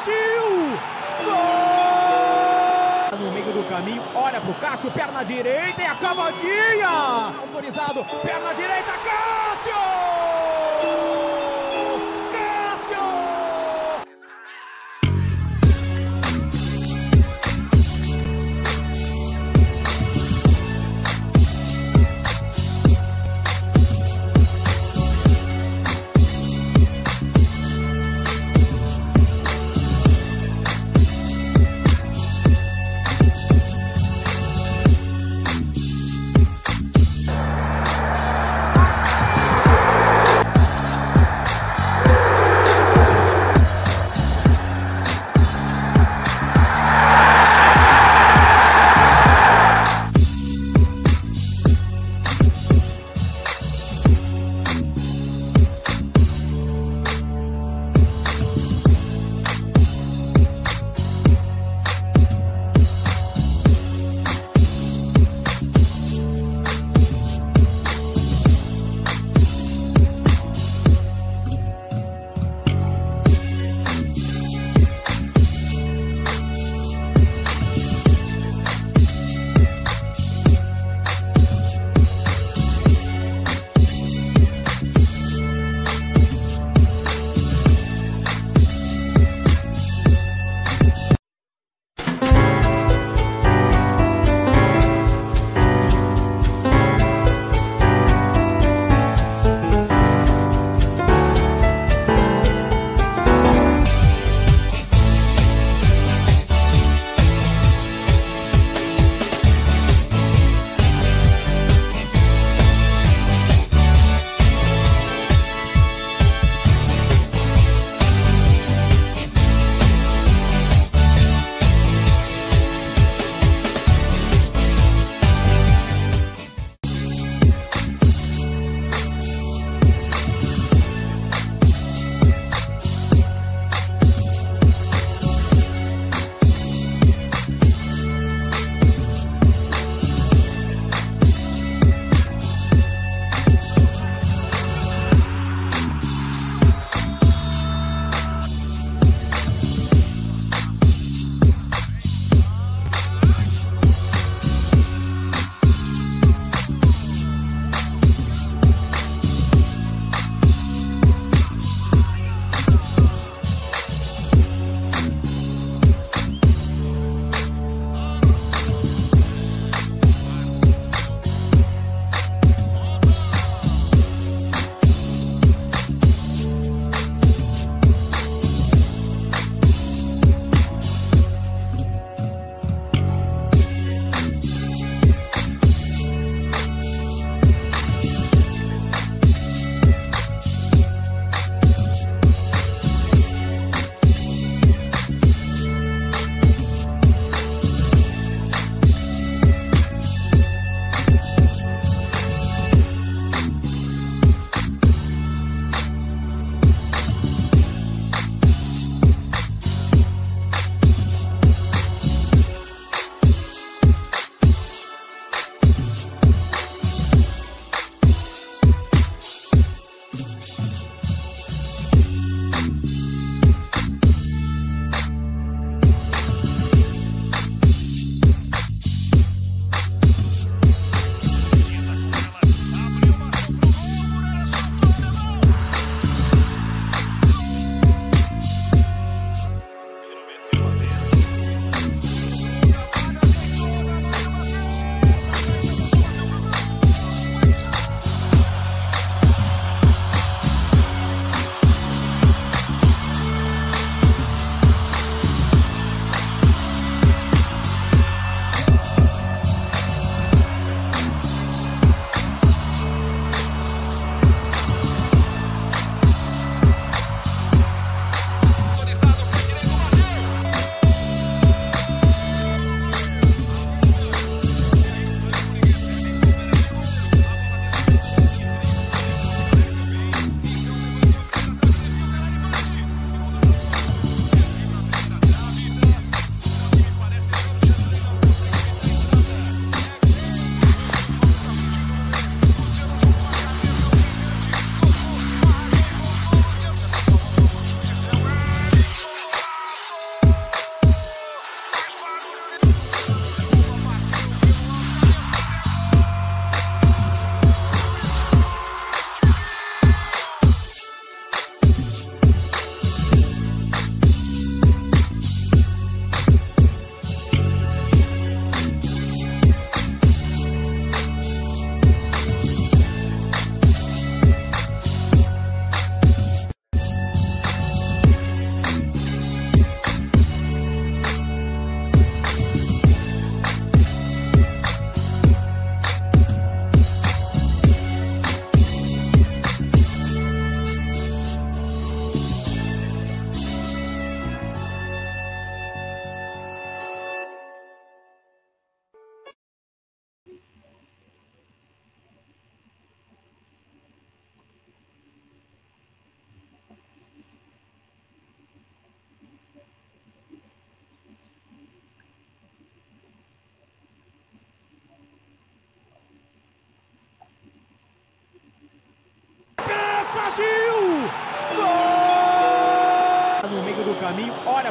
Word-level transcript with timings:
partiu! 0.00 0.78
Gol! 1.24 3.18
No 3.18 3.30
meio 3.32 3.52
do 3.52 3.64
caminho, 3.64 4.02
olha 4.14 4.40
pro 4.40 4.54
Cássio, 4.54 4.90
perna 4.90 5.22
direita 5.22 5.82
e 5.82 5.84
a 5.84 5.94
cavadinha! 5.94 7.34
Autorizado, 7.42 8.04
perna 8.22 8.54
direita, 8.54 8.92
Cássio! 9.04 10.09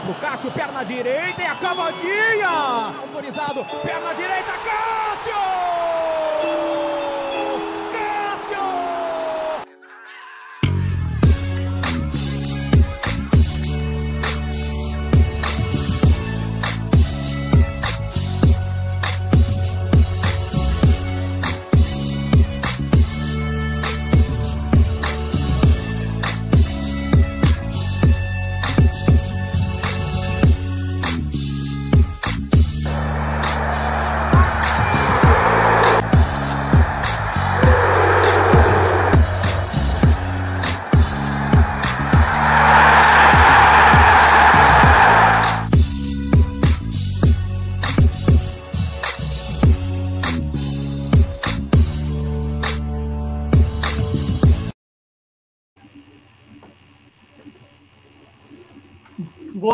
Pro 0.10 0.14
Cássio, 0.16 0.52
perna 0.52 0.84
direita 0.84 1.42
e 1.42 1.46
a 1.46 1.56
cavadinha! 1.56 2.50
Autorizado, 3.02 3.66
perna 3.84 4.14
direita, 4.14 4.52
Cássio! 4.64 5.79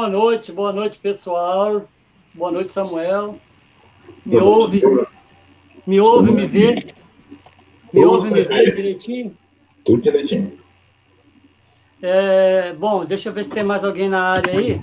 Boa 0.05 0.13
noite, 0.13 0.51
boa 0.51 0.71
noite, 0.71 0.99
pessoal. 0.99 1.89
Boa 2.31 2.51
noite, 2.51 2.71
Samuel. 2.71 3.39
Me 4.23 4.37
ouve? 4.37 4.83
Me 5.87 5.99
ouve, 5.99 6.31
me 6.31 6.45
vê? 6.45 6.75
Me 7.91 8.05
ouve, 8.05 8.29
me 8.29 8.43
vê 8.43 8.71
direitinho? 8.71 9.35
Tudo 9.83 10.03
direitinho. 10.03 10.59
É, 12.03 12.71
bom, 12.73 13.03
deixa 13.03 13.29
eu 13.29 13.33
ver 13.33 13.45
se 13.45 13.49
tem 13.49 13.63
mais 13.63 13.83
alguém 13.83 14.07
na 14.07 14.21
área 14.21 14.53
aí. 14.53 14.79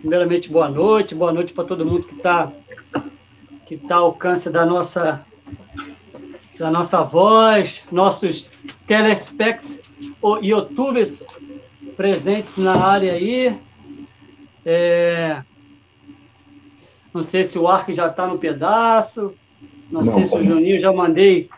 Primeiramente, 0.00 0.50
boa 0.50 0.70
noite, 0.70 1.14
boa 1.14 1.30
noite 1.30 1.52
para 1.52 1.64
todo 1.64 1.84
mundo 1.84 2.06
que 2.06 2.14
está 2.14 2.50
que 3.66 3.76
tá 3.76 3.96
ao 3.96 4.06
alcance 4.06 4.48
da 4.48 4.64
nossa 4.64 5.26
da 6.58 6.70
nossa 6.70 7.02
voz, 7.02 7.84
nossos 7.92 8.48
telespects, 8.86 9.82
youtubers 10.40 11.38
presentes 11.98 12.56
na 12.56 12.82
área 12.82 13.12
aí. 13.12 13.60
É... 14.64 15.42
Não 17.12 17.22
sei 17.22 17.44
se 17.44 17.58
o 17.58 17.68
Ark 17.68 17.92
já 17.92 18.06
está 18.06 18.26
no 18.26 18.38
pedaço. 18.38 19.34
Não, 19.90 20.00
não 20.00 20.04
sei 20.04 20.24
se 20.24 20.36
o 20.36 20.42
Juninho 20.42 20.80
já 20.80 20.92
mandei. 20.92 21.50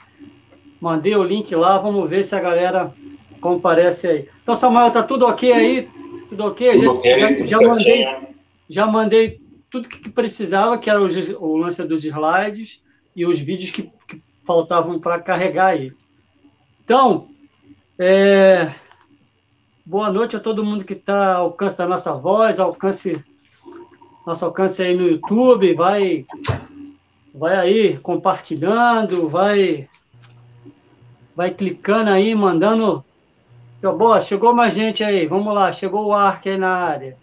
Mandei 0.80 1.14
o 1.14 1.22
link 1.22 1.54
lá. 1.54 1.78
Vamos 1.78 2.08
ver 2.08 2.22
se 2.22 2.34
a 2.34 2.40
galera 2.40 2.92
comparece 3.40 4.08
aí. 4.08 4.28
Então, 4.42 4.54
Samuel, 4.54 4.90
tá 4.90 5.02
tudo 5.02 5.26
ok 5.26 5.52
aí? 5.52 5.88
Tudo 6.28 6.46
ok? 6.46 6.72
Tudo 6.72 6.82
já, 6.82 6.90
okay, 6.90 7.14
já, 7.14 7.46
já 7.46 7.60
mandei, 7.60 8.06
já 8.68 8.86
mandei 8.86 9.40
tudo 9.70 9.88
que 9.88 10.08
precisava, 10.08 10.78
que 10.78 10.88
era 10.88 11.00
o, 11.00 11.06
o 11.40 11.56
lance 11.56 11.82
dos 11.84 12.04
slides 12.04 12.82
e 13.14 13.26
os 13.26 13.38
vídeos 13.38 13.70
que, 13.70 13.82
que 14.08 14.22
faltavam 14.44 14.98
para 14.98 15.20
carregar 15.20 15.68
aí. 15.68 15.92
Então, 16.84 17.28
é, 17.98 18.70
Boa 19.86 20.10
noite 20.10 20.34
a 20.34 20.40
todo 20.40 20.64
mundo 20.64 20.82
que 20.82 20.94
está 20.94 21.34
ao 21.34 21.44
alcance 21.44 21.76
da 21.76 21.86
nossa 21.86 22.14
voz, 22.14 22.58
alcance 22.58 23.22
nosso 24.26 24.42
alcance 24.46 24.82
aí 24.82 24.96
no 24.96 25.06
YouTube, 25.06 25.74
vai 25.74 26.24
vai 27.34 27.54
aí 27.54 27.98
compartilhando, 27.98 29.28
vai 29.28 29.86
vai 31.36 31.50
clicando 31.50 32.08
aí, 32.08 32.34
mandando. 32.34 33.04
Boa, 33.82 34.22
chegou 34.22 34.54
mais 34.54 34.72
gente 34.72 35.04
aí, 35.04 35.26
vamos 35.26 35.52
lá, 35.52 35.70
chegou 35.70 36.06
o 36.06 36.14
Ark 36.14 36.48
aí 36.48 36.56
na 36.56 36.70
área. 36.70 37.18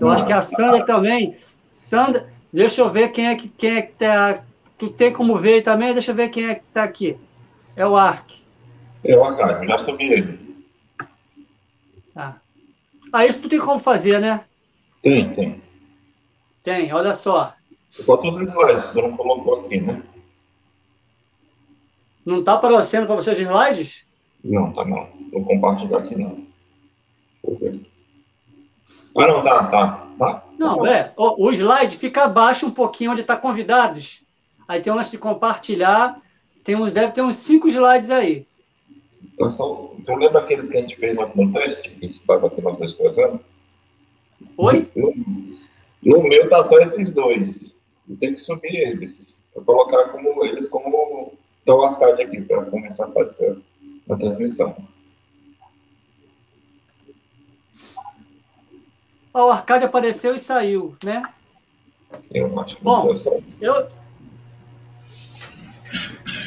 Eu 0.00 0.08
acho 0.08 0.26
que 0.26 0.32
a 0.32 0.42
Sandra 0.42 0.84
também. 0.84 1.36
Sandra, 1.70 2.26
deixa 2.52 2.80
eu 2.80 2.90
ver 2.90 3.12
quem 3.12 3.28
é 3.28 3.36
que 3.36 3.48
quem 3.48 3.76
é 3.76 3.82
que 3.82 3.92
tá. 3.92 4.42
Tu 4.76 4.88
tem 4.88 5.12
como 5.12 5.36
ver 5.36 5.62
também? 5.62 5.92
Deixa 5.92 6.10
eu 6.10 6.16
ver 6.16 6.30
quem 6.30 6.48
é 6.48 6.56
que 6.56 6.64
tá 6.74 6.82
aqui. 6.82 7.16
É 7.76 7.86
o 7.86 7.94
Ark. 7.94 8.42
É 9.04 9.16
o 9.16 9.22
Ark, 9.22 9.64
já 9.68 9.84
subi 9.84 10.04
ele. 10.04 10.45
Tá. 13.16 13.20
Ah, 13.20 13.26
isso 13.26 13.40
tu 13.40 13.48
tem 13.48 13.58
como 13.58 13.78
fazer, 13.78 14.20
né? 14.20 14.44
Tem, 15.02 15.34
tem. 15.34 15.62
Tem, 16.62 16.92
olha 16.92 17.14
só. 17.14 17.54
Bota 18.06 18.28
os 18.28 18.40
slides, 18.40 18.92
tu 18.92 19.00
não 19.00 19.16
colocou 19.16 19.60
aqui, 19.60 19.80
né? 19.80 20.02
Não 22.26 22.44
tá 22.44 22.54
aparecendo 22.54 23.06
para 23.06 23.16
você 23.16 23.30
os 23.30 23.38
slides? 23.38 24.04
Não, 24.44 24.70
tá 24.72 24.84
não. 24.84 25.08
Vou 25.32 25.44
compartilhar 25.44 25.98
aqui 25.98 26.14
não. 26.14 26.44
Ah, 29.16 29.28
não, 29.28 29.42
tá, 29.42 29.70
tá. 29.70 30.06
tá? 30.18 30.44
Não, 30.58 30.82
tá 30.82 30.90
é. 30.90 31.12
O, 31.16 31.46
o 31.46 31.52
slide 31.52 31.96
fica 31.96 32.24
abaixo 32.24 32.66
um 32.66 32.70
pouquinho 32.70 33.12
onde 33.12 33.22
está 33.22 33.36
convidados. 33.36 34.24
Aí 34.68 34.80
tem 34.80 34.92
um 34.92 34.96
lance 34.96 35.12
de 35.12 35.18
compartilhar. 35.18 36.20
Tem 36.62 36.76
uns, 36.76 36.92
deve 36.92 37.12
ter 37.12 37.22
uns 37.22 37.36
cinco 37.36 37.66
slides 37.68 38.10
aí. 38.10 38.46
Então, 39.36 39.50
são, 39.50 39.94
tu 40.06 40.14
lembra 40.14 40.40
aqueles 40.40 40.66
que 40.70 40.78
a 40.78 40.80
gente 40.80 40.96
fez 40.96 41.18
no 41.34 41.52
teste, 41.52 41.90
que 41.90 42.06
estava 42.06 42.46
aqui 42.46 42.62
nós 42.62 42.78
dois 42.78 42.94
conversando? 42.94 43.40
Oi? 44.56 44.90
No, 44.96 45.14
no 46.02 46.22
meu 46.22 46.48
tá 46.48 46.66
só 46.66 46.78
esses 46.78 47.12
dois. 47.12 47.74
Tem 48.18 48.32
que 48.32 48.40
subir 48.40 48.74
eles. 48.74 49.36
Vou 49.54 49.62
colocar 49.62 50.08
como, 50.08 50.42
eles 50.42 50.66
como 50.70 51.34
estão 51.58 51.82
arcade 51.82 52.22
aqui, 52.22 52.40
para 52.40 52.64
começar 52.64 53.04
a 53.04 53.12
fazer 53.12 53.58
a 54.08 54.16
transmissão. 54.16 54.74
o 59.34 59.50
arcade 59.50 59.84
apareceu 59.84 60.34
e 60.34 60.38
saiu, 60.38 60.96
né? 61.04 61.22
Eu 62.32 62.58
acho 62.58 62.76
que 62.76 62.82
Bom, 62.82 63.14
eu, 63.60 63.86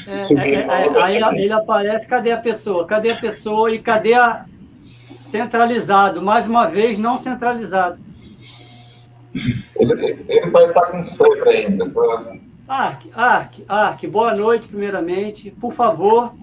é, 0.10 0.54
é, 0.54 1.04
aí 1.04 1.18
ele 1.36 1.54
aparece, 1.54 2.08
cadê 2.08 2.32
a 2.32 2.38
pessoa? 2.38 2.88
Cadê 2.88 3.12
a 3.12 3.16
pessoa 3.18 3.72
e 3.72 3.78
cadê 3.78 4.16
a 4.16 4.46
centralizado? 5.22 6.22
Mais 6.22 6.48
uma 6.48 6.66
vez, 6.68 6.98
não 6.98 7.16
centralizado. 7.16 8.00
Ele, 9.80 10.26
ele 10.28 10.50
vai 10.50 10.68
estar 10.68 10.88
com 10.88 11.06
febre 11.16 11.50
ainda. 11.50 11.86
Ark, 12.68 13.10
Ark, 13.14 13.64
Ark, 13.68 14.08
boa 14.08 14.34
noite, 14.34 14.68
primeiramente. 14.68 15.52
Por 15.52 15.74
favor, 15.74 16.34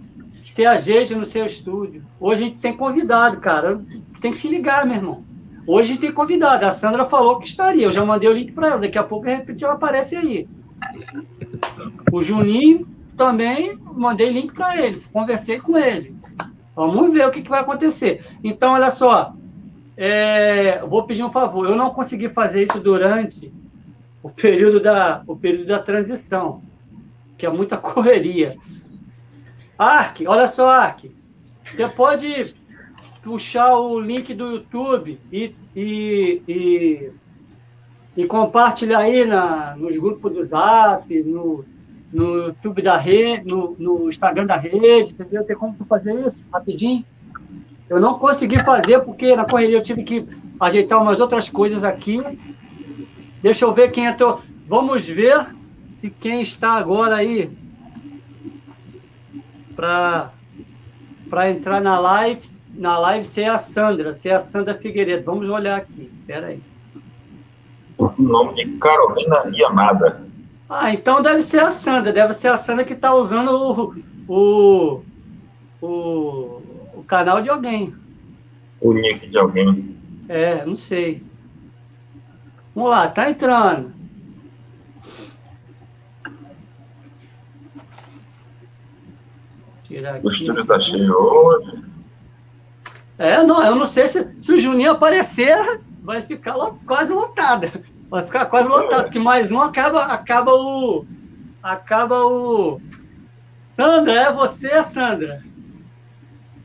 se 0.55 0.65
ajeite 0.65 1.15
no 1.17 1.25
seu 1.25 1.45
estúdio. 1.45 2.05
Hoje 2.21 2.45
a 2.45 2.47
gente 2.47 2.59
tem 2.59 2.77
convidado, 2.77 3.41
cara. 3.41 3.81
Tem 4.21 4.31
que 4.31 4.39
se 4.39 4.49
ligar, 4.49 4.87
meu 4.87 4.97
irmão. 4.97 5.25
Hoje 5.67 5.91
a 5.91 5.93
gente 5.95 6.01
tem 6.03 6.13
convidado. 6.13 6.65
A 6.65 6.71
Sandra 6.71 7.07
falou 7.07 7.41
que 7.41 7.49
estaria. 7.49 7.87
Eu 7.87 7.93
já 7.93 8.05
mandei 8.05 8.29
o 8.29 8.33
link 8.33 8.53
para 8.53 8.69
ela. 8.69 8.79
Daqui 8.79 8.97
a 8.97 9.03
pouco, 9.03 9.27
de 9.27 9.35
repente, 9.35 9.65
ela 9.65 9.75
aparece 9.75 10.15
aí. 10.15 10.49
O 12.13 12.23
Juninho 12.23 12.87
também 13.17 13.79
mandei 13.95 14.31
link 14.31 14.53
para 14.53 14.77
ele, 14.77 15.01
conversei 15.13 15.59
com 15.59 15.77
ele. 15.77 16.15
Vamos 16.75 17.13
ver 17.13 17.27
o 17.27 17.31
que, 17.31 17.43
que 17.43 17.49
vai 17.49 17.61
acontecer. 17.61 18.25
Então, 18.45 18.75
olha 18.75 18.91
só, 18.91 19.33
é, 19.97 20.85
vou 20.85 21.07
pedir 21.07 21.25
um 21.25 21.31
favor. 21.31 21.67
Eu 21.67 21.75
não 21.75 21.91
consegui 21.91 22.29
fazer 22.29 22.65
isso 22.65 22.79
durante 22.79 23.53
o 24.23 24.29
período 24.29 24.81
da, 24.81 25.23
o 25.27 25.35
período 25.35 25.67
da 25.67 25.79
transição, 25.79 26.63
que 27.39 27.47
é 27.47 27.51
muita 27.51 27.77
correria. 27.79 28.55
Ark, 29.79 30.27
olha 30.27 30.47
só, 30.47 30.69
Ark, 30.69 31.11
você 31.65 31.89
pode 31.89 32.55
puxar 33.23 33.77
o 33.77 33.99
link 33.99 34.33
do 34.35 34.53
YouTube 34.53 35.19
e, 35.33 35.55
e, 35.75 36.43
e, 36.47 37.13
e 38.17 38.27
compartilhar 38.27 38.99
aí 38.99 39.25
na, 39.25 39.75
nos 39.77 39.97
grupos 39.97 40.33
do 40.33 40.43
Zap, 40.43 41.23
no, 41.23 41.65
no 42.17 42.47
YouTube 42.47 42.81
da 42.81 42.97
rede, 42.97 43.47
no, 43.47 43.77
no 43.79 44.09
Instagram 44.09 44.47
da 44.47 44.57
rede, 44.57 45.13
entendeu? 45.13 45.45
Tem 45.45 45.55
como 45.55 45.77
fazer 45.87 46.15
isso 46.15 46.43
rapidinho? 46.51 47.05
Eu 47.91 48.01
não 48.01 48.19
consegui 48.19 48.65
fazer 48.65 49.01
porque 49.01 49.37
na 49.37 49.45
correria 49.45 49.77
eu 49.77 49.83
tive 49.83 50.03
que 50.03 50.27
ajeitar 50.59 51.01
umas 51.03 51.21
outras 51.21 51.51
coisas 51.51 51.85
aqui. 51.85 52.19
Deixa 53.43 53.67
eu 53.67 53.75
ver 53.75 53.91
quem 53.91 54.07
entrou. 54.07 54.41
Vamos 54.67 55.07
ver 55.07 55.47
se 55.95 56.09
quem 56.09 56.41
está 56.41 56.73
agora 56.73 57.17
aí 57.17 57.51
para 59.77 60.33
para 61.29 61.51
entrar 61.51 61.83
na 61.83 61.99
live, 61.99 62.41
na 62.75 62.99
live 62.99 63.25
se 63.25 63.43
é 63.43 63.49
a 63.49 63.59
Sandra, 63.59 64.15
se 64.15 64.29
é 64.31 64.35
a 64.35 64.41
Sandra 64.41 64.75
Figueiredo. 64.75 65.25
Vamos 65.25 65.49
olhar 65.51 65.77
aqui. 65.77 66.11
Espera 66.21 66.47
aí. 66.47 66.63
O 67.99 68.11
nome 68.17 68.55
de 68.55 68.79
Carolina 68.79 69.45
Yamada. 69.53 70.26
Ah, 70.69 70.93
então 70.93 71.23
deve 71.23 71.43
ser 71.43 71.61
a 71.61 71.71
Sandra, 71.71 72.13
deve 72.13 72.33
ser 72.35 72.49
a 72.49 72.57
Sandra 72.57 72.85
que 72.85 72.93
está 72.93 73.15
usando 73.15 73.95
o, 74.29 75.03
o, 75.81 76.63
o, 76.95 77.05
canal 77.07 77.41
de 77.41 77.49
alguém. 77.49 77.95
O 78.81 78.93
nick 78.93 79.29
de 79.29 79.39
alguém. 79.39 79.97
É, 80.29 80.65
não 80.65 80.75
sei. 80.75 81.23
Vamos 82.75 82.91
lá, 82.91 83.09
tá 83.09 83.31
entrando. 83.31 83.95
Tirar 89.85 90.17
aqui. 90.17 90.27
O 90.27 90.33
estúdio 90.33 90.67
tá 90.67 90.81
cheio 90.81 91.15
hoje. 91.15 91.85
É, 93.19 93.43
não, 93.45 93.65
eu 93.65 93.77
não 93.77 93.87
sei 93.87 94.09
se, 94.09 94.35
se 94.37 94.53
o 94.53 94.59
Juninho 94.59 94.91
aparecer, 94.91 95.81
vai 96.03 96.23
ficar 96.23 96.55
quase 96.85 97.15
lotada. 97.15 97.73
Vai 98.09 98.25
ficar 98.25 98.47
quase 98.47 98.69
lotado, 98.69 99.05
porque 99.05 99.19
mais 99.19 99.51
um 99.51 99.61
acaba, 99.61 100.05
acaba 100.05 100.53
o. 100.53 101.05
Acaba 101.63 102.25
o. 102.25 102.81
Sandra, 103.75 104.15
é 104.15 104.33
você, 104.33 104.83
Sandra? 104.83 105.43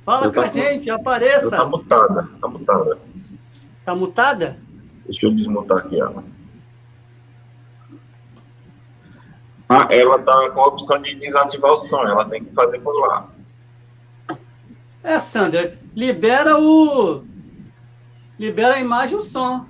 Fala 0.05 0.27
eu 0.27 0.33
com 0.33 0.41
a 0.41 0.47
gente, 0.47 0.89
apareça. 0.89 1.57
Tá 1.57 1.65
mutada, 1.65 2.29
tá 2.39 2.47
mutada. 2.47 2.99
Tá 3.83 3.95
mutada? 3.95 4.57
Deixa 5.05 5.25
eu 5.25 5.35
desmutar 5.35 5.79
aqui 5.79 5.99
ela. 5.99 6.23
Ah, 9.67 9.87
ela 9.89 10.19
tá 10.19 10.51
com 10.51 10.61
a 10.61 10.67
opção 10.67 11.01
de 11.01 11.15
desativar 11.15 11.71
o 11.71 11.77
som, 11.77 12.01
ela 12.01 12.25
tem 12.25 12.43
que 12.43 12.53
fazer 12.53 12.79
por 12.79 12.93
lá. 12.99 13.29
É, 15.03 15.17
Sandra, 15.17 15.77
libera 15.95 16.59
o. 16.59 17.23
Libera 18.37 18.75
a 18.75 18.79
imagem 18.79 19.15
e 19.15 19.17
o 19.17 19.21
som. 19.21 19.65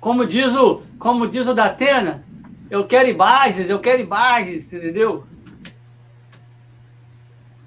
Como 0.00 0.24
diz 0.24 0.54
o, 0.54 0.82
como 0.98 1.28
diz 1.28 1.46
o 1.46 1.54
Datena, 1.54 2.24
eu 2.70 2.86
quero 2.86 3.08
imagens, 3.08 3.68
eu 3.68 3.78
quero 3.78 4.00
imagens, 4.00 4.72
entendeu? 4.72 5.24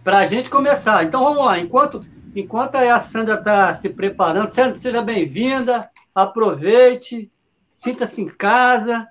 Para 0.03 0.19
a 0.19 0.25
gente 0.25 0.49
começar. 0.49 1.03
Então 1.03 1.23
vamos 1.23 1.45
lá. 1.45 1.59
Enquanto, 1.59 2.03
enquanto 2.35 2.75
a 2.75 2.99
Sandra 2.99 3.35
está 3.35 3.73
se 3.73 3.89
preparando, 3.89 4.49
Sandra, 4.49 4.79
seja 4.79 5.01
bem-vinda, 5.01 5.89
aproveite, 6.13 7.31
sinta-se 7.75 8.21
em 8.21 8.27
casa. 8.27 9.07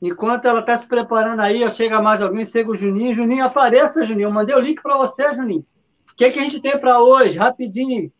Enquanto 0.00 0.46
ela 0.46 0.60
está 0.60 0.74
se 0.74 0.88
preparando 0.88 1.40
aí, 1.40 1.70
chega 1.70 2.02
mais 2.02 2.20
alguém, 2.20 2.44
chega 2.44 2.72
o 2.72 2.76
Juninho. 2.76 3.14
Juninho, 3.14 3.44
apareça, 3.44 4.04
Juninho. 4.04 4.26
Eu 4.26 4.32
mandei 4.32 4.56
o 4.56 4.60
link 4.60 4.82
para 4.82 4.98
você, 4.98 5.32
Juninho. 5.32 5.64
O 6.10 6.16
que, 6.16 6.28
que 6.30 6.40
a 6.40 6.42
gente 6.42 6.60
tem 6.60 6.76
para 6.78 7.00
hoje? 7.00 7.38
Rapidinho. 7.38 8.12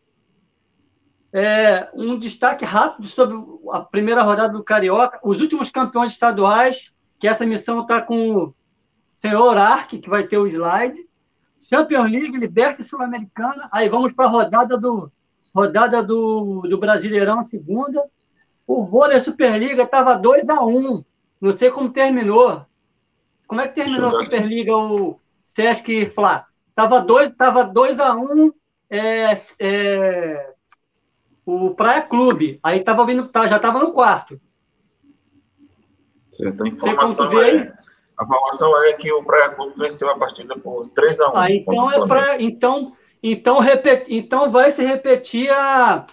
É, 1.33 1.89
um 1.95 2.19
destaque 2.19 2.63
rápido 2.63 3.07
sobre 3.07 3.35
a 3.71 3.79
primeira 3.81 4.21
rodada 4.21 4.53
do 4.53 4.63
Carioca, 4.63 5.19
os 5.23 5.41
últimos 5.41 5.71
campeões 5.71 6.11
estaduais, 6.11 6.93
que 7.17 7.27
essa 7.27 7.45
missão 7.45 7.81
está 7.81 8.01
com 8.01 8.35
o 8.35 8.55
senhor 9.09 9.57
Ark, 9.57 9.97
que 9.97 10.09
vai 10.09 10.23
ter 10.23 10.37
o 10.37 10.45
slide. 10.45 10.99
Champions 11.61 12.11
League, 12.11 12.37
Liberta 12.37 12.83
Sul-Americana. 12.83 13.69
Aí 13.71 13.89
vamos 13.89 14.11
para 14.11 14.25
a 14.25 14.29
rodada 14.29 14.77
do 14.77 15.11
rodada 15.55 16.03
do, 16.03 16.63
do 16.69 16.77
Brasileirão, 16.77 17.41
segunda. 17.41 18.03
O 18.65 18.83
vôlei 18.85 19.19
Superliga 19.19 19.83
estava 19.83 20.15
2 20.15 20.49
a 20.49 20.63
1 20.63 20.77
um. 20.77 21.03
Não 21.39 21.51
sei 21.51 21.69
como 21.69 21.89
terminou. 21.89 22.65
Como 23.47 23.61
é 23.61 23.67
que 23.67 23.75
terminou 23.75 24.09
a 24.09 24.11
Superliga, 24.11 24.75
o 24.75 25.19
Sesc 25.43 26.07
Flá? 26.07 26.47
Estava 26.69 26.99
2 26.99 27.31
tava 27.31 27.63
dois 27.63 27.99
a 27.99 28.15
1 28.15 28.19
um, 28.19 28.51
é, 28.89 29.33
é, 29.59 30.52
o 31.45 31.71
Praia 31.71 32.01
Clube. 32.01 32.59
Aí 32.63 32.83
tava 32.83 33.05
vindo, 33.05 33.27
tá, 33.27 33.47
já 33.47 33.57
estava 33.57 33.79
no 33.79 33.91
quarto. 33.91 34.39
Certo. 36.31 36.63
A 36.63 36.67
informação, 36.67 37.41
é, 37.41 37.73
a 38.17 38.23
informação 38.23 38.83
é 38.83 38.93
que 38.93 39.11
o 39.11 39.23
Praia 39.23 39.49
Clube 39.49 39.77
venceu 39.77 40.09
a 40.09 40.17
partida 40.17 40.57
por 40.57 40.89
3 40.89 41.19
a 41.19 41.29
1 41.29 41.37
ah, 41.37 41.51
então, 41.51 41.91
é 41.91 42.07
pra, 42.07 42.41
então, 42.41 42.91
então, 43.21 43.59
repet, 43.59 44.05
então 44.09 44.49
vai 44.49 44.71
se 44.71 44.83
repetir 44.83 45.49
a, 45.51 46.05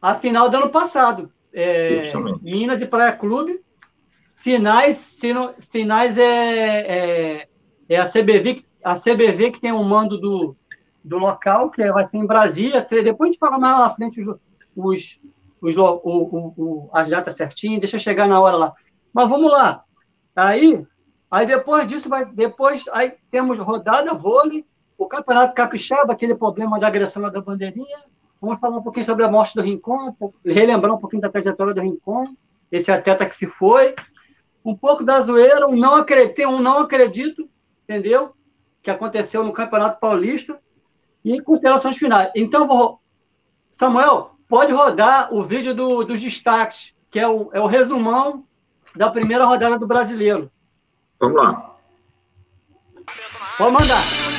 a 0.00 0.14
final 0.14 0.48
do 0.48 0.56
ano 0.56 0.70
passado. 0.70 1.32
É, 1.52 2.12
Minas 2.42 2.80
e 2.80 2.86
Praia 2.86 3.12
Clube. 3.12 3.60
Finais, 4.34 4.96
se 4.96 5.32
não, 5.32 5.52
finais 5.54 6.16
é, 6.16 6.22
é, 6.22 7.48
é, 7.88 7.98
a 7.98 8.08
CBV, 8.08 8.62
a 8.84 8.94
CBV 8.94 9.50
que 9.50 9.60
tem 9.60 9.72
o 9.72 9.82
mando 9.82 10.16
do, 10.16 10.56
do 11.08 11.18
local, 11.18 11.70
que 11.70 11.90
vai 11.90 12.04
ser 12.04 12.18
em 12.18 12.26
Brasília. 12.26 12.86
Depois 12.88 13.28
a 13.28 13.32
gente 13.32 13.38
fala 13.40 13.58
mais 13.58 13.72
lá 13.72 13.88
na 13.88 13.94
frente 13.94 14.20
os, 14.20 14.28
os, 14.76 15.20
os 15.60 15.76
o, 15.76 16.00
o, 16.04 16.54
o, 16.56 16.90
as 16.92 17.08
datas 17.08 17.34
certinhas, 17.34 17.80
deixa 17.80 17.98
chegar 17.98 18.28
na 18.28 18.40
hora 18.40 18.56
lá. 18.56 18.74
Mas 19.12 19.28
vamos 19.28 19.50
lá. 19.50 19.82
Aí, 20.36 20.86
aí 21.30 21.46
depois 21.46 21.86
disso, 21.86 22.08
vai, 22.08 22.24
depois 22.26 22.84
aí 22.92 23.14
temos 23.30 23.58
rodada, 23.58 24.14
vôlei, 24.14 24.64
o 24.96 25.08
Campeonato 25.08 25.54
Capixaba, 25.54 26.12
aquele 26.12 26.34
problema 26.34 26.78
da 26.78 26.88
agressão 26.88 27.22
da 27.30 27.40
bandeirinha. 27.40 28.04
Vamos 28.40 28.60
falar 28.60 28.78
um 28.78 28.82
pouquinho 28.82 29.06
sobre 29.06 29.24
a 29.24 29.30
morte 29.30 29.54
do 29.54 29.62
Rincon, 29.62 30.14
relembrar 30.44 30.94
um 30.94 30.98
pouquinho 30.98 31.22
da 31.22 31.28
trajetória 31.28 31.74
do 31.74 31.80
Rincon, 31.80 32.36
esse 32.70 32.92
atleta 32.92 33.26
que 33.26 33.34
se 33.34 33.46
foi. 33.46 33.94
Um 34.64 34.76
pouco 34.76 35.02
da 35.02 35.18
zoeira, 35.18 35.66
um 35.66 35.76
não 35.76 35.96
acredito, 35.96 36.46
um 36.48 36.60
não 36.60 36.80
acredito, 36.80 37.48
entendeu? 37.84 38.32
Que 38.82 38.90
aconteceu 38.90 39.42
no 39.42 39.52
Campeonato 39.52 39.98
Paulista 39.98 40.60
e 41.24 41.40
considerações 41.40 41.96
finais. 41.96 42.30
Então, 42.34 42.66
vou... 42.66 43.00
Samuel, 43.70 44.32
pode 44.48 44.72
rodar 44.72 45.32
o 45.32 45.44
vídeo 45.44 45.74
do, 45.74 46.04
dos 46.04 46.20
destaques, 46.20 46.92
que 47.10 47.18
é 47.18 47.28
o, 47.28 47.50
é 47.52 47.60
o 47.60 47.66
resumão 47.66 48.44
da 48.96 49.10
primeira 49.10 49.44
rodada 49.44 49.78
do 49.78 49.86
Brasileiro. 49.86 50.50
Vamos 51.20 51.36
lá. 51.36 51.76
Pode 53.56 53.72
mandar. 53.72 54.37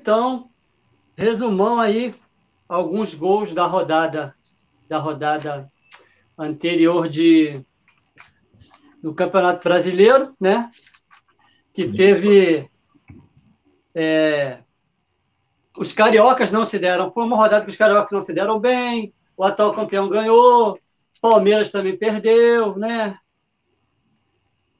Então, 0.00 0.48
resumão 1.14 1.78
aí 1.78 2.14
alguns 2.66 3.14
gols 3.14 3.52
da 3.52 3.66
rodada 3.66 4.34
da 4.88 4.96
rodada 4.96 5.70
anterior 6.38 7.06
de 7.06 7.62
do 9.02 9.14
Campeonato 9.14 9.62
Brasileiro, 9.62 10.34
né? 10.40 10.70
Que 11.74 11.92
teve 11.92 12.68
é, 13.94 14.60
os 15.76 15.92
cariocas 15.92 16.50
não 16.50 16.64
se 16.64 16.78
deram, 16.78 17.12
foi 17.12 17.24
uma 17.24 17.36
rodada 17.36 17.64
que 17.64 17.70
os 17.70 17.76
cariocas 17.76 18.10
não 18.10 18.24
se 18.24 18.32
deram 18.32 18.58
bem, 18.58 19.12
o 19.36 19.44
atual 19.44 19.74
campeão 19.74 20.08
ganhou, 20.08 20.80
Palmeiras 21.20 21.70
também 21.70 21.96
perdeu, 21.96 22.74
né? 22.76 23.18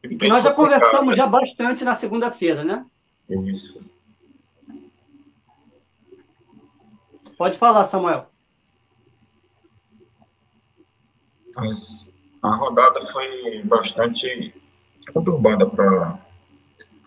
E 0.03 0.17
que 0.17 0.29
nós 0.29 0.45
já 0.45 0.53
conversamos 0.53 1.15
já 1.15 1.27
bastante 1.27 1.85
na 1.85 1.93
segunda-feira, 1.93 2.65
né? 2.65 2.87
Isso. 3.29 3.90
Pode 7.41 7.57
falar, 7.57 7.85
Samuel. 7.85 8.27
A 12.43 12.55
rodada 12.55 13.01
foi 13.11 13.63
bastante 13.65 14.55
conturbada 15.15 15.65
para 15.65 16.21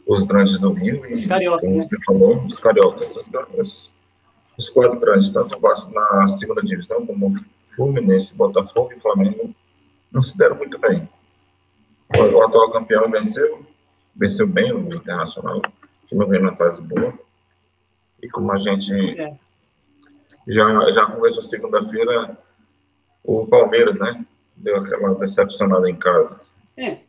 os 0.08 0.24
grandes 0.24 0.60
do 0.60 0.74
Rio 0.74 1.06
e, 1.06 1.14
os 1.14 1.28
carioca, 1.28 1.60
como 1.60 1.78
né? 1.78 1.84
você 1.84 2.04
falou, 2.04 2.44
os 2.48 2.58
cariocas, 2.58 3.16
os, 3.16 3.30
os, 3.60 3.94
os 4.58 4.70
quatro 4.72 5.00
grandes, 5.00 5.32
tanto 5.32 5.56
na 5.62 6.28
segunda 6.40 6.64
divisão 6.64 7.06
como 7.06 7.36
Fluminense, 7.76 8.36
Botafogo 8.36 8.92
e 8.92 9.00
Flamengo, 9.02 9.54
não 10.12 10.24
se 10.24 10.36
deram 10.36 10.56
muito 10.56 10.80
bem. 10.80 11.08
O, 12.18 12.42
atual 12.42 12.72
campeão 12.72 13.08
venceu, 13.12 13.64
venceu 14.16 14.48
bem 14.48 14.74
o 14.74 14.96
Internacional, 14.96 15.62
que 16.08 16.16
não 16.16 16.28
vem 16.28 16.42
na 16.42 16.56
fase 16.56 16.82
boa. 16.82 17.14
E 18.20 18.28
como 18.30 18.52
a 18.52 18.58
gente 18.58 19.22
é. 19.22 19.38
Já, 20.48 20.92
já 20.92 21.06
conversou 21.06 21.44
segunda-feira, 21.44 22.38
o 23.24 23.48
Palmeiras, 23.48 23.98
né? 24.00 24.26
Deu 24.56 24.78
aquela 24.78 25.16
decepcionada 25.16 25.90
em 25.90 25.96
casa. 25.96 26.40
É. 26.78 27.00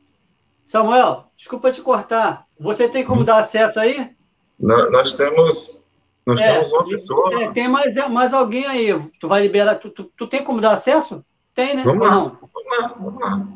Samuel, 0.64 1.26
desculpa 1.36 1.70
te 1.70 1.82
cortar. 1.82 2.46
Você 2.58 2.88
tem 2.88 3.04
como 3.04 3.22
hum. 3.22 3.24
dar 3.24 3.38
acesso 3.38 3.78
aí? 3.78 4.14
Nós, 4.58 4.90
nós 4.90 5.12
temos. 5.16 5.82
Nós 6.26 6.40
é, 6.40 6.54
temos 6.54 6.72
uma 6.72 6.84
pessoa. 6.84 7.42
É, 7.42 7.52
tem 7.52 7.68
mais, 7.68 7.94
mais 8.10 8.32
alguém 8.32 8.66
aí. 8.66 8.88
Tu 9.20 9.28
vai 9.28 9.42
liberar. 9.42 9.74
Tu, 9.76 9.90
tu, 9.90 10.04
tu 10.16 10.26
tem 10.26 10.42
como 10.42 10.60
dar 10.60 10.72
acesso? 10.72 11.24
Tem, 11.54 11.76
né? 11.76 11.82
Vamos 11.84 12.06
lá, 12.06 12.14
vamos 12.14 12.40
lá, 12.66 12.94
vamos 12.98 13.20
lá. 13.20 13.48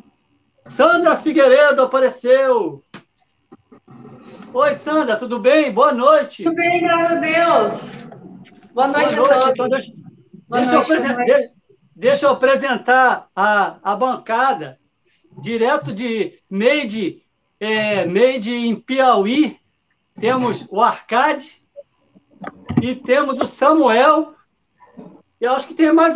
Sandra 0.66 1.16
Figueiredo 1.16 1.82
apareceu. 1.82 2.82
Oi, 4.52 4.74
Sandra, 4.74 5.16
tudo 5.16 5.38
bem? 5.38 5.72
Boa 5.72 5.92
noite. 5.92 6.44
Tudo 6.44 6.56
bem, 6.56 6.80
graças 6.82 7.16
a 7.16 7.20
Deus. 7.20 8.08
Boa 8.72 8.88
noite, 8.88 9.16
Boa 9.16 9.28
noite 9.28 9.48
a 9.48 9.54
todos. 9.54 9.54
Então, 9.54 9.68
deixa, 9.68 9.92
deixa, 10.48 10.72
noite, 10.72 10.90
eu 10.90 11.16
deixa, 11.16 11.54
deixa, 11.94 12.26
eu 12.26 12.30
apresentar 12.30 13.28
a, 13.34 13.78
a 13.82 13.96
bancada, 13.96 14.78
direto 15.40 15.92
de 15.92 16.38
Made, 16.48 17.22
é, 17.60 18.06
Made 18.06 18.52
em 18.52 18.76
Piauí. 18.76 19.58
Temos 20.18 20.66
o 20.70 20.80
Arcade 20.80 21.62
e 22.82 22.94
temos 22.94 23.40
o 23.40 23.46
Samuel. 23.46 24.34
Eu 25.40 25.52
acho 25.52 25.68
que 25.68 25.74
tem 25.74 25.92
mais. 25.92 26.14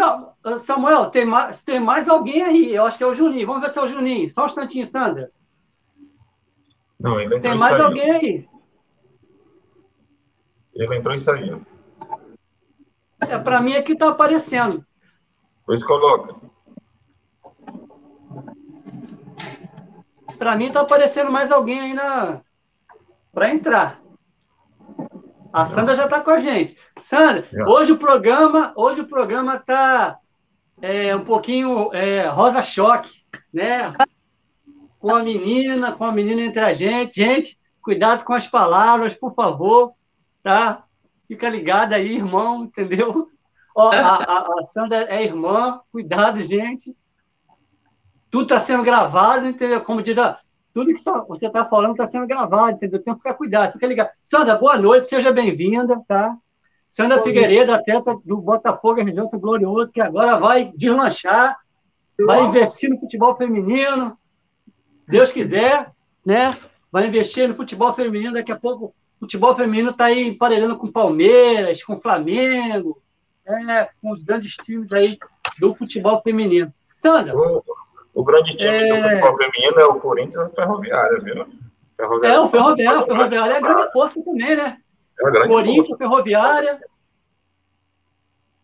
Samuel, 0.59 1.11
tem 1.11 1.25
mais, 1.25 1.63
tem 1.63 1.79
mais 1.79 2.09
alguém 2.09 2.43
aí. 2.43 2.75
Eu 2.75 2.85
acho 2.85 2.99
que 2.99 3.05
é 3.05 3.07
o 3.07 3.15
Juninho. 3.15 3.47
Vamos 3.47 3.63
ver 3.63 3.69
se 3.71 3.79
é 3.79 3.83
o 3.83 3.89
Juninho. 3.89 4.29
Só 4.31 4.43
um 4.43 4.47
instantinho, 4.47 4.85
Sandra. 4.85 5.31
Não, 6.99 7.21
ele 7.21 7.39
Tem 7.41 7.57
mais 7.57 7.81
alguém 7.81 8.11
aí. 8.11 8.49
Ele 10.75 10.97
entrou 10.97 11.15
e 11.15 11.21
saiu. 11.21 11.65
É, 13.29 13.39
para 13.39 13.61
mim 13.61 13.75
aqui 13.75 13.93
está 13.93 14.09
aparecendo. 14.09 14.85
Pois 15.65 15.85
coloca. 15.85 16.35
Para 20.39 20.57
mim 20.57 20.67
está 20.67 20.81
aparecendo 20.81 21.31
mais 21.31 21.53
alguém 21.53 21.81
aí 21.81 21.95
na... 21.95 22.41
para 23.33 23.51
entrar. 23.51 24.01
A 25.53 25.65
Sandra 25.65 25.95
já 25.95 26.07
está 26.07 26.21
com 26.21 26.31
a 26.31 26.39
gente. 26.39 26.77
Sandra, 26.99 27.47
já. 27.53 27.65
hoje 27.69 27.93
o 27.93 27.99
programa, 27.99 28.73
hoje 28.75 29.03
o 29.03 29.07
programa 29.07 29.57
está 29.57 30.19
é, 30.81 31.15
um 31.15 31.25
pouquinho 31.25 31.93
é, 31.93 32.27
rosa 32.27 32.63
choque, 32.63 33.23
né? 33.53 33.95
Com 34.99 35.15
a 35.15 35.23
menina, 35.23 35.93
com 35.93 36.05
a 36.05 36.13
menina 36.13 36.41
entre 36.41 36.61
a 36.61 36.73
gente. 36.73 37.17
Gente, 37.17 37.59
cuidado 37.83 38.25
com 38.25 38.33
as 38.33 38.47
palavras, 38.47 39.15
por 39.15 39.35
favor, 39.35 39.93
tá? 40.43 40.85
Fica 41.33 41.49
ligada 41.49 41.97
aí, 41.97 42.17
irmão, 42.17 42.65
entendeu? 42.65 43.31
Ó, 43.75 43.91
a, 43.91 44.61
a, 44.61 44.67
Sandra 44.67 45.07
é 45.09 45.25
irmã, 45.25 45.81
cuidado, 45.91 46.39
gente. 46.39 46.95
Tudo 48.31 48.43
está 48.43 48.59
sendo 48.59 48.83
gravado, 48.83 49.47
entendeu? 49.47 49.81
Como 49.81 50.03
diz, 50.03 50.15
tudo 50.75 50.93
que 50.93 51.01
você 51.27 51.47
está 51.47 51.65
falando 51.65 51.93
está 51.93 52.05
sendo 52.05 52.27
gravado, 52.27 52.73
entendeu? 52.73 53.03
Tem 53.03 53.15
que 53.15 53.21
ficar 53.21 53.33
cuidado, 53.33 53.73
fica 53.73 53.87
ligado. 53.87 54.11
Sandra, 54.21 54.57
boa 54.59 54.77
noite, 54.77 55.09
seja 55.09 55.33
bem-vinda, 55.33 56.03
tá? 56.07 56.37
Sandra 56.87 57.17
Bom, 57.17 57.25
Figueiredo, 57.25 57.73
atleta 57.73 58.15
do 58.27 58.43
Botafogo 58.43 59.01
RJ 59.01 59.27
Glorioso, 59.41 59.91
que 59.91 60.03
agora 60.03 60.39
vai 60.39 60.71
deslanchar, 60.77 61.57
vai 62.27 62.43
investir 62.43 62.91
no 62.91 63.01
futebol 63.01 63.35
feminino, 63.39 64.19
Deus 65.09 65.33
quiser, 65.33 65.91
né? 66.27 66.59
Vai 66.93 67.07
investir 67.07 67.49
no 67.49 67.55
futebol 67.55 67.95
feminino, 67.95 68.35
daqui 68.35 68.53
a 68.53 68.59
pouco 68.59 68.95
futebol 69.23 69.55
feminino 69.55 69.91
está 69.91 70.07
aí 70.07 70.27
emparelhando 70.27 70.77
com 70.77 70.91
Palmeiras, 70.91 71.85
com 71.85 71.97
Flamengo, 71.97 73.01
né? 73.47 73.89
com 74.01 74.11
os 74.11 74.21
grandes 74.21 74.57
times 74.57 74.91
aí 74.91 75.17
do 75.61 75.73
futebol 75.73 76.21
feminino. 76.23 76.75
Sandra. 76.97 77.37
O, 77.37 77.63
o 78.15 78.25
grande 78.25 78.57
time 78.57 78.69
é... 78.69 78.89
do 78.89 79.09
futebol 79.09 79.37
feminino 79.37 79.81
é 79.81 79.85
o 79.85 80.01
Corinthians 80.01 80.49
e 80.49 80.51
o 80.51 80.55
Ferroviário, 80.57 81.23
viu? 81.23 81.47
Ferroviário, 81.97 82.37
é, 82.37 82.41
o 82.41 82.49
Ferroviário, 82.49 83.01
o 83.01 83.05
Ferroviário 83.05 83.53
é 83.53 83.57
a 83.57 83.61
grande 83.61 83.93
força 83.93 84.25
também, 84.25 84.57
né? 84.57 84.77
É 85.21 85.47
Corinthians, 85.47 85.87
força. 85.87 85.99
Ferroviária. 85.99 86.81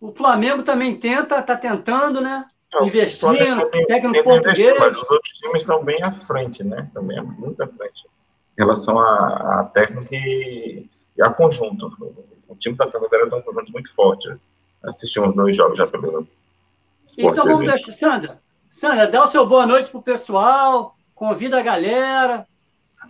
O 0.01 0.13
Flamengo 0.13 0.65
também 0.65 0.97
tenta, 0.99 1.39
está 1.39 1.57
tentando, 1.57 2.21
né? 2.21 2.45
Não, 2.73 2.85
investindo, 2.85 3.71
técnico 3.87 4.25
português. 4.25 4.75
Mas 4.81 4.93
os 4.93 5.09
outros 5.09 5.33
times 5.39 5.63
estão 5.63 5.85
bem 5.85 6.03
à 6.03 6.13
frente, 6.27 6.65
né? 6.65 6.91
Também 6.93 7.23
muito 7.23 7.63
à 7.63 7.69
frente. 7.69 8.09
Em 8.59 8.63
relação 8.63 8.99
a, 8.99 9.61
a 9.61 9.65
técnica 9.73 10.15
e, 10.17 10.91
e 11.17 11.23
a 11.23 11.31
conjunto. 11.31 11.87
O 12.49 12.57
time 12.57 12.77
da 12.77 12.91
Ferroviária 12.91 13.31
tem 13.31 13.39
um 13.39 13.43
conjunto 13.43 13.71
muito 13.71 13.95
forte. 13.95 14.29
Assisti 14.83 15.21
uns 15.21 15.35
dois 15.35 15.57
jogos 15.57 15.79
já 15.79 15.87
pelo. 15.87 16.27
Então 17.17 17.45
vamos 17.45 17.71
deixar, 17.71 17.93
Sandra. 17.93 18.41
Sandra, 18.69 19.07
dá 19.07 19.25
o 19.25 19.29
seu 19.29 19.47
boa 19.47 19.65
noite 19.65 19.91
pro 19.91 20.03
pessoal, 20.03 20.97
convida 21.15 21.59
a 21.59 21.63
galera. 21.63 22.47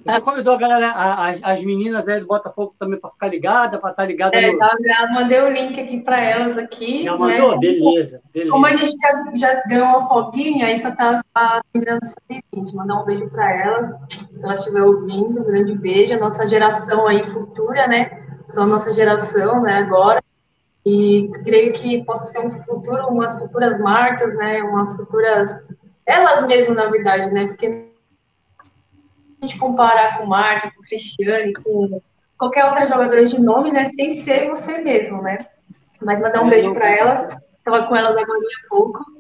Você 0.05 0.21
convidou 0.21 0.55
a 0.55 0.59
galera, 0.59 0.93
as, 0.93 1.43
as 1.43 1.63
meninas 1.63 2.09
aí 2.09 2.21
do 2.21 2.27
Botafogo 2.27 2.75
também 2.79 2.99
para 2.99 3.11
ficar 3.11 3.29
ligada, 3.29 3.79
para 3.79 3.91
estar 3.91 4.05
ligada 4.07 4.37
é, 4.37 4.51
no... 4.51 4.59
já, 4.59 5.11
mandei 5.13 5.41
o 5.41 5.51
link 5.51 5.79
aqui 5.79 6.01
para 6.01 6.21
elas 6.21 6.57
aqui. 6.57 7.05
Já 7.05 7.17
mandou? 7.17 7.53
Né? 7.53 7.59
Beleza, 7.59 8.23
beleza. 8.33 8.51
Como 8.51 8.67
a 8.67 8.73
gente 8.73 8.93
já, 8.97 9.25
já 9.35 9.63
ganhou 9.67 9.87
uma 9.87 10.09
folguinha, 10.09 10.67
aí 10.67 10.79
só 10.79 10.91
tá 10.93 11.21
as 11.35 11.63
meninas 11.75 12.01
do 12.01 12.07
sub-20. 12.07 12.75
Mandar 12.75 13.03
um 13.03 13.05
beijo 13.05 13.29
para 13.29 13.53
elas, 13.53 13.87
se 14.37 14.45
elas 14.45 14.61
estiverem 14.61 14.89
ouvindo, 14.89 15.41
um 15.41 15.45
grande 15.45 15.75
beijo. 15.75 16.15
A 16.15 16.19
nossa 16.19 16.47
geração 16.49 17.07
aí 17.07 17.25
futura, 17.25 17.87
né? 17.87 18.23
São 18.47 18.65
a 18.65 18.67
nossa 18.67 18.95
geração, 18.95 19.63
né, 19.63 19.75
agora. 19.75 20.23
E 20.87 21.31
creio 21.45 21.73
que 21.75 22.05
possa 22.05 22.25
ser 22.25 22.47
um 22.47 22.51
futuro, 22.63 23.09
umas 23.09 23.39
futuras 23.39 23.79
marcas, 23.79 24.35
né? 24.37 24.63
Umas 24.63 24.97
futuras... 24.97 25.63
Elas 26.07 26.47
mesmas, 26.47 26.75
na 26.75 26.87
verdade, 26.87 27.31
né? 27.35 27.49
Porque 27.49 27.88
gente 29.41 29.59
comparar 29.59 30.19
com 30.19 30.27
Marta, 30.27 30.71
com 30.71 30.83
Cristiane, 30.83 31.53
com 31.55 32.03
qualquer 32.37 32.65
outra 32.65 32.87
jogadora 32.87 33.27
de 33.27 33.41
nome, 33.41 33.71
né? 33.71 33.85
Sem 33.87 34.11
ser 34.11 34.49
você 34.49 34.79
mesmo, 34.79 35.23
né? 35.23 35.39
Mas 36.03 36.21
mandar 36.21 36.43
um 36.43 36.49
é, 36.49 36.51
beijo 36.51 36.73
para 36.75 36.91
elas. 36.91 37.41
Estava 37.59 37.87
com 37.87 37.97
elas 37.97 38.17
agora 38.17 38.39
há 38.39 38.69
pouco. 38.69 39.19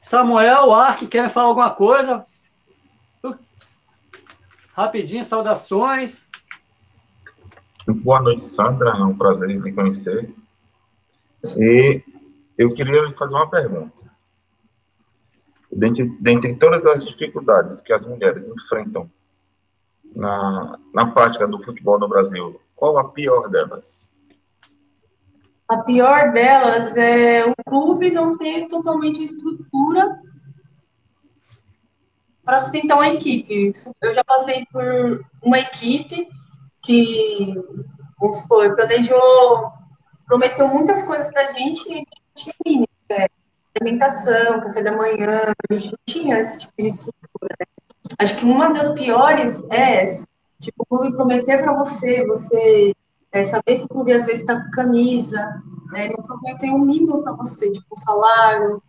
Samuel, 0.00 0.74
Ark, 0.74 1.06
querem 1.06 1.30
falar 1.30 1.48
alguma 1.48 1.70
coisa? 1.70 2.22
Rapidinho, 4.74 5.24
saudações. 5.24 6.30
Boa 7.86 8.20
noite, 8.20 8.42
Sandra. 8.54 8.90
É 8.90 9.02
um 9.02 9.16
prazer 9.16 9.48
me 9.48 9.72
conhecer. 9.72 10.34
E 11.56 12.02
eu 12.58 12.74
queria 12.74 13.02
lhe 13.02 13.14
fazer 13.14 13.34
uma 13.34 13.48
pergunta 13.48 14.03
dentre, 15.74 16.08
dentre 16.20 16.54
todas 16.56 16.84
as 16.86 17.04
dificuldades 17.04 17.80
que 17.82 17.92
as 17.92 18.06
mulheres 18.06 18.46
enfrentam 18.48 19.10
na, 20.14 20.78
na 20.92 21.06
prática 21.06 21.46
do 21.46 21.62
futebol 21.62 21.98
no 21.98 22.08
Brasil, 22.08 22.60
qual 22.74 22.96
a 22.98 23.10
pior 23.10 23.48
delas? 23.48 24.12
A 25.68 25.78
pior 25.78 26.32
delas 26.32 26.96
é 26.96 27.44
o 27.46 27.54
clube 27.66 28.10
não 28.10 28.36
ter 28.36 28.68
totalmente 28.68 29.22
estrutura 29.22 30.20
para 32.44 32.60
sustentar 32.60 32.96
uma 32.96 33.08
equipe. 33.08 33.72
Eu 34.02 34.14
já 34.14 34.22
passei 34.22 34.66
por 34.70 35.24
uma 35.42 35.58
equipe 35.58 36.28
que, 36.82 37.54
vamos 38.20 38.38
supor, 38.38 38.76
planejou, 38.76 39.72
prometeu 40.26 40.68
muitas 40.68 41.02
coisas 41.02 41.32
para 41.32 41.48
a 41.48 41.52
gente 41.52 41.88
e 41.88 41.92
a 41.92 41.96
gente 41.96 42.10
tinha 42.34 42.54
mínimo. 42.64 42.88
Né? 43.08 43.26
Alimentação, 43.80 44.60
café 44.60 44.82
da 44.82 44.92
manhã, 44.92 45.52
a 45.70 45.74
gente 45.74 45.92
não 45.92 45.98
tinha 46.06 46.38
esse 46.38 46.58
tipo 46.60 46.74
de 46.78 46.88
estrutura. 46.88 47.54
Né? 47.60 47.66
Acho 48.18 48.36
que 48.36 48.44
uma 48.44 48.72
das 48.72 48.90
piores 48.90 49.68
é 49.70 50.02
essa. 50.02 50.26
Tipo, 50.60 50.82
o 50.82 50.86
clube 50.86 51.16
prometer 51.16 51.62
para 51.62 51.74
você, 51.74 52.26
você 52.26 52.94
é, 53.32 53.44
saber 53.44 53.78
que 53.78 53.84
o 53.84 53.88
clube 53.88 54.12
às 54.12 54.24
vezes 54.24 54.40
está 54.40 54.62
com 54.62 54.70
camisa, 54.70 55.62
né? 55.90 56.08
não 56.08 56.24
prometer 56.24 56.70
um 56.70 56.78
mínimo 56.78 57.22
para 57.22 57.32
você, 57.32 57.72
tipo, 57.72 57.98
salário, 57.98 58.82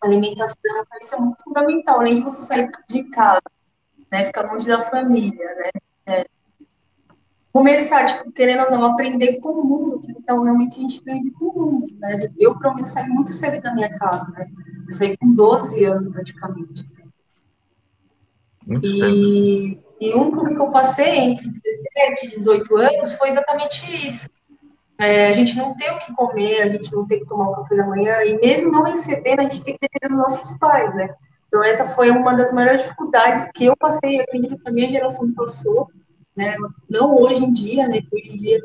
alimentação, 0.00 0.56
então 0.64 0.98
isso 1.00 1.14
é 1.14 1.18
muito 1.18 1.42
fundamental, 1.42 2.00
além 2.00 2.16
de 2.16 2.22
você 2.22 2.42
sair 2.42 2.70
de 2.88 3.04
casa, 3.10 3.42
né? 4.10 4.24
Ficar 4.24 4.50
longe 4.50 4.66
da 4.66 4.80
família, 4.80 5.54
né? 5.54 5.70
É, 6.06 6.26
começar, 7.52 8.04
tipo, 8.04 8.32
querendo 8.32 8.64
ou 8.64 8.70
não, 8.70 8.92
aprender 8.92 9.40
com 9.40 9.50
o 9.50 9.64
mundo, 9.64 10.00
então 10.08 10.42
realmente 10.42 10.78
a 10.78 10.82
gente 10.82 11.00
aprende 11.00 11.30
com 11.32 11.46
o 11.46 11.72
mundo, 11.72 11.86
né? 11.98 12.28
Eu, 12.38 12.58
pelo 12.58 12.74
menos, 12.74 12.90
saí 12.90 13.08
muito 13.08 13.32
cedo 13.32 13.60
da 13.60 13.74
minha 13.74 13.90
casa, 13.98 14.30
né? 14.32 14.48
Eu 14.86 14.92
saí 14.92 15.16
com 15.16 15.34
12 15.34 15.84
anos, 15.84 16.10
praticamente. 16.10 16.88
Muito 18.66 18.86
e, 18.86 19.80
e 20.00 20.14
um 20.14 20.30
clube 20.30 20.54
que 20.54 20.60
eu 20.60 20.70
passei 20.70 21.16
entre 21.18 21.48
17 21.48 22.26
e 22.26 22.30
18 22.38 22.76
anos 22.76 23.12
foi 23.14 23.30
exatamente 23.30 24.06
isso. 24.06 24.28
É, 24.98 25.32
a 25.32 25.34
gente 25.34 25.56
não 25.56 25.74
tem 25.74 25.90
o 25.90 25.98
que 25.98 26.14
comer, 26.14 26.60
a 26.60 26.68
gente 26.68 26.92
não 26.92 27.06
tem 27.06 27.20
que 27.20 27.26
tomar 27.26 27.48
o 27.48 27.54
café 27.56 27.74
da 27.74 27.86
manhã, 27.86 28.22
e 28.22 28.38
mesmo 28.38 28.70
não 28.70 28.82
recebendo, 28.82 29.40
a 29.40 29.42
gente 29.44 29.64
tem 29.64 29.74
que 29.74 29.88
depender 29.88 30.14
dos 30.14 30.22
nossos 30.22 30.58
pais, 30.58 30.94
né? 30.94 31.08
Então, 31.48 31.64
essa 31.64 31.86
foi 31.96 32.10
uma 32.10 32.34
das 32.34 32.52
maiores 32.52 32.82
dificuldades 32.82 33.50
que 33.52 33.64
eu 33.64 33.76
passei, 33.76 34.20
acredito 34.20 34.58
que 34.58 34.68
a 34.68 34.72
minha 34.72 34.88
geração 34.88 35.32
passou, 35.32 35.88
né? 36.40 36.56
Não 36.88 37.16
hoje 37.16 37.44
em 37.44 37.52
dia, 37.52 37.86
né? 37.86 38.00
Que 38.00 38.16
hoje 38.16 38.30
em 38.30 38.36
dia 38.36 38.60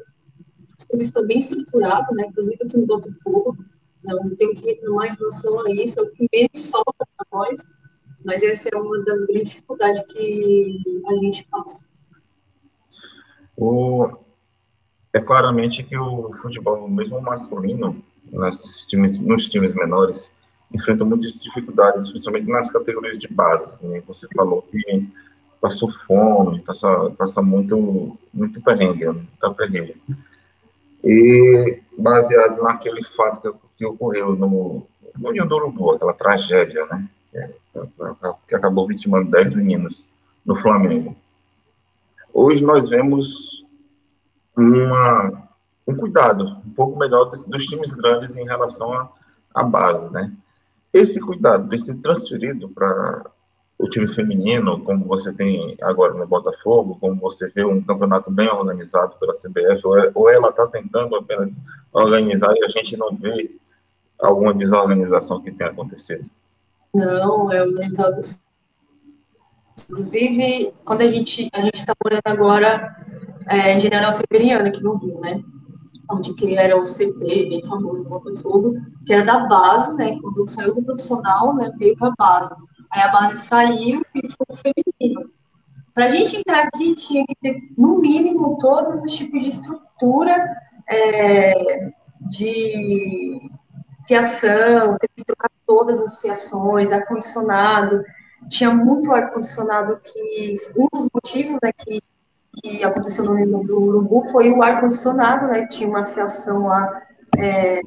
clubes 0.90 1.08
estão 1.08 1.26
bem 1.28 1.40
estruturados, 1.40 2.16
né? 2.16 2.26
Inclusive 2.28 2.58
aqui 2.64 2.78
no 2.78 2.86
Botafogo, 2.86 3.58
não 4.04 4.36
tenho 4.36 4.56
que 4.56 4.66
reclamar 4.66 5.08
em 5.08 5.18
relação 5.18 5.66
a 5.66 5.72
isso, 5.72 6.00
é 6.00 6.04
o 6.04 6.12
que 6.12 6.28
menos 6.34 6.68
falta 6.68 6.94
para 7.18 7.28
nós, 7.32 7.58
mas 8.24 8.44
essa 8.44 8.70
é 8.72 8.78
uma 8.78 9.04
das 9.04 9.26
grandes 9.26 9.54
dificuldades 9.54 10.04
que 10.14 11.02
a 11.08 11.14
gente 11.16 11.48
passa. 11.48 11.88
O, 13.58 14.10
é 15.14 15.20
claramente 15.20 15.84
que 15.84 15.98
o 15.98 16.34
futebol, 16.42 16.88
mesmo 16.88 17.22
masculino, 17.22 18.04
nos 18.32 18.86
times, 18.88 19.20
nos 19.20 19.46
times 19.50 19.74
menores, 19.74 20.32
enfrenta 20.74 21.06
muitas 21.06 21.34
dificuldades, 21.34 22.10
principalmente 22.10 22.48
nas 22.48 22.72
categorias 22.72 23.20
de 23.20 23.28
base. 23.28 23.76
Né? 23.82 24.02
Você 24.08 24.28
falou 24.36 24.62
que 24.64 25.10
passou 25.66 25.92
fome, 26.06 26.62
passa, 26.62 27.10
passa 27.18 27.42
muito, 27.42 28.16
muito 28.32 28.62
perrengue, 28.62 29.08
muita 29.08 29.50
perrengue. 29.52 30.00
E 31.04 31.82
baseado 31.98 32.62
naquele 32.62 33.04
fato 33.16 33.58
que, 33.76 33.84
ocorreu 33.84 34.36
no, 34.36 34.86
no 35.18 35.30
União 35.30 35.48
do 35.48 35.56
Urubu, 35.56 35.92
aquela 35.92 36.14
tragédia, 36.14 36.86
né? 36.86 37.10
Que 38.48 38.54
acabou 38.54 38.88
vitimando 38.88 39.32
10 39.32 39.56
meninos 39.56 40.06
no 40.46 40.56
Flamengo. 40.62 41.16
Hoje 42.32 42.64
nós 42.64 42.88
vemos 42.88 43.66
uma, 44.56 45.50
um 45.88 45.96
cuidado 45.96 46.46
um 46.64 46.74
pouco 46.76 47.00
melhor 47.00 47.26
dos, 47.26 47.44
dos 47.48 47.66
times 47.66 47.92
grandes 47.96 48.36
em 48.38 48.46
relação 48.46 49.10
à 49.54 49.64
base, 49.64 50.14
né? 50.14 50.32
Esse 50.94 51.20
cuidado 51.20 51.68
tem 51.70 51.80
sido 51.80 52.02
transferido 52.04 52.70
para 52.70 53.32
o 53.78 53.90
time 53.90 54.14
feminino, 54.16 54.82
como 54.84 55.06
você 55.06 55.34
tem 55.34 55.76
agora 55.82 56.14
no 56.14 56.26
Botafogo, 56.26 56.98
como 57.00 57.20
você 57.20 57.50
vê 57.50 57.66
um 57.66 57.84
campeonato 57.84 58.32
bem 58.32 58.50
organizado 58.50 59.16
pela 59.20 59.34
CBF, 59.34 59.86
ou, 59.86 60.00
é, 60.00 60.12
ou 60.14 60.30
ela 60.30 60.50
está 60.50 60.68
tentando 60.68 61.16
apenas 61.16 61.54
organizar 61.92 62.54
e 62.56 62.66
a 62.66 62.70
gente 62.70 62.96
não 62.96 63.16
vê 63.16 63.52
alguma 64.20 64.54
desorganização 64.54 65.42
que 65.42 65.52
tenha 65.52 65.72
acontecido? 65.72 66.26
Não, 66.94 67.52
é 67.52 67.62
organizado. 67.62 68.22
Inclusive, 69.90 70.74
quando 70.86 71.02
a 71.02 71.12
gente 71.12 71.50
a 71.54 71.68
está 71.68 71.94
morando 72.02 72.22
agora 72.26 72.96
é, 73.50 73.76
em 73.76 73.80
General 73.80 74.12
Severiano, 74.14 74.68
aqui 74.68 74.82
no 74.82 74.96
Rio, 74.96 75.20
né? 75.20 75.44
Onde 76.10 76.34
que 76.34 76.56
era 76.56 76.78
o 76.78 76.84
CT, 76.84 77.20
bem 77.20 77.64
famoso, 77.66 78.08
Botafogo, 78.08 78.76
que 79.06 79.14
era 79.14 79.26
da 79.26 79.48
base, 79.48 79.96
né? 79.96 80.18
Quando 80.22 80.48
saiu 80.48 80.76
do 80.76 80.84
profissional, 80.84 81.54
né? 81.56 81.72
Veio 81.78 81.98
para 81.98 82.08
a 82.08 82.14
base. 82.18 82.56
Aí 82.96 83.02
a 83.02 83.10
base 83.10 83.46
saiu 83.46 84.02
e 84.16 84.22
o 84.48 84.56
feminino. 84.56 85.30
Para 85.94 86.06
a 86.06 86.10
gente 86.10 86.38
entrar 86.38 86.64
aqui, 86.64 86.96
tinha 86.96 87.26
que 87.28 87.36
ter, 87.36 87.60
no 87.78 88.00
mínimo, 88.00 88.58
todos 88.58 89.04
os 89.04 89.12
tipos 89.12 89.44
de 89.44 89.50
estrutura 89.50 90.56
é, 90.90 91.92
de 92.22 93.42
fiação, 94.08 94.98
teve 94.98 95.14
que 95.18 95.26
trocar 95.26 95.52
todas 95.68 96.00
as 96.00 96.22
fiações, 96.22 96.90
ar-condicionado. 96.94 98.02
Tinha 98.50 98.72
muito 98.72 99.12
ar-condicionado 99.12 100.00
que. 100.02 100.56
Um 100.78 100.88
dos 100.98 101.10
motivos 101.14 101.60
né, 101.62 101.74
que 101.78 102.02
que 102.64 102.82
aconteceu 102.86 103.26
no 103.26 103.34
Rio 103.34 103.60
do 103.60 103.82
Urubu 103.82 104.24
foi 104.32 104.50
o 104.50 104.64
ar-condicionado, 104.64 105.48
né? 105.48 105.68
Tinha 105.68 105.90
uma 105.90 106.06
fiação 106.06 106.68
lá 106.68 107.02
é, 107.38 107.82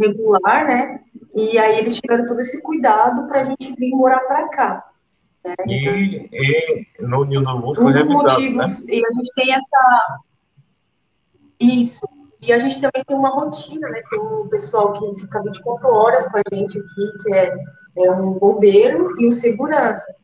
regular, 0.00 0.64
né? 0.64 1.00
E 1.34 1.58
aí 1.58 1.78
eles 1.78 1.96
tiveram 1.96 2.26
todo 2.26 2.40
esse 2.40 2.62
cuidado 2.62 3.26
para 3.26 3.42
a 3.42 3.44
gente 3.44 3.74
vir 3.74 3.90
morar 3.94 4.20
para 4.20 4.48
cá. 4.48 4.90
Né? 5.44 5.54
E, 5.66 6.28
e, 6.32 6.86
no 7.00 7.22
Rio 7.22 7.42
do 7.42 7.74
foi 7.74 7.84
Um 7.84 7.92
dos 7.92 8.08
motivos, 8.08 8.86
né? 8.86 8.94
e 8.94 9.06
a 9.06 9.12
gente 9.12 9.34
tem 9.34 9.54
essa... 9.54 10.18
Isso. 11.60 12.00
E 12.40 12.52
a 12.52 12.58
gente 12.58 12.80
também 12.80 13.04
tem 13.04 13.16
uma 13.16 13.30
rotina, 13.30 13.88
né? 13.88 14.00
Tem 14.08 14.20
um 14.20 14.48
pessoal 14.48 14.92
que 14.92 15.20
fica 15.20 15.42
24 15.42 15.88
horas 15.88 16.26
com 16.26 16.38
a 16.38 16.42
gente 16.54 16.78
aqui, 16.78 17.12
que 17.22 17.34
é, 17.34 17.56
é 17.98 18.10
um 18.12 18.38
bombeiro 18.38 19.20
e 19.20 19.26
um 19.26 19.30
segurança. 19.30 20.14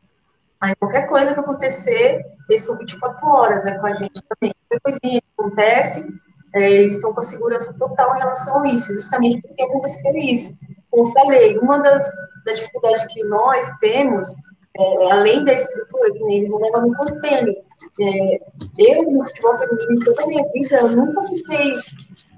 Aí 0.61 0.73
qualquer 0.75 1.07
coisa 1.07 1.33
que 1.33 1.39
acontecer, 1.39 2.25
eles 2.49 2.61
estão 2.61 2.77
24 2.77 3.27
horas 3.27 3.63
né, 3.65 3.77
com 3.77 3.87
a 3.87 3.93
gente 3.93 4.21
também. 4.29 4.53
Qualquer 4.69 4.79
coisinha 4.81 5.21
que 5.21 5.27
acontece, 5.37 6.07
é, 6.55 6.71
eles 6.71 6.95
estão 6.95 7.13
com 7.13 7.19
a 7.19 7.23
segurança 7.23 7.77
total 7.77 8.15
em 8.15 8.19
relação 8.19 8.63
a 8.63 8.67
isso, 8.69 8.93
justamente 8.93 9.41
porque 9.41 9.61
aconteceu 9.61 10.15
isso. 10.15 10.57
Como 10.95 11.09
eu 11.09 11.11
falei, 11.11 11.57
uma 11.57 11.79
das, 11.79 12.09
dificuldades 12.45 13.05
que 13.13 13.21
nós 13.25 13.69
temos, 13.79 14.29
é, 14.77 15.11
além 15.11 15.43
da 15.43 15.51
estrutura, 15.51 16.13
que 16.13 16.23
nem 16.23 16.37
eles 16.37 16.49
não 16.49 16.59
levam 16.59 16.87
no 16.87 16.95
container, 16.95 17.53
é, 17.99 18.39
eu, 18.77 19.11
no 19.11 19.21
futebol 19.25 19.57
feminino, 19.57 20.05
toda 20.05 20.23
a 20.23 20.27
minha 20.27 20.47
vida, 20.53 20.77
eu 20.77 20.95
nunca 20.95 21.21
fiquei 21.23 21.73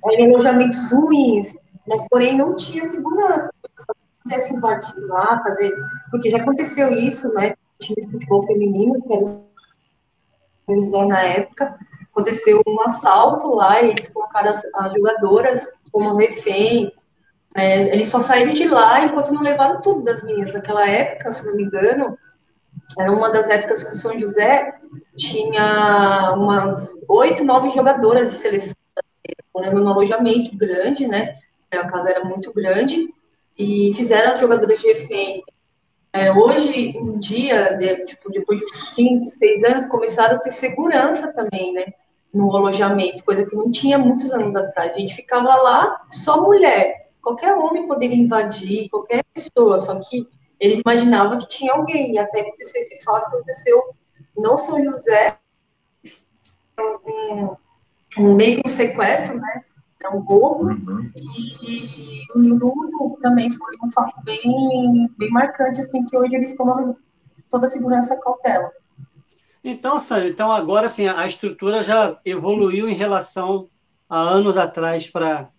é, 0.06 0.22
em 0.22 0.30
alojamentos 0.30 0.92
ruins, 0.92 1.56
mas 1.88 2.04
porém 2.10 2.36
não 2.36 2.56
tinha 2.56 2.90
segurança. 2.90 3.52
Se 3.76 3.86
quisesse 4.24 4.56
invadir 4.56 5.06
lá, 5.06 5.40
fazer. 5.44 5.72
Porque 6.10 6.32
já 6.32 6.40
aconteceu 6.40 6.92
isso, 6.92 7.32
né? 7.36 7.54
time 7.80 8.04
de 8.04 8.12
futebol 8.12 8.42
feminino, 8.44 9.00
que 9.04 9.14
era 9.14 9.40
José 10.68 11.06
na 11.06 11.22
época, 11.22 11.78
aconteceu 12.12 12.60
um 12.68 12.82
assalto 12.82 13.54
lá 13.54 13.84
e 13.84 13.92
eles 13.92 14.08
colocaram 14.08 14.50
as, 14.50 14.66
as 14.74 14.94
jogadoras 14.94 15.72
como 15.92 16.16
refém. 16.16 16.92
É, 17.58 17.94
eles 17.94 18.08
só 18.08 18.22
saíram 18.22 18.54
de 18.54 18.68
lá 18.68 19.04
enquanto 19.04 19.34
não 19.34 19.42
levaram 19.42 19.82
tudo 19.82 20.04
das 20.04 20.22
meninas. 20.22 20.54
Naquela 20.54 20.88
época, 20.88 21.34
se 21.34 21.46
não 21.46 21.56
me 21.56 21.64
engano, 21.64 22.18
era 22.98 23.12
uma 23.12 23.30
das 23.30 23.50
épocas 23.50 23.84
que 23.84 23.94
o 23.94 23.98
São 23.98 24.20
José 24.20 24.76
tinha 25.16 26.34
umas 26.38 27.04
oito, 27.10 27.44
nove 27.44 27.72
jogadoras 27.72 28.30
de 28.30 28.36
seleção, 28.36 28.76
morando 29.54 29.82
num 29.82 29.90
alojamento 29.90 30.56
grande, 30.56 31.08
né? 31.08 31.40
A 31.72 31.88
casa 31.88 32.12
era 32.12 32.24
muito 32.24 32.54
grande, 32.54 33.10
e 33.58 33.92
fizeram 33.96 34.34
as 34.34 34.40
jogadoras 34.40 34.80
de 34.80 34.88
refém 34.88 35.44
é, 36.14 36.32
hoje 36.32 36.98
em 36.98 37.20
dia, 37.20 37.76
de, 37.78 38.06
tipo, 38.06 38.32
depois 38.32 38.60
de 38.60 38.74
cinco, 38.74 39.30
seis 39.30 39.64
anos, 39.64 39.86
começaram 39.86 40.38
a 40.38 40.40
ter 40.40 40.52
segurança 40.52 41.34
também, 41.34 41.74
né? 41.74 41.86
No 42.34 42.56
alojamento, 42.56 43.24
coisa 43.24 43.46
que 43.46 43.56
não 43.56 43.72
tinha 43.72 43.98
muitos 43.98 44.32
anos 44.32 44.56
atrás. 44.56 44.94
A 44.94 45.00
gente 45.00 45.16
ficava 45.16 45.56
lá, 45.56 46.06
só 46.10 46.42
mulher. 46.42 47.07
Qualquer 47.28 47.54
homem 47.56 47.86
poderia 47.86 48.16
invadir, 48.16 48.88
qualquer 48.88 49.22
pessoa, 49.34 49.82
só 49.82 50.00
que 50.00 50.26
eles 50.58 50.80
imaginavam 50.80 51.38
que 51.38 51.48
tinha 51.50 51.74
alguém. 51.74 52.14
E 52.14 52.18
até 52.18 52.40
acontecer 52.40 52.80
esse 52.80 53.04
fato, 53.04 53.28
aconteceu 53.28 53.84
no 54.38 54.56
São 54.56 54.82
José, 54.82 55.38
um, 56.80 57.58
um 58.18 58.34
meio 58.34 58.64
que 58.64 58.70
um 58.70 58.72
sequestro, 58.72 59.38
né? 59.38 59.66
é 60.06 60.10
um 60.10 60.20
roubo. 60.20 60.70
Uhum. 60.70 61.12
E 61.14 62.22
o 62.34 62.40
Nildo 62.40 62.74
também 63.20 63.50
foi 63.50 63.76
um 63.84 63.92
fato 63.92 64.24
bem, 64.24 65.12
bem 65.18 65.30
marcante, 65.30 65.82
assim, 65.82 66.06
que 66.06 66.18
hoje 66.18 66.34
eles 66.34 66.56
tomam 66.56 66.96
toda 67.50 67.66
a 67.66 67.70
segurança 67.70 68.16
e 68.16 68.22
cautela. 68.22 68.72
Então, 69.62 70.00
Sandra, 70.00 70.30
então 70.30 70.50
agora 70.50 70.86
assim, 70.86 71.10
a 71.10 71.28
estrutura 71.28 71.84
já 71.84 72.18
evoluiu 72.24 72.88
em 72.88 72.94
relação 72.94 73.68
a 74.10 74.18
anos 74.18 74.56
atrás 74.56 75.10
para. 75.10 75.50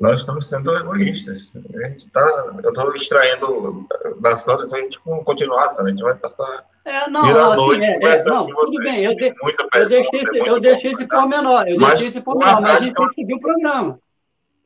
Nós 0.00 0.20
estamos 0.20 0.48
sendo 0.48 0.76
egoístas. 0.76 1.52
A 1.54 1.88
gente 1.88 2.10
tá, 2.10 2.54
eu 2.62 2.70
estou 2.70 2.96
extraindo 2.96 3.86
da 4.20 4.38
Sandra 4.38 4.66
se 4.66 4.76
a 4.76 4.80
gente 4.80 4.98
continuar, 5.00 5.68
a 5.78 5.88
gente 5.88 6.02
vai 6.02 6.14
passar 6.16 6.64
é, 6.84 7.08
não, 7.08 7.52
assim, 7.52 7.82
é, 7.82 7.98
é, 8.02 8.24
não, 8.24 8.46
tudo 8.46 8.78
bem, 8.82 9.04
eu, 9.04 9.16
de, 9.16 9.34
eu 9.74 9.88
deixei, 9.88 10.18
esse, 10.18 10.50
eu 10.50 10.60
deixei 10.60 10.92
esse 10.92 11.08
pormenor, 11.08 11.66
eu 11.66 11.78
deixei 11.78 12.06
esse 12.08 12.20
pormenor, 12.20 12.60
mas 12.60 12.72
a 12.72 12.84
gente 12.84 12.94
tem 12.94 13.08
que 13.08 13.14
seguir 13.14 13.34
o 13.34 13.40
programa. 13.40 13.98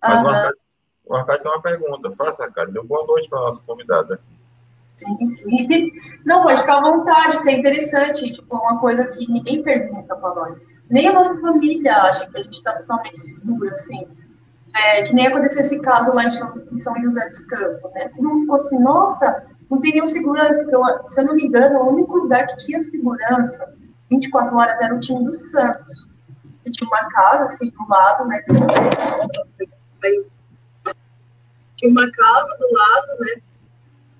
Mas 0.02 0.24
uhum. 0.24 0.50
o 1.06 1.14
Arcade 1.14 1.42
tem 1.44 1.52
uma 1.52 1.62
pergunta, 1.62 2.10
faça, 2.16 2.42
Arcade, 2.42 2.72
deu 2.72 2.84
boa 2.84 3.06
noite 3.06 3.28
para 3.28 3.38
a 3.38 3.42
nossa 3.42 3.62
convidada. 3.62 4.20
Sim, 4.98 5.26
sim. 5.28 5.92
Não, 6.26 6.42
pode 6.42 6.60
ficar 6.60 6.78
à 6.78 6.90
vontade, 6.90 7.36
porque 7.36 7.50
é 7.50 7.58
interessante, 7.58 8.32
tipo, 8.32 8.56
uma 8.56 8.80
coisa 8.80 9.06
que 9.06 9.30
ninguém 9.30 9.62
pergunta 9.62 10.16
para 10.16 10.34
nós. 10.34 10.60
Nem 10.90 11.06
a 11.06 11.12
nossa 11.12 11.40
família 11.40 12.02
acha 12.02 12.28
que 12.28 12.36
a 12.36 12.42
gente 12.42 12.54
está 12.54 12.72
totalmente 12.78 13.16
seguro, 13.16 13.68
assim. 13.68 14.08
É, 14.74 15.02
que 15.02 15.14
nem 15.14 15.26
aconteceu 15.26 15.60
esse 15.60 15.80
caso 15.80 16.14
lá 16.14 16.24
em 16.24 16.74
São 16.74 17.00
José 17.00 17.26
dos 17.28 17.40
Campos, 17.46 17.92
né? 17.92 18.10
Todo 18.14 18.28
mundo 18.28 18.40
ficou 18.40 18.54
assim, 18.56 18.78
nossa, 18.80 19.44
não 19.70 19.80
tem 19.80 19.92
nenhum 19.92 20.06
segurança. 20.06 20.62
Eu, 20.70 20.82
se 21.06 21.20
eu 21.20 21.26
não 21.26 21.34
me 21.34 21.44
engano, 21.44 21.80
o 21.80 21.92
único 21.92 22.16
lugar 22.16 22.46
que 22.46 22.56
tinha 22.58 22.80
segurança 22.80 23.74
24 24.10 24.56
horas 24.56 24.80
era 24.80 24.94
o 24.94 25.00
time 25.00 25.24
do 25.24 25.32
Santos. 25.32 26.10
E 26.64 26.70
tinha 26.70 26.88
uma 26.88 27.08
casa, 27.08 27.44
assim, 27.44 27.70
do 27.70 27.88
lado, 27.88 28.26
né? 28.26 28.42
Tinha 31.76 31.90
uma 31.90 32.10
casa 32.10 32.56
do 32.58 32.72
lado, 32.72 33.20
né? 33.20 33.42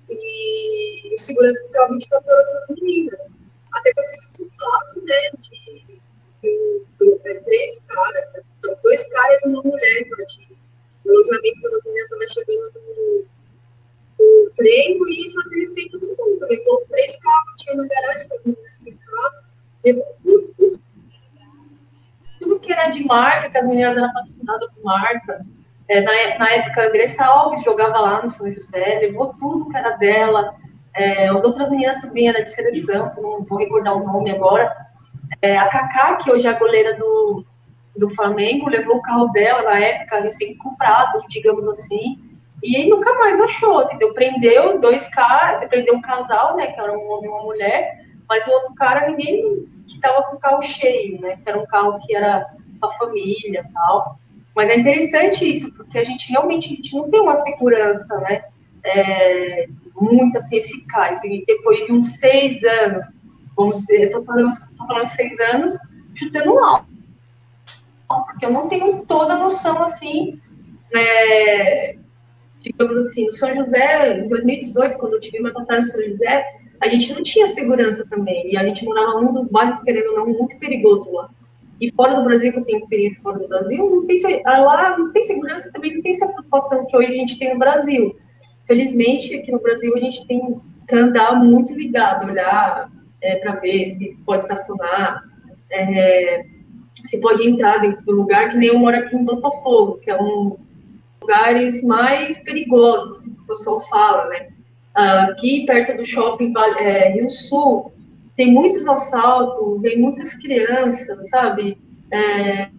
E 0.09 1.15
o 1.15 1.19
segurança 1.19 1.61
ficava 1.65 1.93
24 1.93 2.31
horas 2.31 2.47
com 2.47 2.57
as 2.57 2.69
meninas. 2.69 3.31
Até 3.73 3.91
aconteceu 3.91 4.25
esse 4.25 4.57
fato, 4.57 5.05
né, 5.05 5.29
de, 5.39 6.01
de, 6.41 6.83
de, 6.99 7.19
de 7.19 7.39
três 7.41 7.81
caras, 7.81 8.33
né, 8.33 8.41
dois 8.61 9.13
caras 9.13 9.41
e 9.43 9.49
uma 9.49 9.63
mulher, 9.63 10.03
de 10.03 10.59
alojamento 11.09 11.61
quando 11.61 11.75
as 11.75 11.83
meninas 11.85 12.03
estavam 12.03 12.27
chegando 12.27 12.81
no, 12.97 13.25
no 14.19 14.51
treino 14.55 15.09
e 15.09 15.33
fazer 15.33 15.63
efeito 15.63 15.99
do 15.99 16.07
mundo. 16.07 16.47
Levou 16.49 16.75
os 16.75 16.85
três 16.87 17.15
carros 17.21 17.49
que 17.51 17.63
tinha 17.63 17.75
na 17.77 17.87
garagem, 17.87 18.27
que 18.27 18.35
as 18.35 18.43
meninas 18.43 18.83
ficaram, 18.83 19.41
levou 19.85 20.15
tudo, 20.21 20.53
tudo, 20.55 20.81
tudo 22.39 22.59
que 22.59 22.71
era 22.71 22.89
de 22.89 23.05
marca, 23.05 23.49
que 23.49 23.57
as 23.57 23.67
meninas 23.67 23.97
eram 23.97 24.13
patrocinadas 24.13 24.69
por 24.73 24.83
marcas. 24.83 25.53
É, 25.87 26.01
na, 26.01 26.37
na, 26.37 26.51
época, 26.51 26.81
a 26.81 26.87
Andressa 26.87 27.25
Alves 27.25 27.63
jogava 27.63 27.99
lá 27.99 28.21
no 28.21 28.29
São 28.29 28.51
José, 28.53 28.99
levou 28.99 29.33
tudo 29.39 29.69
que 29.69 29.77
era 29.77 29.97
dela. 29.97 30.55
É, 30.93 31.29
as 31.29 31.43
outras 31.43 31.69
meninas 31.69 32.01
também 32.01 32.27
eram 32.27 32.43
de 32.43 32.51
seleção, 32.51 33.11
não 33.17 33.43
vou 33.43 33.57
recordar 33.57 33.95
o 33.95 34.05
nome 34.05 34.31
agora. 34.31 34.75
É, 35.41 35.57
a 35.57 35.67
Kaká, 35.67 36.15
que 36.17 36.31
hoje 36.31 36.45
é 36.45 36.49
a 36.49 36.59
goleira 36.59 36.95
do, 36.95 37.45
do 37.95 38.09
Flamengo, 38.09 38.69
levou 38.69 38.97
o 38.97 39.01
carro 39.01 39.27
dela 39.27 39.63
na 39.63 39.79
época, 39.79 40.21
recém-comprado, 40.21 41.17
digamos 41.29 41.67
assim, 41.67 42.17
e 42.63 42.75
aí 42.75 42.89
nunca 42.89 43.13
mais 43.15 43.39
achou, 43.39 43.83
entendeu? 43.83 44.13
Prendeu 44.13 44.79
dois 44.79 45.07
caras, 45.07 45.67
prendeu 45.69 45.95
um 45.95 46.01
casal, 46.01 46.55
né, 46.55 46.67
que 46.67 46.79
era 46.79 46.91
um 46.91 47.11
homem 47.11 47.25
e 47.25 47.33
uma 47.33 47.43
mulher, 47.43 48.05
mas 48.27 48.45
o 48.45 48.51
outro 48.51 48.73
cara, 48.75 49.09
ninguém 49.09 49.65
que 49.87 49.95
estava 49.95 50.23
com 50.23 50.35
o 50.35 50.39
carro 50.39 50.61
cheio, 50.61 51.19
né, 51.21 51.37
que 51.37 51.49
era 51.49 51.59
um 51.59 51.65
carro 51.65 51.99
que 51.99 52.15
era 52.15 52.45
para 52.79 52.91
família 52.91 53.65
tal. 53.73 54.19
Mas 54.55 54.69
é 54.69 54.77
interessante 54.77 55.51
isso, 55.51 55.73
porque 55.73 55.97
a 55.97 56.03
gente 56.03 56.29
realmente 56.29 56.65
a 56.65 56.75
gente 56.75 56.95
não 56.95 57.09
tem 57.09 57.21
uma 57.21 57.35
segurança, 57.35 58.17
né, 58.19 58.43
é, 58.83 59.67
muito 59.99 60.37
assim 60.37 60.57
eficaz. 60.57 61.23
E 61.23 61.43
depois 61.47 61.85
de 61.85 61.93
uns 61.93 62.19
seis 62.19 62.63
anos, 62.63 63.05
vamos 63.55 63.77
dizer, 63.77 64.05
eu 64.05 64.11
tô 64.11 64.21
falando, 64.23 64.49
tô 64.77 64.85
falando 64.85 65.07
seis 65.07 65.39
anos, 65.39 65.77
chutando 66.13 66.59
alto 66.59 66.98
porque 68.09 68.45
eu 68.45 68.51
não 68.51 68.67
tenho 68.67 69.05
toda 69.05 69.33
a 69.33 69.37
noção, 69.37 69.81
assim, 69.83 70.39
é, 70.93 71.95
digamos 72.59 72.97
assim, 72.97 73.25
no 73.25 73.33
São 73.33 73.53
José, 73.53 74.19
em 74.19 74.27
2018, 74.27 74.97
quando 74.97 75.13
eu 75.13 75.21
tive 75.21 75.39
minha 75.39 75.53
passagem 75.53 75.83
no 75.83 75.87
São 75.87 76.03
José, 76.03 76.45
a 76.81 76.87
gente 76.87 77.13
não 77.13 77.21
tinha 77.21 77.47
segurança 77.49 78.05
também, 78.09 78.51
e 78.51 78.57
a 78.57 78.63
gente 78.63 78.83
morava 78.85 79.21
num 79.21 79.31
dos 79.31 79.49
bairros, 79.49 79.83
querendo 79.83 80.11
ou 80.11 80.17
não, 80.17 80.25
muito 80.27 80.57
perigoso 80.57 81.11
lá. 81.11 81.29
E 81.79 81.91
fora 81.93 82.15
do 82.15 82.23
Brasil, 82.23 82.51
que 82.51 82.59
eu 82.59 82.63
tenho 82.63 82.77
experiência 82.77 83.21
fora 83.21 83.39
do 83.39 83.47
Brasil, 83.47 83.77
não 83.77 84.05
tem, 84.05 84.17
ah, 84.45 84.59
lá 84.59 84.97
não 84.97 85.11
tem 85.11 85.23
segurança, 85.23 85.71
também 85.71 85.95
não 85.95 86.01
tem 86.01 86.11
essa 86.11 86.27
preocupação 86.27 86.85
que 86.85 86.97
hoje 86.97 87.07
a 87.07 87.15
gente 87.15 87.39
tem 87.39 87.53
no 87.53 87.59
Brasil. 87.59 88.17
Felizmente, 88.65 89.33
aqui 89.35 89.51
no 89.51 89.61
Brasil, 89.61 89.93
a 89.95 89.99
gente 89.99 90.27
tem 90.27 90.59
que 90.87 90.95
andar 90.95 91.35
muito 91.41 91.73
ligado, 91.73 92.27
olhar 92.27 92.91
é, 93.21 93.37
para 93.37 93.55
ver 93.55 93.87
se 93.87 94.17
pode 94.25 94.41
estacionar, 94.41 95.23
é, 95.71 96.45
você 97.01 97.17
pode 97.19 97.47
entrar 97.47 97.79
dentro 97.79 98.03
do 98.05 98.13
lugar, 98.13 98.49
que 98.49 98.57
nem 98.57 98.69
eu 98.69 98.79
moro 98.79 98.97
aqui 98.97 99.15
em 99.15 99.23
Botafogo, 99.23 99.99
que 99.99 100.09
é 100.09 100.21
um 100.21 100.57
lugares 101.21 101.83
mais 101.83 102.37
perigosos, 102.39 103.33
que 103.33 103.41
o 103.41 103.47
pessoal 103.47 103.81
fala, 103.87 104.25
né? 104.29 104.47
Aqui, 104.95 105.65
perto 105.65 105.95
do 105.95 106.05
shopping 106.05 106.53
é, 106.77 107.11
Rio 107.13 107.29
Sul, 107.29 107.91
tem 108.35 108.51
muitos 108.51 108.87
assaltos, 108.87 109.81
tem 109.81 110.01
muitas 110.01 110.33
crianças, 110.33 111.29
sabe? 111.29 111.77
É, 112.11 112.69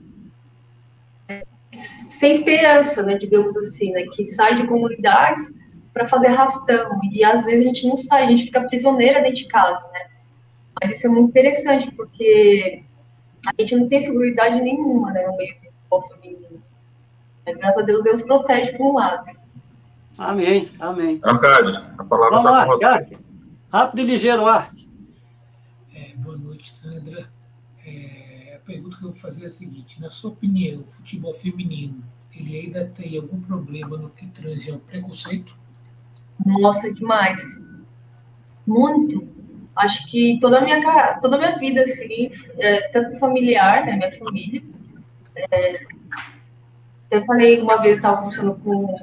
sem 1.72 2.33
esperança, 2.33 3.02
né, 3.02 3.16
digamos 3.16 3.56
assim, 3.56 3.92
né, 3.92 4.04
que 4.12 4.24
sai 4.24 4.56
de 4.56 4.66
comunidades 4.66 5.54
para 5.94 6.04
fazer 6.04 6.28
rastão, 6.28 7.00
e 7.11 7.24
às 7.24 7.46
vezes 7.46 7.61
a 7.61 7.68
gente 7.68 7.87
não 7.87 7.96
sai, 7.96 8.24
a 8.24 8.26
gente 8.26 8.44
fica 8.44 8.68
prisioneira 8.68 9.22
dentro 9.22 9.37
de 9.37 9.48
casa, 9.48 9.80
né? 9.92 10.06
Mas 10.80 10.96
isso 10.96 11.06
é 11.06 11.11
muito 11.11 11.30
interessante, 11.30 11.90
porque 11.92 12.83
a 13.46 13.53
gente 13.59 13.76
não 13.76 13.88
tem 13.88 14.00
segurança 14.00 14.50
nenhuma 14.50 15.12
né, 15.12 15.26
no 15.26 15.37
meio 15.37 15.55
do 15.55 15.66
futebol 15.66 16.03
feminino. 16.03 16.62
Mas 17.46 17.57
graças 17.57 17.83
a 17.83 17.87
Deus, 17.87 18.03
Deus 18.03 18.22
protege 18.22 18.76
por 18.76 18.90
um 18.90 18.94
lado. 18.94 19.33
Amém, 20.18 20.68
amém. 20.79 21.18
Arcade, 21.22 21.76
a 21.96 22.05
palavra 22.05 22.42
Vamos 22.42 22.53
lá, 22.53 22.62
Arcade. 22.62 23.18
Rápido 23.72 24.00
e 24.00 24.05
ligeiro, 24.05 24.46
Arte. 24.46 24.88
É, 25.94 26.14
boa 26.16 26.37
noite, 26.37 26.72
Sandra. 26.72 27.26
É, 27.87 28.57
a 28.57 28.66
pergunta 28.66 28.98
que 28.98 29.05
eu 29.05 29.11
vou 29.11 29.18
fazer 29.18 29.44
é 29.44 29.48
a 29.48 29.50
seguinte: 29.50 30.00
na 30.00 30.11
sua 30.11 30.31
opinião, 30.31 30.83
o 30.83 30.85
futebol 30.85 31.33
feminino 31.33 32.05
ele 32.35 32.59
ainda 32.59 32.87
tem 32.87 33.16
algum 33.16 33.40
problema 33.40 33.96
no 33.96 34.11
que 34.11 34.26
transe 34.29 34.70
ao 34.70 34.79
preconceito? 34.79 35.57
Nossa, 36.44 36.92
demais. 36.92 37.61
Muito 38.66 39.26
acho 39.76 40.06
que 40.09 40.38
toda 40.40 40.59
a 40.59 40.61
minha, 40.61 41.18
toda 41.20 41.37
a 41.37 41.38
minha 41.38 41.56
vida, 41.59 41.83
assim, 41.83 42.30
é, 42.59 42.88
tanto 42.88 43.18
familiar, 43.18 43.85
né, 43.87 43.96
minha 43.96 44.12
família, 44.12 44.62
é, 45.37 45.80
eu 47.11 47.22
falei 47.22 47.61
uma 47.61 47.80
vez, 47.80 47.96
estava 47.96 48.18
conversando 48.18 48.54
com 48.62 48.85
o 48.87 48.96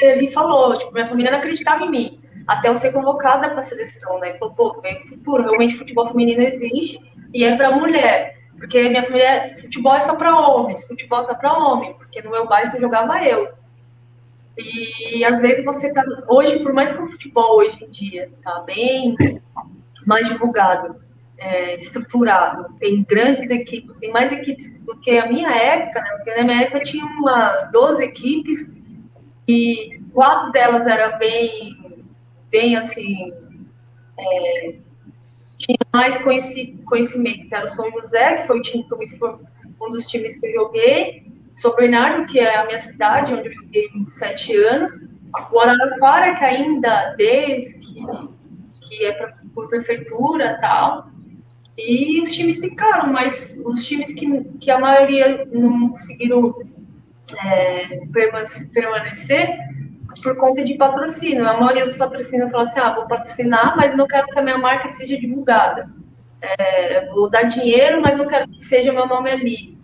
ele 0.00 0.28
falou, 0.28 0.78
tipo, 0.78 0.92
minha 0.92 1.08
família 1.08 1.32
não 1.32 1.38
acreditava 1.38 1.84
em 1.84 1.90
mim, 1.90 2.20
até 2.46 2.68
eu 2.68 2.76
ser 2.76 2.92
convocada 2.92 3.50
para 3.50 3.58
a 3.58 3.62
seleção, 3.62 4.18
né, 4.20 4.30
ele 4.30 4.38
falou, 4.38 4.54
pô, 4.54 4.80
vem 4.80 4.98
futuro, 4.98 5.42
realmente 5.42 5.76
futebol 5.76 6.08
feminino 6.08 6.42
existe, 6.42 7.00
e 7.34 7.44
é 7.44 7.56
para 7.56 7.72
mulher, 7.72 8.38
porque 8.56 8.88
minha 8.88 9.02
família, 9.02 9.52
futebol 9.60 9.94
é 9.94 10.00
só 10.00 10.16
para 10.16 10.38
homens, 10.38 10.86
futebol 10.86 11.20
é 11.20 11.24
só 11.24 11.34
para 11.34 11.52
homem, 11.52 11.94
porque 11.94 12.22
no 12.22 12.30
meu 12.30 12.46
bairro 12.46 12.70
só 12.70 12.78
jogava 12.78 13.22
eu, 13.24 13.48
e 14.58 15.24
às 15.24 15.40
vezes 15.40 15.64
você 15.64 15.92
tá. 15.92 16.04
Hoje, 16.28 16.58
por 16.60 16.72
mais 16.72 16.92
que 16.92 17.00
o 17.00 17.06
futebol 17.06 17.58
hoje 17.58 17.84
em 17.84 17.90
dia 17.90 18.30
tá 18.42 18.60
bem 18.62 19.16
mais 20.06 20.26
divulgado, 20.26 20.96
é, 21.38 21.76
estruturado, 21.76 22.74
tem 22.78 23.04
grandes 23.04 23.48
equipes, 23.50 23.96
tem 23.96 24.10
mais 24.10 24.32
equipes 24.32 24.78
do 24.80 24.96
que 24.98 25.16
a 25.16 25.26
minha 25.26 25.50
época, 25.50 26.00
né? 26.00 26.10
Porque 26.16 26.34
na 26.34 26.44
minha 26.44 26.62
época 26.62 26.80
tinha 26.80 27.04
umas 27.06 27.70
12 27.70 28.02
equipes 28.02 28.74
e 29.46 30.00
quatro 30.12 30.50
delas 30.50 30.86
eram 30.86 31.16
bem, 31.18 32.04
bem 32.50 32.76
assim. 32.76 33.32
É, 34.18 34.74
tinha 35.56 35.78
mais 35.92 36.16
conhecimento, 36.18 37.48
que 37.48 37.54
era 37.54 37.66
o 37.66 37.68
São 37.68 37.90
José, 37.92 38.36
que 38.36 38.46
foi 38.46 38.58
o 38.58 38.62
time 38.62 38.84
que 38.84 38.92
eu 38.92 38.98
me 38.98 39.06
um 39.80 39.90
dos 39.90 40.06
times 40.06 40.38
que 40.38 40.46
eu 40.46 40.52
joguei, 40.54 41.22
são 41.58 41.74
Bernardo, 41.74 42.24
que 42.26 42.38
é 42.38 42.56
a 42.56 42.66
minha 42.66 42.78
cidade, 42.78 43.34
onde 43.34 43.48
eu 43.48 43.52
joguei 43.52 43.88
27 43.88 44.56
anos. 44.58 44.92
O 45.50 45.58
Araraquara, 45.58 46.36
que 46.36 46.44
ainda 46.44 47.14
desde 47.16 47.80
que, 47.80 48.06
que 48.80 49.04
é 49.04 49.12
pra, 49.12 49.34
por 49.52 49.68
prefeitura 49.68 50.56
tal. 50.60 51.10
E 51.76 52.22
os 52.22 52.30
times 52.30 52.60
ficaram, 52.60 53.12
mas 53.12 53.60
os 53.66 53.84
times 53.84 54.12
que, 54.12 54.44
que 54.60 54.70
a 54.70 54.78
maioria 54.78 55.48
não 55.50 55.88
conseguiram 55.90 56.54
é, 57.44 58.06
permanecer 58.72 59.58
por 60.22 60.36
conta 60.36 60.62
de 60.62 60.74
patrocínio. 60.74 61.44
A 61.44 61.58
maioria 61.58 61.86
dos 61.86 61.96
patrocínios 61.96 62.52
fala 62.52 62.62
assim: 62.62 62.78
ah, 62.78 62.94
vou 62.94 63.08
patrocinar, 63.08 63.76
mas 63.76 63.96
não 63.96 64.06
quero 64.06 64.28
que 64.28 64.38
a 64.38 64.42
minha 64.42 64.58
marca 64.58 64.86
seja 64.86 65.18
divulgada. 65.18 65.90
É, 66.40 67.06
vou 67.06 67.28
dar 67.28 67.42
dinheiro, 67.42 68.00
mas 68.00 68.16
não 68.16 68.28
quero 68.28 68.48
que 68.48 68.60
seja 68.60 68.92
meu 68.92 69.08
nome 69.08 69.28
ali 69.28 69.77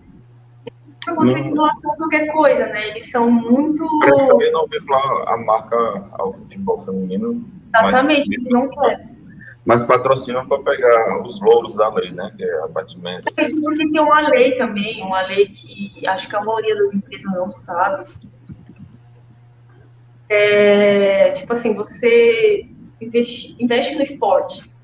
preconceito 1.04 1.46
em 1.46 1.52
relação 1.52 1.92
a 1.92 1.96
qualquer 1.96 2.26
coisa, 2.32 2.66
né? 2.66 2.88
Eles 2.88 3.10
são 3.10 3.30
muito. 3.30 3.84
Eu 4.06 4.26
também 4.28 4.52
não 4.52 4.66
vincular 4.66 5.28
a 5.28 5.36
marca 5.38 6.06
ao 6.12 6.32
futebol 6.34 6.84
feminino. 6.84 7.44
Exatamente, 7.68 8.32
eles 8.32 8.48
não 8.50 8.68
querem. 8.68 9.14
Mas 9.64 9.82
patrocinam 9.86 10.46
para 10.46 10.62
pegar 10.62 11.22
os 11.22 11.40
louros 11.40 11.74
da 11.76 11.88
lei, 11.88 12.12
né? 12.12 12.30
Que 12.36 12.44
é 12.44 12.64
abatimento. 12.64 13.24
É, 13.36 13.48
porque 13.48 13.90
tem 13.90 14.00
uma 14.00 14.28
lei 14.28 14.56
também, 14.56 15.02
uma 15.02 15.22
lei 15.22 15.46
que 15.46 16.06
acho 16.06 16.28
que 16.28 16.36
a 16.36 16.44
maioria 16.44 16.76
das 16.76 16.94
empresas 16.94 17.32
não 17.32 17.50
sabe. 17.50 18.04
É, 20.28 21.30
tipo 21.32 21.52
assim, 21.52 21.74
você 21.74 22.68
investe, 23.00 23.56
investe 23.58 23.94
no 23.94 24.02
esporte. 24.02 24.74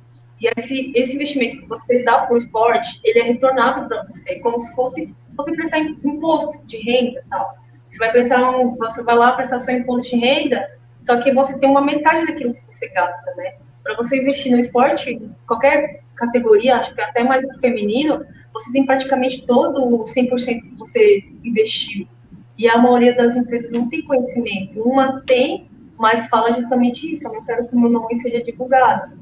E 0.40 0.48
esse, 0.56 0.92
esse 0.94 1.14
investimento 1.16 1.58
que 1.58 1.68
você 1.68 2.02
dá 2.02 2.20
para 2.20 2.34
o 2.34 2.38
esporte, 2.38 3.00
ele 3.04 3.18
é 3.18 3.22
retornado 3.24 3.86
para 3.86 4.04
você, 4.04 4.36
como 4.36 4.58
se 4.58 4.74
fosse 4.74 5.14
você 5.36 5.54
prestar 5.54 5.78
imposto 5.78 6.64
de 6.66 6.76
renda 6.78 7.22
tal. 7.28 7.54
Você 7.88 7.98
vai 7.98 8.12
prestar 8.12 8.50
um, 8.50 8.76
você 8.76 9.02
vai 9.02 9.16
lá 9.16 9.32
prestar 9.32 9.58
seu 9.58 9.74
imposto 9.74 10.08
de 10.08 10.16
renda, 10.16 10.64
só 11.00 11.20
que 11.20 11.32
você 11.32 11.58
tem 11.58 11.68
uma 11.68 11.80
metade 11.80 12.26
daquilo 12.26 12.54
que 12.54 12.62
você 12.68 12.88
gasta, 12.88 13.34
né? 13.36 13.54
Para 13.82 13.96
você 13.96 14.20
investir 14.20 14.52
no 14.52 14.58
esporte, 14.58 15.20
qualquer 15.46 16.02
categoria, 16.14 16.76
acho 16.76 16.94
que 16.94 17.00
até 17.00 17.24
mais 17.24 17.44
o 17.44 17.60
feminino, 17.60 18.24
você 18.52 18.70
tem 18.72 18.84
praticamente 18.84 19.46
todo 19.46 19.82
o 19.82 20.04
100% 20.04 20.60
que 20.60 20.78
você 20.78 21.24
investiu. 21.42 22.06
E 22.58 22.68
a 22.68 22.76
maioria 22.76 23.16
das 23.16 23.36
empresas 23.36 23.70
não 23.70 23.88
tem 23.88 24.02
conhecimento. 24.02 24.82
Umas 24.82 25.22
têm, 25.24 25.68
mas 25.98 26.26
fala 26.26 26.52
justamente 26.52 27.10
isso. 27.10 27.26
Eu 27.26 27.32
não 27.32 27.44
quero 27.44 27.66
que 27.66 27.74
o 27.74 27.80
meu 27.80 27.88
nome 27.88 28.14
seja 28.16 28.44
divulgado. 28.44 29.18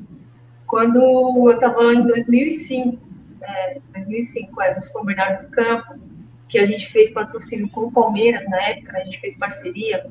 Quando 0.66 0.98
eu 0.98 1.50
estava 1.54 1.94
em 1.94 2.02
2005, 2.04 2.98
é, 3.42 3.78
2005, 3.92 4.62
era 4.62 4.74
no 4.74 4.82
São 4.82 5.04
Bernardo 5.04 5.46
do 5.46 5.50
Campo, 5.50 5.98
que 6.48 6.58
a 6.58 6.66
gente 6.66 6.90
fez 6.90 7.10
patrocínio 7.12 7.68
com 7.70 7.82
o 7.82 7.92
Palmeiras 7.92 8.48
na 8.48 8.60
época, 8.62 8.96
a 8.96 9.04
gente 9.04 9.20
fez 9.20 9.36
parceria. 9.36 10.06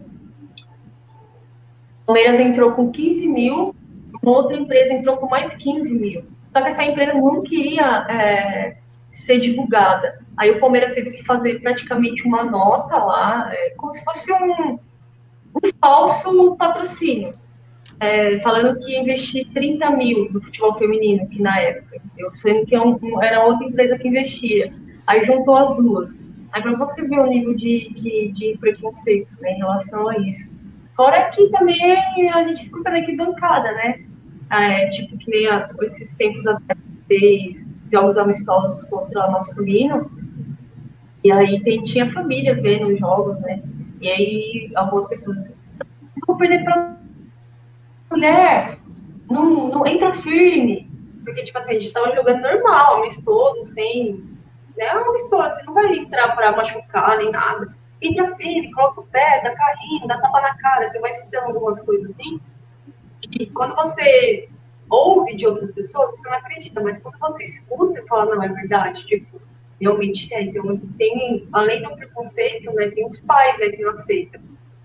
Palmeiras 2.06 2.40
entrou 2.40 2.72
com 2.72 2.92
15 2.92 3.28
mil, 3.28 3.76
uma 4.22 4.32
outra 4.32 4.58
empresa 4.58 4.94
entrou 4.94 5.18
com 5.18 5.28
mais 5.28 5.54
15 5.54 5.94
mil. 6.00 6.24
Só 6.48 6.62
que 6.62 6.68
essa 6.68 6.84
empresa 6.84 7.14
não 7.14 7.42
queria 7.42 8.06
é, 8.10 8.78
ser 9.10 9.40
divulgada. 9.40 10.20
Aí 10.38 10.52
o 10.52 10.60
Palmeiras 10.60 10.94
teve 10.94 11.12
que 11.12 11.24
fazer 11.24 11.60
praticamente 11.60 12.26
uma 12.26 12.44
nota 12.44 12.96
lá, 12.98 13.50
é, 13.52 13.72
como 13.72 13.92
se 13.92 14.04
fosse 14.04 14.32
um, 14.32 14.74
um 14.74 15.60
falso 15.82 16.56
patrocínio, 16.56 17.32
é, 18.00 18.40
falando 18.40 18.78
que 18.78 18.92
ia 18.92 19.02
investir 19.02 19.48
30 19.54 19.90
mil 19.92 20.32
no 20.32 20.42
futebol 20.42 20.76
feminino, 20.76 21.28
que 21.30 21.42
na 21.42 21.60
época, 21.60 22.00
eu 22.18 22.34
sendo 22.34 22.66
que 22.66 22.76
é 22.76 22.80
era 23.24 23.46
outra 23.46 23.68
empresa 23.68 23.98
que 23.98 24.08
investia. 24.08 24.72
Aí 25.06 25.24
juntou 25.26 25.56
as 25.56 25.76
duas. 25.76 26.20
Aí 26.52 26.62
para 26.62 26.76
você 26.76 27.08
ver 27.08 27.20
o 27.20 27.28
nível 27.28 27.56
de, 27.56 27.90
de, 27.94 28.32
de 28.32 28.58
preconceito 28.60 29.36
né, 29.42 29.52
em 29.52 29.58
relação 29.58 30.08
a 30.10 30.18
isso. 30.20 30.56
Fora 30.96 31.30
que 31.30 31.50
também 31.50 31.80
a 32.34 32.44
gente 32.44 32.64
escuta 32.64 32.90
na 32.90 33.02
bancada, 33.16 33.72
né? 33.72 34.02
É, 34.50 34.90
tipo, 34.90 35.18
que 35.18 35.30
nem 35.30 35.48
a, 35.48 35.70
esses 35.82 36.16
tempos 36.16 36.48
atrás, 36.48 37.70
jogos 37.92 38.18
amistosos 38.18 38.90
contra 38.90 39.28
o 39.28 39.32
masculino, 39.32 40.10
e 41.24 41.32
aí 41.32 41.62
tem, 41.62 41.84
tinha 41.84 42.08
família 42.08 42.56
vendo 42.56 42.88
os 42.88 43.00
jogos, 43.00 43.40
né? 43.42 43.62
E 44.02 44.10
aí 44.10 44.72
algumas 44.76 45.08
pessoas 45.08 45.56
vão 46.26 46.38
perder 46.38 46.64
para 46.64 46.97
mulher, 48.10 48.80
não, 49.30 49.68
não 49.70 49.86
entra 49.86 50.14
firme. 50.14 50.90
Porque, 51.24 51.44
tipo 51.44 51.58
assim, 51.58 51.76
a 51.76 51.80
gente 51.80 51.92
tava 51.92 52.16
jogando 52.16 52.42
normal, 52.42 52.98
amistoso, 52.98 53.64
sem. 53.66 54.24
Né, 54.78 54.88
amistoso, 54.88 55.56
você 55.56 55.64
não 55.64 55.74
vai 55.74 55.98
entrar 55.98 56.36
para 56.36 56.56
machucar 56.56 57.18
nem 57.18 57.32
nada. 57.32 57.76
Entra 58.02 58.36
firme, 58.36 58.72
coloca 58.72 59.02
o 59.02 59.08
pé, 59.08 59.42
dá 59.44 59.56
carrinho, 59.56 60.08
dá 60.08 60.18
tapa 60.18 60.40
na 60.40 60.56
cara, 60.58 60.90
você 60.90 61.00
vai 61.00 61.10
escutando 61.10 61.48
algumas 61.48 61.82
coisas 61.82 62.12
assim. 62.12 62.40
E 63.32 63.48
quando 63.48 63.76
você 63.76 64.48
ouve 64.90 65.36
de 65.36 65.46
outras 65.48 65.72
pessoas, 65.72 66.12
você 66.12 66.30
não 66.30 66.38
acredita, 66.38 66.80
mas 66.82 66.98
quando 67.00 67.18
você 67.20 67.44
escuta 67.44 68.00
e 68.00 68.08
fala, 68.08 68.36
não, 68.36 68.44
é 68.44 68.48
verdade, 68.48 69.06
tipo, 69.06 69.42
realmente 69.82 70.34
é. 70.34 70.44
Então, 70.44 70.78
tem, 70.98 71.48
além 71.52 71.82
do 71.82 71.96
preconceito, 71.96 72.72
né, 72.74 72.90
tem 72.92 73.06
os 73.06 73.20
pais 73.22 73.60
né, 73.60 73.70
que 73.70 73.82
não 73.82 73.92
aceitam 73.92 74.42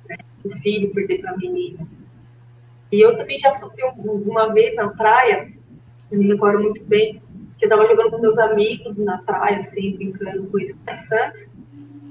né, 0.08 0.16
o 0.44 0.50
filho 0.58 0.92
perder 0.92 1.20
para 1.20 1.32
a 1.32 1.36
menina. 1.36 1.86
E 2.92 3.00
eu 3.00 3.16
também 3.16 3.38
já 3.38 3.54
sofri 3.54 3.82
uma 3.96 4.52
vez 4.52 4.76
na 4.76 4.88
praia, 4.88 5.50
eu 6.10 6.18
me 6.18 6.28
recordo 6.28 6.62
muito 6.62 6.84
bem, 6.84 7.22
que 7.58 7.64
eu 7.64 7.68
estava 7.68 7.86
jogando 7.86 8.10
com 8.10 8.18
meus 8.18 8.38
amigos 8.38 8.98
na 8.98 9.18
praia, 9.18 9.58
assim, 9.58 9.96
brincando 9.96 10.50
eles 10.60 10.76
Santos. 11.08 11.50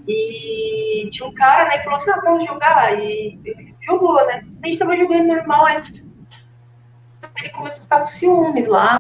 E 0.07 1.07
tinha 1.11 1.29
um 1.29 1.33
cara, 1.33 1.69
né, 1.69 1.77
que 1.77 1.83
falou 1.83 1.97
assim, 1.97 2.09
ah, 2.09 2.21
vamos 2.23 2.45
jogar. 2.45 2.99
E 2.99 3.39
jogou, 3.85 4.15
né? 4.25 4.43
A 4.63 4.65
gente 4.65 4.73
estava 4.73 4.97
jogando 4.97 5.27
normal, 5.27 5.67
aí 5.67 5.75
ele 7.39 7.49
começou 7.49 7.79
a 7.79 7.83
ficar 7.83 7.99
com 7.99 8.05
ciúmes 8.07 8.67
lá, 8.67 8.99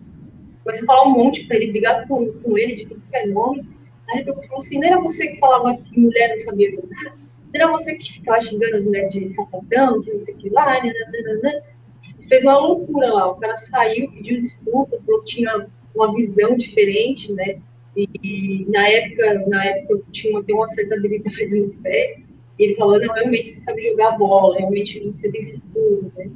Comecei 0.63 0.83
a 0.83 0.85
falar 0.85 1.07
um 1.07 1.11
monte 1.11 1.47
para 1.47 1.57
ele, 1.57 1.71
brigar 1.71 2.07
com, 2.07 2.31
com 2.33 2.57
ele 2.57 2.75
de 2.75 2.85
tudo 2.85 3.01
que 3.09 3.15
é 3.15 3.25
nome. 3.25 3.67
Aí 4.09 4.19
ele 4.19 4.33
falou 4.33 4.57
assim: 4.57 4.79
não 4.79 4.87
era 4.87 4.99
você 4.99 5.27
que 5.27 5.39
falava 5.39 5.75
que 5.75 5.99
mulher 5.99 6.29
não 6.29 6.39
sabia 6.39 6.71
jogar? 6.71 7.17
Não 7.53 7.61
era 7.61 7.71
você 7.71 7.95
que 7.95 8.13
ficava 8.13 8.41
xingando 8.41 8.75
as 8.75 8.85
mulheres 8.85 9.11
de 9.11 9.27
sapatão, 9.29 10.01
que 10.01 10.11
não 10.11 10.17
sei 10.17 10.35
o 10.35 10.37
que 10.37 10.49
lá, 10.49 10.81
né, 10.83 10.93
né, 10.93 11.39
né, 11.41 11.63
Fez 12.31 12.45
uma 12.45 12.57
loucura 12.59 13.13
lá. 13.13 13.29
O 13.29 13.35
cara 13.35 13.57
saiu, 13.57 14.09
pediu 14.09 14.39
desculpa, 14.39 14.97
falou 15.05 15.21
que 15.23 15.35
tinha 15.35 15.67
uma 15.93 16.13
visão 16.13 16.55
diferente, 16.55 17.33
né? 17.33 17.59
E, 17.93 18.07
e 18.23 18.65
na 18.69 18.87
época, 18.87 19.45
na 19.49 19.65
época 19.65 19.95
eu 19.95 20.05
tinha 20.13 20.39
uma, 20.39 20.45
uma 20.49 20.69
certa 20.69 20.95
habilidade 20.95 21.53
nos 21.53 21.75
pés. 21.75 22.21
E 22.57 22.63
ele 22.63 22.75
falou: 22.75 23.01
não, 23.01 23.13
realmente 23.13 23.49
você 23.49 23.59
sabe 23.59 23.85
jogar 23.85 24.17
bola, 24.17 24.59
realmente 24.59 24.97
você 25.01 25.29
tem 25.29 25.43
futuro, 25.51 26.09
né? 26.15 26.31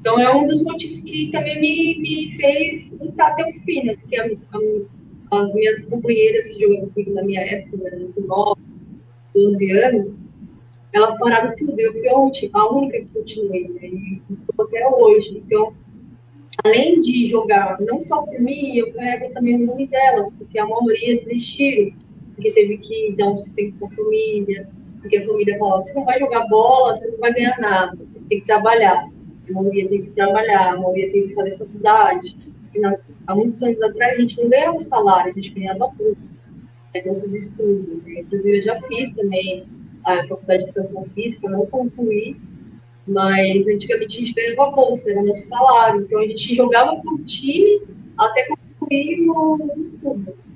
Então 0.00 0.18
é 0.18 0.34
um 0.34 0.46
dos 0.46 0.64
motivos 0.64 1.02
que 1.02 1.30
também 1.30 1.60
me, 1.60 1.98
me 2.00 2.32
fez 2.38 2.96
lutar 2.98 3.32
até 3.32 3.46
o 3.46 3.52
fim, 3.52 3.84
né? 3.84 3.96
Porque 3.96 4.16
a, 4.16 4.24
a, 4.24 5.42
as 5.42 5.52
minhas 5.52 5.82
companheiras 5.82 6.46
que 6.46 6.60
jogavam 6.60 6.88
comigo 6.88 7.12
na 7.12 7.24
minha 7.24 7.42
época, 7.42 7.76
né, 7.76 7.90
muito 7.90 8.22
nova, 8.22 8.58
12 9.34 9.70
anos, 9.72 10.18
elas 10.92 11.16
pararam 11.18 11.54
tudo. 11.56 11.78
Eu 11.78 11.92
fui 11.92 12.08
a, 12.08 12.16
última, 12.16 12.60
a 12.60 12.72
única 12.72 13.00
que 13.00 13.06
continuei, 13.06 13.68
né? 13.68 13.88
E 13.88 14.22
até 14.58 14.88
hoje. 14.88 15.42
Então, 15.44 15.72
além 16.64 17.00
de 17.00 17.26
jogar 17.26 17.80
não 17.80 18.00
só 18.00 18.22
por 18.22 18.38
mim, 18.40 18.76
eu 18.76 18.92
carrego 18.92 19.32
também 19.32 19.62
o 19.62 19.66
nome 19.66 19.86
delas, 19.86 20.30
porque 20.38 20.58
a 20.58 20.66
maioria 20.66 21.16
desistiram, 21.16 21.92
porque 22.34 22.52
teve 22.52 22.78
que 22.78 23.14
dar 23.16 23.28
um 23.28 23.36
sustento 23.36 23.76
para 23.78 23.88
a 23.88 23.90
família, 23.90 24.68
porque 25.00 25.16
a 25.16 25.24
família 25.24 25.58
falou: 25.58 25.80
você 25.80 25.92
não 25.94 26.04
vai 26.04 26.18
jogar 26.18 26.46
bola, 26.48 26.94
você 26.94 27.10
não 27.10 27.18
vai 27.18 27.32
ganhar 27.32 27.58
nada, 27.58 27.98
você 28.14 28.28
tem 28.28 28.40
que 28.40 28.46
trabalhar 28.46 29.08
a 29.50 29.52
maioria 29.52 29.88
teve 29.88 30.06
que 30.06 30.10
trabalhar, 30.12 30.72
a 30.72 30.76
maioria 30.76 31.10
teve 31.12 31.28
que 31.28 31.34
fazer 31.34 31.58
faculdade. 31.58 32.36
há 33.26 33.34
muitos 33.34 33.62
anos 33.62 33.82
atrás 33.82 34.16
a 34.16 34.20
gente 34.20 34.40
não 34.40 34.48
ganhava 34.48 34.80
salário, 34.80 35.32
a 35.32 35.34
gente 35.34 35.50
ganhava 35.54 35.88
bolsa, 35.88 36.30
né, 36.94 37.02
bolsa 37.02 37.28
de 37.28 37.36
estudo. 37.36 38.02
Né? 38.04 38.20
Inclusive 38.20 38.58
eu 38.58 38.62
já 38.62 38.80
fiz 38.82 39.14
também 39.14 39.66
a 40.04 40.24
faculdade 40.26 40.64
de 40.64 40.70
educação 40.70 41.04
física, 41.10 41.48
não 41.48 41.66
concluí, 41.66 42.36
mas 43.06 43.66
antigamente 43.66 44.16
a 44.16 44.20
gente 44.20 44.34
ganhava 44.34 44.70
bolsa, 44.70 45.10
era 45.10 45.22
nosso 45.22 45.48
salário. 45.48 46.02
Então 46.02 46.18
a 46.18 46.26
gente 46.26 46.54
jogava 46.54 46.96
com 46.96 47.14
o 47.14 47.24
time 47.24 47.82
até 48.18 48.48
concluir 48.48 49.28
os 49.30 49.94
estudos. 49.94 50.48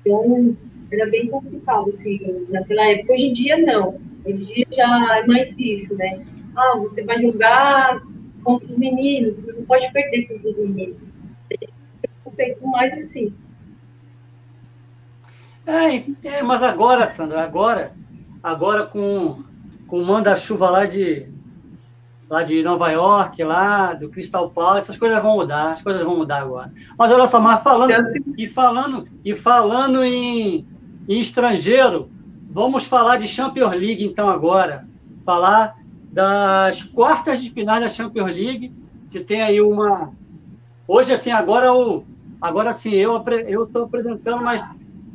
Então 0.00 0.56
era 0.92 1.08
bem 1.08 1.28
complicado, 1.28 1.88
assim, 1.88 2.18
naquela 2.48 2.90
época. 2.90 3.14
Hoje 3.14 3.26
em 3.26 3.32
dia, 3.32 3.58
não. 3.58 4.00
Hoje 4.24 4.42
em 4.42 4.46
dia 4.54 4.66
já 4.70 5.18
é 5.18 5.26
mais 5.26 5.58
isso, 5.58 5.96
né? 5.96 6.24
ah, 6.56 6.76
você 6.78 7.04
vai 7.04 7.20
jogar 7.20 8.02
contra 8.42 8.68
os 8.68 8.78
meninos, 8.78 9.38
você 9.38 9.52
não 9.52 9.64
pode 9.64 9.90
perder 9.92 10.28
contra 10.28 10.48
os 10.48 10.58
meninos. 10.58 11.12
É 11.50 11.56
preconceito 12.00 12.66
mais 12.66 12.92
assim. 12.94 13.32
É, 15.66 16.28
é, 16.28 16.42
mas 16.42 16.62
agora, 16.62 17.06
Sandra, 17.06 17.42
agora, 17.42 17.92
agora 18.42 18.86
com, 18.86 19.42
com 19.86 20.00
o 20.00 20.06
manda-chuva 20.06 20.70
lá 20.70 20.86
de, 20.86 21.28
lá 22.28 22.42
de 22.42 22.62
Nova 22.62 22.90
York, 22.90 23.42
lá 23.42 23.92
do 23.92 24.08
Crystal 24.08 24.50
Palace, 24.50 24.78
essas 24.78 24.98
coisas 24.98 25.20
vão 25.22 25.36
mudar, 25.36 25.72
as 25.72 25.82
coisas 25.82 26.02
vão 26.02 26.16
mudar 26.16 26.38
agora. 26.38 26.72
Mas 26.98 27.12
olha 27.12 27.26
só, 27.26 27.40
mas 27.40 27.62
falando 27.62 27.92
e 28.38 28.46
falando 28.48 29.04
e 29.24 29.34
falando 29.34 30.04
em, 30.04 30.66
em 31.08 31.20
estrangeiro, 31.20 32.10
vamos 32.50 32.84
falar 32.84 33.16
de 33.16 33.26
Champions 33.26 33.72
League 33.72 34.04
então 34.04 34.28
agora, 34.28 34.86
falar 35.24 35.76
das 36.12 36.82
quartas 36.82 37.42
de 37.42 37.50
final 37.50 37.80
da 37.80 37.88
Champions 37.88 38.32
League, 38.32 38.72
que 39.10 39.20
tem 39.20 39.42
aí 39.42 39.60
uma. 39.60 40.12
Hoje, 40.86 41.12
assim, 41.12 41.30
agora 41.30 41.72
o. 41.72 42.04
Agora 42.40 42.72
sim, 42.72 42.90
eu 42.94 43.22
eu 43.46 43.64
estou 43.64 43.84
apresentando, 43.84 44.42
mas 44.42 44.66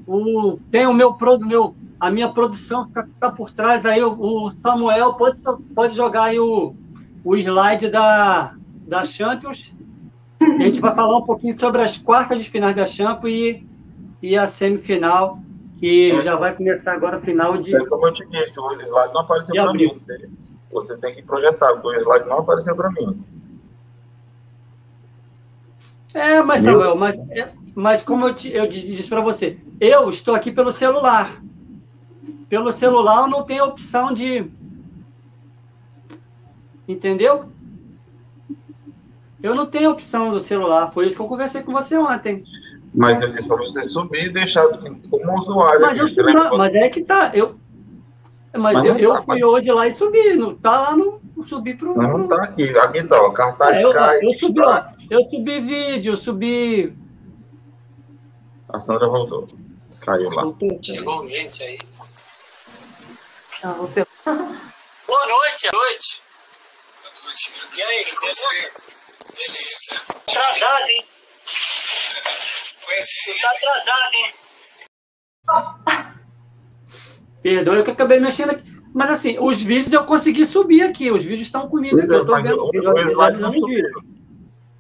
o, 0.08 0.60
tem 0.70 0.86
o 0.86 0.94
meu, 0.94 1.16
meu 1.42 1.76
a 2.00 2.12
minha 2.12 2.30
produção 2.30 2.86
fica, 2.86 3.04
fica 3.04 3.32
por 3.32 3.52
trás 3.52 3.86
aí. 3.86 4.04
O, 4.04 4.16
o, 4.20 4.52
Samuel 4.52 5.14
pode, 5.14 5.42
pode 5.74 5.96
jogar 5.96 6.26
aí 6.26 6.40
o, 6.40 6.76
o 7.24 7.36
slide 7.36 7.90
da, 7.90 8.56
da 8.88 9.06
Champions. 9.06 9.74
A 10.40 10.64
gente 10.64 10.80
vai 10.80 10.94
falar 10.94 11.18
um 11.18 11.24
pouquinho 11.24 11.54
sobre 11.54 11.82
as 11.82 11.98
quartas 11.98 12.44
de 12.44 12.50
finais 12.50 12.76
da 12.76 12.86
Champions 12.86 13.34
e, 13.34 13.68
e 14.22 14.38
a 14.38 14.46
semifinal, 14.46 15.40
que 15.80 16.20
já 16.22 16.36
vai 16.36 16.56
começar 16.56 16.94
agora, 16.94 17.20
final 17.20 17.58
de. 17.58 17.76
É 17.76 17.86
como 17.86 18.08
eu 18.08 18.14
te 18.14 18.26
disse, 18.28 18.60
o 18.60 18.72
slide 18.82 19.14
não 19.14 19.22
apareceu 19.22 19.56
para 19.56 19.74
mim. 19.74 19.96
Você 20.72 20.98
tem 20.98 21.16
que 21.16 21.24
projetar, 21.24 21.74
porque 21.74 21.88
o 21.88 22.02
slide 22.02 22.28
não 22.28 22.40
apareceu 22.40 22.76
para 22.76 22.92
mim. 22.92 23.24
É, 26.14 26.42
mas 26.42 26.62
Samuel, 26.62 26.96
mas, 26.96 27.18
é, 27.32 27.50
mas 27.76 28.02
como 28.02 28.28
eu, 28.28 28.34
te, 28.34 28.54
eu 28.54 28.66
disse 28.68 29.10
para 29.10 29.20
você, 29.20 29.58
eu 29.82 30.10
estou 30.10 30.34
aqui 30.34 30.50
pelo 30.50 30.72
celular. 30.72 31.44
Pelo 32.48 32.72
celular 32.72 33.24
eu 33.24 33.28
não 33.28 33.44
tenho 33.44 33.66
opção 33.66 34.14
de. 34.14 34.50
Entendeu? 36.88 37.46
Eu 39.44 39.54
não 39.54 39.66
tenho 39.66 39.92
opção 39.92 40.32
do 40.32 40.40
celular. 40.40 40.92
Foi 40.92 41.06
isso 41.06 41.18
que 41.18 41.22
eu 41.22 41.28
conversei 41.28 41.62
com 41.64 41.74
você 41.74 41.98
ontem. 41.98 42.46
Mas 42.94 43.22
eu 43.22 43.32
disse 43.32 43.48
para 43.48 43.58
você 43.58 43.88
subir 43.90 44.28
e 44.28 44.34
deixar 44.34 44.66
como 44.70 45.40
usuário. 45.40 45.82
Mas, 45.82 45.98
eu, 45.98 46.08
mas 46.58 46.74
é 46.74 46.90
que 46.90 47.04
tá. 47.04 47.32
Eu, 47.34 47.58
mas, 48.58 48.76
mas 48.76 48.86
eu, 48.86 48.98
eu 48.98 49.14
tá, 49.16 49.22
fui 49.24 49.42
mas... 49.42 49.52
hoje 49.52 49.72
lá 49.72 49.86
e 49.86 49.92
subi, 49.92 50.36
não 50.36 50.56
tá 50.56 50.80
lá 50.80 50.96
no. 50.96 51.20
Subi 51.46 51.76
pro. 51.76 51.98
Não, 51.98 52.20
não 52.20 52.28
tá 52.30 52.44
aqui, 52.44 52.70
aqui 52.78 53.04
tá, 53.04 53.22
ó, 53.22 53.32
cartaz 53.32 53.76
é, 53.76 53.84
eu, 53.84 53.92
cai, 53.92 54.20
eu, 54.24 54.34
subi, 54.40 54.62
ó, 54.62 54.84
eu 55.10 55.30
subi 55.30 55.60
vídeo, 55.60 56.16
subi. 56.16 57.05
A 58.76 58.82
Sandra 58.82 59.08
voltou. 59.08 59.48
Caiu 60.02 60.30
lá. 60.32 60.44
Chegou 60.84 61.26
gente 61.30 61.64
aí. 61.64 61.80
Ah, 63.64 63.72
voltou. 63.72 64.06
Boa 64.26 65.28
noite, 65.28 65.70
boa 65.72 65.84
noite. 65.86 66.22
Boa 67.02 67.14
noite, 67.24 67.54
E 67.78 67.82
aí, 67.82 68.06
como 68.14 68.36
você? 68.36 68.70
Beleza. 69.34 70.02
Atrasado, 70.28 70.90
hein? 70.90 71.06
Tá 73.42 73.50
atrasado, 73.56 74.14
hein? 74.14 74.34
Perdoe 77.42 77.84
que 77.84 77.90
eu 77.92 77.94
acabei 77.94 78.20
mexendo 78.20 78.50
aqui. 78.50 78.64
Mas 78.94 79.12
assim, 79.12 79.38
os 79.40 79.62
vídeos 79.62 79.94
eu 79.94 80.04
consegui 80.04 80.46
subir 80.46 80.84
aqui, 80.84 81.12
os 81.12 81.24
vídeos 81.24 81.44
estão 81.44 81.70
comigo 81.70 81.98
aqui, 81.98 82.12
eu 82.12 82.26
tô 82.26 82.36
vendo 82.36 82.62
o 82.62 82.72
vídeo, 82.72 83.40
não 83.40 83.52
vídeo. 83.52 84.04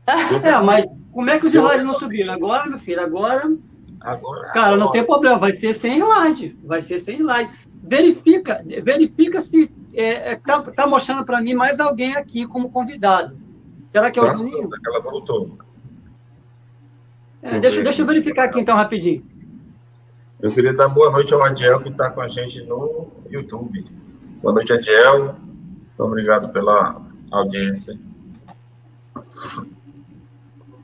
É, 0.05 0.59
mas 0.61 0.85
como 1.13 1.29
é 1.29 1.39
que 1.39 1.45
os 1.45 1.53
slides 1.53 1.85
não 1.85 1.93
subiram? 1.93 2.33
Agora, 2.33 2.65
meu 2.65 2.77
filho, 2.77 2.99
agora. 2.99 3.49
Agora. 4.01 4.49
Cara, 4.49 4.77
não 4.77 4.91
tem 4.91 5.03
problema, 5.03 5.37
vai 5.37 5.53
ser 5.53 5.73
sem 5.73 5.99
slide. 5.99 6.57
Vai 6.63 6.81
ser 6.81 6.99
sem 6.99 7.17
slide. 7.17 7.49
Verifica, 7.83 8.63
verifica 8.83 9.39
se 9.39 9.71
é, 9.93 10.31
é, 10.31 10.35
tá, 10.35 10.61
tá 10.61 10.87
mostrando 10.87 11.23
para 11.23 11.41
mim 11.41 11.53
mais 11.53 11.79
alguém 11.79 12.15
aqui 12.15 12.45
como 12.45 12.69
convidado. 12.69 13.37
Será 13.91 14.11
que 14.11 14.19
é 14.19 14.23
o 14.23 14.27
Juninho? 14.27 14.69
Ela 14.85 14.99
voltou. 15.01 15.57
É, 17.41 17.59
deixa, 17.59 17.81
deixa 17.81 18.01
eu 18.01 18.05
verificar 18.05 18.45
aqui 18.45 18.59
então 18.59 18.75
rapidinho. 18.75 19.23
Eu 20.41 20.49
queria 20.49 20.73
dar 20.73 20.89
boa 20.89 21.11
noite 21.11 21.33
ao 21.33 21.43
Adiel 21.43 21.79
que 21.81 21.89
está 21.89 22.09
com 22.09 22.21
a 22.21 22.27
gente 22.27 22.61
no 22.63 23.07
YouTube. 23.29 23.85
Boa 24.41 24.53
noite, 24.53 24.73
Adiel. 24.73 25.35
Muito 25.35 25.99
obrigado 25.99 26.49
pela 26.49 27.01
audiência. 27.31 27.97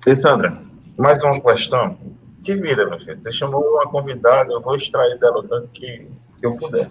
E 0.07 0.15
Sandra, 0.15 0.63
mais 0.97 1.21
uma 1.21 1.39
questão. 1.41 1.97
Que 2.43 2.55
vida, 2.55 2.85
meu 2.85 2.99
filho. 2.99 3.19
Você 3.19 3.31
chamou 3.31 3.61
uma 3.61 3.89
convidada, 3.89 4.51
eu 4.51 4.61
vou 4.61 4.75
extrair 4.75 5.17
dela 5.19 5.39
o 5.39 5.43
tanto 5.43 5.67
que, 5.69 6.07
que 6.39 6.45
eu 6.45 6.55
puder. 6.55 6.89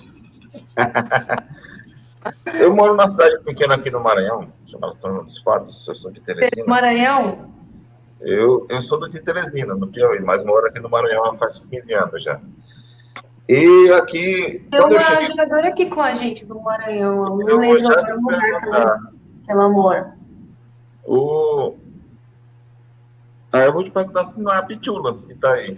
eu 2.61 2.75
moro 2.75 2.93
numa 2.93 3.11
cidade 3.11 3.43
pequena 3.45 3.75
aqui 3.75 3.91
no 3.91 4.01
Maranhão, 4.01 4.53
chamada 4.67 4.95
São 4.97 5.13
João 5.13 5.25
dos 5.25 5.43
Fatos, 5.43 5.87
eu 5.89 5.95
sou 5.97 6.11
de 6.11 6.21
Teresina. 6.21 6.67
Maranhão? 6.67 7.51
Eu, 8.21 8.67
eu 8.69 8.83
sou 8.83 9.09
de 9.09 9.21
Teresina, 9.21 9.75
no 9.75 9.89
Piauí, 9.89 10.21
mas 10.21 10.45
moro 10.45 10.67
aqui 10.67 10.79
no 10.79 10.91
Maranhão 10.91 11.25
há 11.25 11.37
faz 11.37 11.67
15 11.67 11.95
anos 11.95 12.23
já. 12.23 12.41
E 13.49 13.91
aqui. 13.93 14.65
Tem 14.71 14.81
uma 14.81 15.03
cheguei... 15.03 15.27
jogadora 15.27 15.69
aqui 15.69 15.87
com 15.87 16.01
a 16.01 16.15
gente 16.15 16.47
do 16.47 16.61
Maranhão. 16.61 17.41
Eu 17.41 17.47
não 17.47 17.59
lembro 17.59 17.89
agora 17.89 18.17
o 18.17 18.21
lugar 18.21 19.01
que 19.45 19.51
ela 19.51 19.69
mora. 19.69 20.15
O... 21.05 21.75
Aí 23.53 23.67
eu 23.67 23.73
vou 23.73 23.85
te 23.85 23.91
perguntar 23.91 24.27
se 24.27 24.41
não 24.41 24.53
é 24.53 24.59
a 24.59 24.63
Pichula 24.63 25.17
que 25.27 25.33
está 25.33 25.55
aí. 25.55 25.77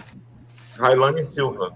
Railane 0.78 1.24
Silva. 1.26 1.72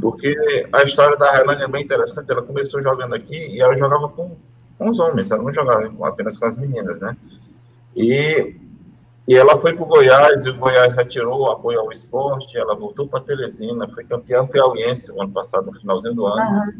Porque 0.00 0.68
a 0.72 0.82
história 0.82 1.16
da 1.16 1.30
Railane 1.32 1.62
é 1.62 1.68
bem 1.68 1.84
interessante. 1.84 2.30
Ela 2.30 2.42
começou 2.42 2.82
jogando 2.82 3.14
aqui 3.14 3.36
e 3.36 3.60
ela 3.60 3.76
jogava 3.76 4.08
com, 4.08 4.36
com 4.78 4.90
os 4.90 4.98
homens, 4.98 5.30
ela 5.30 5.42
não 5.42 5.52
jogava 5.52 5.90
apenas 6.06 6.38
com 6.38 6.46
as 6.46 6.56
meninas, 6.56 7.00
né? 7.00 7.16
E 7.96 8.56
e 9.26 9.34
ela 9.34 9.58
foi 9.58 9.72
para 9.72 9.82
o 9.82 9.86
Goiás, 9.86 10.44
e 10.44 10.50
o 10.50 10.58
Goiás 10.58 10.94
retirou 10.94 11.40
o 11.40 11.50
apoio 11.50 11.80
ao 11.80 11.90
esporte, 11.90 12.58
ela 12.58 12.74
voltou 12.74 13.08
para 13.08 13.20
Teresina, 13.20 13.88
foi 13.88 14.04
campeã 14.04 14.46
piauiense 14.46 15.08
no 15.08 15.22
ano 15.22 15.32
passado, 15.32 15.70
no 15.70 15.80
finalzinho 15.80 16.14
do 16.14 16.26
ano. 16.26 16.60
Uhum. 16.60 16.72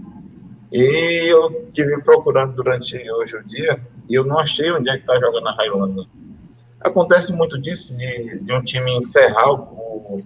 E 0.71 1.33
eu 1.33 1.71
tive 1.73 2.03
procurando 2.03 2.55
durante 2.55 2.97
hoje 3.11 3.37
o 3.37 3.45
dia, 3.45 3.81
e 4.11 4.15
eu 4.15 4.25
não 4.25 4.39
achei 4.39 4.71
onde 4.73 4.91
é 4.91 4.93
que 4.93 5.01
está 5.01 5.19
jogando 5.19 5.49
a 5.49 5.53
Railândia. 5.53 6.05
Acontece 6.85 7.33
muito 7.33 7.61
disso, 7.61 7.97
de, 7.97 8.45
de 8.45 8.53
um 8.53 8.63
time 8.63 8.99
encerrar 8.99 9.51
o, 9.53 10.23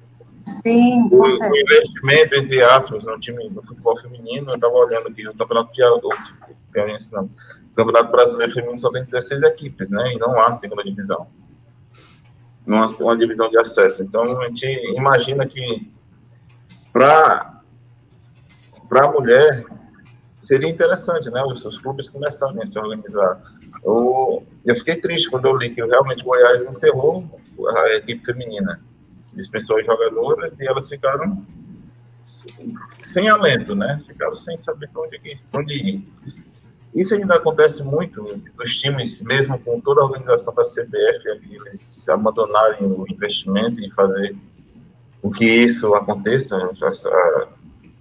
Sim, 0.62 1.08
o, 1.10 1.22
o, 1.22 1.56
investimento, 1.56 2.34
entre 2.34 2.62
aspas, 2.64 3.04
no 3.04 3.18
time 3.20 3.48
do 3.50 3.62
futebol 3.62 3.98
feminino. 4.00 4.50
Eu 4.50 4.56
estava 4.56 4.74
olhando 4.74 5.08
aqui, 5.08 5.26
o 5.28 5.34
Campeonato 5.34 5.70
Piauiense, 6.72 7.06
não. 7.12 7.24
O 7.24 7.74
Campeonato 7.76 8.10
Brasileiro 8.10 8.52
Feminino 8.52 8.78
só 8.78 8.90
tem 8.90 9.04
16 9.04 9.42
equipes, 9.44 9.88
né? 9.90 10.12
E 10.12 10.18
não 10.18 10.38
há 10.40 10.58
segunda 10.58 10.82
divisão 10.82 11.28
numa 12.68 12.88
uma 12.88 13.16
divisão 13.16 13.48
de 13.48 13.58
acesso. 13.58 14.02
Então, 14.02 14.40
a 14.42 14.48
gente 14.48 14.66
imagina 14.94 15.46
que 15.46 15.90
para 16.92 17.62
a 18.90 19.08
mulher 19.10 19.64
seria 20.46 20.68
interessante, 20.68 21.30
né? 21.30 21.42
Os, 21.44 21.64
os 21.64 21.80
clubes 21.80 22.10
começarem 22.10 22.62
a 22.62 22.66
se 22.66 22.78
organizar. 22.78 23.40
Eu, 23.84 24.46
eu 24.64 24.74
fiquei 24.76 24.96
triste 24.96 25.30
quando 25.30 25.46
eu 25.46 25.56
li 25.56 25.74
que 25.74 25.84
realmente 25.84 26.22
o 26.22 26.26
Goiás 26.26 26.64
encerrou 26.66 27.24
a 27.66 27.96
equipe 27.96 28.24
feminina. 28.24 28.80
Dispensou 29.34 29.78
as 29.78 29.86
jogadoras 29.86 30.58
e 30.58 30.66
elas 30.66 30.88
ficaram 30.88 31.44
sem 33.12 33.28
alento, 33.28 33.74
né? 33.74 34.00
Ficaram 34.06 34.36
sem 34.36 34.58
saber 34.58 34.88
para 34.90 35.02
onde, 35.02 35.40
onde 35.52 35.74
ir. 35.74 36.04
Isso 36.94 37.14
ainda 37.14 37.36
acontece 37.36 37.82
muito 37.82 38.22
nos 38.22 38.70
times, 38.78 39.20
mesmo 39.22 39.58
com 39.60 39.80
toda 39.80 40.00
a 40.00 40.04
organização 40.04 40.54
da 40.54 40.64
CBF, 40.64 41.28
eles 41.50 42.08
abandonarem 42.08 42.86
o 42.86 43.04
investimento 43.08 43.80
e 43.80 43.90
fazer 43.92 44.34
com 45.20 45.30
que 45.30 45.44
isso 45.44 45.94
aconteça, 45.94 46.56
as, 46.56 47.04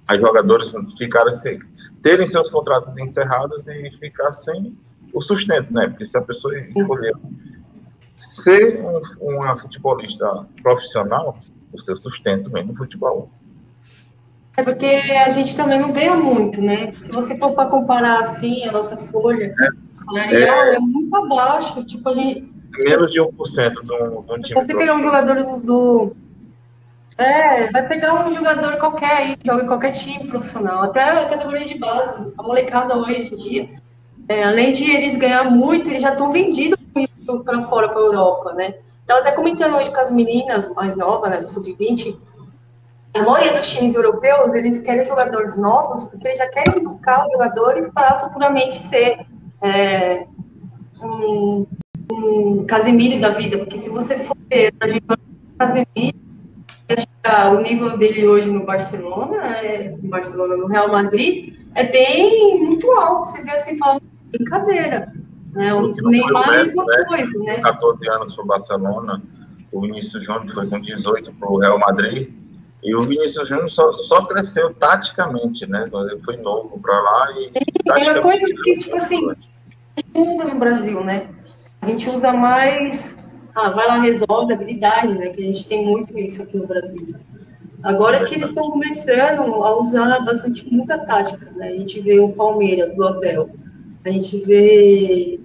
as 0.07 0.19
jogadoras 0.19 0.71
ficarem 0.97 1.33
sem, 1.39 1.59
terem 2.01 2.29
seus 2.29 2.49
contratos 2.49 2.97
encerrados 2.97 3.67
e 3.67 3.91
ficar 3.99 4.31
sem 4.33 4.77
o 5.13 5.21
sustento, 5.21 5.73
né? 5.73 5.87
Porque 5.87 6.05
se 6.05 6.17
a 6.17 6.21
pessoa 6.21 6.57
escolher 6.59 7.13
ser 8.43 8.83
um, 8.83 9.01
uma 9.35 9.57
futebolista 9.57 10.45
profissional, 10.61 11.37
o 11.73 11.81
seu 11.81 11.97
sustento 11.97 12.49
vem 12.49 12.65
no 12.65 12.75
futebol. 12.75 13.29
É 14.57 14.63
porque 14.63 14.85
a 14.85 15.29
gente 15.31 15.55
também 15.55 15.79
não 15.79 15.91
ganha 15.91 16.15
muito, 16.15 16.61
né? 16.61 16.91
Se 16.93 17.11
você 17.11 17.37
for 17.37 17.53
para 17.53 17.69
comparar 17.69 18.21
assim, 18.21 18.63
a 18.65 18.71
nossa 18.71 18.97
folha 18.97 19.53
salarial 19.99 20.63
é, 20.63 20.75
é 20.75 20.79
muito 20.79 21.15
abaixo. 21.15 21.83
Tipo, 21.83 22.09
a 22.09 22.13
gente. 22.15 22.51
Menos 22.71 23.11
de 23.11 23.21
1% 23.21 23.73
do, 23.83 24.21
do 24.21 24.41
time. 24.41 24.59
Você 24.59 24.75
pegar 24.75 24.95
um 24.95 25.03
jogador 25.03 25.59
do. 25.59 26.15
É, 27.19 27.71
vai 27.71 27.87
pegar 27.87 28.27
um 28.27 28.31
jogador 28.31 28.77
qualquer 28.77 29.11
aí, 29.11 29.37
que 29.37 29.47
joga 29.47 29.63
em 29.63 29.67
qualquer 29.67 29.91
time 29.91 30.27
profissional, 30.27 30.83
até 30.83 31.01
a 31.03 31.25
categoria 31.25 31.65
de 31.65 31.77
base, 31.77 32.31
a 32.37 32.43
molecada 32.43 32.95
hoje 32.95 33.33
em 33.33 33.37
dia. 33.37 33.69
É, 34.29 34.43
além 34.43 34.73
de 34.73 34.89
eles 34.89 35.15
ganhar 35.15 35.45
muito, 35.45 35.89
eles 35.89 36.01
já 36.01 36.11
estão 36.11 36.31
vendidos 36.31 36.79
para 37.43 37.61
fora, 37.63 37.89
para 37.89 37.99
a 37.99 38.03
Europa, 38.03 38.53
né? 38.53 38.75
Estava 39.01 39.21
até 39.21 39.31
comentando 39.31 39.75
hoje 39.75 39.89
com 39.89 39.99
as 39.99 40.11
meninas 40.11 40.69
mais 40.73 40.97
novas, 40.97 41.29
né, 41.29 41.37
do 41.37 41.47
Sub-20, 41.47 42.17
a 43.13 43.23
maioria 43.23 43.53
dos 43.57 43.69
times 43.69 43.95
europeus, 43.95 44.53
eles 44.53 44.79
querem 44.79 45.05
jogadores 45.05 45.57
novos, 45.57 46.03
porque 46.03 46.27
eles 46.27 46.37
já 46.37 46.47
querem 46.49 46.83
buscar 46.83 47.25
os 47.25 47.31
jogadores 47.31 47.87
para 47.91 48.15
futuramente 48.17 48.75
ser 48.75 49.25
é, 49.61 50.27
um, 51.01 51.65
um 52.11 52.65
Casemiro 52.65 53.19
da 53.19 53.29
vida, 53.29 53.57
porque 53.57 53.77
se 53.77 53.89
você 53.89 54.19
for 54.19 54.37
ver 54.49 54.73
a 54.79 55.17
Casemiro, 55.57 56.17
o 57.51 57.61
nível 57.61 57.97
dele 57.97 58.27
hoje 58.27 58.49
no 58.49 58.65
Barcelona, 58.65 59.57
é, 59.57 59.89
no 59.89 60.09
Barcelona, 60.09 60.55
no 60.55 60.67
Real 60.67 60.89
Madrid, 60.89 61.55
é 61.75 61.83
bem 61.83 62.59
muito 62.59 62.89
alto. 62.91 63.25
Você 63.25 63.43
vê 63.43 63.51
assim, 63.51 63.77
fala, 63.77 63.99
brincadeira. 64.31 65.11
Né? 65.53 65.73
O 65.73 65.93
Neymar 65.93 66.49
é 66.49 66.59
a 66.59 66.63
mesma 66.63 66.85
né? 66.85 67.05
coisa, 67.05 67.39
né? 67.39 67.61
14 67.61 68.09
anos 68.09 68.35
para 68.35 68.43
o 68.43 68.47
Barcelona, 68.47 69.21
o 69.71 69.81
Vinícius 69.81 70.23
Júnior 70.23 70.53
foi 70.53 70.69
com 70.69 70.79
18 70.79 71.33
para 71.33 71.49
o 71.49 71.57
Real 71.57 71.79
Madrid 71.79 72.29
e 72.83 72.95
o 72.95 73.01
Vinícius 73.01 73.49
Júnior 73.49 73.69
só, 73.71 73.91
só 74.07 74.25
cresceu 74.25 74.73
taticamente, 74.75 75.69
né? 75.69 75.89
Ele 75.91 76.21
foi 76.23 76.37
novo 76.37 76.79
para 76.79 76.99
lá 76.99 77.31
e. 77.31 77.51
Tem 77.51 78.21
coisas 78.21 78.61
que, 78.61 78.79
tipo 78.79 78.95
assim, 78.95 79.29
a 79.29 79.35
gente 79.99 80.29
usa 80.29 80.45
no 80.45 80.59
Brasil, 80.59 81.03
né? 81.03 81.27
A 81.81 81.87
gente 81.87 82.09
usa 82.09 82.33
mais. 82.33 83.15
Ah, 83.55 83.69
vai 83.69 83.87
lá, 83.87 83.99
resolve, 83.99 84.53
habilidade, 84.53 85.17
né? 85.17 85.29
Que 85.29 85.41
a 85.41 85.45
gente 85.45 85.67
tem 85.67 85.85
muito 85.85 86.17
isso 86.17 86.43
aqui 86.43 86.57
no 86.57 86.67
Brasil. 86.67 87.15
Agora 87.83 88.23
que 88.23 88.35
eles 88.35 88.49
estão 88.49 88.69
começando 88.71 89.41
a 89.41 89.79
usar 89.79 90.19
bastante 90.19 90.71
muita 90.71 90.97
tática, 90.99 91.51
né? 91.55 91.69
A 91.69 91.77
gente 91.77 91.99
vê 91.99 92.19
o 92.19 92.29
Palmeiras, 92.29 92.95
do 92.95 93.07
Abel. 93.07 93.49
A 94.07 94.11
gente 94.11 94.37
vê. 94.39 95.39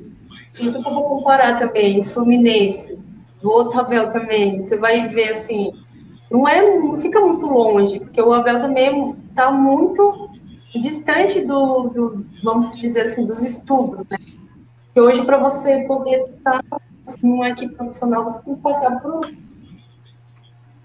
Se 0.47 0.63
você 0.63 0.83
for 0.83 1.03
comparar 1.03 1.59
também, 1.59 2.03
Fluminense, 2.03 3.01
do 3.41 3.51
outro 3.51 3.81
Abel 3.81 4.11
também, 4.11 4.63
você 4.63 4.77
vai 4.77 5.09
ver 5.09 5.31
assim 5.31 5.73
não 6.33 6.49
é, 6.49 6.79
não 6.79 6.99
fica 6.99 7.21
muito 7.21 7.47
longe, 7.47 8.01
porque 8.01 8.21
o 8.21 8.33
Abel 8.33 8.61
também 8.61 9.15
está 9.29 9.51
muito 9.51 10.31
distante 10.75 11.43
do, 11.43 11.91
do, 11.91 12.27
vamos 12.43 12.77
dizer 12.79 13.03
assim, 13.03 13.25
dos 13.25 13.43
estudos, 13.43 14.03
né? 14.11 14.17
Que 14.95 15.01
hoje 15.01 15.23
para 15.25 15.37
você 15.37 15.85
poder 15.85 16.25
estar 16.37 16.65
numa 17.23 17.51
equipe 17.51 17.75
profissional, 17.75 18.25
você 18.25 18.43
tem 18.45 18.57
que 18.57 18.63
passar 18.63 18.99
por 19.01 19.31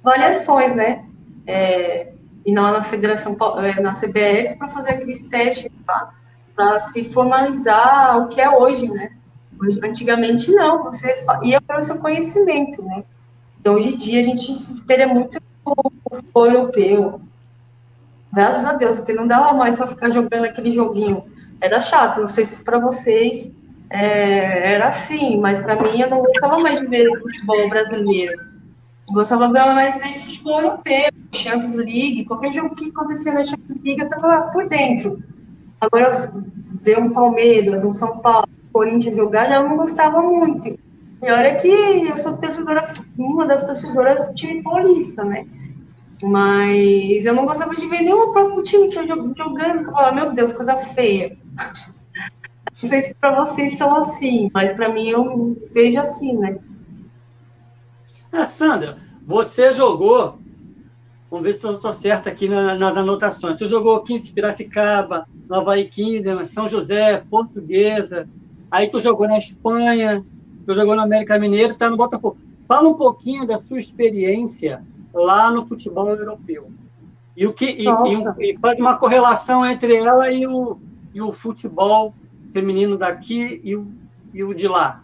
avaliações, 0.04 0.76
né? 0.76 1.06
É, 1.46 2.12
e 2.46 2.52
não 2.52 2.64
na 2.64 2.84
federação, 2.84 3.38
é, 3.64 3.80
na 3.80 3.94
CBF, 3.94 4.58
para 4.58 4.68
fazer 4.68 4.92
aqueles 4.92 5.22
testes 5.30 5.72
tá? 5.86 6.14
Para 6.58 6.80
se 6.80 7.04
formalizar 7.14 8.18
o 8.18 8.30
que 8.30 8.42
é 8.42 8.50
hoje, 8.50 8.90
né? 8.90 9.12
Antigamente 9.84 10.52
não, 10.52 10.84
você 10.84 11.24
ia 11.44 11.62
para 11.62 11.78
o 11.78 11.82
seu 11.82 12.00
conhecimento, 12.00 12.84
né? 12.84 13.04
Então, 13.62 13.76
hoje 13.76 13.94
em 13.94 13.98
dia, 13.98 14.20
a 14.20 14.24
gente 14.24 14.54
se 14.56 14.74
espelha 14.74 15.08
muito 15.08 15.40
no 15.66 16.46
europeu. 16.46 17.22
Graças 18.34 18.66
a 18.66 18.74
Deus, 18.74 18.98
porque 18.98 19.14
não 19.14 19.28
dava 19.28 19.54
mais 19.54 19.76
para 19.76 19.88
ficar 19.88 20.10
jogando 20.10 20.46
aquele 20.46 20.74
joguinho. 20.74 21.24
Era 21.62 21.80
chato, 21.80 22.20
não 22.20 22.28
sei 22.28 22.46
se 22.46 22.64
para 22.64 22.80
vocês 22.80 23.56
é, 23.90 24.74
era 24.74 24.88
assim, 24.88 25.40
mas 25.40 25.60
para 25.60 25.76
mim 25.82 26.00
eu 26.00 26.10
não 26.10 26.20
gostava 26.20 26.60
mais 26.60 26.80
de 26.80 26.88
ver 26.88 27.08
o 27.08 27.20
futebol 27.20 27.70
brasileiro. 27.70 28.40
Gostava 29.12 29.48
mais 29.48 29.96
de 30.02 30.20
futebol 30.20 30.62
europeu, 30.62 31.10
Champions 31.32 31.76
League, 31.76 32.26
qualquer 32.26 32.52
jogo 32.52 32.76
que 32.76 32.90
acontecia 32.90 33.34
na 33.34 33.44
Champions 33.44 33.82
League 33.84 34.02
eu 34.02 34.10
tava 34.10 34.52
por 34.52 34.68
dentro. 34.68 35.24
Agora, 35.80 36.34
ver 36.82 36.98
um 37.00 37.12
Palmeiras, 37.12 37.84
um 37.84 37.92
São 37.92 38.20
Paulo, 38.20 38.48
Corinthians 38.74 39.16
jogar, 39.16 39.50
já 39.50 39.62
não 39.62 39.78
gostava 39.78 40.22
muito. 40.22 40.68
E 40.68 41.32
olha 41.32 41.56
que 41.56 41.68
eu 41.68 42.16
sou 42.18 42.38
torcedora, 42.38 42.94
uma 43.18 43.46
das 43.46 43.66
torcedoras 43.66 44.28
do 44.28 44.36
time 44.36 44.62
paulista, 44.62 45.24
né? 45.24 45.46
Mas 46.22 47.26
eu 47.26 47.34
não 47.34 47.46
gostava 47.46 47.76
de 47.76 47.88
ver 47.88 48.02
nenhum 48.02 48.32
próprio 48.32 48.64
time 48.64 48.90
que 48.90 48.98
eu 48.98 49.08
jogando, 49.08 49.84
que 49.84 49.90
eu 49.90 49.94
falava, 49.94 50.16
meu 50.16 50.34
Deus, 50.34 50.52
coisa 50.52 50.76
feia. 50.76 51.38
Não 52.80 52.90
sei 52.90 53.02
se 53.02 53.16
para 53.16 53.44
vocês 53.44 53.76
são 53.76 53.96
assim, 53.96 54.52
mas 54.54 54.70
para 54.70 54.94
mim 54.94 55.10
eu 55.10 55.58
vejo 55.74 56.00
assim, 56.00 56.38
né? 56.38 56.60
Ah, 58.32 58.46
Sandra, 58.46 58.98
você 59.26 59.72
jogou, 59.72 60.38
vamos 61.30 61.46
ver 61.46 61.54
se 61.54 61.66
eu 61.66 61.74
estou 61.74 61.92
certa 61.92 62.30
aqui 62.30 62.48
na, 62.48 62.76
nas 62.76 62.98
anotações, 62.98 63.58
tu 63.58 63.68
jogou 63.68 64.02
15 64.02 64.32
Piracicaba, 64.32 65.28
Nova 65.50 65.82
Kingdom, 65.84 66.44
São 66.46 66.68
José, 66.68 67.24
Portuguesa, 67.30 68.28
aí 68.72 68.90
tu 68.90 69.00
jogou 69.00 69.28
na 69.28 69.38
Espanha, 69.38 70.24
tu 70.66 70.74
jogou 70.74 70.96
no 70.96 71.02
América 71.02 71.38
Mineiro, 71.38 71.76
tá 71.76 71.90
no 71.90 71.98
Botafogo. 71.98 72.38
Fala 72.68 72.90
um 72.90 72.94
pouquinho 72.94 73.46
da 73.46 73.58
sua 73.58 73.78
experiência 73.78 74.84
lá 75.14 75.52
no 75.52 75.66
futebol 75.66 76.10
europeu. 76.10 76.70
E 77.36 77.46
o 77.46 77.54
que 77.54 77.66
e, 77.66 77.86
e, 77.86 78.52
e, 78.52 78.58
faz 78.58 78.80
uma 78.80 78.98
correlação 78.98 79.66
entre 79.66 79.96
ela 79.96 80.32
e 80.32 80.48
o, 80.48 80.78
e 81.14 81.22
o 81.22 81.32
futebol 81.32 82.14
feminino 82.52 82.98
daqui 82.98 83.62
e 83.64 83.76
o, 83.76 83.88
e 84.34 84.44
o 84.44 84.54
de 84.54 84.68
lá. 84.68 85.04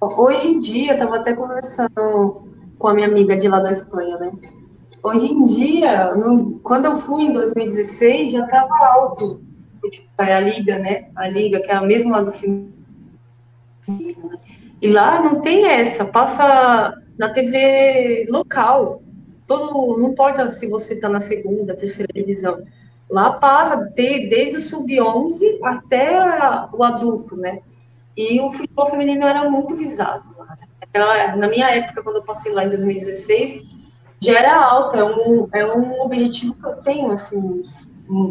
Hoje 0.00 0.46
em 0.46 0.60
dia, 0.60 0.92
estava 0.92 1.16
até 1.16 1.34
conversando 1.34 2.42
com 2.78 2.88
a 2.88 2.94
minha 2.94 3.06
amiga 3.06 3.36
de 3.36 3.48
lá 3.48 3.60
da 3.60 3.72
Espanha, 3.72 4.16
né? 4.16 4.32
Hoje 5.02 5.26
em 5.26 5.44
dia, 5.44 6.14
no, 6.14 6.60
quando 6.60 6.84
eu 6.84 6.96
fui 6.96 7.24
em 7.24 7.32
2016, 7.32 8.32
já 8.32 8.44
estava 8.44 8.76
alto 8.76 9.42
tipo, 9.88 10.08
a 10.18 10.40
liga, 10.40 10.78
né? 10.78 11.08
A 11.16 11.28
liga, 11.28 11.60
que 11.60 11.70
é 11.70 11.74
a 11.74 11.82
mesma 11.82 12.18
lá 12.18 12.22
do 12.22 12.32
filme. 12.32 12.70
E 14.82 14.88
lá 14.88 15.22
não 15.22 15.40
tem 15.40 15.66
essa, 15.66 16.04
passa 16.04 16.94
na 17.18 17.30
TV 17.30 18.26
local. 18.28 19.02
Todo, 19.46 19.98
não 19.98 20.10
importa 20.10 20.48
se 20.48 20.66
você 20.66 20.94
está 20.94 21.08
na 21.08 21.20
segunda, 21.20 21.74
terceira 21.74 22.12
divisão. 22.12 22.62
Lá 23.10 23.32
passa 23.32 23.76
de, 23.76 24.28
desde 24.28 24.56
o 24.56 24.60
sub-11 24.60 25.58
até 25.64 26.12
o 26.72 26.82
adulto, 26.82 27.36
né? 27.36 27.60
E 28.16 28.40
o 28.40 28.50
futebol 28.50 28.86
feminino 28.86 29.26
era 29.26 29.48
muito 29.50 29.74
visado. 29.74 30.24
Na 31.36 31.48
minha 31.48 31.70
época, 31.70 32.02
quando 32.02 32.16
eu 32.16 32.24
passei 32.24 32.52
lá 32.52 32.64
em 32.64 32.68
2016, 32.68 33.79
já 34.20 34.38
era 34.38 34.64
alto, 34.64 34.96
é 34.96 35.04
um, 35.04 35.48
é 35.52 35.66
um 35.72 36.02
objetivo 36.02 36.54
que 36.54 36.66
eu 36.66 36.76
tenho, 36.76 37.10
assim, 37.10 37.62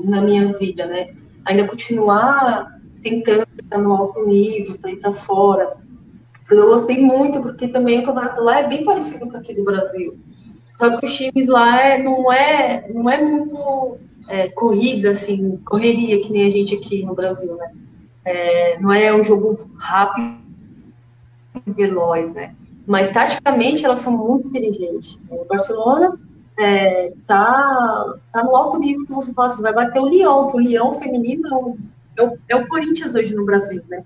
na 0.04 0.22
minha 0.22 0.54
vida, 0.54 0.86
né? 0.86 1.16
Ainda 1.46 1.68
continuar 1.68 2.80
tentando 3.02 3.48
estar 3.60 3.78
no 3.78 3.96
alto 3.96 4.26
nível, 4.26 4.78
para 4.80 4.92
ir 4.92 4.98
para 4.98 5.14
fora. 5.14 5.78
Eu 6.50 6.68
gostei 6.68 6.98
muito, 7.00 7.42
porque 7.42 7.68
também 7.68 8.00
o 8.00 8.06
campeonato 8.06 8.42
lá 8.42 8.60
é 8.60 8.68
bem 8.68 8.84
parecido 8.84 9.28
com 9.28 9.38
aqui 9.38 9.54
do 9.54 9.64
Brasil. 9.64 10.18
Só 10.78 10.98
que 10.98 11.06
os 11.06 11.16
times 11.16 11.48
lá 11.48 11.82
é, 11.82 12.02
não, 12.02 12.32
é, 12.32 12.88
não 12.94 13.10
é 13.10 13.22
muito 13.22 13.98
é, 14.28 14.48
corrida, 14.50 15.12
assim, 15.12 15.58
correria 15.66 16.22
que 16.22 16.32
nem 16.32 16.48
a 16.48 16.50
gente 16.50 16.76
aqui 16.76 17.04
no 17.04 17.16
Brasil, 17.16 17.56
né? 17.56 17.72
É, 18.26 18.80
não 18.80 18.92
é 18.92 19.14
um 19.14 19.24
jogo 19.24 19.58
rápido 19.78 20.38
e 21.66 21.72
veloz, 21.72 22.34
né? 22.34 22.56
Mas 22.90 23.10
taticamente 23.10 23.86
elas 23.86 24.00
são 24.00 24.12
muito 24.12 24.48
inteligentes. 24.48 25.20
O 25.30 25.46
Barcelona 25.46 26.18
é, 26.58 27.10
tá, 27.28 28.16
tá 28.34 28.44
no 28.44 28.56
alto 28.56 28.80
nível 28.80 29.06
que 29.06 29.14
você 29.14 29.32
fala 29.32 29.48
assim, 29.48 29.62
vai 29.62 29.72
bater 29.72 30.00
o 30.00 30.10
Leão, 30.10 30.50
que 30.50 30.58
o 30.58 30.60
Leão 30.60 30.94
feminino 30.96 31.48
é 31.48 31.54
o, 31.54 31.78
é 32.18 32.24
o, 32.24 32.38
é 32.50 32.56
o 32.56 32.68
Corinthians 32.68 33.14
hoje 33.14 33.36
no 33.36 33.46
Brasil, 33.46 33.84
né? 33.88 34.04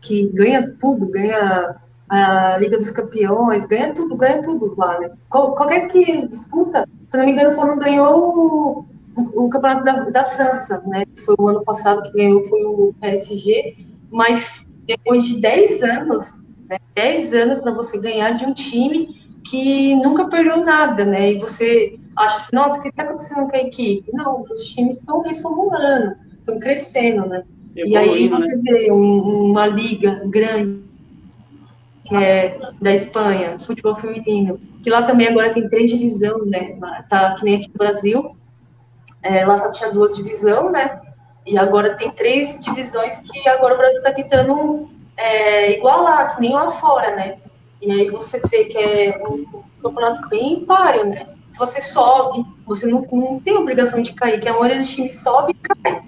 Que 0.00 0.32
ganha 0.32 0.74
tudo, 0.80 1.06
ganha 1.06 1.76
a 2.08 2.58
Liga 2.58 2.76
dos 2.76 2.90
Campeões, 2.90 3.66
ganha 3.66 3.94
tudo, 3.94 4.16
ganha 4.16 4.42
tudo 4.42 4.74
lá, 4.76 4.98
né? 4.98 5.12
Qualquer 5.28 5.86
que 5.86 6.26
disputa, 6.26 6.88
se 7.08 7.16
não 7.16 7.26
me 7.26 7.30
engano, 7.30 7.52
só 7.52 7.64
não 7.64 7.78
ganhou 7.78 8.84
o 9.16 9.48
campeonato 9.48 9.84
da, 9.84 10.10
da 10.10 10.24
França, 10.24 10.82
né? 10.88 11.04
Foi 11.24 11.36
o 11.38 11.48
ano 11.48 11.62
passado 11.62 12.02
que 12.02 12.12
ganhou, 12.12 12.42
foi 12.48 12.64
o 12.64 12.92
PSG, 13.00 13.76
mas 14.10 14.66
depois 14.88 15.22
de 15.22 15.40
10 15.40 15.82
anos, 15.84 16.43
né? 16.68 16.78
10 16.94 17.34
anos 17.34 17.60
para 17.60 17.72
você 17.72 17.98
ganhar 17.98 18.32
de 18.32 18.44
um 18.44 18.54
time 18.54 19.24
que 19.44 19.94
nunca 19.96 20.28
perdeu 20.28 20.64
nada, 20.64 21.04
né? 21.04 21.32
E 21.32 21.38
você 21.38 21.98
acha 22.16 22.36
assim, 22.36 22.56
nossa, 22.56 22.78
o 22.78 22.82
que 22.82 22.88
está 22.88 23.02
acontecendo 23.02 23.48
com 23.48 23.56
a 23.56 23.60
equipe? 23.60 24.10
Não, 24.12 24.40
os 24.40 24.66
times 24.68 24.98
estão 24.98 25.20
reformulando, 25.20 26.16
estão 26.38 26.58
crescendo, 26.58 27.26
né? 27.26 27.42
e 27.76 27.96
aí 27.96 28.28
né? 28.28 28.36
você 28.36 28.56
vê 28.58 28.90
um, 28.90 29.50
uma 29.50 29.66
liga 29.66 30.22
grande, 30.26 30.82
que 32.04 32.14
é 32.14 32.58
da 32.80 32.92
Espanha, 32.92 33.58
futebol 33.58 33.96
feminino, 33.96 34.60
que 34.82 34.90
lá 34.90 35.02
também 35.02 35.28
agora 35.28 35.52
tem 35.52 35.68
três 35.68 35.90
divisões, 35.90 36.46
né? 36.46 36.78
Tá 37.08 37.34
que 37.34 37.44
nem 37.44 37.56
aqui 37.56 37.68
no 37.68 37.78
Brasil, 37.78 38.36
é, 39.22 39.44
lá 39.44 39.56
só 39.58 39.72
tinha 39.72 39.90
duas 39.90 40.14
divisões, 40.14 40.70
né? 40.72 41.00
E 41.46 41.58
agora 41.58 41.96
tem 41.96 42.10
três 42.10 42.60
divisões 42.60 43.18
que 43.18 43.48
agora 43.48 43.74
o 43.74 43.78
Brasil 43.78 43.98
está 43.98 44.12
tentando 44.12 44.88
é, 45.16 45.78
igualar, 45.78 46.34
que 46.34 46.40
nem 46.40 46.52
lá 46.52 46.68
fora, 46.70 47.14
né? 47.14 47.38
E 47.80 47.90
aí 47.90 48.10
você 48.10 48.40
vê 48.50 48.64
que 48.64 48.78
é 48.78 49.22
um 49.28 49.44
campeonato 49.82 50.28
bem 50.28 50.64
páreo, 50.64 51.06
né? 51.06 51.26
Se 51.48 51.58
você 51.58 51.80
sobe, 51.80 52.44
você 52.66 52.86
não, 52.86 53.06
não 53.12 53.38
tem 53.40 53.56
obrigação 53.56 54.00
de 54.00 54.12
cair, 54.14 54.40
que 54.40 54.48
a 54.48 54.52
maioria 54.52 54.78
dos 54.78 54.90
times 54.90 55.20
sobe 55.20 55.52
e 55.52 55.54
cai. 55.54 56.02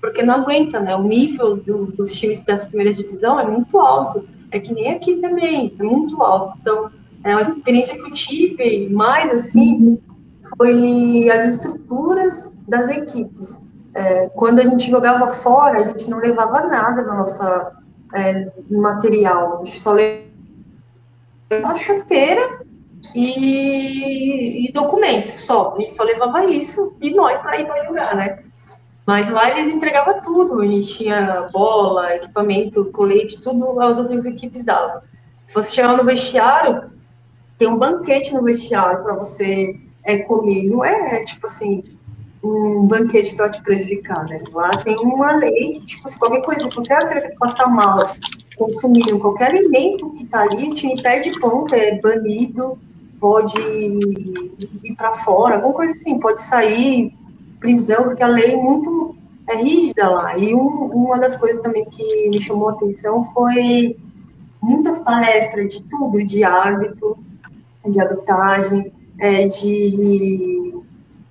Porque 0.00 0.22
não 0.22 0.34
aguenta, 0.34 0.80
né? 0.80 0.96
O 0.96 1.02
nível 1.02 1.56
do, 1.56 1.86
dos 1.92 2.12
times 2.18 2.42
dessa 2.42 2.66
primeira 2.66 2.94
divisão 2.94 3.38
é 3.38 3.46
muito 3.46 3.78
alto. 3.78 4.26
É 4.50 4.58
que 4.58 4.72
nem 4.72 4.90
aqui 4.90 5.16
também, 5.16 5.74
é 5.78 5.82
muito 5.82 6.22
alto. 6.22 6.56
Então, 6.60 6.90
é 7.22 7.32
uma 7.34 7.42
experiência 7.42 7.94
que 7.94 8.00
eu 8.00 8.12
tive 8.14 8.88
mais, 8.88 9.30
assim, 9.30 9.98
foi 10.56 11.28
as 11.30 11.50
estruturas 11.50 12.52
das 12.66 12.88
equipes. 12.88 13.62
É, 13.94 14.28
quando 14.30 14.60
a 14.60 14.66
gente 14.66 14.90
jogava 14.90 15.28
fora, 15.28 15.78
a 15.78 15.88
gente 15.88 16.08
não 16.08 16.18
levava 16.18 16.66
nada 16.66 17.02
na 17.02 17.14
nossa 17.14 17.79
é, 18.14 18.50
material, 18.70 19.54
a 19.54 19.56
gente 19.58 19.80
só 19.80 19.92
levava 19.92 20.30
uma 21.52 21.74
chuteira 21.76 22.60
e, 23.14 24.68
e, 24.68 24.72
documento 24.72 25.36
só. 25.36 25.74
A 25.74 25.78
gente 25.78 25.90
só 25.90 26.02
levava 26.04 26.44
isso 26.44 26.94
e 27.00 27.14
nós 27.14 27.38
para 27.38 27.60
ir 27.60 27.66
para 27.66 27.84
jogar, 27.84 28.14
né? 28.14 28.44
Mas 29.06 29.28
lá 29.28 29.50
eles 29.50 29.68
entregavam 29.68 30.20
tudo, 30.20 30.60
a 30.60 30.66
gente 30.66 30.98
tinha 30.98 31.46
bola, 31.52 32.14
equipamento, 32.14 32.84
colete, 32.92 33.40
tudo 33.40 33.80
as 33.80 33.98
outras 33.98 34.24
equipes 34.26 34.62
davam. 34.62 35.00
Se 35.46 35.54
você 35.54 35.72
chegar 35.72 35.96
no 35.96 36.04
vestiário, 36.04 36.90
tem 37.58 37.66
um 37.66 37.78
banquete 37.78 38.32
no 38.32 38.44
vestiário 38.44 39.02
para 39.02 39.14
você 39.14 39.80
é, 40.04 40.18
comer. 40.18 40.64
Não 40.70 40.84
é, 40.84 41.20
tipo 41.24 41.46
assim, 41.46 41.82
um 42.42 42.86
banquete 42.86 43.34
para 43.36 43.50
te 43.50 43.62
prejudicar, 43.62 44.24
né? 44.26 44.40
Lá 44.52 44.70
tem 44.82 44.96
uma 44.96 45.32
lei 45.32 45.74
que, 45.74 45.86
tipo, 45.86 46.08
se 46.08 46.18
qualquer 46.18 46.42
coisa, 46.42 46.70
qualquer 46.70 47.02
atleta 47.02 47.28
que 47.28 47.36
passar 47.36 47.66
mal, 47.68 48.16
consumindo 48.56 49.18
qualquer 49.18 49.50
alimento 49.50 50.10
que 50.10 50.24
tá 50.26 50.40
ali, 50.42 50.72
time 50.74 51.02
perde 51.02 51.38
ponto, 51.38 51.74
é 51.74 52.00
banido, 52.00 52.78
pode 53.20 53.58
ir 53.58 54.94
para 54.96 55.12
fora, 55.12 55.56
alguma 55.56 55.74
coisa 55.74 55.92
assim, 55.92 56.18
pode 56.18 56.40
sair, 56.40 57.14
prisão, 57.58 58.04
porque 58.04 58.22
a 58.22 58.26
lei 58.26 58.54
é 58.54 58.56
muito 58.56 59.14
é 59.46 59.56
rígida 59.56 60.08
lá. 60.08 60.38
E 60.38 60.54
um, 60.54 60.86
uma 60.86 61.18
das 61.18 61.36
coisas 61.36 61.62
também 61.62 61.84
que 61.84 62.28
me 62.28 62.40
chamou 62.40 62.68
a 62.68 62.72
atenção 62.72 63.24
foi 63.24 63.96
muitas 64.62 64.98
palestras 65.00 65.74
de 65.74 65.88
tudo, 65.88 66.24
de 66.24 66.44
árbitro, 66.44 67.18
de 67.84 68.00
arbitragem, 68.00 68.92
é, 69.18 69.48
de 69.48 70.74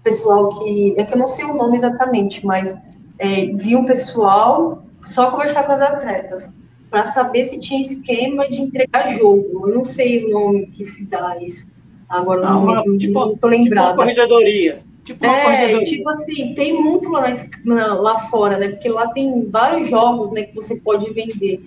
pessoal 0.09 0.49
que. 0.49 0.95
É 0.97 1.03
que 1.03 1.13
eu 1.13 1.17
não 1.17 1.27
sei 1.27 1.45
o 1.45 1.53
nome 1.53 1.77
exatamente, 1.77 2.45
mas 2.45 2.75
é, 3.19 3.45
vi 3.55 3.75
um 3.75 3.85
pessoal 3.85 4.83
só 5.03 5.31
conversar 5.31 5.65
com 5.65 5.73
as 5.73 5.81
atletas 5.81 6.49
para 6.89 7.05
saber 7.05 7.45
se 7.45 7.59
tinha 7.59 7.81
esquema 7.81 8.49
de 8.49 8.61
entregar 8.61 9.11
jogo. 9.17 9.67
Eu 9.67 9.75
não 9.75 9.85
sei 9.85 10.25
o 10.25 10.29
nome 10.29 10.67
que 10.67 10.83
se 10.83 11.07
dá 11.07 11.37
isso. 11.39 11.67
Agora 12.09 12.41
não, 12.41 12.65
não, 12.65 12.97
tipo, 12.97 13.13
não 13.13 13.37
tô 13.37 13.47
lembrada. 13.47 13.89
Tipo 13.89 13.97
corregedoria. 13.97 14.83
Tipo 15.03 15.25
é, 15.25 15.43
corregedoria. 15.43 15.85
tipo 15.85 16.09
assim, 16.09 16.53
tem 16.55 16.73
muito 16.73 17.09
lá, 17.09 17.31
na, 17.63 17.93
lá 17.93 18.19
fora, 18.21 18.57
né? 18.57 18.69
Porque 18.69 18.89
lá 18.89 19.07
tem 19.09 19.47
vários 19.49 19.89
jogos 19.89 20.31
né, 20.31 20.43
que 20.43 20.55
você 20.55 20.75
pode 20.77 21.11
vender. 21.13 21.61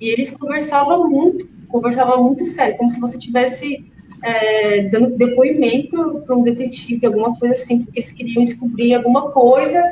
E 0.00 0.08
eles 0.08 0.30
conversavam 0.30 1.10
muito, 1.10 1.48
conversavam 1.68 2.22
muito 2.22 2.46
sério, 2.46 2.76
como 2.76 2.88
se 2.88 3.00
você 3.00 3.18
tivesse 3.18 3.84
é, 4.22 4.82
dando 4.88 5.16
depoimento 5.16 6.22
para 6.26 6.36
um 6.36 6.42
detetive, 6.42 7.06
alguma 7.06 7.36
coisa 7.36 7.54
assim, 7.54 7.84
porque 7.84 8.00
eles 8.00 8.12
queriam 8.12 8.42
descobrir 8.42 8.94
alguma 8.94 9.30
coisa 9.30 9.82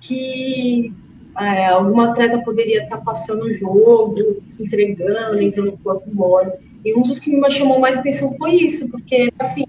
que 0.00 0.92
é, 1.38 1.66
alguma 1.66 2.10
atleta 2.10 2.38
poderia 2.38 2.84
estar 2.84 2.98
tá 2.98 3.02
passando 3.02 3.44
o 3.44 3.54
jogo, 3.54 4.42
entregando, 4.58 5.40
entrando 5.40 5.72
no 5.72 5.78
corpo 5.78 6.12
mole. 6.12 6.52
E 6.84 6.94
um 6.94 7.02
dos 7.02 7.18
que 7.18 7.36
me 7.36 7.50
chamou 7.50 7.78
mais 7.78 7.98
atenção 7.98 8.36
foi 8.36 8.52
isso, 8.52 8.88
porque, 8.88 9.32
assim, 9.38 9.64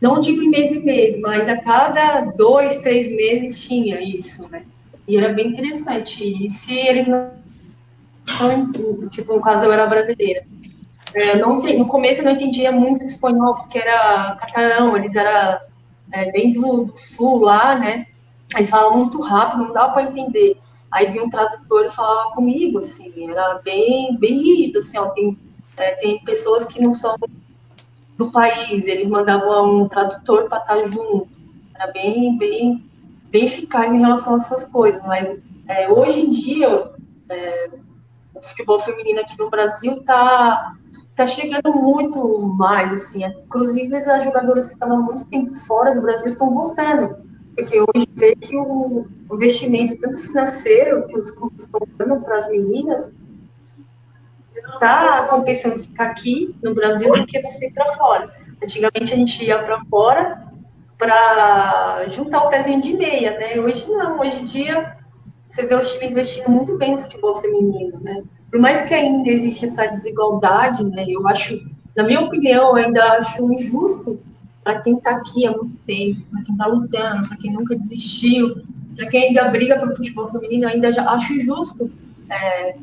não 0.00 0.20
digo 0.20 0.42
em 0.42 0.48
mês 0.48 0.72
em 0.72 0.84
mês, 0.84 1.18
mas 1.20 1.48
a 1.48 1.56
cada 1.56 2.22
dois, 2.36 2.78
três 2.78 3.08
meses 3.10 3.62
tinha 3.62 4.00
isso, 4.00 4.50
né? 4.50 4.64
E 5.06 5.16
era 5.16 5.32
bem 5.32 5.48
interessante. 5.48 6.24
E 6.24 6.50
se 6.50 6.74
eles 6.74 7.06
não. 7.06 7.30
Tipo, 9.10 9.34
no 9.34 9.40
caso, 9.40 9.64
eu 9.64 9.72
era 9.72 9.86
brasileira. 9.86 10.44
É, 11.14 11.36
não, 11.36 11.58
no 11.58 11.86
começo 11.86 12.20
eu 12.20 12.24
não 12.24 12.32
entendia 12.32 12.72
muito 12.72 13.04
espanhol, 13.04 13.54
porque 13.54 13.78
era 13.78 14.36
catalão, 14.36 14.96
eles 14.96 15.14
eram 15.14 15.58
é, 16.12 16.30
bem 16.30 16.52
do, 16.52 16.84
do, 16.84 16.96
sul 16.96 17.40
lá, 17.40 17.78
né? 17.78 18.06
Eles 18.54 18.70
falavam 18.70 18.98
muito 18.98 19.20
rápido, 19.20 19.64
não 19.64 19.72
dava 19.72 19.92
para 19.92 20.02
entender. 20.04 20.56
Aí 20.90 21.06
vinha 21.06 21.24
um 21.24 21.30
tradutor 21.30 21.86
e 21.86 21.90
falava 21.90 22.32
comigo, 22.32 22.78
assim, 22.78 23.30
era 23.30 23.58
bem, 23.64 24.16
bem 24.18 24.34
rígido, 24.34 24.78
assim, 24.78 24.98
ó, 24.98 25.06
tem, 25.06 25.38
é, 25.78 25.92
tem 25.92 26.18
pessoas 26.22 26.64
que 26.64 26.82
não 26.82 26.92
são 26.92 27.16
do 28.18 28.30
país, 28.30 28.86
eles 28.86 29.08
mandavam 29.08 29.80
um 29.80 29.88
tradutor 29.88 30.48
para 30.48 30.58
estar 30.58 30.76
tá 30.76 30.84
junto, 30.84 31.28
era 31.74 31.90
bem, 31.92 32.36
bem, 32.36 32.84
bem 33.30 33.46
eficaz 33.46 33.90
em 33.90 34.00
relação 34.00 34.34
a 34.34 34.38
essas 34.38 34.64
coisas, 34.64 35.02
mas 35.02 35.34
é, 35.66 35.90
hoje 35.90 36.20
em 36.20 36.28
dia, 36.28 36.92
é, 37.30 37.70
o 38.34 38.42
futebol 38.42 38.78
feminino 38.80 39.20
aqui 39.20 39.38
no 39.38 39.48
Brasil 39.48 39.96
está 39.98 40.74
tá 41.14 41.26
chegando 41.26 41.74
muito 41.74 42.48
mais, 42.56 42.92
assim, 42.92 43.24
inclusive 43.24 43.94
as 43.94 44.24
jogadoras 44.24 44.66
que 44.66 44.74
estavam 44.74 45.02
muito 45.02 45.26
tempo 45.26 45.54
fora 45.54 45.94
do 45.94 46.00
Brasil 46.00 46.26
estão 46.26 46.52
voltando, 46.52 47.16
porque 47.54 47.80
hoje 47.80 48.08
vê 48.14 48.34
que 48.34 48.56
o 48.56 49.06
investimento, 49.30 49.98
tanto 49.98 50.18
financeiro, 50.18 51.06
que 51.06 51.18
os 51.18 51.30
clubes 51.32 51.62
estão 51.62 51.80
dando 51.98 52.20
para 52.20 52.38
as 52.38 52.50
meninas, 52.50 53.14
está 54.74 55.26
compensando 55.28 55.78
ficar 55.78 56.06
aqui 56.06 56.54
no 56.62 56.74
Brasil 56.74 57.14
do 57.14 57.26
que 57.26 57.42
você 57.42 57.66
ir 57.66 57.72
para 57.72 57.94
fora. 57.94 58.34
Antigamente 58.62 59.12
a 59.12 59.16
gente 59.16 59.44
ia 59.44 59.62
para 59.62 59.82
fora 59.84 60.42
para 60.96 62.04
juntar 62.08 62.44
o 62.44 62.48
pezinho 62.48 62.80
de 62.80 62.94
meia, 62.94 63.36
né? 63.38 63.58
Hoje 63.58 63.90
não, 63.90 64.20
hoje 64.20 64.40
em 64.40 64.44
dia 64.44 64.96
você 65.48 65.66
vê 65.66 65.74
os 65.74 65.92
times 65.92 66.12
investindo 66.12 66.48
muito 66.48 66.78
bem 66.78 66.94
no 66.94 67.02
futebol 67.02 67.40
feminino, 67.40 67.98
né? 68.00 68.22
Por 68.52 68.60
mais 68.60 68.82
que 68.82 68.92
ainda 68.92 69.30
existe 69.30 69.64
essa 69.64 69.86
desigualdade, 69.86 70.84
né? 70.84 71.06
Eu 71.08 71.26
acho, 71.26 71.58
na 71.96 72.04
minha 72.04 72.20
opinião, 72.20 72.74
ainda 72.74 73.02
acho 73.14 73.50
injusto 73.50 74.20
para 74.62 74.78
quem 74.82 74.98
está 74.98 75.12
aqui 75.12 75.46
há 75.46 75.52
muito 75.52 75.74
tempo, 75.78 76.20
para 76.30 76.42
quem 76.42 76.54
está 76.54 76.66
lutando, 76.66 77.28
para 77.28 77.36
quem 77.38 77.50
nunca 77.50 77.74
desistiu, 77.74 78.62
para 78.94 79.08
quem 79.08 79.28
ainda 79.28 79.48
briga 79.48 79.78
pelo 79.78 79.96
futebol 79.96 80.28
feminino, 80.28 80.68
ainda 80.68 80.88
acho 80.88 81.32
injusto 81.32 81.90
é, 82.28 82.76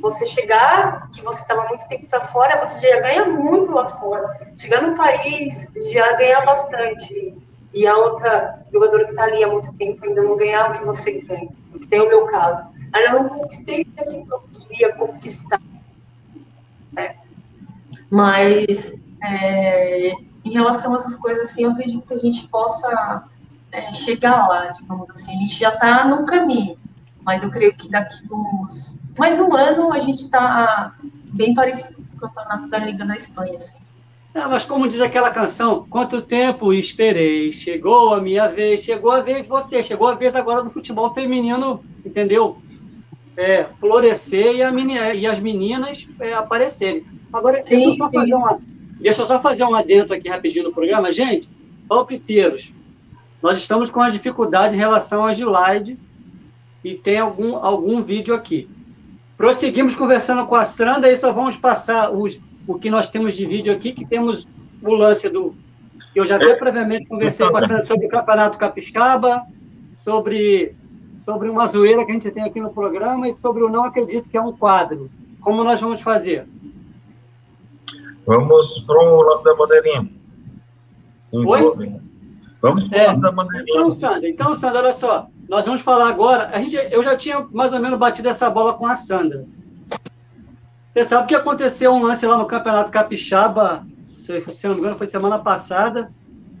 você 0.00 0.26
chegar, 0.26 1.10
que 1.10 1.22
você 1.22 1.42
estava 1.42 1.66
muito 1.68 1.88
tempo 1.88 2.06
para 2.06 2.20
fora, 2.20 2.64
você 2.64 2.80
já 2.80 3.00
ganha 3.00 3.24
muito 3.24 3.72
lá 3.72 3.86
fora. 3.86 4.32
Chegar 4.56 4.80
no 4.80 4.94
país, 4.94 5.72
já 5.92 6.12
ganha 6.12 6.44
bastante. 6.46 7.34
E 7.72 7.84
a 7.84 7.96
outra 7.96 8.60
jogadora 8.72 9.06
que 9.06 9.10
está 9.10 9.24
ali 9.24 9.42
há 9.42 9.48
muito 9.48 9.72
tempo 9.74 10.04
ainda 10.04 10.22
não 10.22 10.36
ganhar 10.36 10.70
o 10.70 10.72
que 10.74 10.84
você 10.84 11.20
ganha. 11.22 11.48
Que 11.72 11.88
tem 11.88 12.00
o 12.00 12.08
meu 12.08 12.26
caso. 12.26 12.62
Ainda 12.94 13.12
não 13.12 13.28
conquistei 13.28 13.82
o 13.82 13.84
que 13.86 14.32
eu 14.32 14.44
queria 14.68 14.94
conquistar. 14.94 15.60
Né? 16.92 17.16
Mas, 18.08 18.94
é, 19.22 20.12
em 20.44 20.50
relação 20.52 20.92
a 20.92 20.96
essas 20.96 21.16
coisas, 21.16 21.50
assim, 21.50 21.64
eu 21.64 21.72
acredito 21.72 22.06
que 22.06 22.14
a 22.14 22.18
gente 22.18 22.46
possa 22.46 23.24
é, 23.72 23.92
chegar 23.92 24.48
lá, 24.48 24.68
digamos 24.68 25.10
assim. 25.10 25.32
A 25.32 25.40
gente 25.40 25.58
já 25.58 25.74
está 25.74 26.06
no 26.06 26.24
caminho. 26.24 26.78
Mas 27.24 27.42
eu 27.42 27.50
creio 27.50 27.74
que 27.74 27.90
daqui 27.90 28.16
uns 28.30 29.00
mais 29.18 29.38
um 29.40 29.54
ano 29.54 29.92
a 29.92 29.98
gente 29.98 30.24
está 30.24 30.94
bem 31.32 31.54
parecido 31.54 31.96
com 31.96 32.16
o 32.16 32.20
campeonato 32.20 32.68
da 32.68 32.78
Liga 32.78 33.04
da 33.04 33.16
Espanha. 33.16 33.56
Assim. 33.56 33.76
Não, 34.34 34.50
mas 34.50 34.64
como 34.64 34.86
diz 34.86 35.00
aquela 35.00 35.30
canção, 35.30 35.86
quanto 35.88 36.22
tempo 36.22 36.72
esperei, 36.72 37.52
chegou 37.52 38.14
a 38.14 38.20
minha 38.20 38.48
vez, 38.48 38.82
chegou 38.82 39.10
a 39.10 39.20
vez 39.20 39.38
de 39.38 39.48
você, 39.48 39.82
chegou 39.82 40.08
a 40.08 40.14
vez 40.14 40.34
agora 40.34 40.62
do 40.62 40.70
futebol 40.70 41.12
feminino, 41.14 41.82
entendeu? 42.04 42.58
É, 43.36 43.66
florescer 43.80 44.54
e, 44.54 44.62
a 44.62 45.14
e 45.14 45.26
as 45.26 45.40
meninas 45.40 46.08
é, 46.20 46.34
aparecerem. 46.34 47.04
Agora, 47.32 47.58
sim, 47.58 47.76
deixa, 47.76 47.86
eu 47.86 47.92
só 47.94 48.10
fazer 48.10 48.34
uma, 48.34 48.60
deixa 49.00 49.22
eu 49.22 49.26
só 49.26 49.40
fazer 49.40 49.64
um 49.64 49.74
adendo 49.74 50.14
aqui 50.14 50.28
rapidinho 50.28 50.66
no 50.66 50.72
programa. 50.72 51.10
Gente, 51.10 51.48
palpiteiros, 51.88 52.72
nós 53.42 53.58
estamos 53.58 53.90
com 53.90 54.00
uma 54.00 54.10
dificuldade 54.10 54.74
em 54.74 54.78
relação 54.78 55.26
a 55.26 55.32
slide 55.32 55.98
e 56.84 56.94
tem 56.94 57.18
algum, 57.18 57.56
algum 57.56 58.02
vídeo 58.02 58.34
aqui. 58.34 58.68
Prosseguimos 59.36 59.94
conversando 59.96 60.46
com 60.46 60.54
a 60.54 60.60
Astranda 60.60 61.10
e 61.10 61.16
só 61.16 61.32
vamos 61.32 61.56
passar 61.56 62.10
os, 62.10 62.40
o 62.66 62.78
que 62.78 62.88
nós 62.88 63.10
temos 63.10 63.36
de 63.36 63.44
vídeo 63.46 63.72
aqui, 63.72 63.92
que 63.92 64.06
temos 64.06 64.46
o 64.80 64.94
lance 64.94 65.28
do. 65.28 65.54
Eu 66.14 66.24
já 66.24 66.36
até 66.36 66.54
previamente 66.54 67.06
conversei 67.06 67.48
com 67.48 67.56
a 67.56 67.58
Astranda 67.58 67.84
sobre 67.84 68.06
o 68.06 68.08
Campeonato 68.08 68.56
Capixaba, 68.56 69.44
sobre, 70.04 70.74
sobre 71.24 71.48
uma 71.48 71.66
zoeira 71.66 72.04
que 72.04 72.10
a 72.10 72.14
gente 72.14 72.30
tem 72.30 72.44
aqui 72.44 72.60
no 72.60 72.70
programa 72.70 73.26
e 73.26 73.32
sobre 73.32 73.64
o 73.64 73.68
Não 73.70 73.84
Acredito, 73.84 74.28
que 74.28 74.36
é 74.36 74.40
um 74.40 74.52
quadro. 74.52 75.10
Como 75.40 75.64
nós 75.64 75.80
vamos 75.80 76.02
fazer? 76.02 76.46
Vamos 78.26 78.84
para 78.86 79.02
o 79.02 79.22
lance 79.22 79.44
da 79.44 79.54
bandeirinha. 79.54 80.10
Oi? 81.32 82.00
Vamos 82.60 82.88
para 82.88 82.98
o 82.98 83.00
é. 83.00 83.06
lance 83.06 83.20
da 83.22 83.32
bandeirinha. 83.32 83.74
Então, 83.74 83.94
Sandra, 83.94 84.28
então, 84.28 84.54
Sandra, 84.54 84.78
olha 84.80 84.92
só. 84.92 85.26
Nós 85.48 85.64
vamos 85.64 85.80
falar 85.80 86.08
agora. 86.08 86.50
A 86.52 86.60
gente, 86.60 86.76
eu 86.76 87.02
já 87.02 87.16
tinha 87.16 87.46
mais 87.52 87.72
ou 87.72 87.80
menos 87.80 87.98
batido 87.98 88.28
essa 88.28 88.50
bola 88.50 88.74
com 88.74 88.86
a 88.86 88.94
Sandra. 88.94 89.46
Você 90.92 91.04
sabe 91.04 91.26
que 91.26 91.34
aconteceu 91.34 91.92
um 91.92 92.02
lance 92.02 92.24
lá 92.26 92.36
no 92.38 92.46
Campeonato 92.46 92.90
Capixaba, 92.90 93.84
se, 94.16 94.40
se 94.40 94.68
não 94.68 94.74
me 94.74 94.80
engano, 94.80 94.96
foi 94.96 95.06
semana 95.06 95.38
passada, 95.38 96.10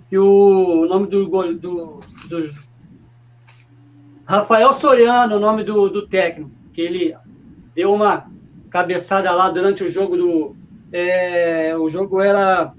que 0.08 0.18
o 0.18 0.86
nome 0.86 1.06
do, 1.06 1.26
do, 1.28 2.00
do 2.28 2.63
Rafael 4.26 4.72
Soriano, 4.72 5.36
o 5.36 5.40
nome 5.40 5.62
do, 5.62 5.88
do 5.88 6.06
técnico, 6.06 6.50
que 6.72 6.80
ele 6.80 7.14
deu 7.74 7.92
uma 7.92 8.26
cabeçada 8.70 9.30
lá 9.32 9.50
durante 9.50 9.84
o 9.84 9.90
jogo 9.90 10.16
do. 10.16 10.56
É, 10.92 11.76
o 11.76 11.88
jogo 11.88 12.20
era 12.20 12.72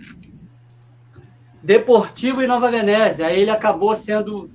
Deportivo 1.61 2.41
e 2.41 2.47
Nova 2.47 2.71
Venésia. 2.71 3.27
Aí 3.27 3.41
ele 3.41 3.51
acabou 3.51 3.95
sendo 3.95 4.49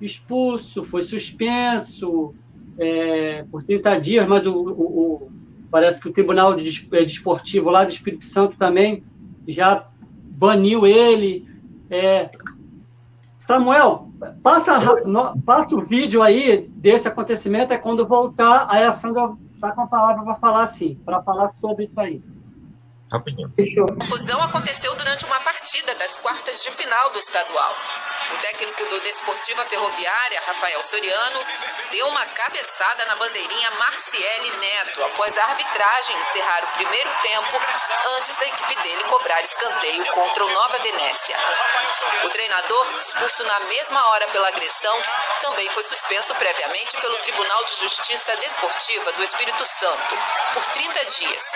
expulso, 0.00 0.84
foi 0.84 1.02
suspenso 1.02 2.34
é, 2.78 3.44
por 3.50 3.62
30 3.62 4.00
dias, 4.00 4.28
mas 4.28 4.46
o, 4.46 4.52
o, 4.52 4.82
o, 4.82 5.32
parece 5.70 6.00
que 6.00 6.08
o 6.08 6.12
Tribunal 6.12 6.54
é, 6.54 7.04
Desportivo 7.04 7.70
lá 7.70 7.84
do 7.84 7.90
Espírito 7.90 8.24
Santo 8.24 8.56
também 8.56 9.02
já 9.46 9.86
baniu 10.24 10.86
ele. 10.86 11.46
É, 11.90 12.30
Samuel, 13.46 14.08
passa, 14.40 14.80
passa 15.44 15.74
o 15.74 15.80
vídeo 15.80 16.22
aí 16.22 16.68
desse 16.76 17.08
acontecimento, 17.08 17.72
é 17.72 17.78
quando 17.78 18.06
voltar, 18.06 18.66
aí 18.70 18.84
a 18.84 18.92
Sandra 18.92 19.32
está 19.54 19.72
com 19.72 19.80
a 19.80 19.86
palavra 19.88 20.22
para 20.22 20.34
falar 20.36 20.62
assim, 20.62 20.94
para 21.04 21.20
falar 21.22 21.48
sobre 21.48 21.82
isso 21.82 21.98
aí. 22.00 22.22
Rapidinho. 23.10 23.52
A 24.00 24.04
fusão 24.04 24.40
aconteceu 24.42 24.94
durante 24.96 25.24
uma 25.24 25.40
partida 25.40 25.92
das 25.96 26.16
quartas 26.18 26.62
de 26.62 26.70
final 26.70 27.12
do 27.12 27.18
estadual. 27.18 27.74
O 28.32 28.36
técnico 28.38 28.84
do 28.86 29.00
Desportiva 29.00 29.64
Ferroviária, 29.66 30.42
Rafael 30.46 30.82
Soriano, 30.82 31.46
deu 31.90 32.08
uma 32.08 32.24
cabeçada 32.24 33.04
na 33.04 33.16
bandeirinha 33.16 33.70
Marciele 33.72 34.56
Neto 34.56 35.04
após 35.04 35.36
a 35.36 35.44
arbitragem 35.44 36.16
encerrar 36.16 36.64
o 36.64 36.72
primeiro 36.78 37.10
tempo 37.20 37.60
antes 38.16 38.34
da 38.36 38.46
equipe 38.46 38.74
dele 38.76 39.04
cobrar 39.04 39.40
escanteio 39.42 40.06
contra 40.06 40.46
o 40.46 40.50
Nova 40.50 40.78
Venécia. 40.78 41.36
O 42.24 42.30
treinador, 42.30 43.00
expulso 43.00 43.44
na 43.44 43.60
mesma 43.60 44.08
hora 44.08 44.26
pela 44.28 44.48
agressão, 44.48 45.02
também 45.42 45.68
foi 45.70 45.84
suspenso 45.84 46.34
previamente 46.34 46.96
pelo 46.98 47.18
Tribunal 47.18 47.64
de 47.66 47.74
Justiça 47.80 48.36
Desportiva 48.38 49.12
do 49.12 49.22
Espírito 49.22 49.64
Santo 49.66 50.18
por 50.54 50.64
30 50.64 51.04
dias, 51.06 51.50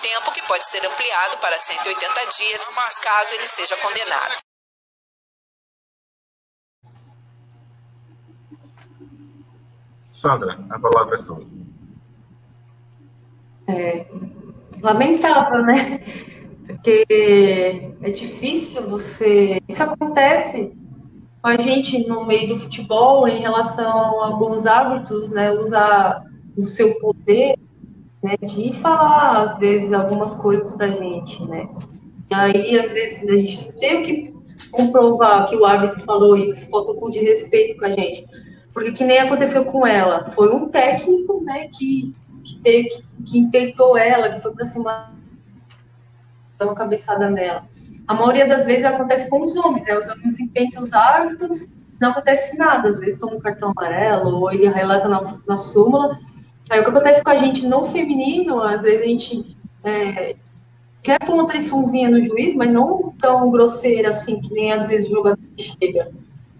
tempo 0.00 0.32
que 0.32 0.42
pode 0.42 0.64
ser 0.68 0.86
ampliado 0.86 1.38
para 1.38 1.58
180 1.58 2.26
dias 2.26 2.68
caso 3.02 3.34
ele 3.34 3.46
seja 3.46 3.76
condenado. 3.78 4.49
Sandra, 10.20 10.58
a 10.68 10.78
palavra 10.78 11.16
é 11.16 11.22
sua. 11.22 11.42
É, 13.68 14.06
lamentável, 14.82 15.62
né? 15.62 16.00
Porque 16.66 17.04
é 17.10 18.10
difícil 18.10 18.88
você. 18.88 19.60
Isso 19.66 19.82
acontece 19.82 20.72
com 21.40 21.48
a 21.48 21.56
gente 21.56 22.06
no 22.06 22.26
meio 22.26 22.48
do 22.48 22.60
futebol 22.60 23.26
em 23.26 23.40
relação 23.40 24.22
a 24.22 24.26
alguns 24.26 24.66
hábitos, 24.66 25.30
né? 25.30 25.52
Usar 25.52 26.22
o 26.54 26.62
seu 26.62 26.98
poder 26.98 27.56
né? 28.22 28.36
de 28.42 28.72
falar, 28.74 29.40
às 29.40 29.58
vezes, 29.58 29.92
algumas 29.92 30.34
coisas 30.34 30.70
pra 30.76 30.88
gente, 30.88 31.42
né? 31.46 31.66
E 32.30 32.34
aí, 32.34 32.78
às 32.78 32.92
vezes, 32.92 33.28
a 33.28 33.36
gente 33.36 33.72
teve 33.72 34.02
que 34.02 34.40
comprovar 34.70 35.48
que 35.48 35.56
o 35.56 35.64
árbitro 35.64 36.04
falou 36.04 36.36
isso, 36.36 36.68
faltou 36.68 36.94
com 36.96 37.08
de 37.08 37.20
respeito 37.20 37.78
com 37.78 37.86
a 37.86 37.90
gente 37.90 38.26
porque 38.72 38.92
que 38.92 39.04
nem 39.04 39.18
aconteceu 39.18 39.64
com 39.66 39.86
ela, 39.86 40.30
foi 40.30 40.54
um 40.54 40.68
técnico, 40.68 41.42
né, 41.44 41.68
que, 41.68 42.12
que, 42.44 42.58
teve, 42.60 42.88
que, 42.88 43.02
que 43.24 43.38
impeitou 43.38 43.96
ela, 43.96 44.30
que 44.30 44.40
foi 44.40 44.52
para 44.52 44.66
cima 44.66 45.10
dá 46.60 46.66
uma 46.66 46.74
cabeçada 46.74 47.28
nela. 47.30 47.64
A 48.06 48.14
maioria 48.14 48.46
das 48.46 48.64
vezes 48.64 48.84
acontece 48.84 49.28
com 49.30 49.42
os 49.42 49.56
homens, 49.56 49.84
né? 49.86 49.98
Os 49.98 50.08
homens 50.08 50.38
empenham 50.38 50.82
os 50.82 50.92
árbitros, 50.92 51.68
não 52.00 52.10
acontece 52.10 52.56
nada, 52.58 52.88
às 52.88 52.98
vezes 52.98 53.18
toma 53.18 53.34
um 53.34 53.40
cartão 53.40 53.72
amarelo, 53.76 54.36
ou 54.36 54.52
ele 54.52 54.68
relata 54.68 55.08
na, 55.08 55.20
na 55.46 55.56
súmula. 55.56 56.18
Aí 56.68 56.80
o 56.80 56.84
que 56.84 56.90
acontece 56.90 57.22
com 57.22 57.30
a 57.30 57.38
gente 57.38 57.66
no 57.66 57.84
feminino, 57.84 58.62
às 58.62 58.82
vezes 58.82 59.02
a 59.02 59.06
gente 59.06 59.56
é, 59.84 60.36
quer 61.02 61.18
pôr 61.20 61.34
uma 61.34 61.46
pressãozinha 61.46 62.10
no 62.10 62.22
juiz, 62.22 62.54
mas 62.54 62.70
não 62.70 63.12
tão 63.20 63.50
grosseira 63.50 64.10
assim, 64.10 64.40
que 64.40 64.52
nem 64.52 64.72
às 64.72 64.88
vezes 64.88 65.08
o 65.08 65.14
jogador 65.14 65.38
chega. 65.56 66.10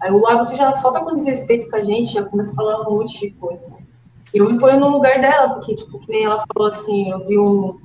Aí 0.01 0.11
o 0.11 0.25
árbitro 0.27 0.55
já 0.55 0.71
falta 0.73 0.99
com 1.01 1.13
desrespeito 1.13 1.69
com 1.69 1.75
a 1.75 1.83
gente, 1.83 2.13
já 2.13 2.23
começa 2.23 2.51
a 2.51 2.55
falar 2.55 2.87
um 2.87 2.97
monte 2.97 3.19
de 3.19 3.31
coisa. 3.31 3.61
Né? 3.67 3.77
E 4.33 4.39
eu 4.39 4.51
me 4.51 4.59
ponho 4.59 4.79
no 4.79 4.89
lugar 4.89 5.19
dela, 5.21 5.49
porque, 5.49 5.75
tipo, 5.75 5.99
que 5.99 6.09
nem 6.09 6.25
ela 6.25 6.43
falou 6.51 6.69
assim, 6.69 7.09
eu 7.09 7.23
vi 7.25 7.37
um, 7.37 7.79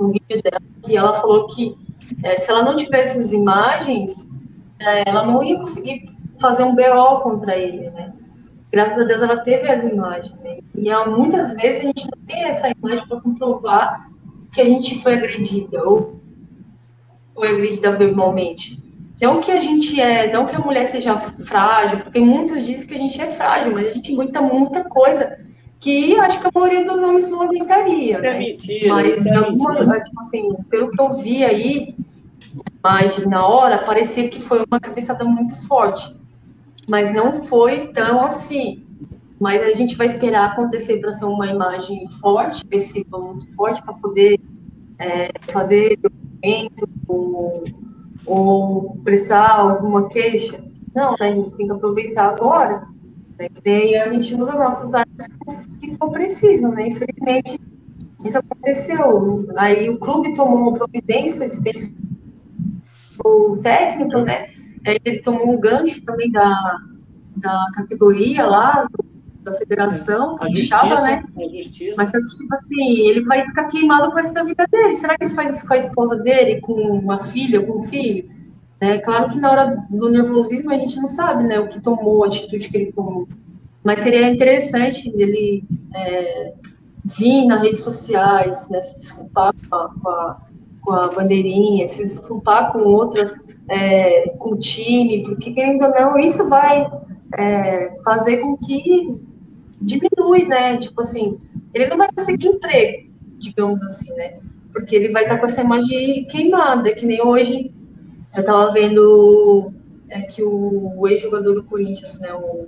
um 0.00 0.10
vídeo 0.10 0.42
dela, 0.42 0.62
que 0.82 0.96
ela 0.96 1.14
falou 1.20 1.46
que 1.46 1.76
é, 2.22 2.36
se 2.36 2.50
ela 2.50 2.64
não 2.64 2.76
tivesse 2.76 3.18
as 3.18 3.32
imagens, 3.32 4.28
é, 4.80 5.08
ela 5.08 5.24
não 5.24 5.42
ia 5.42 5.58
conseguir 5.58 6.10
fazer 6.40 6.64
um 6.64 6.74
BO 6.74 7.20
contra 7.22 7.56
ele, 7.56 7.90
né? 7.90 8.12
Graças 8.72 8.98
a 8.98 9.04
Deus 9.04 9.22
ela 9.22 9.36
teve 9.38 9.68
as 9.68 9.82
imagens, 9.84 10.34
né? 10.40 10.58
E 10.74 10.90
há, 10.90 11.06
muitas 11.06 11.54
vezes 11.54 11.82
a 11.82 11.84
gente 11.84 12.08
não 12.10 12.24
tem 12.26 12.44
essa 12.44 12.70
imagem 12.70 13.06
para 13.06 13.20
comprovar 13.20 14.10
que 14.52 14.60
a 14.60 14.64
gente 14.64 15.00
foi 15.02 15.14
agredida 15.14 15.86
ou 15.86 16.16
foi 17.34 17.48
agredida 17.48 17.92
verbalmente. 17.96 18.81
Não 19.22 19.40
que 19.40 19.52
a 19.52 19.60
gente 19.60 20.00
é, 20.00 20.32
não 20.32 20.46
que 20.46 20.56
a 20.56 20.58
mulher 20.58 20.84
seja 20.84 21.16
frágil, 21.44 22.00
porque 22.00 22.18
muitos 22.18 22.66
dizem 22.66 22.88
que 22.88 22.94
a 22.94 22.98
gente 22.98 23.20
é 23.20 23.30
frágil, 23.30 23.72
mas 23.72 23.86
a 23.86 23.94
gente 23.94 24.12
aguenta 24.12 24.40
muita 24.40 24.82
coisa 24.82 25.38
que 25.78 26.18
acho 26.18 26.40
que 26.40 26.46
a 26.48 26.50
maioria 26.52 26.84
dos 26.84 27.00
homens 27.00 27.30
não 27.30 27.42
aguentaria. 27.42 28.16
É 28.16 28.20
né? 28.20 28.38
mentira, 28.40 28.94
mas 28.94 29.24
é 29.24 29.36
algumas, 29.36 29.78
tipo 29.78 30.20
assim, 30.20 30.52
pelo 30.68 30.90
que 30.90 31.00
eu 31.00 31.16
vi 31.18 31.44
aí, 31.44 31.94
mas 32.82 33.16
na 33.24 33.46
hora 33.46 33.84
parecia 33.84 34.28
que 34.28 34.40
foi 34.40 34.64
uma 34.68 34.80
cabeçada 34.80 35.24
muito 35.24 35.54
forte. 35.68 36.12
Mas 36.88 37.14
não 37.14 37.44
foi 37.44 37.92
tão 37.92 38.24
assim. 38.24 38.84
Mas 39.38 39.62
a 39.62 39.72
gente 39.72 39.94
vai 39.94 40.08
esperar 40.08 40.50
acontecer 40.50 40.98
para 40.98 41.12
ser 41.12 41.26
uma 41.26 41.46
imagem 41.46 42.08
forte, 42.20 42.64
agressiva, 42.66 43.18
muito 43.18 43.46
forte, 43.54 43.80
para 43.82 43.94
poder 43.94 44.40
é, 44.98 45.30
fazer 45.52 45.96
documento 45.96 46.88
ou 48.26 48.96
prestar 49.04 49.58
alguma 49.58 50.08
queixa. 50.08 50.62
Não, 50.94 51.12
né? 51.12 51.28
A 51.28 51.34
gente 51.34 51.56
tem 51.56 51.66
que 51.66 51.72
aproveitar 51.72 52.30
agora. 52.30 52.86
Né? 53.38 53.48
E 53.64 53.96
a 53.96 54.12
gente 54.12 54.34
usa 54.34 54.52
nossas 54.52 54.94
armas 54.94 55.26
que 55.80 55.96
for 55.96 56.10
preciso, 56.10 56.68
né? 56.68 56.88
Infelizmente, 56.88 57.60
isso 58.24 58.38
aconteceu. 58.38 59.44
Aí 59.56 59.88
o 59.88 59.98
clube 59.98 60.34
tomou 60.34 60.58
uma 60.58 60.72
providência, 60.72 61.48
o 63.24 63.56
técnico, 63.58 64.18
né? 64.20 64.48
Ele 64.84 65.18
tomou 65.20 65.52
um 65.52 65.60
gancho 65.60 66.02
também 66.04 66.30
da, 66.30 66.78
da 67.36 67.66
categoria 67.74 68.46
lá, 68.46 68.88
da 69.42 69.54
federação, 69.54 70.36
que 70.36 70.52
deixava, 70.52 71.00
né? 71.02 71.24
Mas 71.96 72.10
tipo 72.10 72.54
assim, 72.54 73.08
ele 73.08 73.22
vai 73.22 73.46
ficar 73.46 73.64
queimado 73.64 74.10
com 74.12 74.18
essa 74.18 74.44
vida 74.44 74.66
dele. 74.70 74.94
Será 74.94 75.16
que 75.16 75.24
ele 75.24 75.34
faz 75.34 75.56
isso 75.56 75.66
com 75.66 75.74
a 75.74 75.78
esposa 75.78 76.16
dele, 76.16 76.60
com 76.60 76.74
uma 76.74 77.24
filha, 77.24 77.64
com 77.64 77.78
um 77.78 77.82
filho? 77.82 78.30
É 78.80 78.98
claro 78.98 79.28
que 79.28 79.38
na 79.38 79.50
hora 79.50 79.86
do 79.90 80.10
nervosismo 80.10 80.70
a 80.72 80.76
gente 80.76 80.96
não 80.96 81.06
sabe, 81.06 81.44
né, 81.44 81.60
o 81.60 81.68
que 81.68 81.80
tomou, 81.80 82.24
a 82.24 82.26
atitude 82.26 82.68
que 82.68 82.76
ele 82.76 82.92
tomou. 82.92 83.28
Mas 83.84 84.00
seria 84.00 84.28
interessante 84.28 85.08
ele 85.14 85.62
é, 85.94 86.52
vir 87.04 87.46
nas 87.46 87.62
redes 87.62 87.82
sociais, 87.82 88.68
né, 88.70 88.82
se 88.82 88.98
desculpar 88.98 89.52
com 89.68 89.76
a, 89.76 89.88
com 89.88 90.08
a, 90.08 90.40
com 90.80 90.92
a 90.92 91.08
bandeirinha, 91.08 91.86
se 91.86 92.02
desculpar 92.02 92.72
com 92.72 92.80
outras, 92.80 93.36
é, 93.68 94.30
com 94.30 94.50
o 94.50 94.58
time, 94.58 95.22
porque 95.22 95.52
querendo 95.52 95.84
ou 95.84 95.90
não, 95.90 96.18
isso 96.18 96.48
vai 96.48 96.90
é, 97.38 97.92
fazer 98.02 98.38
com 98.38 98.56
que 98.56 99.22
diminui, 99.82 100.46
né? 100.46 100.76
Tipo 100.76 101.00
assim, 101.00 101.38
ele 101.74 101.86
não 101.86 101.96
vai 101.96 102.08
conseguir 102.12 102.48
emprego, 102.48 103.10
digamos 103.38 103.82
assim, 103.82 104.12
né? 104.14 104.38
Porque 104.72 104.96
ele 104.96 105.10
vai 105.10 105.24
estar 105.24 105.38
com 105.38 105.46
essa 105.46 105.60
imagem 105.60 106.24
queimada, 106.26 106.94
que 106.94 107.04
nem 107.04 107.20
hoje 107.22 107.72
eu 108.34 108.40
estava 108.40 108.72
vendo 108.72 109.72
é, 110.08 110.22
que 110.22 110.42
o, 110.42 111.06
ex-jogador 111.06 111.54
do 111.54 111.64
Corinthians, 111.64 112.18
né, 112.20 112.32
o, 112.32 112.66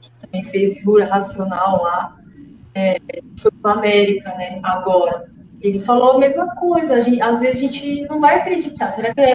que 0.00 0.10
também 0.20 0.42
fez 0.44 0.80
jura 0.82 1.06
racional 1.06 1.82
lá, 1.82 2.16
é, 2.74 2.96
foi 3.38 3.50
para 3.62 3.72
América, 3.72 4.30
né, 4.34 4.60
agora. 4.62 5.30
Ele 5.60 5.80
falou 5.80 6.12
a 6.12 6.18
mesma 6.18 6.54
coisa, 6.56 7.00
gente, 7.00 7.20
às 7.20 7.40
vezes 7.40 7.56
a 7.56 7.64
gente 7.64 8.02
não 8.08 8.20
vai 8.20 8.36
acreditar, 8.36 8.92
será 8.92 9.12
que 9.12 9.20
é 9.20 9.34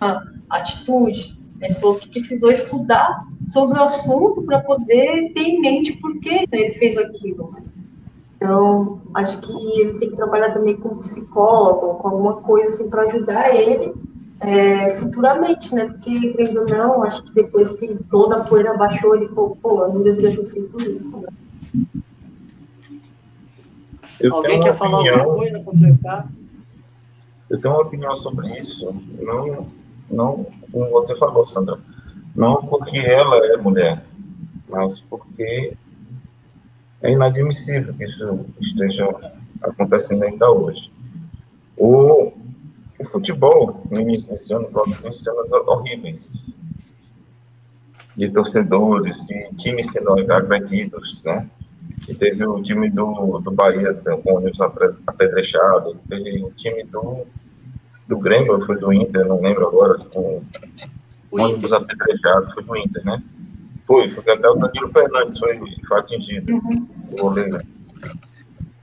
uma 0.00 0.24
atitude? 0.48 1.39
Ele 1.60 1.74
falou 1.74 1.96
que 1.96 2.08
precisou 2.08 2.50
estudar 2.50 3.26
sobre 3.44 3.78
o 3.78 3.82
assunto 3.82 4.42
para 4.42 4.60
poder 4.60 5.32
ter 5.34 5.42
em 5.42 5.60
mente 5.60 5.92
por 5.94 6.18
que 6.20 6.30
né, 6.30 6.46
ele 6.52 6.72
fez 6.74 6.96
aquilo. 6.96 7.54
Então, 8.36 9.02
acho 9.12 9.38
que 9.40 9.80
ele 9.80 9.98
tem 9.98 10.08
que 10.10 10.16
trabalhar 10.16 10.54
também 10.54 10.76
com 10.76 10.90
psicólogo, 10.90 11.98
com 11.98 12.08
alguma 12.08 12.36
coisa 12.36 12.68
assim 12.68 12.88
para 12.88 13.02
ajudar 13.02 13.54
ele 13.54 13.92
é, 14.40 14.90
futuramente, 14.96 15.74
né? 15.74 15.86
Porque, 15.86 16.32
querendo 16.32 16.60
ou 16.60 16.66
não, 16.66 17.02
acho 17.02 17.22
que 17.24 17.34
depois 17.34 17.68
que 17.70 17.94
toda 18.08 18.36
a 18.36 18.44
poeira 18.44 18.76
baixou, 18.76 19.14
ele 19.14 19.28
falou, 19.28 19.56
pô, 19.60 19.84
eu 19.84 19.92
não 19.92 20.02
deveria 20.02 20.34
ter 20.34 20.44
feito 20.46 20.82
isso. 20.82 21.20
Né? 21.20 21.28
Alguém 24.30 24.60
quer 24.60 24.74
falar 24.74 25.00
opinião, 25.00 25.20
alguma 25.20 25.36
coisa, 25.36 25.60
completar? 25.60 26.32
Eu 27.50 27.60
tenho 27.60 27.74
uma 27.74 27.82
opinião 27.82 28.16
sobre 28.16 28.58
isso. 28.58 28.94
Não, 29.20 29.66
não, 30.10 30.46
como 30.72 30.90
você 30.90 31.16
falou, 31.16 31.46
Sandra, 31.46 31.78
não 32.34 32.56
porque 32.66 32.98
ela 32.98 33.36
é 33.46 33.56
mulher, 33.56 34.04
mas 34.68 35.00
porque 35.00 35.74
é 37.02 37.10
inadmissível 37.10 37.94
que 37.94 38.04
isso 38.04 38.46
esteja 38.60 39.08
acontecendo 39.62 40.22
ainda 40.24 40.50
hoje. 40.50 40.90
O, 41.76 42.32
o 42.98 43.04
futebol, 43.10 43.82
no 43.90 44.00
início 44.00 44.30
desse 44.30 44.52
ano, 44.52 44.68
produziu 44.70 45.12
cenas 45.12 45.52
horríveis 45.66 46.50
de 48.16 48.28
torcedores, 48.30 49.16
de 49.26 49.48
times 49.56 49.90
sendo 49.92 50.12
agredidos, 50.32 51.22
né? 51.24 51.48
E 52.08 52.14
teve 52.14 52.44
o 52.46 52.62
time 52.62 52.90
do, 52.90 53.38
do 53.38 53.50
Bahia 53.50 53.94
com 53.94 54.36
ônibus 54.36 54.60
apedrechado, 55.06 55.96
teve 56.08 56.42
o 56.42 56.50
time 56.52 56.84
do 56.84 57.26
do 58.10 58.18
Grêmio, 58.18 58.66
foi 58.66 58.76
do 58.76 58.92
Inter, 58.92 59.24
não 59.24 59.40
lembro 59.40 59.68
agora, 59.68 59.96
com 60.12 60.42
o 61.30 61.40
ônibus 61.40 61.72
apedrejado, 61.72 62.52
foi 62.52 62.64
do 62.64 62.76
Inter, 62.76 63.04
né? 63.04 63.22
Foi, 63.86 64.08
porque 64.08 64.30
até 64.30 64.50
o 64.50 64.56
Danilo 64.56 64.92
Fernandes 64.92 65.38
foi, 65.38 65.58
foi 65.86 65.98
atingido, 65.98 66.52
uhum. 66.54 66.88
o 67.12 67.16
goleiro. 67.16 67.60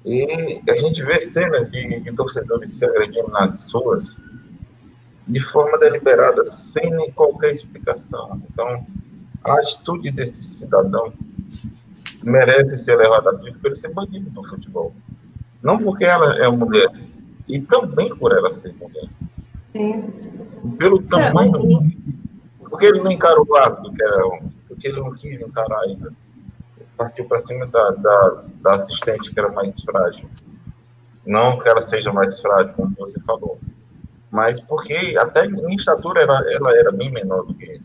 E 0.05 0.61
a 0.69 0.75
gente 0.77 1.03
vê 1.03 1.29
cenas 1.31 1.69
de, 1.69 1.99
de 1.99 2.13
torcedores 2.13 2.73
se 2.77 2.85
agredindo 2.85 3.27
nas 3.27 3.69
ruas 3.73 4.17
de 5.27 5.41
forma 5.51 5.77
deliberada, 5.77 6.41
sem 6.71 7.11
qualquer 7.11 7.51
explicação. 7.51 8.41
Então, 8.49 8.85
a 9.43 9.53
atitude 9.59 10.09
desse 10.11 10.41
cidadão 10.57 11.11
merece 12.23 12.81
ser 12.85 12.95
levada 12.95 13.31
a 13.31 13.37
crítica 13.37 13.59
por 13.59 13.71
ele 13.71 13.79
ser 13.81 13.93
bandido 13.93 14.29
do 14.29 14.43
futebol. 14.47 14.95
Não 15.61 15.77
porque 15.77 16.05
ela 16.05 16.37
é 16.37 16.47
mulher, 16.47 16.89
e 17.47 17.61
também 17.61 18.13
por 18.15 18.31
ela 18.31 18.53
ser 18.55 18.73
mulher. 18.75 19.07
Sim. 19.71 20.75
Pelo 20.77 21.01
tamanho 21.03 21.55
é, 21.55 21.59
do. 21.59 22.69
Porque 22.69 22.85
ele 22.85 23.01
não 23.01 23.11
encarou 23.11 23.45
o 23.47 23.55
árbitro, 23.55 23.93
que 23.93 24.03
era 24.03 24.27
um, 24.27 24.51
porque 24.67 24.87
ele 24.87 24.99
não 24.99 25.13
quis 25.13 25.41
encarar 25.41 25.81
ainda. 25.83 26.11
Partiu 26.97 27.25
para 27.25 27.39
cima 27.41 27.65
da, 27.67 27.91
da, 27.91 28.43
da, 28.61 28.75
assistente, 28.75 29.31
que 29.31 29.39
era 29.39 29.51
mais 29.51 29.79
frágil. 29.83 30.27
Não 31.25 31.59
que 31.59 31.69
ela 31.69 31.87
seja 31.87 32.11
mais 32.11 32.39
frágil, 32.41 32.73
como 32.73 32.95
você 32.97 33.19
falou. 33.21 33.59
Mas 34.31 34.59
porque 34.61 35.15
até 35.19 35.45
em 35.45 35.75
estatura 35.75 36.21
ela, 36.21 36.43
ela 36.51 36.75
era 36.75 36.91
bem 36.91 37.11
menor 37.11 37.45
do 37.45 37.53
que 37.53 37.65
ele. 37.65 37.83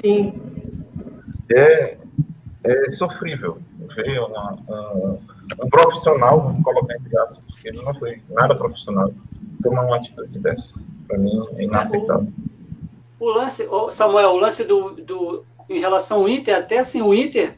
Sim. 0.00 0.40
É, 1.52 1.98
é 2.64 2.92
sofrível 2.92 3.58
ver 3.94 4.20
uma, 4.20 4.52
uma 4.52 5.18
um 5.58 5.68
profissional, 5.68 6.40
vamos 6.40 6.62
colocar 6.62 6.94
entre 6.96 7.18
aspas, 7.18 7.44
porque 7.46 7.68
ele 7.68 7.82
não 7.82 7.94
foi 7.94 8.22
nada 8.30 8.54
profissional, 8.54 9.12
tomar 9.62 9.84
uma 9.84 9.96
atitude 9.96 10.38
dessa. 10.38 10.80
Para 11.06 11.18
mim 11.18 11.46
é 11.56 11.64
inaceitável. 11.64 12.28
O, 13.18 13.24
o 13.24 13.30
lance, 13.30 13.68
Samuel, 13.90 14.30
o 14.30 14.38
lance 14.38 14.64
do, 14.64 14.92
do, 14.92 15.44
em 15.68 15.78
relação 15.78 16.20
ao 16.20 16.28
Inter, 16.28 16.56
até 16.56 16.78
assim, 16.78 17.02
o 17.02 17.14
Inter 17.14 17.56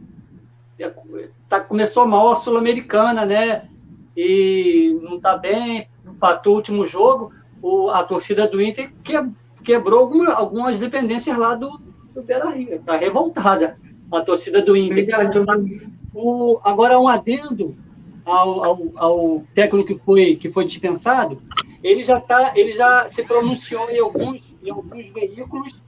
tá, 1.48 1.60
começou 1.60 2.06
mal 2.06 2.32
a 2.32 2.36
Sul-Americana, 2.36 3.24
né? 3.24 3.68
E 4.16 4.98
não 5.02 5.16
está 5.16 5.36
bem, 5.36 5.86
empatou 6.06 6.54
o 6.54 6.56
último 6.56 6.84
jogo, 6.84 7.32
o, 7.62 7.90
a 7.90 8.02
torcida 8.02 8.46
do 8.46 8.60
Inter 8.60 8.92
que, 9.02 9.14
quebrou 9.62 10.00
alguma, 10.00 10.32
algumas 10.32 10.76
dependências 10.78 11.36
lá 11.38 11.54
do, 11.54 11.80
do 12.14 12.22
Beira-Rio, 12.22 12.74
está 12.74 12.96
revoltada 12.96 13.78
a 14.10 14.20
torcida 14.20 14.60
do 14.60 14.76
Inter. 14.76 15.06
O, 16.14 16.60
agora, 16.62 16.98
um 16.98 17.08
adendo 17.08 17.74
ao, 18.24 18.64
ao, 18.64 18.78
ao 18.96 19.42
técnico 19.54 19.88
que 19.88 19.94
foi, 19.94 20.36
que 20.36 20.50
foi 20.50 20.64
dispensado, 20.64 21.42
ele 21.82 22.02
já 22.02 22.20
tá, 22.20 22.52
ele 22.54 22.72
já 22.72 23.06
se 23.08 23.24
pronunciou 23.24 23.90
em 23.90 23.98
alguns, 23.98 24.54
em 24.62 24.70
alguns 24.70 25.08
veículos 25.08 25.80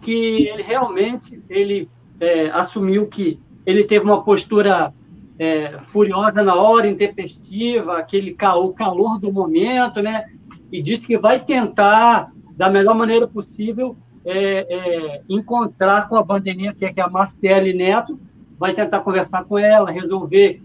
que 0.00 0.48
ele 0.48 0.62
realmente 0.62 1.40
ele 1.48 1.88
é, 2.20 2.48
assumiu 2.50 3.06
que 3.06 3.38
ele 3.64 3.84
teve 3.84 4.04
uma 4.04 4.22
postura 4.22 4.92
é, 5.38 5.78
furiosa 5.82 6.42
na 6.42 6.54
hora, 6.54 6.88
intempestiva, 6.88 7.98
aquele 7.98 8.36
o 8.56 8.72
calor 8.72 9.20
do 9.20 9.32
momento, 9.32 10.02
né? 10.02 10.24
E 10.72 10.82
disse 10.82 11.06
que 11.06 11.18
vai 11.18 11.38
tentar, 11.38 12.32
da 12.56 12.68
melhor 12.68 12.94
maneira 12.94 13.28
possível, 13.28 13.96
é, 14.24 14.66
é, 14.68 15.22
encontrar 15.28 16.08
com 16.08 16.16
a 16.16 16.22
bandeirinha, 16.22 16.74
que 16.74 16.84
é, 16.84 16.92
é 16.94 17.00
a 17.00 17.08
Marcele 17.08 17.72
Neto, 17.72 18.18
vai 18.58 18.74
tentar 18.74 19.00
conversar 19.00 19.44
com 19.44 19.56
ela, 19.56 19.90
resolver. 19.90 20.60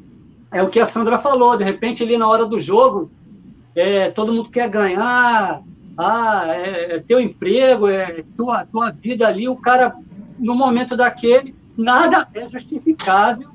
É 0.54 0.62
o 0.62 0.70
que 0.70 0.80
a 0.80 0.86
Sandra 0.86 1.18
falou, 1.18 1.58
de 1.58 1.64
repente, 1.64 2.04
ali 2.04 2.18
na 2.18 2.28
hora 2.28 2.46
do 2.46 2.60
jogo, 2.60 3.12
é, 3.76 4.10
todo 4.12 4.32
mundo 4.32 4.50
quer 4.50 4.70
ganhar, 4.70 5.62
ah, 5.98 6.46
é, 6.48 6.96
é 6.96 7.00
teu 7.00 7.20
emprego, 7.20 7.88
é 7.88 8.24
tua, 8.38 8.66
tua 8.66 8.92
vida 8.92 9.28
ali, 9.28 9.48
o 9.48 9.56
cara, 9.56 9.96
no 10.38 10.56
momento 10.56 10.96
daquele, 10.96 11.56
nada 11.76 12.28
é 12.34 12.46
justificável 12.46 13.50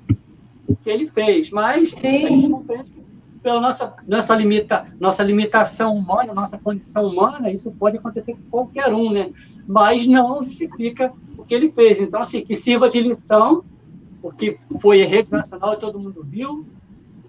o 0.66 0.76
que 0.76 0.90
ele 0.90 1.06
fez, 1.06 1.50
mas 1.50 1.90
Sim. 1.90 2.24
a 2.24 2.28
gente 2.28 2.50
compreende 2.50 2.90
que 2.90 3.08
pela 3.42 3.60
nossa, 3.60 3.94
nossa, 4.06 4.34
limita, 4.34 4.84
nossa 4.98 5.22
limitação 5.22 5.96
humana, 5.96 6.34
nossa 6.34 6.58
condição 6.58 7.06
humana, 7.06 7.50
isso 7.50 7.70
pode 7.70 7.96
acontecer 7.96 8.34
com 8.34 8.42
qualquer 8.50 8.92
um, 8.92 9.12
né? 9.12 9.30
Mas 9.66 10.06
não 10.06 10.42
justifica 10.42 11.12
o 11.36 11.44
que 11.44 11.54
ele 11.54 11.70
fez. 11.70 12.00
Então, 12.00 12.20
assim, 12.20 12.44
que 12.44 12.56
sirva 12.56 12.88
de 12.88 13.00
lição, 13.00 13.64
porque 14.20 14.58
foi 14.80 15.04
rede 15.04 15.30
nacional 15.30 15.74
e 15.74 15.78
todo 15.78 15.98
mundo 15.98 16.26
viu, 16.28 16.66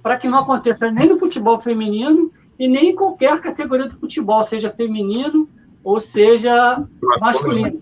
para 0.01 0.17
que 0.17 0.27
não 0.27 0.39
aconteça 0.39 0.89
nem 0.91 1.09
no 1.09 1.19
futebol 1.19 1.59
feminino 1.59 2.31
e 2.57 2.67
nem 2.67 2.91
em 2.91 2.95
qualquer 2.95 3.39
categoria 3.41 3.87
de 3.87 3.95
futebol, 3.95 4.43
seja 4.43 4.71
feminino 4.71 5.47
ou 5.83 5.99
seja 5.99 6.83
masculino. 7.19 7.81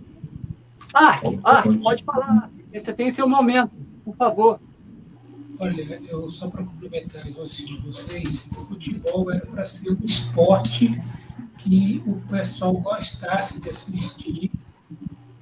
Ah, 0.94 1.20
ah, 1.44 1.64
pode 1.84 2.04
falar. 2.04 2.50
Você 2.74 2.94
tem 2.94 3.10
seu 3.10 3.28
momento, 3.28 3.72
por 4.04 4.16
favor. 4.16 4.60
Olha, 5.60 6.00
eu 6.08 6.30
só 6.30 6.48
para 6.50 6.64
complementar 6.64 7.24
de 7.24 7.32
vocês, 7.32 8.48
o 8.52 8.56
futebol 8.56 9.32
era 9.32 9.46
para 9.46 9.66
ser 9.66 9.92
um 9.92 10.06
esporte 10.06 10.92
que 11.58 12.04
o 12.06 12.22
pessoal 12.30 12.74
gostasse 12.74 13.60
de 13.60 13.70
assistir, 13.70 14.52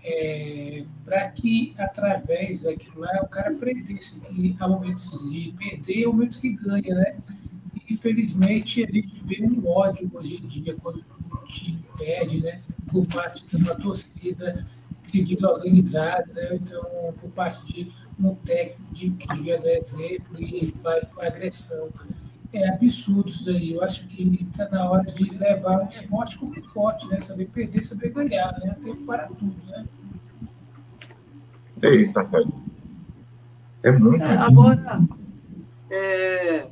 é, 0.07 0.85
para 1.03 1.27
que 1.29 1.73
através 1.79 2.61
daquilo 2.61 2.99
lá 2.99 3.21
o 3.23 3.27
cara 3.27 3.49
aprendesse 3.49 4.19
que 4.19 4.55
há 4.59 4.67
momentos 4.67 5.31
de 5.31 5.51
perder 5.57 6.01
e 6.01 6.05
momentos 6.05 6.37
que 6.37 6.53
ganha, 6.53 6.93
né? 6.93 7.17
E, 7.73 7.93
infelizmente 7.93 8.85
a 8.85 8.91
gente 8.91 9.19
vê 9.23 9.41
um 9.41 9.67
ódio 9.67 10.09
hoje 10.13 10.35
em 10.35 10.47
dia 10.47 10.75
quando 10.75 11.03
o 11.31 11.47
time 11.47 11.83
perde, 11.97 12.39
né? 12.39 12.61
Por 12.91 13.07
parte 13.07 13.43
de 13.47 13.55
uma 13.55 13.73
torcida 13.73 14.63
se 15.01 15.23
desorganizada, 15.23 16.31
né? 16.33 16.49
Então, 16.53 16.83
por 17.19 17.31
parte 17.31 17.65
de 17.65 17.91
um 18.19 18.35
técnico 18.35 19.17
que 19.17 19.27
devia 19.27 19.59
dar 19.59 19.73
exemplo 19.73 20.39
e 20.39 20.71
vai 20.83 21.01
para 21.01 21.27
agressão. 21.27 21.89
É 22.53 22.69
absurdo 22.69 23.29
isso 23.29 23.45
daí. 23.45 23.73
Eu 23.73 23.83
acho 23.83 24.07
que 24.07 24.47
está 24.49 24.69
na 24.69 24.89
hora 24.89 25.03
de 25.11 25.37
levar 25.37 25.85
o 25.85 25.89
esporte 25.89 26.37
como 26.37 26.55
esporte, 26.55 27.07
né? 27.07 27.19
Saber 27.19 27.45
perder, 27.47 27.83
saber 27.83 28.09
ganhar, 28.09 28.57
né? 28.59 28.75
Tempo 28.83 29.05
para 29.05 29.27
tudo, 29.27 29.55
né? 29.67 29.85
É 31.81 31.95
isso, 31.95 32.13
Rafael. 32.13 32.47
É 33.83 33.91
muito. 33.91 34.23
É, 34.23 34.37
agora, 34.37 35.01
é... 35.91 36.67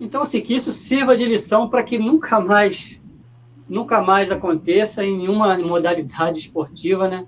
então, 0.00 0.22
assim, 0.22 0.40
que 0.40 0.54
isso 0.54 0.72
sirva 0.72 1.16
de 1.16 1.24
lição 1.24 1.68
para 1.68 1.84
que 1.84 1.98
nunca 1.98 2.40
mais, 2.40 2.98
nunca 3.68 4.02
mais 4.02 4.32
aconteça 4.32 5.04
em 5.04 5.18
nenhuma 5.18 5.56
modalidade 5.58 6.40
esportiva, 6.40 7.08
né? 7.08 7.26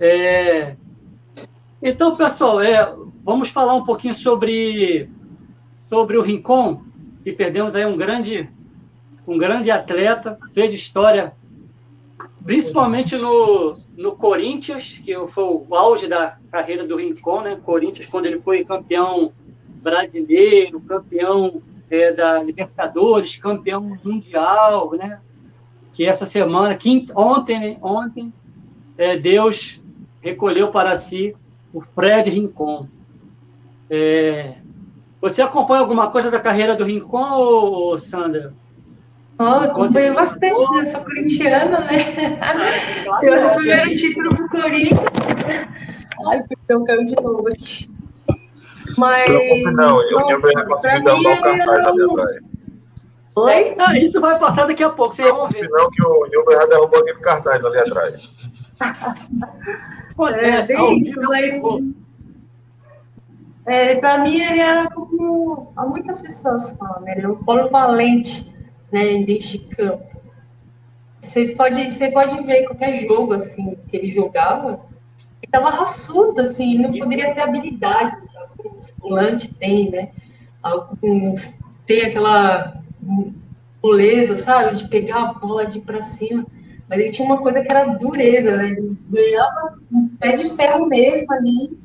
É. 0.00 0.68
É... 0.68 0.76
Então, 1.82 2.16
pessoal, 2.16 2.60
é, 2.60 2.94
vamos 3.24 3.48
falar 3.48 3.74
um 3.74 3.84
pouquinho 3.84 4.14
sobre, 4.14 5.10
sobre 5.90 6.16
o 6.16 6.22
Rincon, 6.22 6.82
que 7.24 7.32
perdemos 7.32 7.74
aí 7.74 7.84
um 7.84 7.96
grande, 7.96 8.48
um 9.26 9.36
grande 9.36 9.70
atleta, 9.72 10.38
fez 10.54 10.72
história, 10.72 11.34
principalmente 12.44 13.16
no, 13.16 13.76
no 13.96 14.12
Corinthians, 14.12 15.00
que 15.04 15.12
foi 15.26 15.44
o 15.44 15.74
auge 15.74 16.06
da 16.06 16.38
carreira 16.50 16.86
do 16.86 16.96
Rincon, 16.96 17.42
né? 17.42 17.58
Corinthians, 17.62 18.06
quando 18.06 18.26
ele 18.26 18.40
foi 18.40 18.64
campeão 18.64 19.32
brasileiro, 19.82 20.80
campeão 20.80 21.60
é, 21.90 22.12
da 22.12 22.40
Libertadores, 22.40 23.36
campeão 23.36 23.98
mundial, 24.04 24.92
né? 24.92 25.20
Que 25.92 26.06
essa 26.06 26.24
semana, 26.24 26.76
quinta, 26.76 27.12
ontem, 27.18 27.58
né? 27.58 27.76
ontem, 27.82 28.32
é, 28.96 29.16
Deus 29.16 29.82
recolheu 30.22 30.70
para 30.70 30.94
si 30.94 31.34
o 31.72 31.80
Fred 31.80 32.30
Rincon. 32.30 32.86
É, 33.88 34.54
você 35.20 35.42
acompanha 35.42 35.80
alguma 35.80 36.10
coisa 36.10 36.30
da 36.30 36.40
carreira 36.40 36.74
do 36.74 36.84
Rincon, 36.84 37.34
ou, 37.34 37.98
Sandra? 37.98 38.52
Oh, 39.38 39.42
acompanho 39.42 40.14
bastante, 40.14 40.58
né? 40.72 40.80
Eu 40.80 40.86
sou 40.86 41.00
corintiana, 41.02 41.80
né? 41.80 41.96
Tem 43.20 43.30
o 43.30 43.54
primeiro 43.54 43.96
título 43.96 44.36
pro 44.36 44.48
Corinthians. 44.50 45.00
Ai, 46.28 46.44
perdão, 46.46 46.84
caiu 46.84 47.06
de 47.06 47.16
novo 47.16 47.48
aqui. 47.48 47.88
Mas. 48.98 49.28
Não, 49.72 50.02
eu 50.02 50.20
nossa, 50.20 50.64
pra 50.82 51.00
mim 51.00 51.26
ele 51.26 51.62
era 51.62 51.92
um... 51.92 52.50
Oi? 53.36 53.74
Ah, 53.78 53.98
isso 53.98 54.20
vai 54.20 54.38
passar 54.38 54.66
daqui 54.66 54.82
a 54.82 54.90
pouco, 54.90 55.14
vocês 55.14 55.30
vão 55.30 55.48
ver. 55.48 55.68
Não, 55.70 55.90
que 55.90 56.02
o 56.02 56.26
Nilber 56.26 56.58
já 56.60 56.66
derrubou 56.66 57.00
aquele 57.00 57.20
cartaz 57.20 57.64
ali 57.64 57.78
atrás. 57.78 58.30
É, 60.32 60.66
bem 60.66 60.98
isso, 60.98 61.20
mas. 61.22 61.62
É, 63.70 63.94
para 63.94 64.18
mim, 64.18 64.40
ele 64.40 64.58
era 64.58 64.90
como 64.90 65.72
há 65.76 65.86
muitas 65.86 66.20
pessoas 66.20 66.74
falam, 66.74 67.06
ele 67.06 67.20
era 67.20 67.32
um 67.32 67.36
polivalente 67.36 68.52
né, 68.90 69.22
dentro 69.22 69.46
de 69.46 69.58
campo. 69.60 70.04
Você 71.22 71.54
pode, 71.54 71.88
você 71.88 72.10
pode 72.10 72.42
ver 72.42 72.64
qualquer 72.64 72.96
jogo 73.06 73.32
assim 73.32 73.78
que 73.88 73.96
ele 73.96 74.10
jogava, 74.10 74.70
ele 74.70 75.46
estava 75.46 75.70
raçudo, 75.70 76.40
assim, 76.40 76.78
não 76.78 76.90
poderia 76.92 77.32
ter 77.32 77.42
habilidade, 77.42 78.16
alguns 78.58 78.92
volante 78.98 79.54
tem, 79.54 79.88
né? 79.88 80.08
Alguns 80.60 81.54
tem 81.86 82.06
aquela 82.06 82.82
moleza, 83.80 84.36
sabe, 84.36 84.78
de 84.78 84.88
pegar 84.88 85.22
a 85.22 85.32
bola 85.34 85.66
de 85.66 85.78
para 85.78 86.02
cima. 86.02 86.44
Mas 86.88 86.98
ele 86.98 87.12
tinha 87.12 87.24
uma 87.24 87.38
coisa 87.38 87.62
que 87.62 87.70
era 87.70 87.84
dureza, 87.84 88.56
né? 88.56 88.70
Ele 88.70 88.98
ganhava 89.08 89.76
um 89.92 90.08
pé 90.08 90.36
de 90.36 90.50
ferro 90.56 90.86
mesmo 90.86 91.32
ali. 91.32 91.79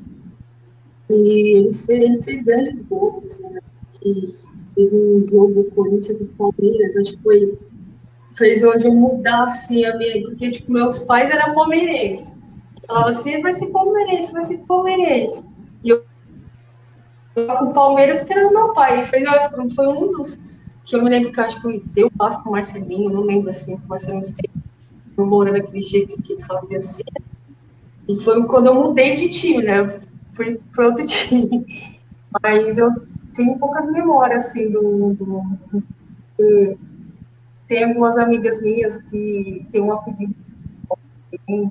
E 1.10 1.56
ele 1.56 1.72
fez, 1.72 1.88
ele 1.88 2.22
fez 2.22 2.42
grandes 2.42 2.82
gols, 2.82 3.40
né? 3.40 3.60
Que 4.00 4.34
teve 4.74 4.96
um 4.96 5.22
jogo 5.28 5.70
Corinthians 5.72 6.20
e 6.20 6.26
Palmeiras, 6.26 6.96
acho 6.96 7.16
que 7.16 7.22
foi 7.22 7.58
fez 8.36 8.62
onde 8.62 8.86
eu 8.86 8.92
mudasse 8.92 9.84
a 9.86 9.96
minha, 9.96 10.20
porque 10.22 10.50
tipo, 10.50 10.70
meus 10.70 10.98
pais 10.98 11.30
eram 11.30 11.54
palmeirenses. 11.54 12.32
Falava 12.86 13.10
assim, 13.10 13.40
vai 13.40 13.54
ser 13.54 13.66
palmeirense, 13.68 14.30
vai 14.30 14.44
ser 14.44 14.58
palmeirense. 14.58 15.42
E 15.82 15.88
eu 15.88 16.04
com 17.34 17.66
o 17.66 17.72
Palmeiras 17.72 18.18
porque 18.18 18.32
era 18.32 18.48
o 18.48 18.52
meu 18.52 18.72
pai. 18.72 18.98
Ele 18.98 19.04
fez, 19.04 19.28
foi 19.74 19.88
um 19.88 20.08
dos 20.08 20.38
que 20.84 20.94
eu 20.94 21.02
me 21.02 21.10
lembro 21.10 21.32
que 21.32 21.40
eu 21.40 21.44
acho 21.44 21.60
que 21.60 21.82
deu 21.94 22.10
passo 22.12 22.42
com 22.42 22.50
o 22.50 22.52
Marcelinho, 22.52 23.10
não 23.10 23.22
lembro 23.22 23.50
assim, 23.50 23.74
o 23.74 23.88
Marcelinho 23.88 24.24
não 25.16 25.26
mora 25.26 25.52
daquele 25.52 25.80
jeito 25.80 26.20
que 26.22 26.34
ele 26.34 26.42
fazia 26.42 26.78
assim. 26.78 27.02
E 28.08 28.16
foi 28.18 28.46
quando 28.46 28.66
eu 28.66 28.74
mudei 28.74 29.16
de 29.16 29.28
time, 29.28 29.64
né? 29.64 30.00
Fui 30.36 30.60
para 30.72 30.86
outro 30.86 31.04
time. 31.06 31.98
Mas 32.42 32.76
eu 32.78 32.90
tenho 33.34 33.58
poucas 33.58 33.90
memórias, 33.90 34.46
assim, 34.46 34.70
do. 34.70 35.14
do, 35.14 35.42
tem 37.66 37.84
algumas 37.84 38.16
amigas 38.16 38.62
minhas 38.62 38.98
que 38.98 39.66
têm 39.72 39.82
um 39.82 39.92
apelido 39.92 40.34
de 41.48 41.70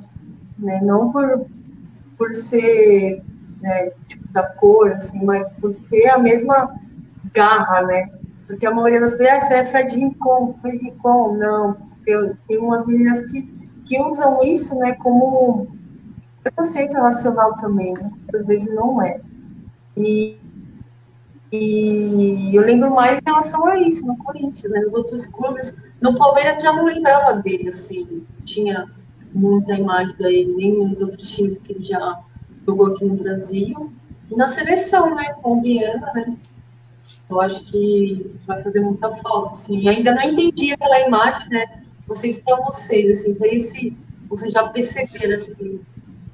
né? 0.58 0.82
Não 0.82 1.12
por, 1.12 1.46
por 2.18 2.36
ser 2.36 3.24
né, 3.62 3.92
tipo, 4.08 4.28
da 4.32 4.44
cor, 4.44 4.92
assim, 4.92 5.24
mas 5.24 5.50
por 5.52 5.76
ter 5.90 6.10
a 6.10 6.18
mesma 6.18 6.74
garra, 7.34 7.84
né? 7.84 8.10
Porque 8.48 8.66
a 8.66 8.72
maioria 8.72 9.00
das 9.00 9.18
vezes, 9.18 9.34
ah, 9.34 9.42
você 9.42 9.54
é 9.56 9.66
Fred 9.66 9.96
Rincon, 9.96 10.56
Fred 10.62 10.78
Rincon, 10.78 11.38
não 11.38 11.78
tem, 12.04 12.38
tem 12.48 12.58
umas 12.60 12.86
meninas 12.86 13.26
que, 13.28 13.42
que 13.86 14.00
usam 14.00 14.44
isso, 14.44 14.76
né, 14.76 14.94
como 14.94 15.68
preconceito 16.46 16.94
nacional 16.94 17.58
também, 17.58 17.96
às 18.34 18.46
vezes 18.46 18.74
não 18.76 19.02
é. 19.02 19.20
E, 19.98 20.38
e 21.52 22.56
eu 22.56 22.62
lembro 22.62 22.94
mais 22.94 23.18
em 23.18 23.24
relação 23.26 23.66
a 23.66 23.80
isso, 23.80 24.06
no 24.06 24.16
Corinthians, 24.18 24.72
né, 24.72 24.80
nos 24.82 24.94
outros 24.94 25.26
clubes, 25.26 25.82
no 26.00 26.16
Palmeiras 26.16 26.62
já 26.62 26.72
não 26.72 26.86
lembrava 26.86 27.42
dele, 27.42 27.70
assim, 27.70 28.26
tinha 28.46 28.86
muita 29.34 29.74
imagem 29.74 30.16
dele, 30.18 30.54
nem 30.56 30.78
nos 30.78 31.02
outros 31.02 31.28
times 31.32 31.58
que 31.58 31.74
ele 31.74 31.84
já 31.84 32.20
jogou 32.66 32.88
aqui 32.88 33.06
no 33.06 33.16
Brasil, 33.16 33.92
e 34.30 34.36
na 34.36 34.48
seleção, 34.48 35.16
né, 35.16 35.34
colombiana, 35.42 36.12
né, 36.14 36.38
Eu 37.28 37.42
acho 37.42 37.64
que 37.66 38.36
vai 38.46 38.62
fazer 38.62 38.82
muita 38.82 39.10
falta, 39.10 39.50
assim. 39.50 39.88
Ainda 39.90 40.14
não 40.14 40.22
entendi 40.22 40.74
aquela 40.74 41.00
imagem, 41.08 41.50
né? 41.50 41.82
Vocês 42.08 42.38
para 42.38 42.56
vocês, 42.58 43.20
assim, 43.20 43.34
sei 43.34 43.60
se 43.60 43.98
vocês 44.30 44.52
já 44.52 44.68
perceberam, 44.68 45.36
assim. 45.36 45.82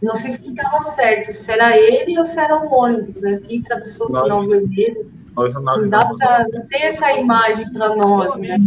Não 0.02 0.16
sei 0.16 0.32
se 0.32 0.42
quem 0.42 0.52
estava 0.52 0.80
certo, 0.80 1.32
se 1.32 1.52
era 1.52 1.78
ele 1.78 2.18
ou 2.18 2.26
se 2.26 2.40
era 2.40 2.58
o 2.58 2.74
ônibus, 2.74 3.22
né? 3.22 3.40
Quem 3.48 3.60
atravessou 3.60 4.08
o 4.08 4.10
sinal 4.10 4.48
vermelho. 4.48 5.12
Não 5.36 5.90
dá 5.90 6.06
para 6.06 6.46
não 6.52 6.66
ter 6.68 6.84
essa 6.84 7.14
imagem 7.14 7.72
para 7.72 7.96
nós, 7.96 8.36
né? 8.38 8.58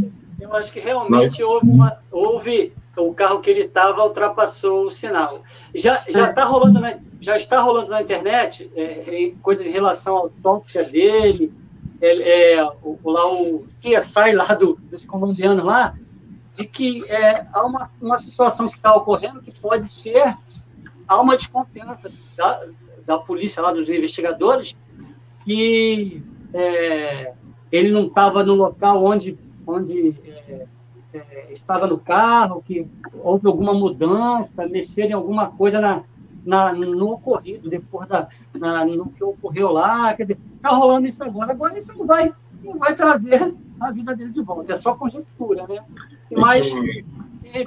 Eu 0.41 0.55
acho 0.55 0.72
que 0.72 0.80
realmente 0.80 1.43
houve, 1.43 1.68
uma, 1.68 1.97
houve 2.11 2.72
o 2.97 3.12
carro 3.12 3.41
que 3.41 3.51
ele 3.51 3.62
estava 3.62 4.03
ultrapassou 4.05 4.87
o 4.87 4.91
sinal. 4.91 5.43
Já 5.74 6.05
já 6.09 6.30
está 6.30 6.45
rolando 6.45 6.80
na, 6.80 6.97
já 7.20 7.37
está 7.37 7.61
rolando 7.61 7.91
na 7.91 8.03
internet 8.03 8.70
é, 8.76 9.32
coisas 9.43 9.66
em 9.66 9.70
relação 9.70 10.16
ao 10.16 10.22
autópsia 10.24 10.85
dele, 10.85 11.53
é, 12.01 12.57
é, 12.57 12.64
o, 12.82 12.99
lá 13.05 13.32
o 13.32 13.66
CSI 13.80 14.32
lá 14.35 14.55
do, 14.55 14.78
dos 14.91 15.05
colombianos 15.05 15.64
lá, 15.64 15.95
de 16.55 16.64
que 16.64 17.03
é, 17.11 17.47
há 17.53 17.64
uma, 17.64 17.82
uma 18.01 18.18
situação 18.18 18.68
que 18.68 18.76
está 18.76 18.95
ocorrendo 18.95 19.41
que 19.41 19.59
pode 19.61 19.89
ser 19.89 20.37
há 21.07 21.20
uma 21.20 21.36
desconfiança 21.36 22.11
da, 22.36 22.61
da 23.07 23.18
polícia 23.18 23.62
lá 23.62 23.72
dos 23.72 23.88
investigadores 23.88 24.76
que 25.44 26.22
é, 26.52 27.32
ele 27.70 27.90
não 27.90 28.07
estava 28.07 28.42
no 28.42 28.55
local 28.55 29.05
onde 29.05 29.36
onde 29.66 30.14
é, 30.26 30.66
é, 31.12 31.52
estava 31.52 31.86
no 31.86 31.98
carro, 31.98 32.62
que 32.62 32.86
houve 33.22 33.46
alguma 33.46 33.72
mudança, 33.72 34.66
mexer 34.66 35.05
em 35.05 35.12
alguma 35.12 35.50
coisa 35.50 35.80
na, 35.80 36.02
na, 36.44 36.72
no 36.72 37.12
ocorrido, 37.12 37.70
depois 37.70 38.09
da, 38.09 38.28
na, 38.55 38.84
no 38.84 39.09
que 39.09 39.24
ocorreu 39.24 39.70
lá. 39.70 40.14
Quer 40.14 40.24
dizer, 40.24 40.38
está 40.57 40.70
rolando 40.70 41.07
isso 41.07 41.22
agora. 41.24 41.52
Agora 41.52 41.78
isso 41.78 41.92
não 41.96 42.07
vai, 42.07 42.32
não 42.62 42.78
vai 42.78 42.94
trazer 42.94 43.55
a 43.80 43.90
vida 43.90 44.14
dele 44.14 44.32
de 44.32 44.42
volta. 44.42 44.72
É 44.72 44.76
só 44.76 44.94
conjectura, 44.94 45.66
né? 45.66 45.82
Mas, 46.32 46.72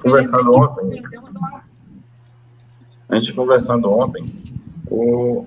conversando 0.01 0.57
ontem, 0.57 1.01
a 3.09 3.19
gente 3.19 3.33
conversando 3.33 3.91
ontem, 3.91 4.23
o 4.89 5.45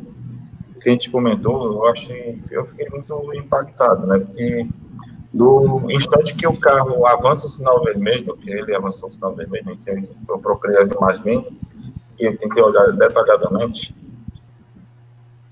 que 0.81 0.89
a 0.89 0.93
gente 0.93 1.11
comentou, 1.11 1.73
eu 1.73 1.87
achei, 1.89 2.41
eu 2.51 2.65
fiquei 2.67 2.89
muito 2.89 3.35
impactado, 3.35 4.07
né? 4.07 4.19
Porque 4.19 4.67
do 5.33 5.91
instante 5.91 6.35
que 6.35 6.47
o 6.47 6.59
carro 6.59 7.07
avança 7.07 7.47
o 7.47 7.51
sinal 7.51 7.83
vermelho, 7.85 8.37
que 8.39 8.51
ele 8.51 8.75
avançou 8.75 9.09
o 9.09 9.13
sinal 9.13 9.35
vermelho, 9.35 9.77
que 9.77 9.91
eu 10.29 10.39
procurei 10.39 10.79
as 10.79 10.91
imagens 10.91 11.45
e 12.19 12.25
eu 12.25 12.37
tentei 12.37 12.63
olhar 12.63 12.93
detalhadamente, 12.93 13.95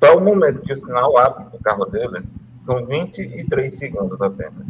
para 0.00 0.16
o 0.16 0.20
momento 0.20 0.62
que 0.62 0.72
o 0.72 0.76
sinal 0.76 1.16
abre 1.18 1.46
o 1.52 1.62
carro 1.62 1.84
dele, 1.86 2.24
são 2.64 2.84
23 2.86 3.78
segundos 3.78 4.20
apenas. 4.20 4.66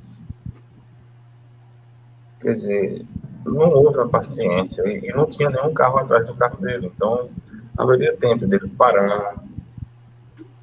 Quer 2.40 2.54
dizer, 2.54 3.06
não 3.52 3.70
houve 3.70 4.00
a 4.00 4.06
paciência 4.06 4.82
e 4.88 5.12
não 5.14 5.28
tinha 5.28 5.50
nenhum 5.50 5.72
carro 5.74 5.98
atrás 5.98 6.26
do 6.26 6.34
carro 6.34 6.56
dele, 6.60 6.90
então 6.94 7.28
haveria 7.76 8.16
tempo 8.16 8.46
dele 8.46 8.68
parar, 8.76 9.36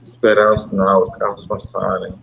esperar 0.04 0.54
o 0.54 0.60
sinal, 0.60 1.04
os 1.04 1.16
carros 1.16 1.46
passarem 1.46 2.14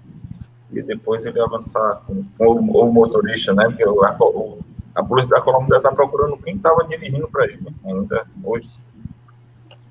e 0.72 0.82
depois 0.82 1.24
ele 1.24 1.40
avançar 1.40 2.02
com, 2.06 2.24
o, 2.38 2.84
o, 2.84 2.92
motorista, 2.92 3.52
né? 3.52 3.64
Porque 3.66 3.84
a, 3.84 5.00
a 5.00 5.04
polícia 5.04 5.36
da 5.36 5.42
Colômbia 5.42 5.76
está 5.76 5.92
procurando 5.92 6.38
quem 6.38 6.56
estava 6.56 6.84
dirigindo 6.84 7.28
para 7.28 7.44
ele 7.44 7.66
ainda 7.84 8.26
hoje. 8.42 8.70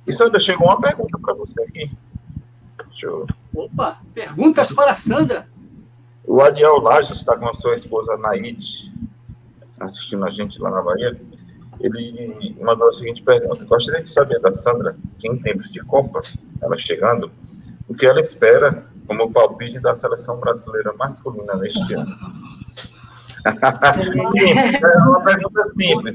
Isso 0.08 0.24
ainda 0.24 0.40
chegou 0.40 0.68
uma 0.68 0.82
pergunta 0.82 1.18
para 1.20 1.34
você 1.34 1.62
aqui. 1.64 1.92
Eu... 3.02 3.26
Opa, 3.56 3.98
perguntas 4.14 4.72
para 4.72 4.92
a 4.92 4.96
Sandra. 4.96 5.48
O 6.24 6.40
Adiel 6.42 6.80
Lages 6.80 7.18
está 7.18 7.36
com 7.36 7.50
a 7.50 7.54
sua 7.56 7.76
esposa 7.76 8.16
Naide, 8.18 8.91
assistindo 9.82 10.26
a 10.26 10.30
gente 10.30 10.60
lá 10.60 10.70
na 10.70 10.82
Bahia. 10.82 11.20
Ele 11.80 12.56
mandou 12.62 12.90
a 12.90 12.94
seguinte 12.94 13.24
pergunta: 13.24 13.66
Gostaria 13.66 14.04
de 14.04 14.14
saber 14.14 14.40
da 14.40 14.54
Sandra, 14.54 14.96
que 15.20 15.28
em 15.28 15.38
tempos 15.38 15.72
de 15.72 15.80
Copa, 15.82 16.22
ela 16.62 16.78
chegando, 16.78 17.32
o 17.88 17.96
que 17.96 18.06
ela 18.06 18.22
espera 18.22 18.84
como 19.08 19.32
palpite 19.32 19.80
da 19.80 19.96
seleção 19.96 20.40
brasileira 20.40 20.94
masculina 20.94 21.56
neste 21.56 21.94
ano? 21.94 22.16
é 23.44 24.98
uma 25.00 25.22
pergunta 25.22 25.64
simples. 25.76 26.14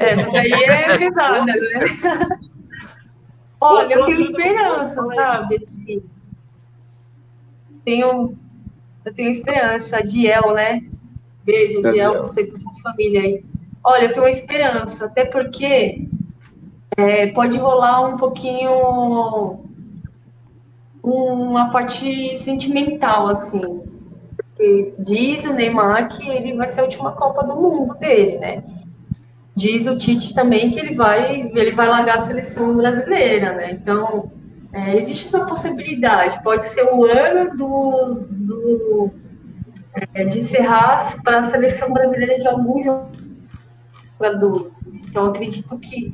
É, 0.00 0.16
daí 0.32 0.52
é 0.52 0.96
risada, 0.96 1.44
né? 1.44 2.38
Olha, 3.60 3.94
eu 3.94 4.04
tenho 4.04 4.20
esperança, 4.20 5.06
sabe? 5.14 5.56
Assim, 5.56 6.02
tenho, 7.84 8.36
eu 9.04 9.14
tenho 9.14 9.30
esperança. 9.30 10.02
Diel, 10.02 10.52
né? 10.54 10.82
Beijo, 11.44 11.82
Diel, 11.82 12.22
você 12.22 12.46
com 12.46 12.56
sua 12.56 12.72
família 12.82 13.20
aí. 13.20 13.44
Olha, 13.84 14.04
eu 14.06 14.12
tenho 14.12 14.26
esperança, 14.26 15.04
até 15.04 15.26
porque 15.26 16.08
é, 16.96 17.26
pode 17.28 17.58
rolar 17.58 18.06
um 18.06 18.16
pouquinho 18.16 19.60
uma 21.02 21.70
parte 21.70 22.36
sentimental, 22.38 23.28
assim. 23.28 23.60
Porque 24.36 24.94
diz 24.98 25.44
o 25.44 25.52
Neymar 25.52 26.08
que 26.08 26.26
ele 26.26 26.54
vai 26.54 26.66
ser 26.66 26.80
a 26.80 26.84
última 26.84 27.12
Copa 27.12 27.44
do 27.44 27.56
Mundo 27.56 27.94
dele, 27.94 28.38
né? 28.38 28.64
Diz 29.54 29.86
o 29.86 29.98
Tite 29.98 30.34
também 30.34 30.70
que 30.70 30.80
ele 30.80 30.94
vai, 30.94 31.52
ele 31.54 31.72
vai 31.72 31.86
largar 31.86 32.18
a 32.18 32.22
seleção 32.22 32.76
brasileira, 32.76 33.52
né? 33.52 33.72
Então, 33.72 34.30
é, 34.72 34.96
existe 34.96 35.26
essa 35.26 35.44
possibilidade. 35.44 36.42
Pode 36.42 36.64
ser 36.64 36.84
o 36.84 37.04
ano 37.04 37.54
do, 37.56 38.26
do 38.30 39.10
é, 40.14 40.24
de 40.24 40.40
encerrar 40.40 41.22
para 41.22 41.38
a 41.38 41.42
seleção 41.42 41.92
brasileira 41.92 42.38
de 42.38 42.46
alguns 42.46 42.84
jogadores. 44.18 44.72
Então, 45.08 45.26
acredito 45.26 45.78
que 45.78 46.12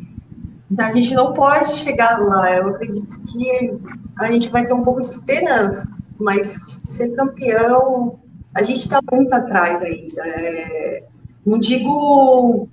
a 0.78 0.92
gente 0.92 1.14
não 1.14 1.32
pode 1.32 1.76
chegar 1.76 2.18
lá. 2.20 2.52
Eu 2.52 2.68
acredito 2.68 3.20
que 3.22 3.72
a 4.18 4.30
gente 4.30 4.48
vai 4.48 4.66
ter 4.66 4.72
um 4.72 4.84
pouco 4.84 5.00
de 5.00 5.08
esperança, 5.08 5.88
mas 6.18 6.80
ser 6.84 7.14
campeão, 7.16 8.18
a 8.54 8.62
gente 8.62 8.80
está 8.80 9.00
muito 9.10 9.32
atrás 9.32 9.80
ainda. 9.82 10.22
É, 10.26 11.04
não 11.46 11.58
digo 11.58 12.68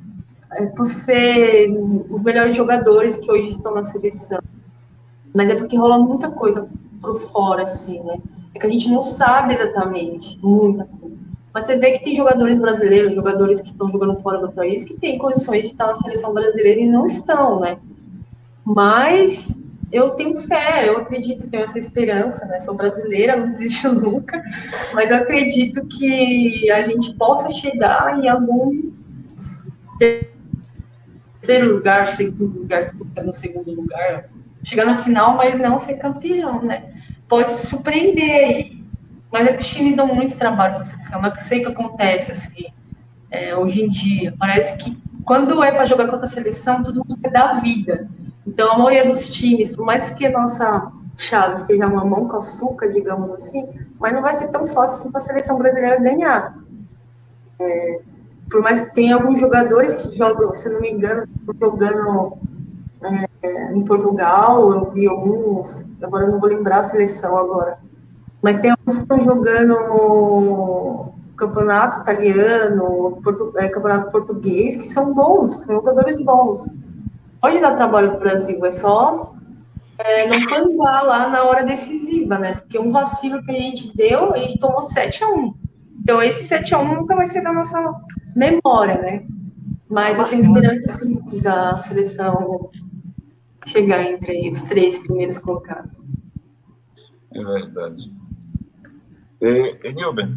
é, 0.53 0.65
por 0.67 0.93
ser 0.93 1.69
os 2.09 2.21
melhores 2.23 2.55
jogadores 2.55 3.15
que 3.15 3.31
hoje 3.31 3.49
estão 3.49 3.73
na 3.73 3.85
seleção, 3.85 4.39
mas 5.33 5.49
é 5.49 5.55
porque 5.55 5.77
rola 5.77 5.97
muita 5.99 6.29
coisa 6.29 6.67
por 7.01 7.19
fora, 7.19 7.63
assim, 7.63 8.03
né? 8.03 8.19
É 8.53 8.59
que 8.59 8.65
a 8.65 8.69
gente 8.69 8.89
não 8.89 9.03
sabe 9.03 9.53
exatamente 9.53 10.39
muita 10.41 10.85
coisa. 10.85 11.17
Mas 11.53 11.65
você 11.65 11.77
vê 11.77 11.91
que 11.93 12.03
tem 12.03 12.15
jogadores 12.15 12.59
brasileiros, 12.59 13.15
jogadores 13.15 13.61
que 13.61 13.69
estão 13.69 13.91
jogando 13.91 14.19
fora 14.19 14.37
do 14.37 14.51
país, 14.51 14.83
que 14.83 14.93
têm 14.93 15.17
condições 15.17 15.63
de 15.63 15.67
estar 15.69 15.87
na 15.87 15.95
seleção 15.95 16.33
brasileira 16.33 16.79
e 16.79 16.85
não 16.85 17.05
estão, 17.05 17.59
né? 17.59 17.77
Mas 18.63 19.57
eu 19.91 20.11
tenho 20.11 20.41
fé, 20.41 20.87
eu 20.87 20.97
acredito, 20.97 21.49
tenho 21.49 21.63
essa 21.63 21.79
esperança, 21.79 22.45
né? 22.45 22.59
Sou 22.59 22.75
brasileira, 22.75 23.35
não 23.37 23.47
desisto 23.47 23.91
nunca, 23.95 24.43
mas 24.93 25.09
eu 25.09 25.17
acredito 25.17 25.85
que 25.85 26.69
a 26.69 26.87
gente 26.87 27.13
possa 27.13 27.49
chegar 27.49 28.19
em 28.19 28.27
algum 28.27 28.91
terceiro 29.97 31.75
lugar, 31.75 32.15
segundo 32.15 32.59
lugar, 32.59 32.83
disputando 32.83 33.29
o 33.29 33.33
segundo 33.33 33.71
lugar, 33.71 34.25
chegar 34.63 34.85
na 34.85 35.01
final, 35.01 35.35
mas 35.35 35.57
não 35.57 35.79
ser 35.79 35.95
campeão, 35.95 36.61
né? 36.61 36.83
Pode 37.27 37.51
se 37.51 37.67
surpreender. 37.67 38.77
Mas 39.31 39.47
é 39.47 39.53
que 39.53 39.61
os 39.61 39.67
times 39.67 39.95
dão 39.95 40.07
muito 40.07 40.37
trabalho 40.37 40.77
nessa 40.77 40.97
questão, 40.97 41.21
não 41.21 41.35
sei 41.41 41.59
que 41.59 41.67
acontece 41.67 42.31
assim, 42.31 42.65
é, 43.29 43.55
hoje 43.55 43.83
em 43.83 43.89
dia. 43.89 44.33
Parece 44.39 44.77
que 44.77 44.97
quando 45.25 45.61
é 45.61 45.71
para 45.71 45.85
jogar 45.85 46.07
contra 46.07 46.25
a 46.25 46.29
seleção, 46.29 46.81
todo 46.81 47.03
mundo 47.03 47.17
quer 47.21 47.29
dar 47.29 47.61
vida. 47.61 48.07
Então, 48.45 48.71
a 48.71 48.77
maioria 48.77 49.05
dos 49.05 49.27
times, 49.27 49.75
por 49.75 49.85
mais 49.85 50.11
que 50.11 50.25
a 50.25 50.31
nossa 50.31 50.89
chave 51.17 51.57
seja 51.57 51.87
uma 51.87 52.05
mão 52.05 52.27
com 52.27 52.37
açúcar, 52.37 52.87
digamos 52.93 53.33
assim, 53.33 53.67
mas 53.99 54.13
não 54.13 54.21
vai 54.21 54.33
ser 54.33 54.47
tão 54.49 54.65
fácil 54.67 54.99
assim 54.99 55.11
para 55.11 55.19
a 55.19 55.23
seleção 55.23 55.57
brasileira 55.57 55.99
ganhar. 55.99 56.57
É, 57.59 57.99
por 58.49 58.61
mais 58.61 58.79
que 58.79 58.95
tenha 58.95 59.15
alguns 59.15 59.39
jogadores 59.39 59.95
que 59.95 60.15
jogam, 60.15 60.55
se 60.55 60.69
não 60.69 60.79
me 60.79 60.91
engano, 60.91 61.27
jogando 61.59 62.37
é, 63.41 63.73
em 63.73 63.83
Portugal, 63.83 64.71
eu 64.71 64.85
vi 64.91 65.07
alguns, 65.07 65.87
agora 66.01 66.25
eu 66.25 66.31
não 66.31 66.39
vou 66.39 66.49
lembrar 66.49 66.79
a 66.79 66.83
seleção 66.83 67.37
agora, 67.37 67.77
mas 68.41 68.61
tem 68.61 68.71
alguns 68.71 68.95
que 68.95 69.01
estão 69.01 69.23
jogando 69.23 69.69
no 69.69 71.13
campeonato 71.35 72.01
italiano, 72.01 73.19
portu, 73.23 73.53
é, 73.57 73.67
campeonato 73.69 74.11
português, 74.11 74.75
que 74.75 74.87
são 74.87 75.13
bons, 75.13 75.61
são 75.61 75.75
jogadores 75.75 76.21
bons 76.21 76.67
pode 77.41 77.59
dar 77.59 77.75
trabalho 77.75 78.09
para 78.09 78.17
o 78.17 78.19
Brasil, 78.19 78.65
é 78.65 78.71
só 78.71 79.33
é, 79.97 80.27
não 80.27 80.45
pangar 80.45 81.03
lá 81.03 81.29
na 81.29 81.43
hora 81.43 81.63
decisiva, 81.63 82.37
né? 82.37 82.55
Porque 82.55 82.77
um 82.77 82.91
vacilo 82.91 83.41
que 83.43 83.51
a 83.51 83.53
gente 83.53 83.95
deu, 83.95 84.33
a 84.33 84.37
gente 84.37 84.59
tomou 84.59 84.81
7 84.81 85.23
a 85.23 85.29
1 85.29 85.53
Então, 86.01 86.21
esse 86.21 86.45
7 86.45 86.75
a 86.75 86.79
1 86.79 86.95
nunca 86.95 87.15
vai 87.15 87.27
ser 87.27 87.41
da 87.41 87.53
nossa 87.53 87.95
memória, 88.35 89.01
né? 89.01 89.23
Mas 89.89 90.17
eu 90.17 90.25
tenho 90.25 90.41
esperança, 90.41 90.97
sim, 90.97 91.21
da 91.41 91.77
seleção 91.77 92.69
chegar 93.67 94.03
entre 94.03 94.49
os 94.49 94.61
três 94.63 94.99
primeiros 94.99 95.37
colocados. 95.37 96.05
É 97.33 97.43
verdade. 97.43 98.11
E, 99.41 99.77
e 99.83 99.93
Nilber, 99.93 100.29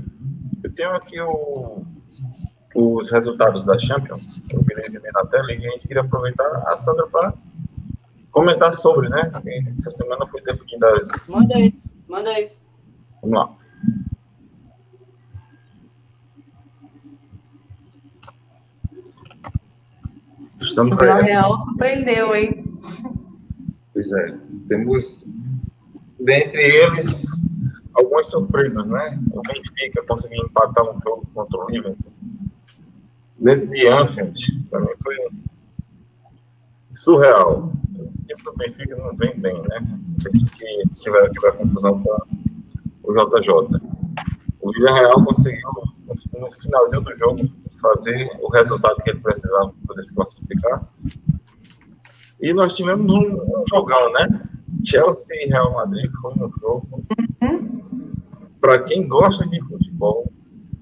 eu 0.63 0.75
tenho 0.75 0.91
aqui 0.91 1.21
o, 1.21 1.83
os 2.75 3.11
resultados 3.11 3.65
da 3.65 3.79
Champions, 3.79 4.43
eu 4.51 4.63
virei 4.63 4.85
exibir 4.85 5.13
na 5.13 5.25
tela, 5.27 5.53
e 5.53 5.67
a 5.67 5.71
gente 5.71 5.89
queria 5.89 6.03
aproveitar 6.03 6.45
a 6.45 6.77
Sandra 6.79 7.07
para 7.09 7.35
comentar 8.31 8.75
sobre, 8.77 9.09
né? 9.09 9.33
Essa 9.79 9.91
semana 9.93 10.27
foi 10.27 10.41
definida 10.43 10.97
as... 10.97 11.29
Manda 11.29 11.57
aí, 11.57 11.75
manda 12.09 12.31
aí. 12.31 12.53
Vamos 13.23 13.39
lá. 13.39 13.57
Estamos 20.61 20.99
O. 20.99 21.23
Real 21.23 21.59
surpreendeu, 21.59 22.35
hein? 22.37 22.65
Pois 24.01 24.13
é. 24.13 24.35
Temos, 24.69 25.27
dentre 26.21 26.63
eles, 26.63 27.23
algumas 27.93 28.31
surpresas, 28.31 28.87
né? 28.87 29.21
O 29.31 29.43
Benfica 29.43 30.03
conseguiu 30.09 30.43
empatar 30.47 30.85
um 30.85 30.99
jogo 31.03 31.27
contra 31.35 31.59
o 31.59 31.69
Liverpool. 31.69 32.13
Dentro 33.39 33.69
de 33.69 33.87
Anfield, 33.89 34.69
também 34.71 34.95
foi 35.03 35.17
surreal. 36.95 37.73
O 37.99 38.43
do 38.43 38.57
Benfica 38.57 38.97
não 38.97 39.15
vem 39.17 39.39
bem, 39.39 39.61
né? 39.69 39.87
Desde 40.23 40.51
que 40.51 40.83
tiver 41.03 41.57
confusão 41.59 42.03
com 42.03 42.17
o 43.03 43.13
JJ. 43.13 43.51
O 44.63 44.73
Villarreal 44.73 45.23
conseguiu, 45.25 45.69
no 46.39 46.53
finalzinho 46.53 47.03
do 47.03 47.15
jogo, 47.17 47.41
fazer 47.83 48.31
o 48.41 48.49
resultado 48.49 48.97
que 49.03 49.11
ele 49.11 49.21
precisava 49.21 49.69
para 49.69 49.87
poder 49.89 50.05
se 50.05 50.15
classificar. 50.15 50.89
E 52.41 52.53
nós 52.53 52.75
tivemos 52.75 53.13
um, 53.13 53.65
jogão, 53.69 54.13
né? 54.13 54.29
Chelsea 54.85 55.45
e 55.45 55.49
Real 55.49 55.73
Madrid 55.75 56.11
foi 56.21 56.33
um 56.33 56.51
jogo. 56.61 57.03
Para 58.61 58.83
quem 58.85 59.07
gosta 59.07 59.47
de 59.47 59.61
futebol, 59.67 60.31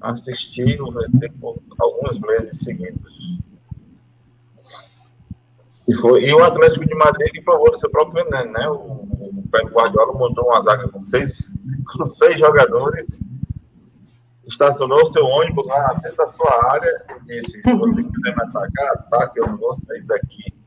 assistir 0.00 0.80
o 0.80 0.90
VT 0.90 1.32
por 1.40 1.60
alguns 1.78 2.18
meses 2.20 2.62
seguidos. 2.62 3.40
E, 5.88 5.94
foi, 5.96 6.24
e 6.24 6.34
o 6.34 6.44
Atlético 6.44 6.86
de 6.86 6.94
Madrid 6.94 7.42
provou 7.44 7.72
do 7.72 7.78
seu 7.78 7.90
próprio 7.90 8.24
veneno, 8.24 8.52
né? 8.52 8.68
O, 8.68 8.74
o 8.74 9.44
Pep 9.50 9.66
Guardiola 9.72 10.12
montou 10.12 10.44
uma 10.44 10.62
zaga 10.62 10.86
com 10.88 11.00
seis, 11.02 11.32
com 11.96 12.06
seis 12.10 12.38
jogadores, 12.38 13.06
estacionou 14.46 15.10
seu 15.12 15.24
ônibus 15.24 15.66
lá 15.66 15.94
dentro 16.02 16.16
da 16.16 16.26
sua 16.28 16.72
área 16.72 17.04
e 17.10 17.24
disse: 17.24 17.62
se 17.62 17.72
você 17.72 18.02
quiser 18.02 18.36
me 18.36 18.42
atacar, 18.42 18.92
ataque, 18.92 19.40
eu 19.40 19.46
não 19.46 19.56
vou 19.56 19.74
sair 19.74 20.02
daqui. 20.02 20.58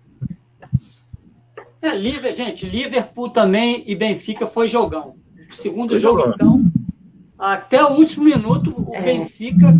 É, 1.82 1.96
Liverpool, 1.96 2.32
gente, 2.34 2.66
Liverpool 2.66 3.30
também 3.30 3.84
e 3.88 3.96
Benfica 3.96 4.46
foi 4.46 4.70
jogão. 4.70 5.16
O 5.50 5.54
segundo 5.54 5.90
Foi 5.90 6.00
jogo, 6.00 6.20
jogão. 6.20 6.34
então, 6.36 6.72
até 7.38 7.84
o 7.84 7.94
último 7.94 8.26
minuto, 8.26 8.74
o 8.78 8.96
É. 8.96 9.02
Benfica 9.02 9.78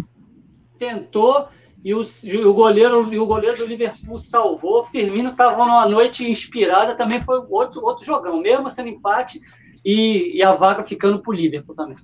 tentou 0.78 1.48
e 1.84 1.94
o, 1.94 2.04
e 2.24 2.38
o 2.38 2.54
goleiro 2.54 3.14
e 3.14 3.20
o 3.20 3.26
goleiro 3.26 3.58
do 3.58 3.66
Liverpool 3.66 4.20
salvou. 4.20 4.86
Firmino 4.88 5.30
estava 5.30 5.64
numa 5.66 5.88
noite 5.88 6.30
inspirada, 6.30 6.96
também 6.96 7.24
foi 7.24 7.40
outro, 7.50 7.82
outro 7.84 8.04
jogão, 8.06 8.42
mesmo 8.42 8.70
sendo 8.70 8.90
empate 8.90 9.40
e, 9.86 10.38
e 10.38 10.44
a 10.44 10.54
vaga 10.54 10.84
ficando 10.84 11.20
para 11.20 11.32
o 11.32 11.36
Liverpool 11.36 11.76
também. 11.76 11.98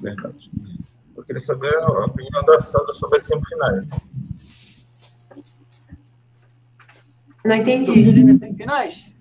Verdade. 0.00 0.50
Eu 1.16 1.24
queria 1.24 1.42
saber 1.42 1.74
a 1.74 2.04
opinião 2.04 2.44
da 2.44 2.60
Sandra 2.60 2.92
sobre 2.94 3.18
as 3.18 3.26
semifinais. 3.26 3.84
Não 7.46 7.54
entendi. 7.56 8.24
Nas 8.24 8.36
semifinais? 8.38 9.14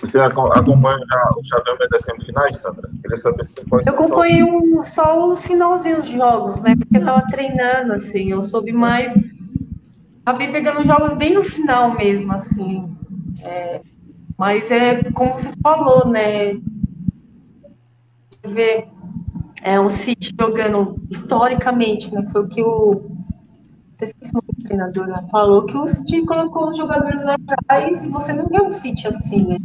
Você 0.00 0.18
aco- 0.18 0.52
acompanha 0.52 0.98
já 1.06 1.30
o 1.36 1.44
chaveamento 1.44 1.90
das 1.90 2.02
semifinais, 2.04 2.62
Sandra? 2.62 2.90
Queria 3.02 3.16
saber 3.18 3.44
se 3.44 3.64
pode 3.66 3.86
Eu 3.86 3.92
acompanhei 3.94 4.42
um, 4.42 4.82
só 4.82 5.28
os 5.30 5.46
finalzinhos 5.46 6.00
dos 6.04 6.10
jogos, 6.10 6.60
né? 6.62 6.74
Porque 6.74 6.96
eu 6.96 7.04
tava 7.04 7.26
treinando, 7.28 7.92
assim, 7.92 8.30
eu 8.30 8.40
soube 8.42 8.72
mais. 8.72 9.12
Acabei 10.24 10.50
pegando 10.50 10.84
jogos 10.86 11.14
bem 11.14 11.34
no 11.34 11.42
final 11.44 11.94
mesmo, 11.94 12.32
assim. 12.32 12.96
É, 13.44 13.82
mas 14.38 14.70
é 14.70 15.02
como 15.12 15.34
você 15.34 15.50
falou, 15.62 16.08
né? 16.08 16.54
Ver 18.46 18.88
é, 19.62 19.78
o 19.78 19.90
City 19.90 20.34
jogando 20.40 20.96
historicamente, 21.10 22.12
né? 22.14 22.26
Foi 22.32 22.42
o 22.42 22.48
que 22.48 22.62
o. 22.62 23.10
esqueci 24.04 24.32
o 24.36 24.62
treinador 24.64 25.06
né? 25.06 25.24
falou 25.30 25.66
que 25.66 25.76
o 25.76 25.86
City 25.86 26.24
colocou 26.24 26.70
os 26.70 26.76
jogadores 26.76 27.22
lá 27.22 27.36
atrás 27.48 28.02
e 28.02 28.08
você 28.08 28.32
não 28.32 28.46
vê 28.46 28.60
um 28.60 28.70
City 28.70 29.06
assim, 29.06 29.46
né? 29.46 29.58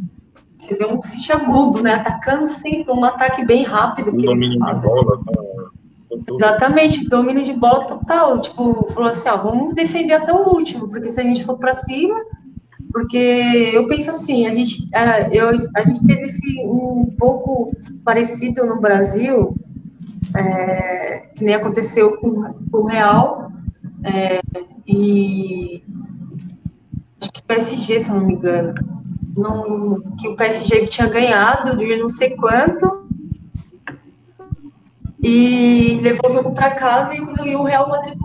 Você 0.58 0.76
vê 0.76 0.86
um 0.86 1.02
City 1.02 1.32
agudo, 1.32 1.84
né? 1.84 1.96
Atacando 1.96 2.46
sempre, 2.48 2.92
um 2.92 3.04
ataque 3.04 3.46
bem 3.46 3.64
rápido 3.64 4.12
que 4.12 4.18
eles 4.18 4.26
domínio 4.26 4.54
de 4.54 4.60
fazem. 4.60 4.90
bola 4.90 5.20
tudo. 6.26 6.36
Exatamente, 6.36 7.08
domínio 7.10 7.44
de 7.44 7.54
bola 7.54 7.86
total. 7.86 8.42
Tipo, 8.42 8.88
falou 8.94 9.10
assim: 9.10 9.30
ó, 9.30 9.38
vamos 9.38 9.74
defender 9.74 10.14
até 10.14 10.34
o 10.34 10.50
último, 10.50 10.88
porque 10.88 11.12
se 11.12 11.20
a 11.20 11.24
gente 11.24 11.44
for 11.44 11.58
para 11.58 11.74
cima. 11.74 12.16
Porque 12.92 13.72
eu 13.74 13.88
penso 13.88 14.10
assim: 14.10 14.48
a 14.48 14.52
gente, 14.52 14.88
a, 14.96 15.30
eu, 15.34 15.50
a 15.76 15.82
gente 15.82 16.06
teve 16.06 16.24
esse 16.24 16.60
um 16.62 17.14
pouco 17.18 17.72
parecido 18.04 18.66
no 18.66 18.80
Brasil, 18.80 19.56
é, 20.36 21.30
que 21.36 21.44
nem 21.44 21.56
aconteceu 21.56 22.18
com, 22.18 22.54
com 22.72 22.78
o 22.78 22.86
Real, 22.86 23.52
é, 24.06 24.42
e 24.88 25.84
acho 27.20 27.32
que 27.32 27.42
PSG, 27.44 28.00
se 28.00 28.10
eu 28.10 28.16
não 28.16 28.28
me 28.28 28.34
engano. 28.34 28.74
Que 30.20 30.30
o 30.30 30.36
PSG 30.36 30.88
tinha 30.88 31.10
ganhado 31.10 31.78
de 31.78 31.98
não 31.98 32.08
sei 32.08 32.36
quanto, 32.38 33.06
e 35.22 36.00
levou 36.02 36.30
o 36.30 36.34
jogo 36.34 36.54
para 36.54 36.76
casa 36.76 37.14
e 37.14 37.18
e 37.18 37.56
o 37.56 37.64
Real 37.64 37.90
Madrid 37.90 38.16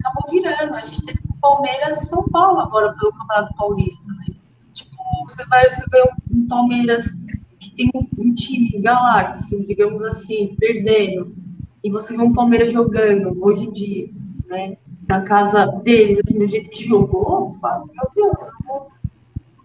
acabou 0.00 0.30
virando. 0.30 0.74
A 0.74 0.80
gente 0.80 1.04
teve 1.04 1.20
Palmeiras 1.40 2.02
e 2.02 2.06
São 2.06 2.28
Paulo 2.30 2.60
agora 2.60 2.94
pelo 2.94 3.12
Campeonato 3.12 3.54
Paulista, 3.56 4.12
né? 4.14 4.34
Tipo, 4.72 4.96
você 5.26 5.44
vai, 5.46 5.70
você 5.70 5.84
vê 5.92 6.02
um 6.32 6.48
Palmeiras 6.48 7.04
que 7.60 7.70
tem 7.74 7.90
um, 7.94 8.34
time 8.34 8.80
galáxio, 8.80 9.64
digamos 9.64 10.02
assim, 10.02 10.56
perdendo, 10.58 11.34
e 11.84 11.90
você 11.90 12.16
vê 12.16 12.22
um 12.22 12.32
Palmeiras 12.32 12.72
jogando 12.72 13.36
hoje 13.40 13.64
em 13.64 13.72
dia, 13.72 14.10
né? 14.46 14.76
Na 15.08 15.22
casa 15.22 15.66
deles, 15.84 16.18
assim, 16.26 16.38
do 16.38 16.46
jeito 16.46 16.70
que 16.70 16.84
jogou, 16.84 17.46
meu 17.62 18.10
Deus, 18.14 18.50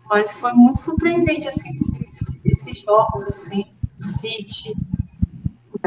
mas 0.09 0.33
foi 0.33 0.53
muito 0.53 0.79
surpreendente, 0.79 1.47
assim, 1.47 1.73
esses, 1.73 2.39
esses 2.43 2.81
jogos, 2.81 3.25
assim, 3.27 3.65
o 3.97 4.03
City, 4.03 4.73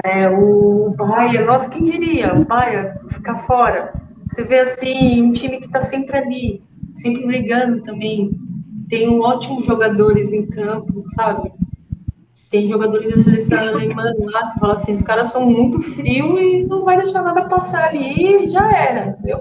é, 0.02 0.28
o 0.28 0.94
Bahia, 0.96 1.44
nossa, 1.44 1.68
quem 1.68 1.82
diria? 1.82 2.34
O 2.34 2.44
Bahia 2.44 2.98
ficar 3.08 3.36
fora. 3.36 3.94
Você 4.28 4.42
vê 4.42 4.60
assim, 4.60 5.22
um 5.22 5.30
time 5.30 5.60
que 5.60 5.66
está 5.66 5.80
sempre 5.80 6.16
ali, 6.16 6.62
sempre 6.94 7.26
brigando 7.26 7.82
também. 7.82 8.36
Tem 8.88 9.20
ótimos 9.20 9.66
jogadores 9.66 10.32
em 10.32 10.46
campo, 10.46 11.04
sabe? 11.14 11.52
Tem 12.54 12.68
jogadores 12.68 13.10
da 13.10 13.16
seleção 13.16 13.58
alemã 13.58 14.12
lá, 14.32 14.44
você 14.44 14.60
fala 14.60 14.72
assim, 14.74 14.92
os 14.92 15.02
caras 15.02 15.32
são 15.32 15.44
muito 15.44 15.82
frios 15.82 16.38
e 16.40 16.64
não 16.68 16.84
vai 16.84 16.96
deixar 16.98 17.20
nada 17.20 17.48
passar 17.48 17.88
ali 17.88 18.44
e 18.44 18.48
já 18.48 18.70
era, 18.70 19.08
entendeu? 19.08 19.40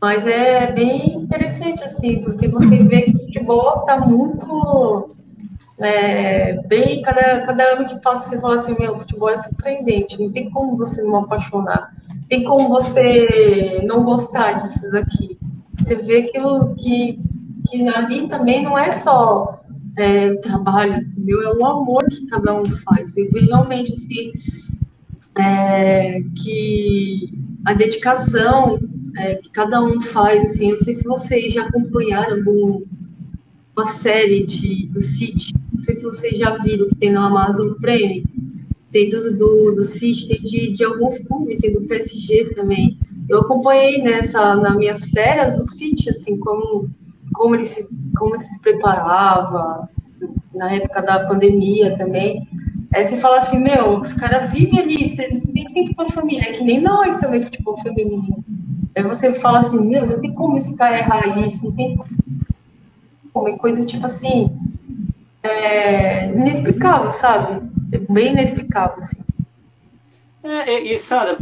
Mas 0.00 0.26
é 0.26 0.72
bem 0.72 1.14
interessante, 1.14 1.84
assim, 1.84 2.22
porque 2.22 2.48
você 2.48 2.82
vê 2.82 3.02
que 3.02 3.16
o 3.16 3.20
futebol 3.26 3.80
está 3.80 3.98
muito 4.00 5.08
é, 5.78 6.54
bem, 6.66 7.02
cada, 7.02 7.42
cada 7.42 7.62
ano 7.74 7.86
que 7.86 8.00
passa, 8.00 8.30
você 8.30 8.40
fala 8.40 8.54
assim, 8.54 8.74
meu, 8.78 8.96
futebol 8.96 9.28
é 9.28 9.36
surpreendente, 9.36 10.18
não 10.18 10.32
tem 10.32 10.48
como 10.48 10.74
você 10.74 11.02
não 11.02 11.16
apaixonar, 11.16 11.92
tem 12.30 12.44
como 12.44 12.70
você 12.70 13.82
não 13.84 14.02
gostar 14.04 14.54
disso 14.54 14.90
daqui. 14.90 15.38
Você 15.76 15.94
vê 15.96 16.22
que, 16.22 16.40
o- 16.40 16.74
que, 16.76 17.20
que 17.68 17.86
ali 17.88 18.26
também 18.26 18.62
não 18.62 18.78
é 18.78 18.90
só 18.90 19.60
é, 19.96 20.34
trabalho, 20.36 20.94
entendeu? 20.94 21.42
É 21.42 21.56
o 21.56 21.66
amor 21.66 22.04
que 22.04 22.26
cada 22.26 22.54
um 22.54 22.64
faz. 22.64 23.12
Você 23.12 23.28
vê 23.28 23.40
realmente 23.40 23.92
assim, 23.94 24.32
é, 25.38 26.20
que 26.36 27.30
a 27.64 27.74
dedicação 27.74 28.78
é, 29.16 29.36
que 29.36 29.50
cada 29.50 29.82
um 29.82 29.98
faz, 30.00 30.50
assim, 30.50 30.66
eu 30.70 30.76
não 30.76 30.84
sei 30.84 30.92
se 30.92 31.04
vocês 31.04 31.52
já 31.52 31.62
acompanharam 31.62 32.36
algum, 32.36 32.82
uma 33.74 33.86
série 33.86 34.44
de, 34.44 34.86
do 34.86 35.00
City, 35.00 35.54
não 35.72 35.78
sei 35.78 35.94
se 35.94 36.04
vocês 36.04 36.38
já 36.38 36.56
viram 36.58 36.88
que 36.88 36.96
tem 36.96 37.12
na 37.12 37.26
Amazon 37.26 37.72
Prime, 37.80 38.24
tem 38.92 39.08
do, 39.08 39.36
do, 39.36 39.72
do 39.72 39.80
tem 40.28 40.40
de, 40.42 40.72
de 40.74 40.84
alguns 40.84 41.18
clubes, 41.18 41.58
tem 41.58 41.72
do 41.72 41.82
PSG 41.82 42.54
também. 42.54 42.98
Eu 43.28 43.40
acompanhei 43.40 44.02
nessa, 44.02 44.54
nas 44.56 44.76
minhas 44.76 45.04
férias 45.10 45.58
o 45.58 45.64
City, 45.64 46.10
assim, 46.10 46.38
como, 46.38 46.88
como, 47.36 47.54
ele 47.54 47.66
se, 47.66 47.88
como 48.16 48.34
ele 48.34 48.42
se 48.42 48.58
preparava, 48.60 49.88
na 50.54 50.72
época 50.72 51.02
da 51.02 51.26
pandemia 51.26 51.96
também. 51.96 52.48
Aí 52.94 53.04
você 53.04 53.18
fala 53.18 53.36
assim, 53.36 53.58
meu, 53.58 53.98
os 53.98 54.14
caras 54.14 54.50
vivem 54.50 54.80
ali, 54.80 55.08
você 55.08 55.28
tem 55.28 55.64
tempo 55.72 55.94
pra 55.94 56.06
família, 56.06 56.48
é 56.48 56.52
que 56.52 56.64
nem 56.64 56.80
nós 56.80 57.20
também, 57.20 57.42
futebol 57.42 57.78
feminino. 57.82 58.42
Aí 58.96 59.02
você 59.02 59.34
fala 59.34 59.58
assim, 59.58 59.78
meu, 59.78 60.06
não 60.06 60.20
tem 60.20 60.32
como 60.32 60.56
esse 60.56 60.74
cara 60.74 60.98
errar 60.98 61.38
isso, 61.44 61.66
não 61.66 61.76
tem 61.76 62.00
como, 63.32 63.48
é 63.48 63.58
coisa 63.58 63.84
tipo 63.84 64.06
assim, 64.06 64.50
é, 65.42 66.30
inexplicável, 66.30 67.12
sabe? 67.12 67.68
É 67.92 67.98
bem 67.98 68.32
inexplicável, 68.32 68.98
assim. 68.98 69.18
É, 70.42 70.82
e, 70.82 70.94
e 70.94 70.98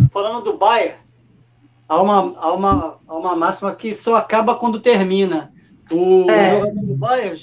falando 0.08 0.42
do 0.42 0.56
Bayern, 0.56 0.96
há 1.88 2.02
uma, 2.02 2.32
há, 2.36 2.52
uma, 2.52 2.98
há 3.06 3.14
uma 3.14 3.36
máxima 3.36 3.72
que 3.74 3.94
só 3.94 4.16
acaba 4.16 4.56
quando 4.56 4.80
termina. 4.80 5.53
O 5.92 6.30
É. 6.30 6.50
jogador 6.50 6.80
do 6.80 6.94
Bayern, 6.94 7.36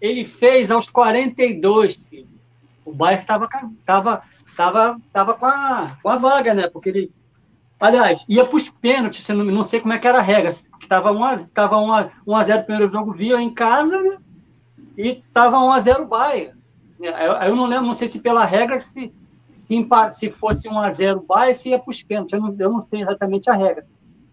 ele 0.00 0.24
fez 0.24 0.70
aos 0.70 0.90
42, 0.90 1.96
filho. 2.10 2.28
O 2.84 2.92
Bayern 2.92 3.22
estava 3.22 3.48
tava, 3.86 4.22
tava, 4.56 5.00
tava 5.12 5.34
com, 5.34 5.46
a, 5.46 5.96
com 6.02 6.08
a 6.08 6.16
vaga, 6.16 6.54
né? 6.54 6.68
Porque 6.68 6.88
ele. 6.88 7.12
Aliás, 7.80 8.24
ia 8.28 8.44
para 8.44 8.56
os 8.56 8.68
pênaltis, 8.68 9.26
não, 9.28 9.44
não 9.44 9.62
sei 9.62 9.80
como 9.80 9.92
é 9.92 9.98
que 9.98 10.06
era 10.06 10.18
a 10.18 10.22
regra. 10.22 10.48
Estava 10.48 11.12
1 11.12 11.24
a, 11.24 11.38
tava 11.54 11.78
1 11.78 11.92
a, 11.92 12.10
1 12.26 12.36
a 12.36 12.42
0 12.44 12.60
o 12.60 12.64
primeiro 12.64 12.90
jogo, 12.90 13.12
via 13.12 13.40
em 13.40 13.52
casa, 13.52 14.00
né? 14.00 14.16
E 14.96 15.22
estava 15.26 15.58
1 15.58 15.72
a 15.72 15.80
0 15.80 16.02
o 16.04 16.06
Bayern. 16.06 16.58
Eu, 17.00 17.12
eu 17.12 17.56
não 17.56 17.66
lembro, 17.66 17.86
não 17.86 17.94
sei 17.94 18.08
se 18.08 18.20
pela 18.20 18.44
regra, 18.44 18.80
se, 18.80 19.12
se, 19.52 19.86
se 20.10 20.30
fosse 20.30 20.68
1 20.68 20.78
a 20.78 20.90
0 20.90 21.18
o 21.18 21.22
Bayern, 21.22 21.54
se 21.54 21.70
ia 21.70 21.78
para 21.78 21.90
os 21.90 22.02
pênaltis. 22.02 22.32
Eu 22.32 22.40
não, 22.40 22.56
eu 22.58 22.70
não 22.70 22.80
sei 22.80 23.02
exatamente 23.02 23.50
a 23.50 23.54
regra. 23.54 23.84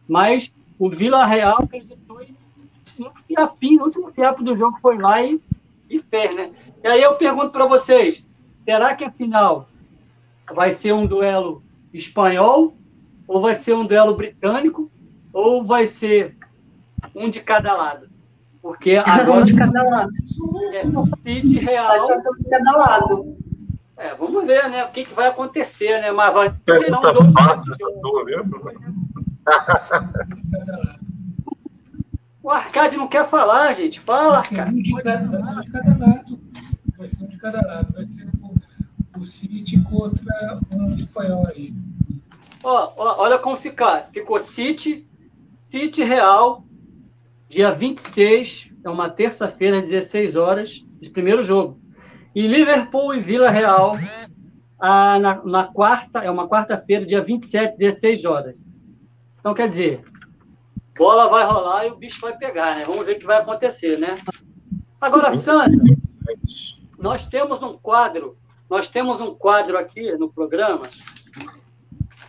Mas 0.07 0.53
o 0.77 0.89
Vila 0.89 1.25
Real 1.25 1.63
acreditou 1.63 2.21
e 2.21 2.35
no 3.01 3.11
fiapinho, 3.15 3.79
no 3.79 3.85
último 3.85 4.09
fiapo 4.09 4.43
do 4.43 4.55
jogo 4.55 4.77
foi 4.79 4.97
lá 4.97 5.21
e, 5.21 5.41
e 5.89 5.99
fez, 5.99 6.35
né? 6.35 6.51
E 6.83 6.87
aí 6.87 7.01
eu 7.01 7.15
pergunto 7.15 7.49
para 7.49 7.65
vocês, 7.65 8.23
será 8.55 8.95
que 8.95 9.03
a 9.03 9.11
final 9.11 9.67
vai 10.53 10.71
ser 10.71 10.93
um 10.93 11.05
duelo 11.05 11.63
espanhol 11.93 12.75
ou 13.27 13.41
vai 13.41 13.53
ser 13.55 13.73
um 13.73 13.85
duelo 13.85 14.15
britânico 14.15 14.89
ou 15.33 15.63
vai 15.63 15.87
ser 15.87 16.35
um 17.15 17.29
de 17.29 17.39
cada 17.41 17.73
lado? 17.73 18.09
Porque 18.61 18.95
agora 18.97 19.41
Um 19.41 19.43
de 19.43 19.55
cada 19.55 19.83
lado. 19.83 20.09
é 20.73 20.83
City 21.17 21.65
Vai 21.65 21.73
Real, 21.73 22.19
ser 22.19 22.29
um 22.29 22.35
de 22.35 22.49
cada 22.49 22.71
lado. 22.77 23.37
é, 23.97 24.13
vamos 24.15 24.45
ver, 24.45 24.69
né? 24.69 24.85
O 24.85 24.91
que, 24.91 25.03
que 25.03 25.13
vai 25.13 25.27
acontecer, 25.27 25.99
né? 26.01 26.11
Mas 26.11 26.33
vai 26.33 26.49
ser 26.49 26.91
um 26.93 27.01
jogo 27.01 27.33
fácil? 27.33 27.73
O 32.43 32.49
Arcade 32.49 32.97
não 32.97 33.07
quer 33.07 33.27
falar, 33.27 33.73
gente. 33.73 33.99
Fala, 33.99 34.29
Vai 34.29 34.39
Arcade. 34.39 34.71
um 34.71 34.81
de 34.81 35.03
cada, 35.03 35.27
vai 35.27 35.41
ser 35.41 35.53
um 35.53 35.61
de 35.61 35.71
cada 35.71 35.97
lado. 35.97 36.39
Vai 36.97 37.07
ser 37.07 37.23
um 37.23 37.27
de 37.27 37.37
cada 37.37 37.67
lado. 37.67 37.93
Vai 37.93 38.07
ser 38.07 38.27
o, 38.41 39.19
o 39.19 39.23
City 39.23 39.79
contra 39.81 40.59
um 40.71 40.95
espanhol 40.95 41.47
aí. 41.47 41.73
Ó, 42.63 42.93
ó, 42.97 43.21
olha 43.23 43.37
como 43.37 43.55
ficar. 43.55 44.05
Ficou 44.11 44.39
City, 44.39 45.07
City 45.57 46.03
Real, 46.03 46.63
dia 47.47 47.71
26, 47.71 48.71
é 48.83 48.89
uma 48.89 49.09
terça-feira, 49.09 49.79
às 49.79 49.89
16 49.89 50.35
horas, 50.35 50.83
esse 51.01 51.11
primeiro 51.11 51.43
jogo. 51.43 51.79
E 52.33 52.47
Liverpool 52.47 53.13
e 53.13 53.21
Vila 53.21 53.49
Real, 53.49 53.97
ah, 54.79 55.19
na, 55.19 55.43
na 55.43 55.63
quarta, 55.65 56.19
é 56.19 56.31
uma 56.31 56.47
quarta-feira, 56.47 57.05
dia 57.05 57.23
27, 57.23 57.77
16 57.77 58.25
horas. 58.25 58.57
Então, 59.39 59.53
quer 59.53 59.67
dizer, 59.67 60.03
bola 60.97 61.29
vai 61.29 61.45
rolar 61.45 61.85
e 61.85 61.91
o 61.91 61.95
bicho 61.95 62.21
vai 62.21 62.37
pegar, 62.37 62.75
né? 62.75 62.83
Vamos 62.85 63.05
ver 63.05 63.15
o 63.15 63.19
que 63.19 63.25
vai 63.25 63.37
acontecer, 63.37 63.97
né? 63.97 64.21
Agora, 64.99 65.31
Sandra, 65.31 65.79
nós 66.99 67.25
temos 67.25 67.63
um 67.63 67.77
quadro, 67.77 68.37
nós 68.69 68.87
temos 68.87 69.19
um 69.19 69.33
quadro 69.33 69.77
aqui 69.77 70.15
no 70.17 70.31
programa 70.31 70.87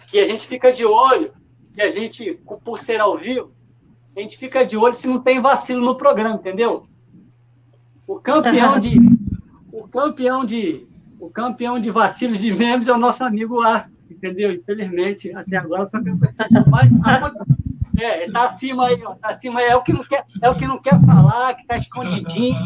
que 0.08 0.18
a 0.18 0.26
gente 0.26 0.46
fica 0.46 0.72
de 0.72 0.84
olho, 0.84 1.32
se 1.62 1.80
a 1.80 1.88
gente, 1.88 2.38
por 2.64 2.80
ser 2.80 3.00
ao 3.00 3.16
vivo, 3.16 3.52
a 4.16 4.20
gente 4.20 4.36
fica 4.36 4.64
de 4.64 4.76
olho 4.76 4.94
se 4.94 5.06
não 5.06 5.20
tem 5.20 5.40
vacilo 5.40 5.84
no 5.84 5.96
programa, 5.96 6.36
entendeu? 6.36 6.82
O 8.06 8.20
campeão 8.20 8.78
de 8.78 8.96
o 9.72 9.88
campeão 9.88 10.44
de 10.44 10.86
o 11.18 11.30
campeão 11.30 11.78
de 11.78 11.90
vacilos 11.90 12.40
de 12.40 12.54
membros 12.54 12.88
é 12.88 12.92
o 12.92 12.98
nosso 12.98 13.24
amigo 13.24 13.62
Ar, 13.62 13.90
entendeu? 14.10 14.52
Infelizmente, 14.52 15.34
até 15.34 15.56
agora 15.56 15.86
só 15.86 15.98
mas 16.68 16.92
é, 18.02 18.30
tá 18.30 18.44
acima 18.44 18.86
aí, 18.86 19.02
ó, 19.04 19.14
tá 19.14 19.30
acima 19.30 19.60
aí, 19.60 19.66
é 19.66 19.76
o 19.76 19.82
que 19.82 19.92
não 19.92 20.04
quer, 20.04 20.24
é 20.42 20.50
o 20.50 20.54
que 20.54 20.66
não 20.66 20.78
quer 20.78 21.00
falar, 21.04 21.54
que 21.54 21.66
tá 21.66 21.76
escondidinho, 21.76 22.58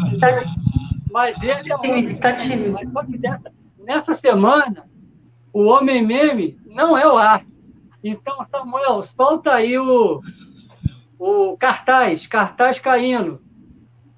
mas 1.11 1.43
ele 1.43 1.71
é 1.73 1.77
um 1.77 1.81
Tímido, 1.81 2.21
tá 2.21 2.35
tímido. 2.35 2.73
mas 2.73 2.93
só 2.93 3.05
que 3.05 3.19
dessa, 3.19 3.53
nessa 3.79 4.15
semana, 4.15 4.89
o 5.53 5.65
homem 5.67 6.05
meme 6.05 6.61
não 6.67 6.97
é 6.99 7.07
o 7.07 7.17
Ark. 7.17 7.47
Então, 8.05 8.43
Samuel, 8.43 9.03
solta 9.03 9.53
aí 9.55 9.79
o, 9.79 10.21
o 11.19 11.57
cartaz, 11.57 12.27
cartaz 12.27 12.79
caindo. 12.79 13.41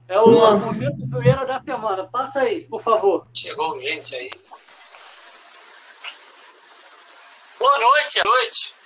É 0.08 0.18
o 0.18 0.30
Nossa. 0.30 0.66
momento 0.66 1.06
zoeira 1.06 1.46
da 1.46 1.58
semana. 1.58 2.04
Passa 2.04 2.40
aí, 2.40 2.64
por 2.64 2.82
favor. 2.82 3.26
Chegou 3.32 3.78
gente 3.80 4.14
aí. 4.14 4.30
Boa 7.58 7.78
noite, 7.78 8.22
boa 8.22 8.36
noite. 8.36 8.77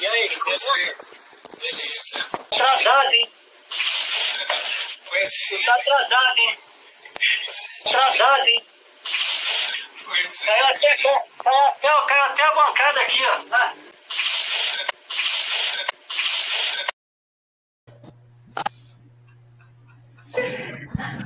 E 0.00 0.06
aí, 0.06 0.28
como 0.36 0.54
é? 0.54 0.94
Beleza. 1.58 2.26
Atrasado, 2.32 3.12
hein? 3.12 3.32
Pois 5.08 5.32
Tu 5.48 5.64
tá 5.64 5.74
atrasado, 5.74 6.38
hein? 6.38 6.58
Atrasado, 7.86 8.46
hein? 8.46 8.66
pois 10.06 10.38
Caiu 10.38 10.66
até, 10.66 10.96
caiu 10.96 11.16
até, 11.40 11.88
caiu 12.06 12.24
até 12.24 12.42
a 12.42 12.54
bancada 12.54 13.00
aqui, 13.00 13.20
ó. 13.24 13.38
Tá? 13.48 13.74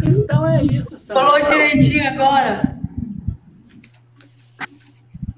Então 0.02 0.48
é 0.48 0.62
isso, 0.62 0.96
Sandra. 0.96 1.22
Falou 1.24 1.42
direitinho 1.42 2.08
agora. 2.08 2.73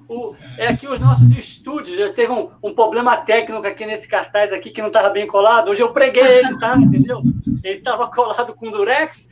O- 0.09 0.35
é 0.57 0.69
aqui 0.69 0.87
os 0.87 1.01
nossos 1.01 1.31
estúdios. 1.33 1.97
Já 1.99 2.13
teve 2.13 2.33
um, 2.33 2.51
um 2.63 2.75
problema 2.75 3.17
técnico 3.17 3.67
aqui 3.67 3.85
nesse 3.87 4.07
cartaz 4.09 4.53
aqui 4.53 4.71
que 4.71 4.81
não 4.81 4.89
estava 4.89 5.11
bem 5.11 5.27
colado. 5.27 5.69
Hoje 5.71 5.83
eu 5.83 5.93
preguei 5.93 6.23
ele, 6.23 6.59
tá? 6.59 6.77
Entendeu? 6.77 7.23
Ele 7.65 7.79
estava 7.79 8.09
colado 8.11 8.55
com 8.55 8.71
durex. 8.71 9.29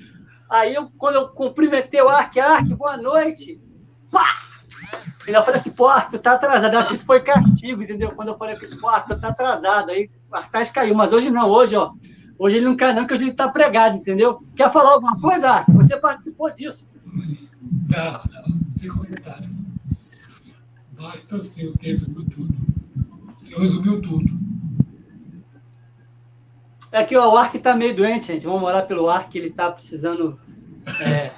Aí 0.51 0.75
eu, 0.75 0.91
quando 0.99 1.17
eu 1.17 1.29
cumprimentei 1.29 2.01
o 2.03 2.09
Ark, 2.09 2.39
Ark, 2.41 2.69
boa 2.75 2.97
noite. 2.97 3.61
Pá! 4.11 4.25
E 5.27 5.31
eu 5.31 5.43
falei 5.43 5.57
assim, 5.57 5.71
pô, 5.71 5.87
Ark, 5.89 6.11
tu 6.11 6.19
tá 6.19 6.33
atrasado. 6.33 6.73
Eu 6.75 6.79
acho 6.79 6.89
que 6.89 6.95
isso 6.95 7.07
foi 7.07 7.21
castigo, 7.21 7.83
entendeu? 7.83 8.11
Quando 8.13 8.29
eu 8.29 8.37
falei 8.37 8.57
assim, 8.57 8.77
pô, 8.79 8.89
Ark, 8.89 9.09
tu 9.09 9.19
tá 9.19 9.29
atrasado. 9.29 9.91
Aí 9.91 10.11
o 10.29 10.33
cartaz 10.33 10.71
caiu. 10.71 10.95
Mas 10.95 11.13
hoje 11.13 11.31
não, 11.31 11.49
hoje, 11.51 11.77
ó. 11.77 11.93
Hoje 12.39 12.57
ele 12.57 12.67
não 12.67 12.77
cai, 12.77 12.93
não, 12.93 13.03
porque 13.03 13.15
hoje 13.15 13.25
ele 13.25 13.33
tá 13.33 13.49
pregado, 13.49 13.97
entendeu? 13.97 14.43
Quer 14.57 14.71
falar 14.71 14.91
alguma 14.93 15.19
coisa, 15.21 15.49
Ark? 15.49 15.71
Você 15.73 15.97
participou 15.97 16.51
disso. 16.53 16.89
Não, 17.89 18.13
não, 18.13 18.77
sem 18.77 18.89
comentário. 18.91 19.49
Basta 21.05 21.37
o 21.37 21.41
seu, 21.43 21.73
que 21.75 21.87
resumiu 21.87 22.25
tudo. 22.25 22.55
Você 23.37 23.55
resumiu 23.59 24.01
tudo. 24.01 24.25
É 26.91 27.05
que 27.05 27.15
ó, 27.15 27.31
o 27.31 27.37
Ark 27.37 27.59
tá 27.59 27.77
meio 27.77 27.95
doente, 27.95 28.29
gente. 28.29 28.47
Vamos 28.47 28.63
orar 28.63 28.87
pelo 28.87 29.11
Ark, 29.11 29.37
ele 29.37 29.51
tá 29.51 29.71
precisando. 29.71 30.39
é, 30.99 31.31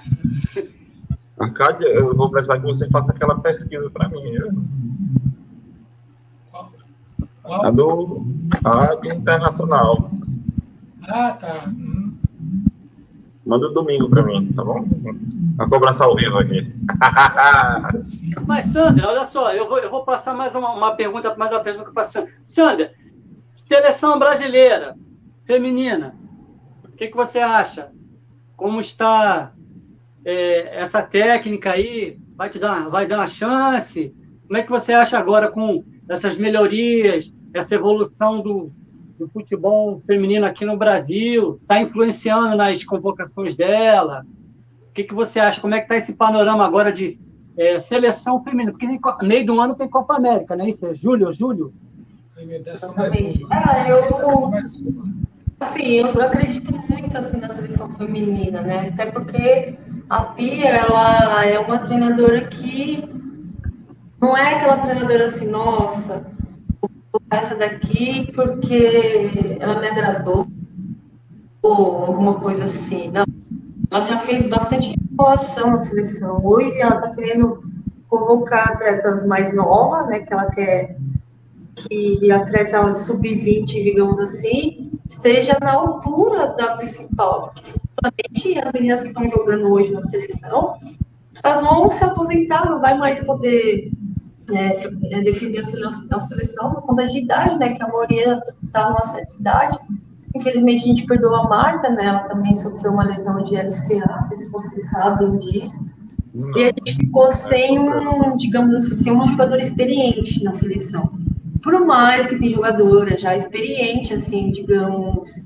eu 1.82 2.14
vou 2.14 2.30
precisar 2.30 2.60
que 2.60 2.64
você 2.64 2.88
faça 2.90 3.10
aquela 3.10 3.40
pesquisa 3.40 3.90
para 3.90 4.09
mim, 4.09 4.22
viu? 4.22 4.64
Qual? 6.52 6.72
A 7.43 7.59
Qual? 7.59 7.72
do, 7.72 8.26
a 8.64 8.94
do 8.94 9.12
Internacional. 9.12 10.10
Ah, 11.02 11.32
tá. 11.32 11.72
Manda 13.47 13.70
domingo 13.70 14.10
para 14.10 14.24
mim, 14.24 14.52
tá 14.52 14.64
bom? 14.64 14.85
A 15.56 15.68
cobrança 15.68 16.02
ao 16.02 16.16
vivo 16.16 16.36
aqui. 16.36 16.66
Mas, 18.44 18.66
Sandra, 18.66 19.06
olha 19.06 19.24
só, 19.24 19.55
eu 19.55 19.68
vou, 19.68 19.78
eu 19.78 19.89
vou 19.89 20.05
passar 20.05 20.35
mais 20.35 20.56
uma, 20.56 20.74
uma 20.74 20.97
pergunta, 20.97 21.32
mais 21.36 21.52
uma 21.52 21.60
pergunta 21.60 21.93
para 21.93 22.02
Sandra. 22.02 22.32
Sandra, 22.43 22.93
seleção 23.55 24.18
brasileira, 24.18 24.97
feminina, 25.44 26.16
o 26.85 26.89
que, 26.89 27.06
que 27.06 27.16
você 27.16 27.39
acha? 27.39 27.93
Como 28.56 28.81
está 28.81 29.52
é, 30.24 30.77
essa 30.77 31.01
técnica 31.01 31.70
aí? 31.70 32.18
Vai 32.35 32.48
te 32.48 32.59
dar, 32.59 32.89
vai 32.90 33.06
dar 33.06 33.18
uma 33.18 33.28
chance? 33.28 34.12
Como 34.48 34.59
é 34.59 34.62
que 34.64 34.70
você 34.70 34.93
acha 34.93 35.16
agora 35.18 35.52
com 35.52 35.85
essas 36.09 36.36
melhorias, 36.36 37.32
essa 37.55 37.77
evolução 37.77 38.43
do, 38.43 38.73
do 39.18 39.28
futebol 39.28 40.02
feminino 40.06 40.44
aqui 40.47 40.64
no 40.64 40.76
Brasil? 40.76 41.59
Está 41.62 41.80
influenciando 41.80 42.56
nas 42.56 42.84
convocações 42.84 43.56
dela? 43.56 44.24
O 44.90 44.93
que, 44.93 45.05
que 45.05 45.14
você 45.14 45.38
acha? 45.40 45.60
Como 45.60 45.74
é 45.74 45.78
que 45.78 45.84
está 45.84 45.97
esse 45.97 46.14
panorama 46.14 46.64
agora 46.64 46.90
de 46.93 47.18
é, 47.56 47.78
seleção 47.78 48.43
feminina? 48.43 48.72
Porque 48.72 48.98
Co- 48.98 49.18
meio 49.22 49.44
do 49.47 49.60
ano 49.60 49.74
tem 49.74 49.88
Copa 49.88 50.16
América, 50.16 50.55
não 50.56 50.64
é 50.64 50.68
isso? 50.68 50.86
É 50.86 50.94
julho, 50.94 51.32
julho? 51.32 51.72
Ah, 53.51 53.88
eu, 53.88 54.52
assim, 55.60 55.82
eu 55.94 56.09
acredito 56.20 56.70
muito 56.88 57.16
assim, 57.16 57.38
na 57.38 57.48
seleção 57.48 57.90
feminina, 57.94 58.60
né? 58.60 58.90
Até 58.93 59.06
porque 59.10 59.74
a 60.10 60.22
Pia, 60.22 60.68
ela 60.68 61.44
é 61.47 61.59
uma 61.59 61.78
treinadora 61.78 62.44
que 62.47 63.02
não 64.20 64.36
é 64.36 64.55
aquela 64.55 64.76
treinadora 64.78 65.26
assim, 65.26 65.47
nossa, 65.47 66.26
essa 67.30 67.55
daqui 67.55 68.30
porque 68.34 69.56
ela 69.60 69.80
me 69.80 69.88
agradou, 69.88 70.47
ou 71.62 72.05
alguma 72.05 72.34
coisa 72.34 72.64
assim. 72.64 73.10
Não. 73.10 73.24
ela 73.90 74.06
já 74.06 74.18
fez 74.18 74.48
bastante 74.48 74.97
relação 75.18 75.72
na 75.72 75.78
seleção. 75.78 76.40
Hoje 76.44 76.78
ela 76.80 76.97
está 76.97 77.10
querendo 77.10 77.60
convocar 78.09 78.72
atletas 78.72 79.26
mais 79.26 79.55
novas, 79.55 80.09
né? 80.09 80.20
Que 80.20 80.32
ela 80.32 80.51
quer 80.51 80.97
que 81.76 82.30
atleta 82.30 82.94
sub-20, 82.94 83.66
digamos 83.66 84.18
assim, 84.18 84.90
esteja 85.10 85.59
na 85.60 85.72
altura 85.72 86.48
da 86.56 86.76
principal. 86.76 87.55
Porque, 87.97 88.59
as 88.59 88.72
meninas 88.72 89.02
que 89.02 89.09
estão 89.09 89.28
jogando 89.28 89.70
hoje 89.70 89.93
na 89.93 90.02
seleção, 90.02 90.74
elas 91.43 91.60
vão 91.60 91.90
se 91.90 92.02
aposentar, 92.02 92.68
não 92.68 92.80
vai 92.80 92.97
mais 92.97 93.22
poder 93.24 93.90
é, 94.52 95.16
é 95.16 95.20
defender 95.23 95.60
a 95.60 96.20
seleção 96.20 96.74
por 96.74 96.82
conta 96.82 97.06
de 97.06 97.18
idade, 97.18 97.59
né? 97.59 97.70
Que 97.70 97.82
a 97.82 97.89
maioria 97.89 98.40
está 98.64 98.89
numa 98.89 99.05
certa 99.05 99.36
idade. 99.36 99.78
Infelizmente, 100.35 100.85
a 100.85 100.86
gente 100.86 101.06
perdeu 101.06 101.35
a 101.35 101.48
Marta, 101.48 101.89
né? 101.89 102.06
Ela 102.06 102.20
também 102.20 102.55
sofreu 102.55 102.93
uma 102.93 103.05
lesão 103.05 103.43
de 103.43 103.56
LCA, 103.56 104.06
não 104.09 104.23
sei 104.23 104.36
se 104.36 104.51
vocês 104.51 104.90
sabem 104.90 105.36
disso. 105.39 105.85
Não. 106.35 106.56
E 106.59 106.64
a 106.64 106.66
gente 106.66 106.97
ficou 106.97 107.31
sem, 107.31 107.78
um, 107.78 108.36
digamos 108.36 108.74
assim, 108.74 108.94
sem 108.94 109.12
uma 109.12 109.28
jogadora 109.28 109.60
experiente 109.60 110.44
na 110.44 110.55
seleção. 110.55 111.18
Por 111.62 111.85
mais 111.85 112.27
que 112.27 112.39
tem 112.39 112.52
jogadora 112.52 113.18
já 113.18 113.35
experiente, 113.35 114.12
assim, 114.12 114.51
digamos, 114.51 115.44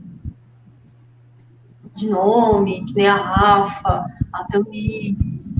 de 1.95 2.11
nome, 2.11 2.85
que 2.87 2.95
nem 2.95 3.07
a 3.07 3.17
Rafa, 3.17 4.05
a 4.33 4.45
Tamires, 4.45 5.57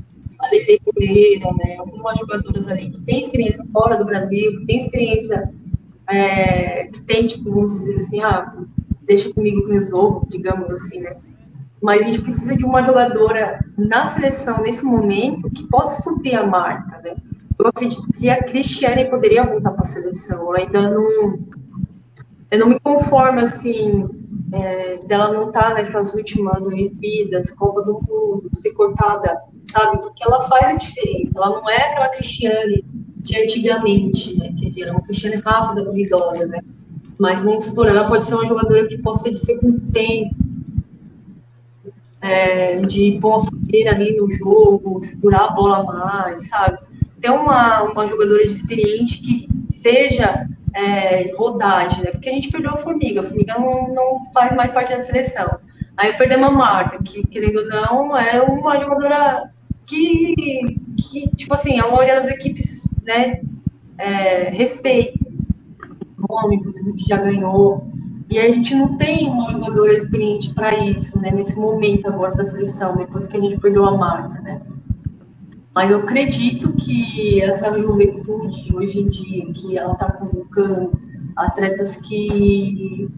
né? 0.59 1.77
Algumas 1.77 2.17
jogadoras 2.19 2.67
ali 2.67 2.91
que 2.91 3.01
têm 3.01 3.21
experiência 3.21 3.63
fora 3.71 3.97
do 3.97 4.05
Brasil, 4.05 4.59
que 4.59 4.65
têm 4.65 4.79
experiência, 4.79 5.51
é, 6.09 6.87
que 6.87 7.01
tem, 7.01 7.27
tipo, 7.27 7.51
vamos 7.51 7.73
dizer 7.73 7.95
assim, 7.95 8.21
ah, 8.21 8.53
deixa 9.03 9.33
comigo 9.33 9.65
que 9.65 9.73
resolvo, 9.73 10.27
digamos 10.29 10.71
assim, 10.73 10.99
né? 11.01 11.15
Mas 11.81 12.01
a 12.01 12.03
gente 12.03 12.21
precisa 12.21 12.55
de 12.55 12.63
uma 12.63 12.83
jogadora 12.83 13.59
na 13.77 14.05
seleção 14.05 14.61
nesse 14.61 14.85
momento 14.85 15.49
que 15.49 15.67
possa 15.67 16.01
subir 16.03 16.35
a 16.35 16.45
marca, 16.45 17.01
né? 17.03 17.15
Eu 17.57 17.67
acredito 17.67 18.07
que 18.13 18.29
a 18.29 18.43
Cristiane 18.43 19.05
poderia 19.05 19.45
voltar 19.45 19.71
para 19.71 19.81
a 19.81 19.85
seleção. 19.85 20.41
Eu 20.41 20.53
ainda 20.53 20.89
não, 20.89 21.37
eu 22.51 22.59
não 22.59 22.69
me 22.69 22.79
conformo 22.79 23.39
assim 23.39 24.20
é, 24.53 24.97
dela 25.07 25.31
não 25.31 25.47
estar 25.47 25.69
tá 25.69 25.73
nessas 25.75 26.13
últimas 26.13 26.65
Olimpíadas, 26.65 27.51
Copa 27.51 27.81
do 27.83 27.93
Mundo, 27.93 28.49
ser 28.53 28.71
cortada, 28.73 29.41
sabe? 29.69 29.99
Porque 29.99 30.23
ela 30.23 30.41
faz 30.41 30.71
a 30.71 30.75
diferença. 30.75 31.37
Ela 31.37 31.49
não 31.61 31.69
é 31.69 31.77
aquela 31.77 32.09
Cristiane 32.09 32.83
de 33.17 33.37
antigamente, 33.37 34.37
né? 34.37 34.53
Que 34.57 34.83
era 34.83 34.91
uma 34.91 35.01
Cristiane 35.01 35.37
rápida, 35.37 35.81
habilidosa, 35.81 36.45
né? 36.47 36.59
Mas 37.19 37.41
vamos 37.41 37.65
supor, 37.65 37.87
ela 37.87 38.07
pode 38.07 38.25
ser 38.25 38.33
uma 38.33 38.47
jogadora 38.47 38.87
que 38.87 38.97
possa 38.97 39.23
ser 39.23 39.31
de 39.31 39.39
segundo 39.39 39.79
tempo, 39.91 40.35
é, 42.21 42.79
de 42.81 43.17
pôr 43.21 43.37
uma 43.37 43.45
fronteira 43.45 43.91
ali 43.91 44.15
no 44.15 44.29
jogo, 44.31 45.01
segurar 45.01 45.45
a 45.45 45.51
bola 45.51 45.83
mais, 45.83 46.47
sabe? 46.47 46.79
Ter 47.19 47.29
uma, 47.29 47.83
uma 47.83 48.07
jogadora 48.07 48.45
de 48.47 48.53
experiente 48.53 49.21
que 49.21 49.47
seja 49.71 50.47
é, 50.73 51.31
rodagem, 51.35 52.03
né? 52.03 52.11
Porque 52.11 52.29
a 52.29 52.33
gente 52.33 52.49
perdeu 52.49 52.71
a 52.71 52.77
Formiga, 52.77 53.21
a 53.21 53.23
Formiga 53.23 53.55
não, 53.57 53.93
não 53.93 54.31
faz 54.31 54.53
mais 54.55 54.71
parte 54.71 54.93
da 54.93 55.01
seleção. 55.01 55.59
Aí 55.97 56.13
perdemos 56.13 56.49
a 56.49 56.51
Marta, 56.51 57.01
que, 57.03 57.25
querendo 57.27 57.59
ou 57.59 57.67
não, 57.67 58.17
é 58.17 58.41
uma 58.41 58.79
jogadora 58.79 59.51
que, 59.85 60.33
que 60.97 61.29
tipo 61.35 61.53
assim, 61.53 61.79
a 61.79 61.87
maioria 61.87 62.15
das 62.15 62.27
equipes, 62.27 62.89
né, 63.03 63.41
é, 63.97 64.49
respeita 64.49 65.19
nome, 66.29 66.63
por 66.63 66.73
tudo 66.73 66.93
que 66.93 67.07
já 67.07 67.17
ganhou. 67.17 67.85
E 68.29 68.39
a 68.39 68.49
gente 68.49 68.73
não 68.73 68.97
tem 68.97 69.27
uma 69.27 69.49
jogadora 69.49 69.93
experiente 69.93 70.53
para 70.53 70.73
isso, 70.85 71.19
né? 71.19 71.31
Nesse 71.31 71.59
momento 71.59 72.07
agora 72.07 72.33
da 72.33 72.43
seleção, 72.43 72.95
depois 72.95 73.27
que 73.27 73.35
a 73.35 73.41
gente 73.41 73.59
perdeu 73.59 73.85
a 73.85 73.97
Marta, 73.97 74.39
né? 74.39 74.61
Mas 75.73 75.89
eu 75.89 75.99
acredito 75.99 76.73
que 76.73 77.41
essa 77.41 77.77
juventude 77.77 78.63
de 78.63 78.75
hoje 78.75 78.99
em 78.99 79.07
dia, 79.07 79.53
que 79.53 79.77
ela 79.77 79.93
está 79.93 80.11
convocando 80.11 80.91
atletas 81.35 81.95
que, 81.95 83.09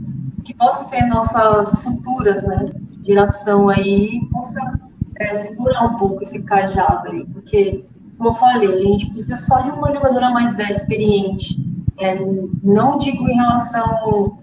que 0.44 0.54
possam 0.54 0.90
ser 0.90 1.08
nossas 1.08 1.82
futuras, 1.82 2.44
né? 2.44 2.72
Geração 3.04 3.70
aí, 3.70 4.20
possa 4.32 4.80
é, 5.18 5.34
segurar 5.34 5.84
um 5.86 5.98
pouco 5.98 6.22
esse 6.22 6.44
cajado 6.44 7.10
aí, 7.10 7.26
porque, 7.26 7.86
como 8.18 8.30
eu 8.30 8.34
falei, 8.34 8.74
a 8.74 8.78
gente 8.78 9.08
precisa 9.08 9.38
só 9.38 9.62
de 9.62 9.72
uma 9.72 9.92
jogadora 9.92 10.30
mais 10.30 10.56
velha, 10.56 10.74
experiente, 10.74 11.60
é, 12.00 12.20
não 12.64 12.98
digo 12.98 13.28
em 13.28 13.36
relação 13.36 14.38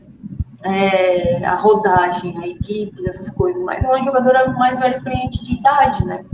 é, 0.63 1.45
à 1.45 1.55
rodagem, 1.55 2.37
a 2.39 2.47
equipes, 2.47 3.05
essas 3.05 3.31
coisas, 3.31 3.63
mas 3.63 3.85
uma 3.85 4.03
jogadora 4.03 4.51
mais 4.53 4.79
velha, 4.79 4.93
experiente 4.93 5.45
de 5.45 5.55
idade, 5.55 6.05
né? 6.05 6.25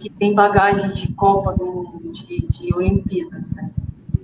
Que 0.00 0.10
tem 0.10 0.34
bagagem 0.34 0.90
de 0.92 1.12
Copa 1.12 1.52
do 1.52 1.64
Mundo, 1.64 2.10
de, 2.10 2.48
de 2.48 2.74
Olimpíadas, 2.74 3.52
né? 3.52 3.70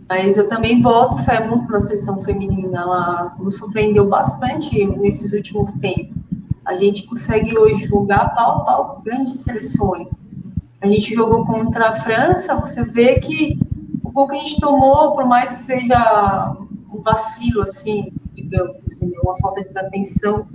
Mas 0.09 0.37
eu 0.37 0.49
também 0.49 0.83
boto 0.83 1.17
fé 1.19 1.47
muito 1.47 1.71
na 1.71 1.81
seleção 1.81 2.23
feminina, 2.23 2.81
ela 2.81 3.37
nos 3.39 3.57
surpreendeu 3.57 4.09
bastante 4.09 4.85
nesses 4.99 5.33
últimos 5.33 5.73
tempos. 5.75 6.17
A 6.65 6.77
gente 6.77 7.07
consegue 7.07 7.57
hoje 7.57 7.85
jogar 7.85 8.35
pau 8.35 8.63
a 8.63 8.65
pau 8.65 9.03
grandes 9.05 9.35
seleções. 9.35 10.11
A 10.81 10.87
gente 10.87 11.15
jogou 11.15 11.45
contra 11.45 11.91
a 11.91 11.93
França, 11.93 12.57
você 12.57 12.83
vê 12.83 13.21
que 13.21 13.59
gol 14.17 14.27
que 14.29 14.37
a 14.37 14.39
gente 14.39 14.59
tomou, 14.59 15.13
por 15.13 15.27
mais 15.27 15.53
que 15.53 15.63
seja 15.65 16.57
um 16.91 17.03
vacilo, 17.03 17.61
assim, 17.61 18.11
digamos, 18.33 18.77
assim, 18.77 19.13
uma 19.23 19.37
falta 19.37 19.63
de 19.63 19.79
atenção 19.79 20.49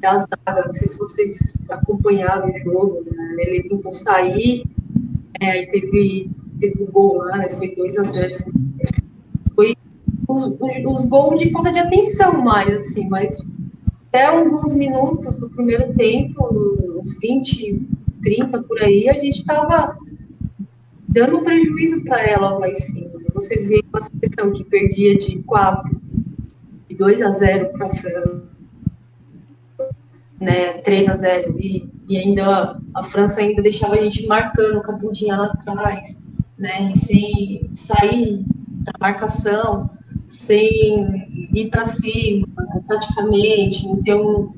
da 0.00 0.18
zaga, 0.18 0.66
não 0.66 0.72
sei 0.72 0.88
se 0.88 0.98
vocês 0.98 1.62
acompanharam 1.68 2.50
o 2.50 2.58
jogo, 2.58 3.04
né? 3.14 3.34
ele 3.38 3.62
tentou 3.64 3.92
sair, 3.92 4.64
é, 5.40 5.50
aí 5.50 5.66
teve, 5.66 6.30
teve 6.58 6.82
um 6.82 6.86
gol 6.86 7.18
lá, 7.18 7.36
né? 7.36 7.48
foi 7.50 7.74
2 7.74 7.98
a 7.98 8.02
0 8.04 8.32
assim. 8.32 8.52
Foi 9.54 9.76
os, 10.26 10.44
os, 10.60 10.84
os 10.86 11.06
gols 11.06 11.40
de 11.40 11.50
falta 11.50 11.70
de 11.70 11.78
atenção 11.78 12.42
mais, 12.42 12.74
assim, 12.74 13.08
mas 13.08 13.44
até 14.08 14.26
alguns 14.26 14.74
minutos 14.74 15.38
do 15.38 15.48
primeiro 15.50 15.92
tempo, 15.94 16.98
uns 16.98 17.18
20, 17.20 17.86
30 18.22 18.62
por 18.62 18.80
aí, 18.82 19.08
a 19.08 19.14
gente 19.14 19.40
estava 19.40 19.96
dando 21.08 21.42
prejuízo 21.42 22.02
para 22.04 22.22
elas 22.22 22.58
lá 22.58 22.68
em 22.68 22.74
cima. 22.74 23.10
Você 23.34 23.56
vê 23.66 23.82
uma 23.92 24.00
seleção 24.00 24.52
que 24.52 24.64
perdia 24.64 25.16
de 25.16 25.42
4, 25.42 26.00
de 26.88 26.96
2 26.96 27.22
a 27.22 27.30
0 27.30 27.70
para 27.70 27.86
a 27.86 27.90
França, 27.90 28.49
né, 30.40 30.78
3 30.78 31.08
a 31.08 31.14
0 31.14 31.56
e, 31.58 31.88
e 32.08 32.16
ainda 32.16 32.80
a 32.94 33.02
França 33.02 33.40
ainda 33.40 33.62
deixava 33.62 33.94
a 33.94 34.02
gente 34.02 34.26
marcando 34.26 34.82
com 34.82 34.92
a 34.92 34.96
bundinha 34.96 35.36
lá 35.36 35.46
atrás, 35.46 36.16
né, 36.58 36.92
sem 36.96 37.68
sair 37.70 38.44
da 38.84 38.92
marcação, 38.98 39.90
sem 40.26 41.50
ir 41.52 41.68
para 41.70 41.84
cima, 41.84 42.46
taticamente, 42.88 43.86
não 43.86 44.02
ter, 44.02 44.14
um, 44.14 44.52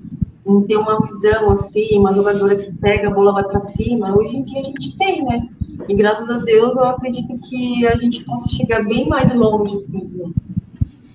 não 0.46 0.62
ter 0.62 0.76
uma 0.76 1.00
visão 1.00 1.50
assim, 1.50 1.98
uma 1.98 2.12
jogadora 2.12 2.56
que 2.56 2.72
pega 2.74 3.08
a 3.08 3.12
bola 3.12 3.32
vai 3.32 3.44
para 3.44 3.60
cima. 3.60 4.16
Hoje 4.16 4.36
em 4.36 4.44
dia 4.44 4.60
a 4.60 4.64
gente 4.64 4.96
tem, 4.96 5.24
né? 5.24 5.48
E 5.88 5.94
graças 5.94 6.30
a 6.30 6.38
Deus 6.38 6.76
eu 6.76 6.84
acredito 6.84 7.38
que 7.48 7.86
a 7.86 7.96
gente 7.96 8.24
possa 8.24 8.48
chegar 8.54 8.84
bem 8.84 9.08
mais 9.08 9.34
longe, 9.34 9.74
assim, 9.74 10.04
né? 10.14 10.30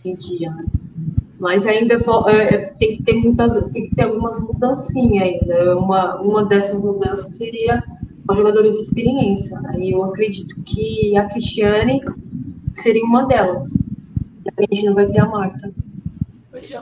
em 0.04 0.16
dia. 0.16 0.52
Né? 0.52 0.66
Mas 1.40 1.66
ainda 1.66 1.96
é, 2.28 2.32
é, 2.32 2.58
tem 2.80 2.98
que 2.98 3.04
ter 3.04 3.14
muitas, 3.14 3.54
tem 3.72 3.86
que 3.86 3.96
ter 3.96 4.04
algumas 4.04 4.40
mudancinhas 4.40 5.28
ainda. 5.28 5.78
Uma, 5.78 6.20
uma 6.22 6.46
dessas 6.46 6.82
mudanças 6.82 7.36
seria 7.36 7.84
os 8.30 8.36
jogadores 8.36 8.74
de 8.74 8.80
experiência. 8.80 9.60
Né? 9.62 9.80
E 9.80 9.92
eu 9.92 10.04
acredito 10.04 10.56
que 10.64 11.16
a 11.16 11.26
Cristiane 11.26 12.02
seria 12.74 13.04
uma 13.04 13.26
delas. 13.26 13.76
A 14.58 14.62
gente 14.62 14.86
não 14.86 14.96
vai 14.96 15.06
ter 15.08 15.20
a 15.20 15.26
Marta. 15.26 15.72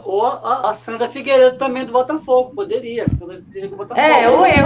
Ou 0.06 0.26
a, 0.26 0.70
a 0.70 0.74
Sandra 0.74 1.08
Figueiredo 1.08 1.58
também 1.58 1.86
do 1.86 1.92
Botafogo, 1.92 2.52
poderia. 2.56 3.08
Sandra 3.10 3.42
do 3.42 3.76
Botafogo. 3.76 4.00
É, 4.00 4.30
ou 4.30 4.46
eu. 4.46 4.66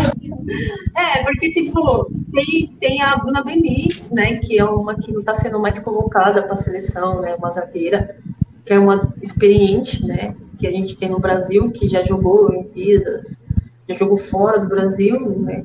É, 0.96 1.24
porque, 1.24 1.52
tipo, 1.52 2.12
tem, 2.32 2.76
tem 2.80 3.02
a 3.02 3.18
Bruna 3.18 3.44
Benítez, 3.44 4.12
né, 4.12 4.36
que 4.36 4.60
é 4.60 4.66
uma 4.66 4.96
que 4.96 5.12
não 5.12 5.22
está 5.22 5.34
sendo 5.34 5.60
mais 5.60 5.80
convocada 5.80 6.44
para 6.44 6.54
a 6.54 6.58
seleção, 6.58 7.22
né, 7.22 7.36
uma 7.36 7.50
zagueira, 7.52 8.16
que 8.70 8.74
é 8.76 8.78
uma 8.78 9.02
experiente, 9.20 10.06
né, 10.06 10.36
que 10.60 10.68
a 10.68 10.72
gente 10.72 10.96
tem 10.96 11.10
no 11.10 11.20
Brasil, 11.20 11.72
que 11.72 11.90
já 11.90 12.06
jogou 12.06 12.46
Olimpíadas, 12.46 13.36
já 13.88 13.96
jogou 13.96 14.16
fora 14.16 14.60
do 14.60 14.68
Brasil, 14.68 15.20
né, 15.40 15.64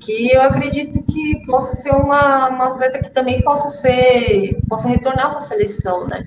que 0.00 0.34
eu 0.34 0.42
acredito 0.42 1.00
que 1.04 1.46
possa 1.46 1.76
ser 1.76 1.92
uma, 1.92 2.48
uma 2.48 2.66
atleta 2.72 2.98
que 2.98 3.10
também 3.12 3.40
possa 3.42 3.70
ser, 3.70 4.58
possa 4.68 4.88
retornar 4.88 5.28
para 5.28 5.36
a 5.36 5.40
seleção, 5.40 6.08
né, 6.08 6.26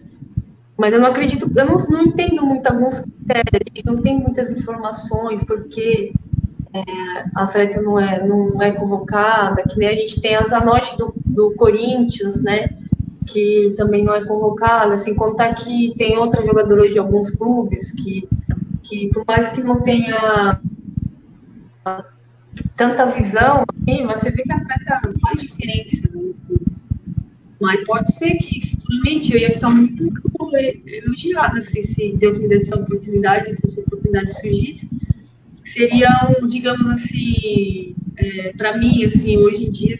mas 0.78 0.94
eu 0.94 1.02
não 1.02 1.10
acredito, 1.10 1.52
eu 1.54 1.66
não, 1.66 1.76
não 1.90 2.04
entendo 2.04 2.46
muito 2.46 2.66
alguns 2.68 3.00
critérios, 3.02 3.84
não 3.84 4.02
tem 4.02 4.18
muitas 4.18 4.50
informações, 4.50 5.44
porque 5.44 6.14
é, 6.74 6.82
a 7.36 7.44
atleta 7.44 7.82
não 7.82 8.00
é, 8.00 8.26
não 8.26 8.62
é 8.62 8.72
convocada, 8.72 9.62
que 9.64 9.78
nem 9.78 9.90
a 9.90 9.96
gente 9.96 10.22
tem 10.22 10.38
a 10.38 10.44
Zanotti 10.44 10.98
do, 10.98 11.14
do 11.26 11.54
Corinthians, 11.56 12.42
né? 12.42 12.70
Que 13.26 13.74
também 13.78 14.04
não 14.04 14.14
é 14.14 14.26
convocada, 14.26 14.98
sem 14.98 15.16
contar 15.16 15.54
que 15.56 15.94
tem 15.98 16.18
outra 16.18 16.46
jogadora 16.46 16.90
de 16.90 16.98
alguns 17.00 17.32
clubes 17.32 17.92
que, 17.92 18.28
que 18.82 19.10
por 19.10 19.26
mais 19.26 19.50
que 19.50 19.64
não 19.64 19.82
tenha 19.82 20.60
tanta 22.76 23.06
visão, 23.06 23.64
assim, 23.88 24.06
você 24.06 24.32
vê 24.32 24.44
que 24.44 24.52
a 24.52 24.58
atleta 24.58 25.14
faz 25.22 25.42
diferença. 25.42 26.10
Né? 26.14 26.34
Mas 27.62 27.84
pode 27.86 28.14
ser 28.14 28.36
que 28.36 28.72
futuramente 28.72 29.34
eu 29.34 29.40
ia 29.40 29.52
ficar 29.52 29.70
muito 29.70 30.12
elogiada 30.86 31.60
assim, 31.60 31.82
se 31.82 32.14
Deus 32.18 32.38
me 32.38 32.48
desse 32.48 32.74
essa 32.74 32.82
oportunidade, 32.82 33.54
se 33.54 33.66
essa 33.66 33.82
oportunidade 33.82 34.34
surgisse. 34.34 34.90
Seria, 35.64 36.10
um, 36.42 36.48
digamos 36.48 36.86
assim, 36.92 37.96
é, 38.18 38.52
para 38.58 38.78
mim, 38.78 39.06
assim, 39.06 39.38
hoje 39.38 39.66
em 39.66 39.72
dia, 39.72 39.96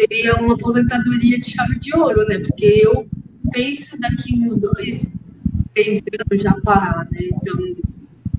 seria 0.00 0.36
uma 0.36 0.54
aposentadoria 0.54 1.38
de 1.38 1.50
chave 1.50 1.78
de 1.78 1.94
ouro, 1.94 2.26
né? 2.26 2.38
Porque 2.38 2.80
eu 2.82 3.06
penso 3.52 4.00
daqui 4.00 4.34
uns 4.38 4.58
dois, 4.58 5.12
três 5.74 6.00
anos 6.30 6.42
já 6.42 6.54
parar, 6.62 7.06
né? 7.10 7.18
Então, 7.20 7.58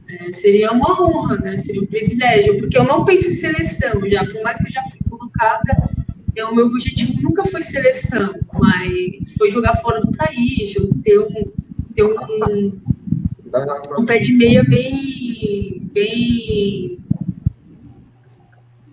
é, 0.10 0.32
seria 0.32 0.72
uma 0.72 1.02
honra, 1.02 1.38
né? 1.38 1.58
Seria 1.58 1.82
um 1.82 1.86
privilégio, 1.86 2.58
porque 2.60 2.78
eu 2.78 2.84
não 2.84 3.06
penso 3.06 3.30
em 3.30 3.34
seleção 3.34 4.02
já, 4.10 4.26
por 4.26 4.42
mais 4.42 4.58
que 4.58 4.68
eu 4.68 4.72
já 4.72 4.84
fui 4.90 5.00
colocada, 5.10 5.92
então, 6.32 6.52
o 6.52 6.56
meu 6.56 6.68
objetivo 6.68 7.22
nunca 7.22 7.46
foi 7.46 7.62
seleção, 7.62 8.34
mas 8.58 9.34
foi 9.38 9.52
jogar 9.52 9.76
fora 9.76 10.00
do 10.00 10.12
país, 10.14 10.74
ter 11.04 11.20
um, 11.20 11.52
ter 11.94 12.04
um, 12.04 12.82
um 14.00 14.06
pé 14.06 14.20
de 14.20 14.32
meia 14.32 14.64
bem, 14.64 15.90
bem 15.94 16.98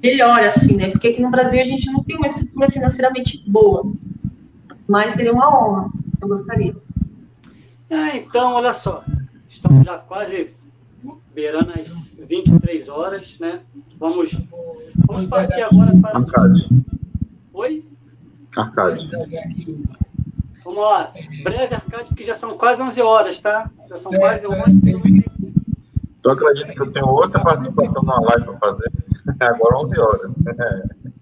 melhor, 0.02 0.40
assim, 0.44 0.76
né? 0.76 0.90
Porque 0.90 1.08
aqui 1.08 1.20
no 1.20 1.30
Brasil 1.30 1.60
a 1.60 1.64
gente 1.64 1.90
não 1.90 2.02
tem 2.02 2.16
uma 2.16 2.26
estrutura 2.26 2.70
financeiramente 2.70 3.42
boa, 3.48 3.90
mas 4.88 5.14
seria 5.14 5.32
uma 5.32 5.48
honra, 5.48 5.90
eu 6.20 6.28
gostaria. 6.28 6.76
Ah, 7.90 8.16
então, 8.16 8.54
olha 8.54 8.72
só, 8.72 9.04
estamos 9.48 9.84
já 9.84 9.98
quase 9.98 10.50
beirando 11.34 11.72
as 11.78 12.18
23 12.28 12.88
horas, 12.88 13.38
né? 13.38 13.60
Vamos, 13.98 14.36
vamos 15.06 15.26
partir 15.26 15.62
agora 15.62 15.92
para... 15.96 16.46
Oi? 17.54 17.84
Arcade. 18.56 19.08
Vamos 20.64 20.80
lá. 20.82 21.12
Breve 21.42 21.74
arcade, 21.74 22.08
porque 22.08 22.24
já 22.24 22.34
são 22.34 22.56
quase 22.58 22.82
11 22.82 23.00
horas, 23.00 23.38
tá? 23.40 23.70
Já 23.88 23.98
são 23.98 24.12
quase 24.12 24.46
11. 24.46 24.80
Tu 26.22 26.30
acredita 26.30 26.72
que 26.72 26.80
eu 26.80 26.92
tenho 26.92 27.06
outra 27.06 27.40
participação 27.40 28.02
na 28.02 28.20
live 28.20 28.44
para 28.44 28.58
fazer? 28.58 28.92
Agora 29.40 29.78
11 29.78 29.98
horas. 29.98 30.32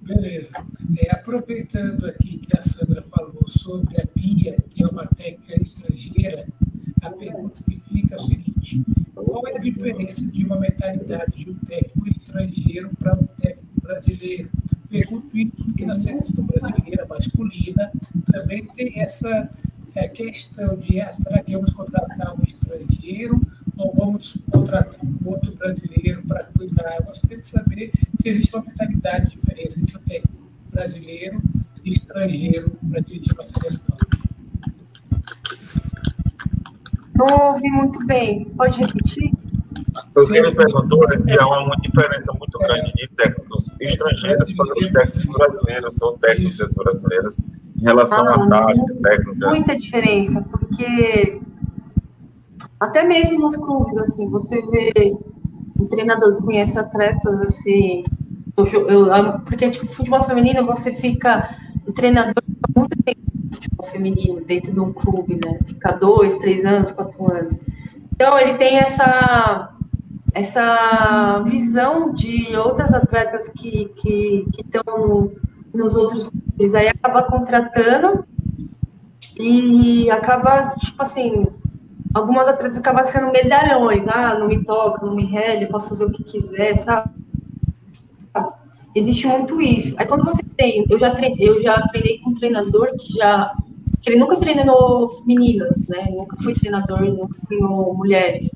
Beleza. 0.01 0.65
É, 0.99 1.13
aproveitando 1.13 2.07
aqui 2.07 2.39
que 2.39 2.57
a 2.57 2.63
Sandra 2.63 3.03
falou 3.03 3.47
sobre 3.49 4.01
a 4.01 4.07
PIA, 4.07 4.57
que 4.71 4.85
é 4.85 4.87
uma 4.87 5.07
técnica 5.07 5.61
estrangeira, 5.61 6.47
a 7.03 7.11
pergunta 7.11 7.63
que 7.65 7.77
fica 7.77 8.15
é 8.15 8.19
o 8.19 8.21
seguinte: 8.21 8.85
qual 9.15 9.47
é 9.49 9.57
a 9.57 9.61
diferença 9.61 10.27
de 10.31 10.45
uma 10.45 10.59
mentalidade 10.59 11.45
de 11.45 11.51
um 11.51 11.55
técnico 11.55 12.09
estrangeiro 12.09 12.91
para 12.97 13.15
um 13.15 13.27
técnico 13.41 13.81
brasileiro? 13.83 14.51
Pergunto 14.89 15.37
isso 15.37 15.57
porque 15.57 15.85
na 15.85 15.97
seleção 15.97 16.47
brasileira 16.47 17.05
masculina 17.07 17.91
também 18.31 18.65
tem 18.67 19.01
essa 19.01 19.51
é, 19.95 20.09
questão 20.09 20.77
de 20.77 21.01
ah, 21.01 21.13
será 21.13 21.43
que 21.43 21.53
vamos 21.53 21.73
contratar 21.75 22.35
um 22.39 22.45
estrangeiro 22.45 23.41
ou 23.77 23.93
vamos 23.95 24.39
contratar 24.51 24.97
um 25.05 25.29
outro 25.29 25.55
brasileiro 25.55 26.23
para 26.27 26.45
cuidar? 26.45 26.97
Eu 26.99 27.07
gostaria 27.07 27.39
de 27.39 27.47
saber 27.47 27.93
se 28.19 28.29
existe 28.29 28.55
uma 28.55 28.65
mentalidade 28.65 29.31
diferente 29.31 29.81
entre 29.81 29.97
o 29.97 30.01
técnico 30.01 30.51
brasileiro 30.71 31.43
e 31.85 31.91
estrangeiro 31.91 32.71
para 32.91 33.01
dirigir 33.01 33.33
uma 33.33 33.43
seleção. 33.43 33.97
Não 37.15 37.53
ouvi 37.53 37.71
muito 37.71 38.05
bem. 38.07 38.45
Pode 38.57 38.79
repetir? 38.79 39.33
O 40.15 40.27
que 40.27 40.37
ele 40.37 40.55
perguntou 40.55 41.01
é 41.13 41.19
se 41.19 41.39
há 41.39 41.47
uma 41.47 41.75
diferença 41.77 42.33
muito 42.39 42.59
grande 42.59 42.93
de 42.93 43.09
técnicos 43.17 43.71
estrangeiros 43.81 44.53
para 44.53 44.67
os 44.67 44.93
técnicos 44.93 45.27
brasileiros 45.27 46.03
ou 46.03 46.19
técnicos 46.19 46.75
brasileiros 46.75 47.39
em 47.79 47.83
relação 47.83 48.27
ah, 48.27 48.33
à 48.33 48.49
tática 48.49 48.95
técnica. 49.03 49.49
Muita 49.49 49.77
diferença, 49.77 50.43
porque 50.43 51.41
até 52.81 53.05
mesmo 53.05 53.39
nos 53.41 53.57
clubes, 53.57 53.97
assim, 53.97 54.29
você 54.29 54.61
vê 54.63 55.17
um 55.79 55.87
treinador 55.87 56.37
que 56.37 56.43
conhece 56.43 56.79
atletas, 56.79 57.41
assim, 57.41 58.05
eu, 58.57 58.67
eu, 58.89 59.41
porque, 59.41 59.71
tipo, 59.71 59.87
futebol 59.87 60.23
feminino, 60.23 60.65
você 60.67 60.93
fica, 60.93 61.57
o 61.87 61.93
treinador 61.93 62.35
fica 62.43 62.69
muito 62.75 63.03
tempo 63.03 63.21
no 63.35 63.55
futebol 63.55 63.87
feminino 63.87 64.41
dentro 64.41 64.73
de 64.73 64.81
um 64.81 64.93
clube, 64.93 65.35
né, 65.37 65.59
fica 65.67 65.93
dois, 65.93 66.37
três 66.37 66.65
anos, 66.65 66.91
quatro 66.93 67.31
anos. 67.31 67.59
Então, 68.13 68.39
ele 68.39 68.55
tem 68.55 68.79
essa 68.79 69.73
essa 70.33 71.43
visão 71.47 72.13
de 72.13 72.55
outras 72.57 72.93
atletas 72.93 73.49
que 73.49 73.91
que 73.97 74.45
estão 74.59 75.33
nos 75.73 75.97
outros 75.97 76.29
clubes, 76.29 76.75
aí 76.75 76.89
acaba 76.89 77.23
contratando 77.23 78.27
e 79.39 80.11
acaba, 80.11 80.75
tipo 80.79 81.01
assim, 81.01 81.47
algumas 82.17 82.49
atletas 82.49 82.79
acabam 82.79 83.05
sendo 83.05 83.31
medalhões, 83.31 84.09
ah, 84.09 84.39
não 84.39 84.49
me 84.49 84.65
toca, 84.65 85.05
não 85.05 85.15
me 85.15 85.27
rele, 85.27 85.67
posso 85.67 85.91
fazer 85.91 86.07
o 86.07 86.11
que 86.11 86.25
quiser, 86.25 86.75
sabe? 86.77 87.11
Existe 88.95 89.27
muito 89.27 89.61
isso. 89.61 89.95
Aí 89.99 90.07
quando 90.07 90.25
você 90.25 90.43
tem, 90.57 90.87
eu 90.89 90.99
já 90.99 91.11
treinei, 91.11 91.47
eu 91.47 91.63
já 91.63 91.79
treinei 91.89 92.19
com 92.19 92.31
um 92.31 92.35
treinador 92.35 92.97
que 92.97 93.13
já 93.13 93.53
que 94.01 94.11
ele 94.11 94.19
nunca 94.19 94.37
treinou 94.37 95.23
meninas, 95.27 95.87
né? 95.89 96.07
Nunca 96.11 96.37
foi 96.39 96.55
treinador, 96.55 97.01
nunca 97.01 97.37
treinou 97.47 97.95
mulheres. 97.95 98.51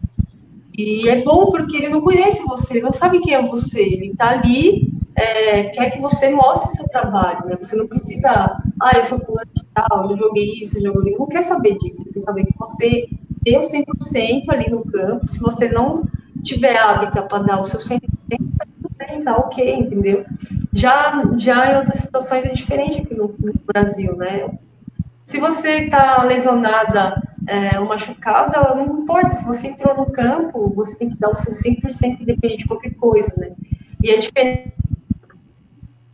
E 0.79 1.09
é 1.09 1.23
bom 1.23 1.51
porque 1.51 1.77
ele 1.77 1.91
não 1.91 2.01
conhece 2.01 2.43
você, 2.45 2.75
ele 2.75 2.83
não 2.83 2.93
sabe 2.93 3.21
quem 3.21 3.35
é 3.35 3.47
você. 3.47 3.83
Ele 3.83 4.13
está 4.13 4.31
ali, 4.31 4.91
é, 5.17 5.65
quer 5.65 5.91
que 5.91 6.01
você 6.01 6.31
mostre 6.31 6.75
seu 6.77 6.89
trabalho, 6.89 7.45
né? 7.47 7.59
Você 7.61 7.77
não 7.77 7.87
precisa, 7.87 8.31
ah, 8.81 8.93
eu 8.97 9.05
sou 9.05 9.19
fulano 9.19 9.51
de 9.55 9.65
tal, 9.75 10.11
eu 10.11 10.17
joguei 10.17 10.63
isso, 10.63 10.79
eu 10.79 10.95
joguei. 10.95 11.13
Ele 11.13 11.19
não 11.19 11.27
quer 11.27 11.43
saber 11.43 11.77
disso, 11.77 12.03
ele 12.03 12.13
quer 12.15 12.21
saber 12.21 12.45
que 12.45 12.57
você 12.57 13.07
deu 13.43 13.61
100% 13.61 14.49
ali 14.49 14.71
no 14.71 14.85
campo. 14.85 15.29
Se 15.29 15.41
você 15.41 15.69
não 15.69 16.05
tiver 16.43 16.77
hábito 16.77 17.23
para 17.23 17.43
dar 17.43 17.61
o 17.61 17.65
seu 17.65 17.81
100%, 17.81 18.01
tá 19.25 19.37
ok, 19.37 19.75
entendeu? 19.75 20.25
Já, 20.73 21.23
já 21.37 21.73
em 21.73 21.77
outras 21.79 21.99
situações 21.99 22.45
é 22.45 22.55
diferente 22.55 23.01
aqui 23.01 23.15
no, 23.15 23.35
no 23.39 23.53
Brasil, 23.67 24.17
né? 24.17 24.51
Se 25.27 25.39
você 25.39 25.85
está 25.85 26.25
lesionada 26.25 27.23
é, 27.47 27.79
ou 27.79 27.87
machucada, 27.87 28.75
não 28.75 29.03
importa. 29.03 29.33
Se 29.33 29.45
você 29.45 29.69
entrou 29.69 29.97
no 29.97 30.07
campo, 30.07 30.73
você 30.75 30.97
tem 30.99 31.11
que 31.11 31.19
dar 31.19 31.31
o 31.31 31.35
seu 31.35 31.53
100% 31.53 32.21
independente 32.21 32.63
de 32.63 32.67
qualquer 32.67 32.95
coisa, 32.95 33.33
né? 33.37 33.53
E 34.03 34.11
a 34.11 34.19
diferença 34.19 34.73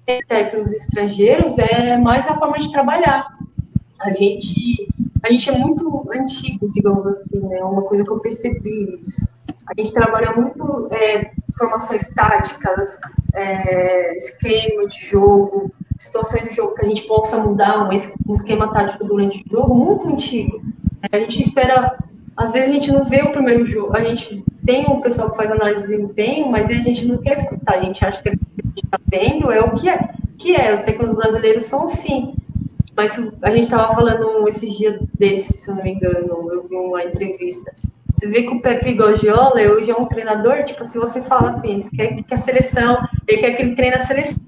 entre 0.09 0.59
os 0.59 0.71
estrangeiros 0.73 1.59
é 1.59 1.97
mais 1.97 2.27
a 2.27 2.37
forma 2.37 2.59
de 2.59 2.71
trabalhar. 2.71 3.27
A 4.01 4.13
gente, 4.13 4.89
a 5.27 5.33
gente 5.33 5.51
é 5.51 5.59
muito 5.59 6.09
antigo, 6.15 6.71
digamos 6.71 7.05
assim, 7.07 7.41
né? 7.41 7.63
Uma 7.65 7.83
coisa 7.83 8.05
que 8.05 8.11
eu 8.11 8.21
percebi 8.21 8.99
isso. 9.01 9.29
A 9.67 9.73
gente 9.77 9.93
trabalha 9.93 10.33
muito 10.33 10.89
é, 10.93 11.33
formações 11.59 12.07
táticas, 12.15 12.89
é, 13.35 14.17
esquema 14.17 14.87
de 14.87 15.05
jogo, 15.05 15.73
situações 15.99 16.45
do 16.45 16.55
jogo 16.55 16.75
que 16.77 16.85
a 16.85 16.89
gente 16.89 17.03
possa 17.09 17.39
mudar, 17.39 17.89
um 17.89 18.35
esquema 18.35 18.73
tático 18.73 19.05
durante 19.05 19.43
o 19.45 19.51
jogo, 19.51 19.75
muito 19.75 20.07
antigo. 20.07 20.63
A 21.11 21.19
gente 21.19 21.43
espera, 21.43 21.99
às 22.37 22.53
vezes 22.53 22.71
a 22.71 22.73
gente 22.73 22.93
não 22.93 23.05
vê 23.05 23.23
o 23.23 23.33
primeiro 23.33 23.67
jogo, 23.67 23.97
a 23.97 24.05
gente 24.05 24.45
tem 24.65 24.87
um 24.89 25.01
pessoal 25.01 25.31
que 25.31 25.37
faz 25.37 25.51
análise 25.51 25.89
de 25.89 25.97
desempenho, 25.97 26.49
mas 26.49 26.71
a 26.71 26.75
gente 26.75 27.05
não 27.05 27.19
quer 27.19 27.33
escutar, 27.33 27.75
a 27.75 27.83
gente 27.83 28.05
acha 28.05 28.23
que 28.23 28.29
a 28.29 28.33
gente 28.33 28.85
está 28.85 29.01
vendo 29.11 29.51
é 29.51 29.61
o 29.61 29.75
que 29.75 29.89
é. 29.89 30.11
Que 30.39 30.55
é, 30.55 30.73
os 30.73 30.81
técnicos 30.81 31.15
brasileiros 31.15 31.65
são 31.65 31.85
assim. 31.85 32.35
Mas 32.97 33.19
a 33.43 33.51
gente 33.51 33.65
estava 33.65 33.95
falando 33.95 34.49
esses 34.49 34.77
dias 34.77 34.99
desses, 35.19 35.63
se 35.63 35.71
eu 35.71 35.75
não 35.75 35.85
me 35.85 35.93
engano, 35.93 36.53
eu 36.53 36.67
vi 36.67 36.75
uma 36.75 37.05
entrevista. 37.05 37.75
Você 38.13 38.29
vê 38.29 38.43
que 38.43 38.55
o 38.55 38.63
Pepe 38.63 38.95
Guardiola 38.95 39.61
hoje 39.61 39.91
é 39.91 39.97
um 39.97 40.07
treinador, 40.07 40.65
tipo, 40.65 40.83
se 40.83 40.99
você 40.99 41.21
fala 41.21 41.49
assim, 41.49 41.73
ele 41.73 41.91
quer 41.91 42.23
que 42.23 42.35
a 42.35 42.39
seleção, 42.39 42.97
ele 43.29 43.39
quer 43.39 43.57
que 43.57 43.63
ele 43.63 43.77
treine 43.77 43.97
a 43.97 44.01
seleção, 44.01 44.41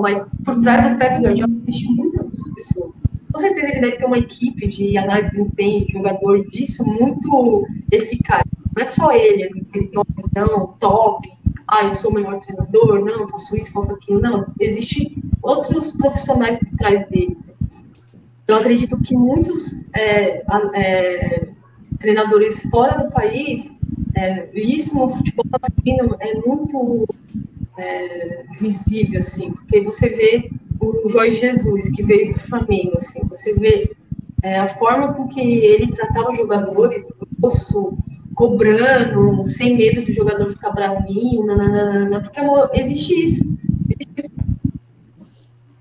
mas 0.00 0.20
por 0.44 0.60
trás 0.60 0.86
do 0.86 0.98
Pepe 0.98 1.22
Guardiola 1.22 1.52
existem 1.66 1.94
muitas 1.96 2.26
outras 2.26 2.54
pessoas 2.54 3.00
com 3.32 3.38
certeza 3.38 3.68
ele 3.68 3.80
deve 3.80 3.96
ter 3.96 4.06
uma 4.06 4.18
equipe 4.18 4.68
de 4.68 4.98
análise 4.98 5.30
de 5.30 5.36
desempenho, 5.36 5.86
de 5.86 5.92
jogador 5.92 6.44
disso 6.48 6.84
muito 6.84 7.66
eficaz. 7.90 8.42
Não 8.76 8.82
é 8.82 8.84
só 8.84 9.12
ele, 9.12 9.44
ele 9.44 9.64
tem 9.64 9.90
uma 9.94 10.04
visão 10.16 10.74
top, 10.78 11.28
ah, 11.70 11.86
eu 11.86 11.94
sou 11.94 12.10
o 12.10 12.14
melhor 12.14 12.40
treinador, 12.40 13.04
não, 13.04 13.28
faço 13.28 13.56
isso, 13.56 13.72
faço 13.72 13.92
aquilo. 13.92 14.20
Não, 14.20 14.44
existem 14.58 15.16
outros 15.40 15.92
profissionais 15.96 16.58
por 16.58 16.68
trás 16.76 17.08
dele. 17.08 17.38
Então, 18.42 18.58
acredito 18.58 19.00
que 19.00 19.16
muitos 19.16 19.80
é, 19.94 20.42
é, 20.74 21.48
treinadores 21.98 22.68
fora 22.68 23.04
do 23.04 23.12
país, 23.12 23.70
é, 24.16 24.50
isso 24.52 24.98
no 24.98 25.14
futebol 25.14 25.46
masculino 25.52 26.16
é 26.18 26.34
muito 26.34 27.06
é, 27.78 28.44
visível, 28.60 29.20
assim, 29.20 29.52
porque 29.52 29.80
você 29.80 30.08
vê 30.08 30.50
o 30.80 31.08
Jorge 31.08 31.36
Jesus, 31.36 31.88
que 31.90 32.02
veio 32.02 32.32
do 32.32 32.40
Flamengo, 32.40 32.96
assim, 32.96 33.20
você 33.28 33.54
vê 33.54 33.94
é, 34.42 34.58
a 34.58 34.66
forma 34.66 35.14
com 35.14 35.28
que 35.28 35.40
ele 35.40 35.86
tratava 35.88 36.32
os 36.32 36.36
jogadores, 36.36 37.12
o 37.20 37.50
cobrando, 38.40 39.44
sem 39.44 39.76
medo 39.76 40.00
do 40.00 40.12
jogador 40.12 40.48
ficar 40.48 40.70
bravinho, 40.70 41.44
nananana, 41.44 42.22
porque 42.22 42.40
amor, 42.40 42.70
existe 42.72 43.22
isso. 43.22 43.44
Existe 43.86 44.14
isso 44.16 44.30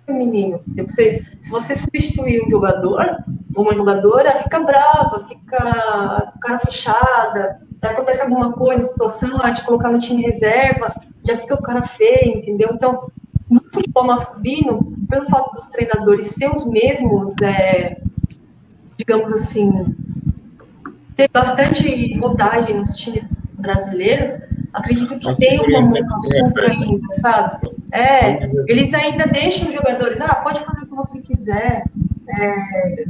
feminino. 0.05 0.59
Você, 0.85 1.23
se 1.39 1.49
você 1.49 1.73
substituir 1.73 2.43
um 2.43 2.49
jogador, 2.49 3.23
uma 3.55 3.73
jogadora, 3.73 4.35
fica 4.35 4.59
brava, 4.59 5.21
fica 5.21 6.33
cara 6.41 6.59
fechada, 6.59 7.61
acontece 7.81 8.23
alguma 8.23 8.51
coisa, 8.51 8.83
situação, 8.83 9.39
ah, 9.41 9.51
de 9.51 9.61
colocar 9.61 9.89
no 9.89 9.99
time 9.99 10.21
reserva, 10.21 10.93
já 11.25 11.37
fica 11.37 11.55
o 11.55 11.61
cara 11.61 11.81
feio, 11.81 12.39
entendeu? 12.39 12.71
Então, 12.73 13.09
no 13.49 13.61
futebol 13.71 14.05
masculino, 14.05 14.97
pelo 15.07 15.25
fato 15.29 15.53
dos 15.53 15.67
treinadores 15.67 16.27
ser 16.27 16.49
os 16.53 16.67
mesmos, 16.67 17.33
é, 17.41 18.01
digamos 18.97 19.31
assim, 19.31 19.71
ter 21.19 21.29
bastante 21.33 22.17
rodagem 22.17 22.77
nos 22.77 22.95
times 22.95 23.29
brasileiros, 23.55 24.41
acredito 24.73 25.19
que 25.19 25.35
tem 25.35 25.59
uma 25.59 25.81
muita 25.81 26.15
ainda, 26.65 27.11
sabe? 27.19 27.69
É, 27.91 28.49
eles 28.69 28.93
ainda 28.93 29.25
deixam 29.27 29.67
os 29.67 29.73
jogadores, 29.73 30.21
ah, 30.21 30.35
pode 30.35 30.61
fazer 30.61 30.83
o 30.83 30.87
que 30.87 30.95
você 30.95 31.19
quiser, 31.19 31.83
é, 32.29 33.05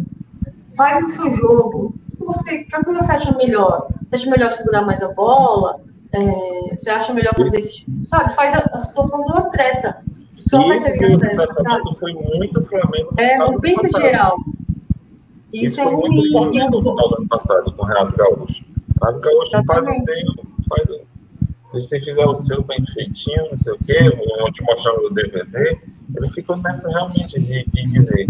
faz 0.76 1.06
o 1.06 1.10
seu 1.12 1.36
jogo, 1.36 1.94
o 2.12 2.18
que 2.18 2.26
você, 2.26 2.62
o 2.62 2.84
que 2.84 2.94
você 2.94 3.12
acha 3.12 3.38
melhor? 3.38 3.90
Você 4.08 4.16
acha 4.16 4.30
melhor 4.32 4.50
segurar 4.52 4.82
mais 4.82 5.04
a 5.04 5.10
bola? 5.10 5.80
É, 6.12 6.76
você 6.76 6.90
acha 6.90 7.14
melhor 7.14 7.36
fazer 7.38 7.60
isso? 7.60 7.86
Sabe, 8.04 8.34
faz 8.34 8.56
a, 8.56 8.68
a 8.74 8.80
situação 8.80 9.22
do 9.22 9.38
atleta. 9.38 10.02
Só 10.36 10.64
ter 10.64 11.14
atleta, 11.14 11.54
sabe? 11.54 11.96
Foi 12.00 12.14
muito 12.14 12.66
Flamengo. 12.66 13.14
É, 13.18 13.38
não 13.38 13.60
pensa 13.60 13.88
geral. 14.02 14.36
Isso, 15.54 15.66
isso 15.66 15.82
é 15.82 15.84
ruim. 15.86 16.32
Flamengo 16.32 16.82
no 16.82 16.92
ano 16.92 17.28
passado 17.28 17.72
com 17.72 17.84
o 17.84 17.86
Renato 17.86 18.16
Gaúcho. 18.16 18.64
O 19.02 19.06
Renato 19.06 19.20
Gaúcho 19.22 19.66
faz 19.66 19.84
um 19.88 20.06
tempo, 20.06 20.48
faz 20.70 20.90
se 21.72 21.82
você 21.82 22.00
fizer 22.00 22.26
o 22.26 22.34
seu 22.34 22.64
bem 22.64 22.84
feitinho, 22.94 23.52
não 23.52 23.60
sei 23.60 23.74
o 23.74 23.78
quê, 23.78 24.10
vou 24.10 24.52
te 24.52 24.64
mostrar 24.64 24.94
o 24.96 25.14
DVD, 25.14 25.78
ele 26.16 26.30
ficou 26.32 26.58
nessa 26.58 26.90
realmente 26.90 27.40
de, 27.40 27.64
de 27.64 27.84
dizer, 27.92 28.28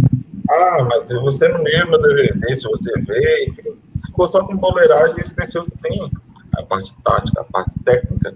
ah, 0.50 0.84
mas 0.84 1.10
você 1.10 1.48
não 1.48 1.64
lê 1.64 1.86
meu 1.86 2.02
DVD, 2.02 2.58
se 2.58 2.68
você 2.68 2.92
vê, 3.00 3.54
ficou 4.08 4.28
só 4.28 4.44
com 4.44 4.58
boleiragem 4.58 5.16
e 5.20 5.22
esqueceu 5.22 5.64
que 5.64 5.78
tem 5.80 6.12
a 6.58 6.64
parte 6.64 6.94
tática, 7.04 7.40
a 7.40 7.44
parte 7.46 7.80
técnica. 7.86 8.36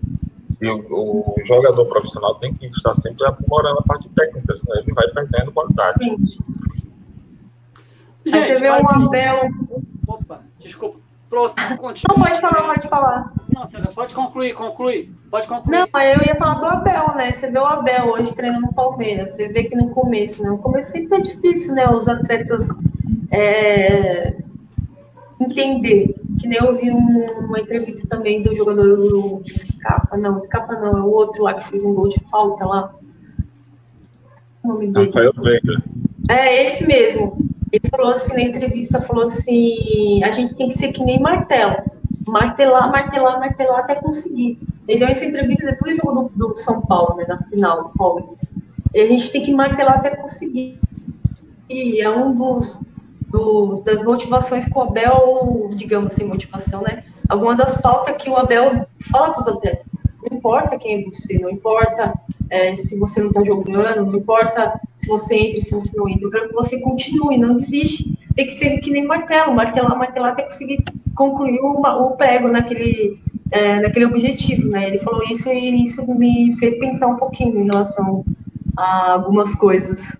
E 0.62 0.70
o, 0.70 0.80
o, 0.90 1.36
jogador 1.46 1.86
profissional 1.88 2.36
tem 2.36 2.54
que 2.54 2.68
estar 2.68 2.96
sempre 3.02 3.26
aprimorando 3.26 3.80
a 3.80 3.84
parte 3.84 4.08
técnica, 4.12 4.54
senão 4.54 4.80
ele 4.80 4.94
vai 4.94 5.08
perdendo 5.10 5.52
qualidade. 5.52 6.00
Gente, 8.26 8.48
você 8.48 8.56
vê 8.56 8.72
um 8.72 8.90
Abel. 8.90 9.50
Opa, 10.08 10.42
desculpa. 10.60 11.00
Próximo, 11.30 11.78
continua. 11.78 12.16
Não, 12.16 12.24
pode 12.24 12.42
falar, 12.42 12.64
pode 12.64 12.88
falar. 12.88 13.34
Não, 13.50 13.94
pode 13.96 14.14
concluir, 14.14 14.54
concluir. 14.54 15.12
Pode 15.32 15.48
concluir. 15.48 15.78
Não, 15.78 16.02
eu 16.02 16.22
ia 16.28 16.36
falar 16.36 16.60
do 16.60 16.66
Abel, 16.68 17.16
né? 17.16 17.34
Você 17.34 17.50
vê 17.50 17.58
o 17.58 17.66
Abel 17.66 18.12
hoje 18.12 18.34
treinando 18.36 18.68
no 18.68 18.74
Palmeiras. 18.74 19.32
Você 19.32 19.48
vê 19.48 19.64
que 19.64 19.76
no 19.76 19.90
começo, 19.90 20.44
né? 20.44 20.50
No 20.50 20.60
começo 20.60 20.92
sempre 20.92 21.18
é 21.18 21.22
difícil, 21.22 21.74
né? 21.74 21.90
Os 21.90 22.08
atletas 22.08 22.68
é, 23.32 24.36
entender. 25.42 26.16
Que 26.40 26.48
nem 26.48 26.60
eu 26.60 26.76
vi 26.76 26.92
um, 26.92 27.46
uma 27.46 27.60
entrevista 27.60 28.08
também 28.08 28.44
do 28.44 28.56
jogador 28.56 28.96
do 28.96 29.42
Scapa. 29.56 30.16
Não, 30.18 30.38
Scapa 30.38 30.74
não, 30.74 30.98
é 30.98 31.02
o 31.02 31.10
outro 31.10 31.44
lá 31.44 31.56
que 31.56 31.68
fez 31.68 31.84
um 31.84 31.96
gol 31.96 32.10
de 32.10 32.20
falta 32.30 32.64
lá. 32.64 32.94
O 34.64 34.68
nome 34.68 34.92
dele. 34.92 35.08
Rafael 35.08 35.34
Veiga. 35.36 35.84
É, 36.30 36.64
esse 36.64 36.86
mesmo. 36.86 37.38
Ele 37.74 37.90
falou 37.90 38.12
assim 38.12 38.36
na 38.36 38.42
entrevista, 38.42 39.02
falou 39.02 39.24
assim, 39.24 40.24
a 40.24 40.30
gente 40.30 40.54
tem 40.54 40.70
que 40.70 40.78
ser 40.78 40.94
que 40.94 41.04
nem 41.04 41.20
martelo. 41.20 41.78
Martelar, 42.28 42.92
martelar, 42.92 43.40
martelar 43.40 43.80
até 43.80 43.96
conseguir. 43.96 44.60
Ele 44.88 45.00
deu 45.00 45.08
essa 45.08 45.26
entrevista 45.26 45.66
depois 45.66 45.98
do 45.98 46.04
jogo 46.06 46.30
do, 46.36 46.50
do 46.50 46.56
São 46.56 46.82
Paulo, 46.82 47.16
né, 47.16 47.26
na 47.28 47.40
final 47.46 47.84
do 47.86 47.90
Paulista. 47.98 48.38
E 48.94 49.02
a 49.02 49.08
gente 49.08 49.32
tem 49.32 49.42
que 49.42 49.52
martelar 49.52 49.98
até 49.98 50.12
conseguir. 50.12 50.80
E 51.68 52.00
é 52.00 52.08
um 52.08 52.36
dos, 52.36 52.80
dos 53.30 53.82
das 53.82 54.04
motivações 54.04 54.66
que 54.66 54.78
o 54.78 54.82
Abel, 54.82 55.72
digamos 55.76 56.14
assim, 56.14 56.26
motivação, 56.26 56.84
né? 56.84 57.04
Alguma 57.28 57.56
das 57.56 57.82
pautas 57.82 58.16
que 58.18 58.30
o 58.30 58.38
Abel 58.38 58.86
fala 59.10 59.32
para 59.32 59.42
os 59.42 59.48
atletas. 59.48 59.86
Não 60.30 60.38
importa 60.38 60.78
quem 60.78 61.02
é 61.02 61.04
você, 61.06 61.40
não 61.40 61.50
importa 61.50 62.14
é, 62.50 62.76
se 62.78 62.98
você 63.00 63.22
não 63.22 63.28
está 63.28 63.44
jogando, 63.44 64.06
não 64.06 64.18
importa 64.18 64.80
se 64.98 65.08
você 65.08 65.36
entra, 65.36 65.62
se 65.62 65.72
você 65.72 65.98
não 65.98 66.08
entra. 66.08 66.26
Eu 66.26 66.32
quero 66.32 66.48
que 66.50 66.54
você 66.54 66.80
continue, 66.80 67.38
não 67.38 67.54
desiste. 67.54 68.18
Tem 68.36 68.48
que 68.48 68.54
ser 68.54 68.78
que 68.80 68.92
nem 68.92 69.06
martelo, 69.06 69.54
martelar, 69.54 69.98
martelar 69.98 70.32
até 70.32 70.44
conseguir 70.44 70.84
concluir 71.16 71.60
uma, 71.60 71.98
o 71.98 72.16
prego 72.18 72.48
naquele, 72.48 73.20
é, 73.52 73.80
naquele 73.82 74.06
objetivo, 74.06 74.70
né? 74.70 74.88
Ele 74.88 75.00
falou 75.00 75.24
isso 75.24 75.50
e 75.50 75.84
isso 75.84 76.06
me 76.14 76.56
fez 76.58 76.78
pensar 76.80 77.08
um 77.08 77.18
pouquinho 77.18 77.60
em 77.60 77.66
relação 77.66 78.26
a 78.78 79.12
algumas 79.14 79.54
coisas. 79.56 80.16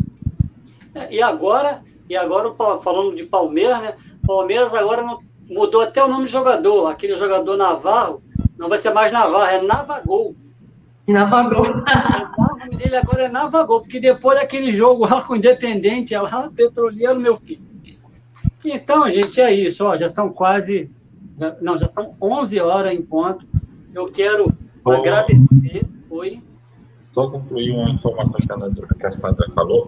É, 0.96 1.16
e 1.16 1.22
agora, 1.22 1.82
e 2.10 2.16
agora 2.16 2.54
falando 2.80 3.16
de 3.16 3.24
Palmeiras, 3.26 3.82
né? 3.82 3.94
Palmeiras 4.26 4.74
agora 4.74 5.04
mudou 5.50 5.82
até 5.82 6.04
o 6.04 6.08
nome 6.08 6.24
do 6.24 6.30
jogador, 6.30 6.88
aquele 6.88 7.16
jogador 7.16 7.58
Navarro, 7.58 8.22
não 8.58 8.70
vai 8.70 8.78
ser 8.78 8.94
mais 8.94 9.12
Navarro, 9.12 9.46
é 9.46 9.62
Navagol. 9.62 10.36
Navagol. 11.08 11.84
o 12.38 12.60
nome 12.60 12.78
dele 12.78 12.96
agora 12.96 13.24
é 13.24 13.30
Navagol, 13.30 13.82
porque 13.82 14.00
depois 14.00 14.40
daquele 14.40 14.72
jogo 14.72 15.06
lá 15.06 15.22
com 15.22 15.34
o 15.34 15.36
Independente, 15.36 16.16
lá, 16.16 16.50
petroleiro, 16.56 17.20
meu 17.20 17.38
filho. 17.38 17.62
Então, 18.64 19.10
gente, 19.12 19.42
é 19.42 19.54
isso. 19.54 19.84
Ó, 19.84 19.98
já 19.98 20.08
são 20.08 20.30
quase. 20.30 20.90
Já, 21.38 21.56
não, 21.62 21.78
já 21.78 21.88
são 21.88 22.16
11 22.22 22.60
horas 22.60 22.94
em 22.94 23.02
ponto. 23.02 23.46
Eu 23.94 24.06
quero 24.06 24.52
Só, 24.82 24.92
agradecer. 24.92 25.86
Oi. 26.10 26.42
Só 27.12 27.30
concluir 27.30 27.72
uma 27.72 27.90
informação 27.90 28.40
que 28.40 29.06
a 29.06 29.12
Sandra 29.14 29.50
falou. 29.54 29.88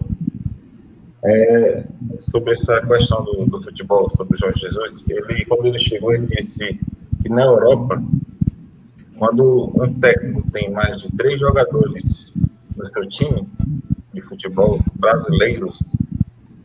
É, 1.27 1.83
sobre 2.29 2.53
essa 2.53 2.85
questão 2.85 3.23
do, 3.23 3.45
do, 3.47 3.63
futebol, 3.63 4.07
sobre 4.11 4.35
o 4.35 4.39
Jorge 4.39 4.59
Jesus, 4.59 5.03
ele, 5.09 5.43
quando 5.45 5.65
ele 5.65 5.79
chegou, 5.79 6.13
ele 6.13 6.27
disse 6.27 6.79
que 7.23 7.29
na 7.29 7.45
Europa 7.45 7.99
quando 9.17 9.71
um 9.75 9.93
técnico 9.99 10.49
tem 10.51 10.71
mais 10.71 11.01
de 11.01 11.11
três 11.15 11.39
jogadores 11.39 12.33
no 12.75 12.85
seu 12.87 13.07
time 13.09 13.47
de 14.13 14.21
futebol 14.21 14.79
brasileiros, 14.95 15.77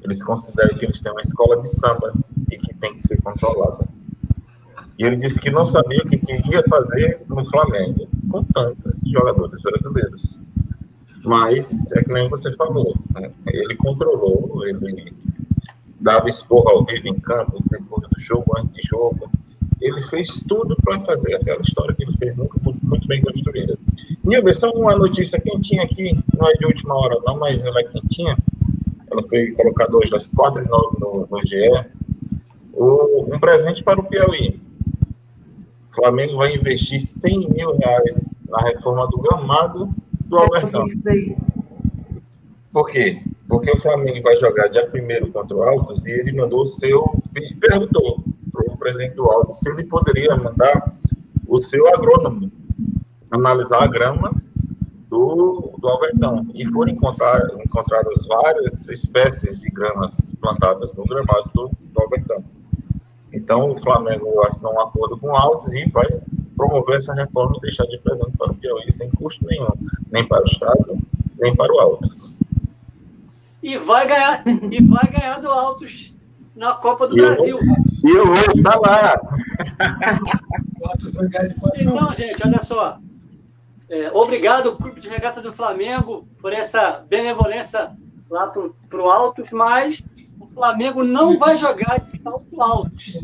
eles 0.02 0.22
consideram 0.24 0.77
que 0.77 0.85
eles 0.85 1.01
têm 1.01 1.12
uma 1.12 1.20
escola 1.20 1.60
de 1.60 1.68
samba 1.77 2.12
e 2.51 2.56
que 2.56 2.74
tem 2.74 2.94
que 2.94 3.06
ser 3.06 3.20
controlada. 3.22 3.86
E 4.98 5.05
ele 5.05 5.16
disse 5.16 5.39
que 5.40 5.51
não 5.51 5.66
sabia 5.66 6.02
o 6.02 6.09
que 6.09 6.18
queria 6.18 6.62
fazer 6.68 7.22
no 7.28 7.44
Flamengo 7.47 8.09
com 8.31 8.44
tantos 8.44 8.97
jogadores 9.06 9.60
brasileiros. 9.62 10.39
Mas 11.24 11.66
é 11.93 12.02
que 12.02 12.12
nem 12.12 12.28
você 12.28 12.55
falou, 12.56 12.94
né? 13.14 13.31
ele 13.47 13.77
controlou, 13.77 14.66
ele 14.66 15.12
dava 16.01 16.28
esporro 16.28 16.68
ao 16.68 16.85
vivo 16.85 17.09
em 17.09 17.20
campo, 17.20 17.62
depois 17.70 18.09
do 18.09 18.20
jogo, 18.20 18.55
antes 18.59 18.74
de 18.74 18.82
jogo, 18.89 19.31
ele 19.81 20.02
fez 20.09 20.28
tudo 20.47 20.77
para 20.82 21.01
fazer 21.01 21.35
aquela 21.35 21.62
história 21.62 21.94
que 21.94 22.05
ele 22.05 22.16
fez, 22.16 22.36
nunca 22.36 22.59
muito 22.62 23.09
bem 23.09 23.23
construída. 23.23 23.78
Nilber, 24.23 24.55
só 24.55 24.70
uma 24.70 24.94
notícia 24.94 25.40
quentinha 25.40 25.82
aqui, 25.82 26.12
não 26.36 26.48
é 26.48 26.52
de 26.52 26.66
última 26.66 26.94
hora 26.94 27.16
não, 27.24 27.39
mas 27.39 27.65
ela 27.65 27.81
é 27.81 27.85
quentinha. 27.85 28.36
Ela 29.11 29.23
foi 29.27 29.52
colocada 29.52 29.97
hoje 29.97 30.15
às 30.15 30.31
4 30.31 30.62
e 30.62 30.69
9 30.69 30.98
no, 31.01 31.28
no 31.31 31.47
GE. 31.47 31.86
O, 32.74 33.35
um 33.35 33.40
presente 33.40 33.82
para 33.82 34.01
o 34.01 34.05
Piauí. 34.05 34.61
O 35.90 35.94
Flamengo 35.94 36.36
vai 36.36 36.55
investir 36.55 37.01
100 37.01 37.48
mil 37.48 37.77
reais 37.77 38.31
na 38.48 38.61
reforma 38.61 39.09
do 39.09 39.19
gramado 39.19 39.89
do 40.27 40.36
Albertão. 40.36 40.85
Por 42.73 42.89
quê? 42.90 43.20
Porque 43.48 43.70
o 43.70 43.81
Flamengo 43.81 44.23
vai 44.23 44.36
jogar 44.36 44.69
dia 44.69 44.89
1 44.89 45.32
contra 45.32 45.57
o 45.57 45.62
Altos 45.62 46.07
e 46.07 46.11
ele 46.11 46.32
mandou 46.32 46.61
o 46.61 46.66
seu. 46.66 47.05
perguntou 47.61 48.23
o 48.55 48.77
presidente 48.77 49.14
do 49.14 49.27
Alto 49.27 49.52
se 49.52 49.68
ele 49.68 49.85
poderia 49.85 50.36
mandar 50.36 50.93
o 51.47 51.62
seu 51.62 51.86
agrônomo 51.94 52.51
analisar 53.31 53.82
a 53.85 53.86
grama 53.86 54.32
do, 55.09 55.74
do 55.78 55.89
Albertão. 55.89 56.47
E 56.55 56.66
foram 56.66 56.93
encontrar, 56.93 57.40
encontradas 57.64 58.27
várias 58.27 58.89
espécies 58.89 59.60
de 59.60 59.70
gramas 59.70 60.14
plantadas 60.40 60.94
no 60.94 61.05
gramado 61.05 61.51
do, 61.55 61.70
do 61.81 62.02
Albertão. 62.02 62.44
Então, 63.32 63.70
o 63.70 63.81
Flamengo 63.81 64.27
assinou 64.47 64.74
um 64.74 64.81
acordo 64.81 65.16
com 65.18 65.28
o 65.28 65.36
Altos 65.36 65.72
e 65.72 65.89
vai 65.90 66.06
promover 66.56 66.98
essa 66.98 67.14
reforma 67.14 67.56
e 67.56 67.60
deixar 67.60 67.85
de 67.85 67.98
presente 67.98 68.36
para 68.36 68.51
o 68.51 68.55
Piauí 68.55 68.93
sem 68.93 69.10
custo 69.10 69.47
nenhum, 69.47 69.68
nem 70.10 70.27
para 70.27 70.43
o 70.43 70.47
Estado, 70.47 70.98
nem 71.39 71.55
para 71.55 71.72
o 71.72 71.78
Altos. 71.78 72.36
E 73.62 73.78
vai 73.78 74.06
ganhar, 74.06 74.43
e 74.47 74.82
vai 74.82 75.09
ganhar 75.10 75.40
do 75.40 75.48
Altos 75.48 76.12
na 76.61 76.74
Copa 76.74 77.09
do 77.09 77.16
e 77.16 77.23
Brasil. 77.23 77.59
E 78.05 78.11
eu 78.11 78.27
vou 78.27 78.37
estar 78.37 78.78
lá. 78.78 79.19
então, 81.81 82.15
gente, 82.15 82.47
olha 82.47 82.61
só. 82.61 82.99
É, 83.89 84.11
obrigado, 84.12 84.77
Clube 84.77 85.01
de 85.01 85.09
Regata 85.09 85.41
do 85.41 85.55
Flamengo, 85.55 86.28
por 86.39 86.53
essa 86.53 87.03
benevolência 87.09 87.93
lá 88.28 88.49
para 88.49 89.03
o 89.03 89.11
Altos, 89.11 89.51
mas 89.53 90.05
o 90.39 90.47
Flamengo 90.49 91.03
não 91.03 91.39
vai 91.39 91.57
jogar 91.57 91.99
de 91.99 92.20
salto 92.20 92.61
altos. 92.61 93.19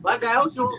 Vai 0.00 0.18
ganhar 0.18 0.44
o 0.44 0.48
jogo. 0.50 0.72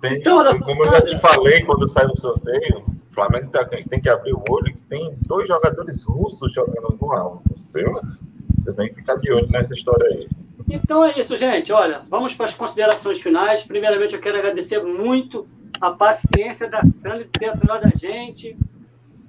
Tem, 0.00 0.18
então, 0.18 0.38
como 0.60 0.84
eu 0.84 0.92
já 0.92 1.00
te 1.02 1.20
falei 1.20 1.64
quando 1.64 1.88
saiu 1.88 2.10
o 2.10 2.20
sorteio, 2.20 2.84
o 3.10 3.14
Flamengo 3.14 3.50
tá, 3.50 3.64
tem 3.64 4.00
que 4.00 4.08
abrir 4.08 4.34
o 4.34 4.44
olho 4.48 4.72
que 4.72 4.82
tem 4.82 5.18
dois 5.26 5.48
jogadores 5.48 6.04
russos 6.04 6.52
jogando 6.54 6.96
no 7.00 7.12
alto. 7.12 7.58
Seu, 7.58 8.00
você 8.58 8.72
tem 8.72 8.88
que 8.88 8.96
ficar 8.96 9.16
de 9.16 9.32
olho 9.32 9.48
nessa 9.50 9.74
história 9.74 10.06
aí. 10.08 10.28
Então 10.68 11.04
é 11.04 11.18
isso, 11.18 11.36
gente. 11.36 11.72
Olha, 11.72 12.02
vamos 12.08 12.34
para 12.34 12.46
as 12.46 12.54
considerações 12.54 13.20
finais. 13.20 13.62
Primeiramente, 13.62 14.14
eu 14.14 14.20
quero 14.20 14.38
agradecer 14.38 14.82
muito 14.82 15.46
a 15.80 15.92
paciência 15.92 16.68
da 16.68 16.84
Sandra 16.84 17.24
de 17.24 17.30
ter 17.30 17.46
aturado 17.46 17.86
a 17.86 17.96
gente 17.96 18.56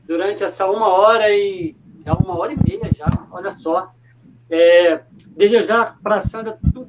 durante 0.08 0.44
essa 0.44 0.70
uma 0.70 0.88
hora 0.88 1.30
e 1.30 1.76
já 2.06 2.14
uma 2.14 2.38
hora 2.38 2.54
e 2.54 2.58
meia 2.58 2.92
já, 2.96 3.10
olha 3.32 3.52
só. 3.52 3.92
É, 4.50 5.02
desejar 5.36 6.00
para 6.02 6.16
a 6.16 6.20
Sandra 6.22 6.58
tudo, 6.74 6.88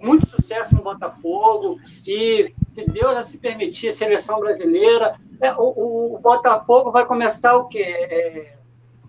muito 0.00 0.28
sucesso 0.28 0.76
no 0.76 0.82
Botafogo 0.82 1.78
e, 2.06 2.54
se 2.70 2.86
Deus 2.86 3.24
se 3.24 3.36
permitir, 3.36 3.88
a 3.88 3.92
seleção 3.92 4.40
brasileira. 4.40 5.14
É, 5.40 5.52
o, 5.54 6.14
o, 6.14 6.18
Botafogo 6.18 6.92
vai 6.92 7.04
começar 7.04 7.56
o 7.56 7.66
quê? 7.66 7.82
É, 7.82 8.54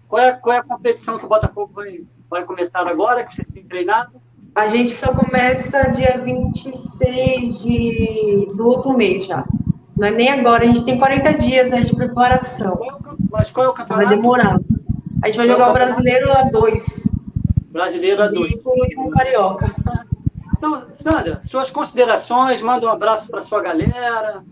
qual, 0.08 0.22
é, 0.22 0.34
qual 0.34 0.56
é 0.56 0.60
a 0.60 0.64
competição 0.64 1.18
que 1.18 1.26
o 1.26 1.30
Botafogo 1.30 1.72
vai, 1.74 2.04
vai 2.32 2.46
começar 2.46 2.88
agora, 2.88 3.26
que 3.26 3.36
vocês 3.36 3.50
têm 3.50 3.66
treinado? 3.66 4.14
A 4.56 4.70
gente 4.70 4.94
só 4.94 5.14
começa 5.14 5.90
dia 5.90 6.18
26 6.24 7.62
de, 7.62 8.52
do 8.56 8.68
outro 8.68 8.94
mês 8.94 9.26
já. 9.26 9.46
Não 9.98 10.08
é 10.08 10.12
nem 10.12 10.30
agora, 10.30 10.64
a 10.64 10.66
gente 10.66 10.86
tem 10.86 10.98
40 10.98 11.34
dias 11.34 11.72
né, 11.72 11.82
de 11.82 11.94
preparação. 11.94 12.80
Mas 13.30 13.52
qual 13.52 13.68
é 13.68 13.70
o 13.70 13.74
campeonato? 13.74 14.08
Vai 14.08 14.16
demorar. 14.16 14.60
A 15.22 15.28
gente 15.28 15.38
vai 15.38 15.48
jogar 15.48 15.70
o 15.70 15.74
Brasileiro 15.74 16.30
A2. 16.30 17.12
Brasileiro 17.70 18.22
A2. 18.24 18.52
E 18.52 18.58
por 18.60 18.80
último, 18.80 19.12
Carioca. 19.12 19.70
Então, 20.58 20.92
Sandra, 20.92 21.40
suas 21.42 21.72
considerações, 21.72 22.62
manda 22.62 22.86
um 22.86 22.90
abraço 22.90 23.28
para 23.28 23.40
sua 23.40 23.64
galera, 23.64 24.44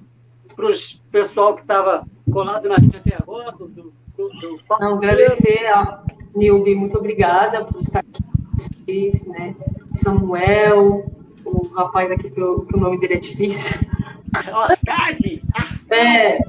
para 0.55 0.65
o 0.65 0.69
pessoal 1.11 1.53
que 1.53 1.61
estava 1.61 2.03
colado 2.31 2.67
na 2.67 2.77
rede 2.77 2.97
até 2.97 3.15
agora. 3.15 3.51
Do, 3.51 3.67
do, 3.67 3.93
do 4.17 4.59
Não, 4.79 4.95
agradecer 4.95 5.67
a 5.67 6.01
Nilby, 6.35 6.75
muito 6.75 6.97
obrigada 6.97 7.65
por 7.65 7.79
estar 7.79 7.99
aqui, 7.99 9.09
né? 9.27 9.55
Samuel, 9.93 11.05
o 11.45 11.67
rapaz 11.73 12.11
aqui 12.11 12.29
que, 12.29 12.39
eu, 12.39 12.61
que 12.61 12.75
o 12.75 12.79
nome 12.79 12.99
dele 12.99 13.15
é 13.15 13.19
difícil. 13.19 13.87
É, 15.91 16.39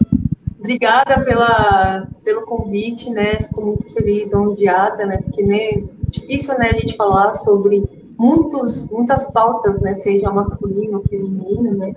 obrigada 0.59 1.25
pela, 1.25 2.07
pelo 2.23 2.43
convite, 2.43 3.11
né? 3.11 3.37
Fico 3.37 3.63
muito 3.63 3.93
feliz, 3.93 4.35
ondeada, 4.35 5.07
né? 5.07 5.19
Porque 5.19 5.43
né, 5.43 5.83
difícil, 6.09 6.59
né, 6.59 6.71
a 6.71 6.79
gente 6.79 6.97
falar 6.97 7.33
sobre 7.33 7.83
muitos, 8.19 8.91
muitas 8.91 9.25
pautas, 9.33 9.81
né? 9.81 9.95
Seja 9.95 10.31
masculino 10.31 10.99
ou 10.99 11.05
feminino, 11.05 11.73
né? 11.75 11.95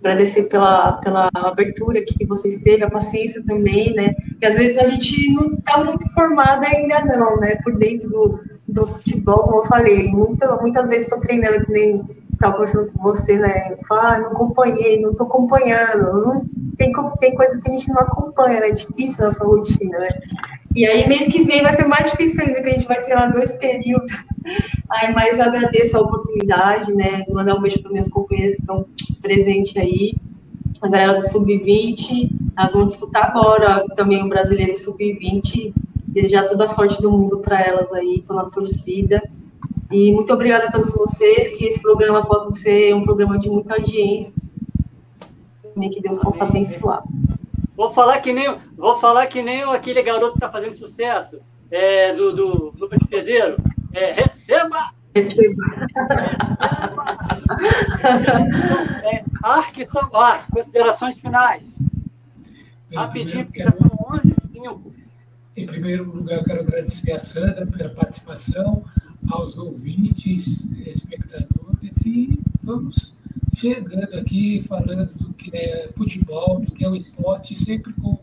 Agradecer 0.00 0.44
pela, 0.44 0.92
pela 0.94 1.30
abertura 1.34 2.02
que 2.02 2.24
vocês 2.26 2.56
teve, 2.62 2.82
a 2.82 2.90
paciência 2.90 3.44
também, 3.44 3.94
né? 3.94 4.14
Que 4.42 4.46
às 4.46 4.56
vezes 4.56 4.76
a 4.76 4.88
gente 4.88 5.32
não 5.34 5.54
está 5.54 5.84
muito 5.84 6.12
formada 6.12 6.66
ainda 6.66 7.04
não, 7.04 7.36
né? 7.36 7.54
Por 7.62 7.78
dentro 7.78 8.08
do, 8.08 8.40
do 8.66 8.86
futebol, 8.88 9.44
como 9.44 9.58
eu 9.58 9.64
falei. 9.66 10.08
Muita, 10.08 10.56
muitas 10.56 10.88
vezes 10.88 11.06
estou 11.06 11.20
treinando 11.20 11.64
que 11.64 11.70
nem 11.70 12.02
estava 12.32 12.54
conversando 12.54 12.90
com 12.90 13.02
você, 13.04 13.38
né? 13.38 13.76
Falar, 13.86 14.16
ah, 14.16 14.18
não 14.18 14.32
acompanhei, 14.32 15.00
não 15.00 15.12
estou 15.12 15.28
acompanhando. 15.28 16.26
Não, 16.26 16.44
tem, 16.76 16.92
tem 17.20 17.36
coisas 17.36 17.58
que 17.58 17.70
a 17.70 17.72
gente 17.72 17.88
não 17.90 18.00
acompanha, 18.00 18.58
né? 18.58 18.70
É 18.70 18.72
difícil 18.72 19.24
nossa 19.24 19.44
rotina, 19.44 19.96
né? 19.96 20.08
E 20.74 20.84
aí, 20.86 21.06
mês 21.06 21.28
que 21.28 21.44
vem 21.44 21.62
vai 21.62 21.72
ser 21.72 21.86
mais 21.86 22.10
difícil 22.10 22.42
ainda, 22.44 22.62
que 22.62 22.68
a 22.68 22.72
gente 22.72 22.88
vai 22.88 23.00
treinar 23.00 23.32
dois 23.32 23.52
períodos. 23.52 24.10
Aí, 24.90 25.14
mas 25.14 25.38
eu 25.38 25.44
agradeço 25.44 25.96
a 25.96 26.00
oportunidade, 26.00 26.92
né? 26.94 27.24
Mandar 27.30 27.54
um 27.54 27.62
beijo 27.62 27.80
para 27.80 27.92
minhas 27.92 28.08
companheiras 28.08 28.56
que 28.56 28.62
estão 28.62 28.84
presentes 29.22 29.74
aí. 29.76 30.16
A 30.80 30.88
galera 30.88 31.20
do 31.20 31.28
Sub-20, 31.28 32.30
elas 32.56 32.72
vão 32.72 32.86
disputar 32.86 33.26
agora 33.26 33.84
também 33.94 34.24
o 34.24 34.28
Brasileiro 34.28 34.76
Sub-20. 34.76 35.72
Desejar 36.06 36.46
toda 36.46 36.64
a 36.64 36.68
sorte 36.68 37.00
do 37.00 37.10
mundo 37.10 37.38
para 37.38 37.60
elas 37.60 37.92
aí, 37.92 38.16
estou 38.16 38.36
na 38.36 38.44
torcida. 38.46 39.22
E 39.90 40.12
muito 40.12 40.32
obrigada 40.32 40.66
a 40.66 40.72
todos 40.72 40.92
vocês, 40.92 41.48
que 41.56 41.66
esse 41.66 41.80
programa 41.80 42.24
pode 42.24 42.58
ser 42.58 42.94
um 42.94 43.04
programa 43.04 43.38
de 43.38 43.48
muita 43.48 43.74
audiência. 43.74 44.32
Que 45.74 46.02
Deus 46.02 46.18
possa 46.18 46.44
abençoar. 46.44 47.02
Vou 47.76 47.90
falar 47.90 48.20
que 48.20 48.32
nem, 48.32 48.54
vou 48.76 48.96
falar 48.96 49.26
que 49.26 49.42
nem 49.42 49.62
aquele 49.62 50.02
garoto 50.02 50.32
que 50.32 50.38
está 50.38 50.50
fazendo 50.50 50.74
sucesso 50.74 51.40
é, 51.70 52.12
do, 52.12 52.32
do, 52.32 52.70
do 52.72 52.88
Pedreiro. 53.08 53.56
É, 53.92 54.12
receba! 54.12 54.92
Receba! 55.14 55.64
é, 59.04 59.24
Arque 59.42 59.84
são 59.84 60.14
ar, 60.16 60.46
considerações 60.48 61.18
finais. 61.18 61.62
Bem, 62.88 62.98
Rapidinho, 62.98 63.44
porque 63.46 63.62
já 63.62 63.72
são 63.72 63.90
11 64.10 64.30
h 64.30 64.34
05 64.52 64.94
Em 65.56 65.66
primeiro 65.66 66.04
lugar, 66.04 66.44
quero 66.44 66.60
agradecer 66.60 67.12
a 67.12 67.18
Sandra 67.18 67.66
pela 67.66 67.90
participação, 67.90 68.84
aos 69.30 69.56
ouvintes, 69.56 70.70
espectadores, 70.86 72.06
e 72.06 72.40
vamos 72.62 73.18
chegando 73.54 74.14
aqui 74.18 74.60
falando 74.62 75.12
do 75.14 75.32
que 75.34 75.54
é 75.56 75.90
futebol, 75.94 76.60
do 76.60 76.72
que 76.72 76.84
é 76.84 76.88
o 76.88 76.96
esporte, 76.96 77.54
sempre 77.54 77.92
com 77.94 78.18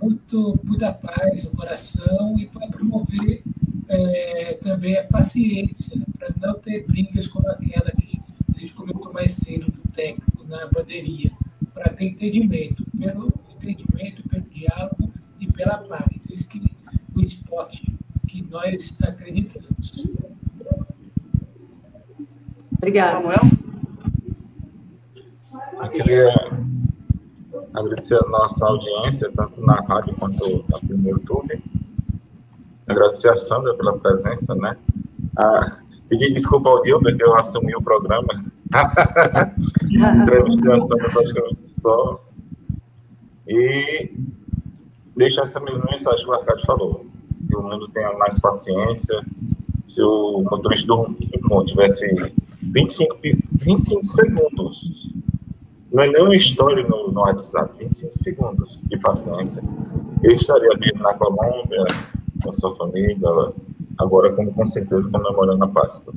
muito, 0.00 0.58
muita 0.64 0.92
paz 0.92 1.44
no 1.44 1.50
coração 1.50 2.38
e 2.38 2.46
para 2.46 2.68
promover 2.68 3.42
é, 3.88 4.54
também 4.54 4.96
a 4.98 5.04
paciência, 5.04 6.00
para 6.18 6.34
não 6.40 6.58
ter 6.58 6.86
brigas 6.86 7.26
como 7.26 7.48
aquela 7.48 7.90
que 7.90 8.20
a 8.54 8.60
gente 8.60 8.74
comentou 8.74 9.12
mais 9.12 9.32
cedo 9.32 9.70
do 9.70 9.92
técnico 9.92 10.44
na 10.46 10.66
bandeirinha, 10.66 11.32
para 11.72 11.90
ter 11.90 12.06
entendimento, 12.06 12.84
pelo 12.98 13.32
entendimento, 13.52 14.22
pelo 14.28 14.44
diálogo 14.50 15.12
e 15.40 15.46
pela 15.46 15.78
paz. 15.78 16.26
Isso 16.30 16.48
que 16.48 16.62
o 17.14 17.20
esporte 17.20 17.86
que 18.26 18.42
nós 18.42 18.98
acreditamos. 19.02 20.08
Obrigada. 22.76 23.12
Samuel? 23.12 23.40
Eu 25.82 25.90
queria 25.90 26.28
agradecer 27.74 28.16
a 28.16 28.28
nossa 28.28 28.66
audiência, 28.66 29.30
tanto 29.34 29.60
na 29.60 29.80
rádio 29.80 30.14
quanto 30.16 30.64
no 30.82 31.08
YouTube. 31.08 31.62
Agradecer 32.88 33.28
a 33.28 33.36
Sandra 33.36 33.74
pela 33.74 33.98
presença, 33.98 34.54
né? 34.54 34.76
Ah, 35.36 35.78
pedir 36.08 36.32
desculpa 36.32 36.70
ao 36.70 36.84
Gilbert 36.84 37.16
que 37.16 37.24
eu 37.24 37.34
assumi 37.36 37.74
o 37.76 37.82
programa. 37.82 38.28
Entrevistei 40.22 40.72
a 40.72 40.80
Sandra 40.80 41.10
praticamente 41.12 41.80
só. 41.80 42.24
E 43.46 44.10
deixar 45.16 45.42
essa 45.42 45.60
mesma 45.60 45.84
mensagem 45.90 46.24
que 46.24 46.30
o 46.30 46.34
Arcade 46.34 46.66
falou 46.66 47.06
que 47.48 47.56
o 47.56 47.62
mundo 47.62 47.88
tenha 47.88 48.12
mais 48.18 48.38
paciência. 48.40 49.24
Se 49.88 50.02
o 50.02 50.42
motorista 50.50 50.86
do 50.86 51.02
Rincon 51.04 51.64
tivesse 51.64 52.32
25, 52.62 53.16
25 53.52 54.06
segundos, 54.06 55.12
não 55.92 56.02
é 56.02 56.08
nem 56.08 56.22
uma 56.22 56.36
história 56.36 56.86
no, 56.86 57.10
no 57.10 57.20
WhatsApp, 57.20 57.72
25 57.78 58.12
segundos 58.22 58.84
de 58.88 58.98
paciência, 58.98 59.62
eu 60.22 60.32
estaria 60.32 60.70
vindo 60.78 61.02
na 61.02 61.14
Colômbia, 61.14 61.84
com 62.42 62.50
a 62.50 62.54
sua 62.54 62.76
família, 62.76 63.28
agora 63.98 64.32
como 64.34 64.52
com 64.52 64.66
certeza 64.66 65.08
comemorando 65.10 65.64
a 65.64 65.68
Páscoa. 65.68 66.14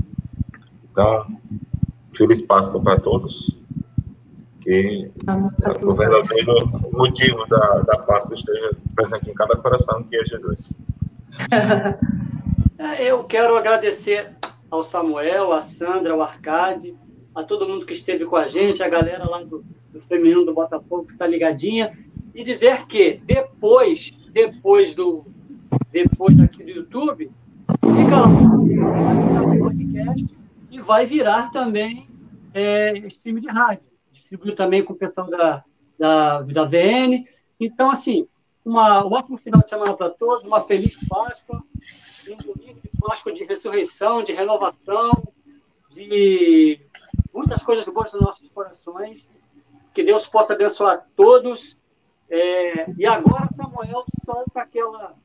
Então, 0.92 1.26
feliz 2.16 2.42
Páscoa 2.44 2.82
para 2.82 3.00
todos. 3.00 3.60
Que 4.62 5.10
o 5.82 5.94
verdadeiro 5.94 6.54
motivo 6.92 7.48
da, 7.48 7.80
da 7.80 7.98
Páscoa 8.00 8.36
esteja 8.36 8.72
presente 8.96 9.32
em 9.32 9.34
cada 9.34 9.56
coração, 9.58 10.04
que 10.04 10.16
é 10.16 10.26
Jesus. 10.26 10.74
É, 12.82 13.04
eu 13.04 13.24
quero 13.24 13.56
agradecer 13.56 14.36
ao 14.72 14.82
Samuel, 14.82 15.52
à 15.52 15.62
Sandra, 15.62 16.14
ao 16.14 16.22
Arcade, 16.24 16.96
a 17.36 17.44
todo 17.44 17.68
mundo 17.68 17.86
que 17.86 17.94
esteve 17.94 18.26
com 18.26 18.36
a 18.36 18.48
gente, 18.48 18.82
a 18.82 18.90
galera 18.90 19.30
lá 19.30 19.44
do, 19.44 19.64
do 19.94 20.02
Feminino 20.02 20.44
do 20.44 20.52
Botafogo 20.52 21.06
que 21.06 21.14
está 21.14 21.28
ligadinha, 21.28 21.96
e 22.34 22.44
dizer 22.44 22.88
que 22.88 23.22
depois, 23.24 24.18
depois 24.32 24.96
do 24.96 25.26
depois 25.92 26.40
aqui 26.40 26.64
do 26.64 26.70
YouTube, 26.70 27.32
fica 27.82 28.16
lá 28.22 28.62
podcast 29.58 30.38
e 30.70 30.82
vai 30.82 31.06
virar 31.06 31.52
também 31.52 32.08
é, 32.54 32.98
stream 33.08 33.38
de 33.38 33.48
rádio. 33.48 33.90
Distribuiu 34.12 34.56
também 34.56 34.84
com 34.84 34.94
o 34.94 34.96
pessoal 34.96 35.30
da, 35.30 35.64
da, 35.98 36.42
da 36.42 36.66
VN. 36.66 37.24
Então, 37.60 37.92
assim, 37.92 38.28
uma, 38.64 39.06
um 39.06 39.14
ótimo 39.14 39.38
final 39.38 39.62
de 39.62 39.70
semana 39.70 39.96
para 39.96 40.10
todos, 40.10 40.46
uma 40.46 40.62
feliz 40.62 40.98
Páscoa, 41.08 41.64
um 42.30 42.38
domingo 42.38 42.80
de 42.82 42.90
Páscoa 43.00 43.32
de 43.32 43.44
ressurreição, 43.44 44.24
de 44.24 44.34
renovação, 44.34 45.12
de 45.90 46.80
muitas 47.34 47.64
coisas 47.64 47.88
boas 47.88 48.14
nos 48.14 48.22
nossos 48.22 48.50
corações. 48.52 49.28
Que 49.94 50.04
Deus 50.04 50.26
possa 50.28 50.54
abençoar 50.54 51.06
todos. 51.16 51.78
É, 52.30 52.90
e 52.98 53.06
agora, 53.06 53.48
Samuel, 53.50 54.06
solta 54.26 54.62
aquela. 54.62 55.16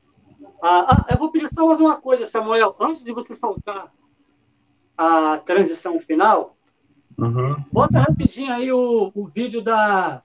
Ah, 0.61 1.05
eu 1.09 1.17
vou 1.17 1.31
pedir 1.31 1.47
só 1.49 1.65
mais 1.65 1.79
uma 1.79 1.99
coisa, 1.99 2.25
Samuel. 2.25 2.75
Antes 2.79 3.03
de 3.03 3.11
você 3.11 3.33
soltar 3.33 3.91
a 4.97 5.37
transição 5.39 5.99
final, 5.99 6.57
Uhum. 7.17 7.55
Bota 7.71 7.99
rapidinho 7.99 8.53
aí 8.53 8.71
o, 8.71 9.11
o 9.13 9.25
vídeo 9.27 9.61
da, 9.61 10.21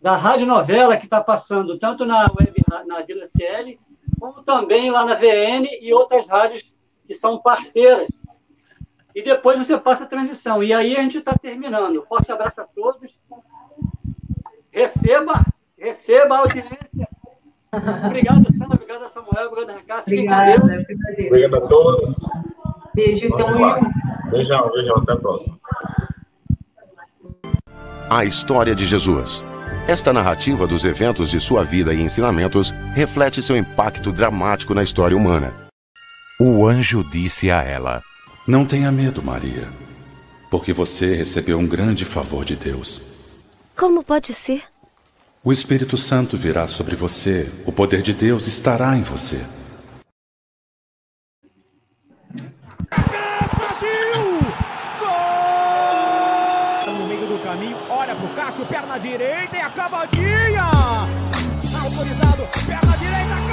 da 0.00 0.16
rádio 0.16 0.46
novela 0.46 0.96
que 0.96 1.04
está 1.04 1.20
passando, 1.20 1.78
tanto 1.78 2.04
na 2.04 2.30
web, 2.38 2.54
na 2.86 3.02
Vila 3.02 3.26
CL, 3.26 3.78
como 4.20 4.42
também 4.44 4.90
lá 4.90 5.04
na 5.04 5.14
VN 5.14 5.66
e 5.80 5.92
outras 5.92 6.28
rádios 6.28 6.72
que 7.06 7.12
são 7.12 7.42
parceiras. 7.42 8.08
E 9.14 9.22
depois 9.22 9.58
você 9.58 9.76
passa 9.76 10.04
a 10.04 10.06
transição. 10.06 10.62
E 10.62 10.72
aí 10.72 10.96
a 10.96 11.02
gente 11.02 11.18
está 11.18 11.36
terminando. 11.36 12.04
Forte 12.06 12.30
abraço 12.30 12.60
a 12.60 12.64
todos. 12.64 13.18
Receba, 14.70 15.32
receba 15.76 16.36
a 16.36 16.38
audiência. 16.38 17.07
Obrigado, 18.06 18.50
Sandra. 18.52 18.74
Obrigado, 18.74 19.06
Samuel. 19.06 19.48
Obrigado, 19.48 19.76
Ricardo. 20.06 20.64
Obrigada. 20.64 20.86
Obrigado 21.26 21.56
a 21.56 21.60
todos. 21.68 22.14
Beijo, 22.94 23.28
tamo 23.36 23.58
junto. 23.58 24.30
Beijão, 24.30 24.70
beijão. 24.70 24.96
Até 24.96 25.12
a 25.12 25.16
próxima. 25.16 25.58
A 28.10 28.24
história 28.24 28.74
de 28.74 28.86
Jesus. 28.86 29.44
Esta 29.86 30.12
narrativa 30.12 30.66
dos 30.66 30.84
eventos 30.84 31.30
de 31.30 31.40
sua 31.40 31.64
vida 31.64 31.94
e 31.94 32.02
ensinamentos 32.02 32.72
reflete 32.94 33.42
seu 33.42 33.56
impacto 33.56 34.12
dramático 34.12 34.74
na 34.74 34.82
história 34.82 35.16
humana. 35.16 35.54
O 36.40 36.66
anjo 36.66 37.04
disse 37.04 37.50
a 37.50 37.62
ela: 37.62 38.02
Não 38.46 38.64
tenha 38.64 38.90
medo, 38.90 39.22
Maria, 39.22 39.68
porque 40.50 40.72
você 40.72 41.14
recebeu 41.14 41.58
um 41.58 41.66
grande 41.66 42.04
favor 42.04 42.44
de 42.44 42.56
Deus. 42.56 43.00
Como 43.76 44.02
pode 44.02 44.32
ser? 44.32 44.62
O 45.44 45.52
Espírito 45.52 45.96
Santo 45.96 46.36
virá 46.36 46.66
sobre 46.66 46.96
você, 46.96 47.48
o 47.64 47.70
poder 47.70 48.02
de 48.02 48.12
Deus 48.12 48.48
estará 48.48 48.96
em 48.96 49.02
você. 49.02 49.38
No 56.86 57.06
meio 57.06 57.26
do 57.28 57.38
caminho, 57.44 57.76
olha 57.88 58.16
pro 58.16 58.28
Cássio, 58.34 58.66
perna 58.66 58.98
direita 58.98 59.56
e 59.56 59.60
a 59.60 59.70
cavadinha! 59.70 60.64
Autorizado, 61.82 62.48
perna 62.66 62.96
direita! 62.96 63.47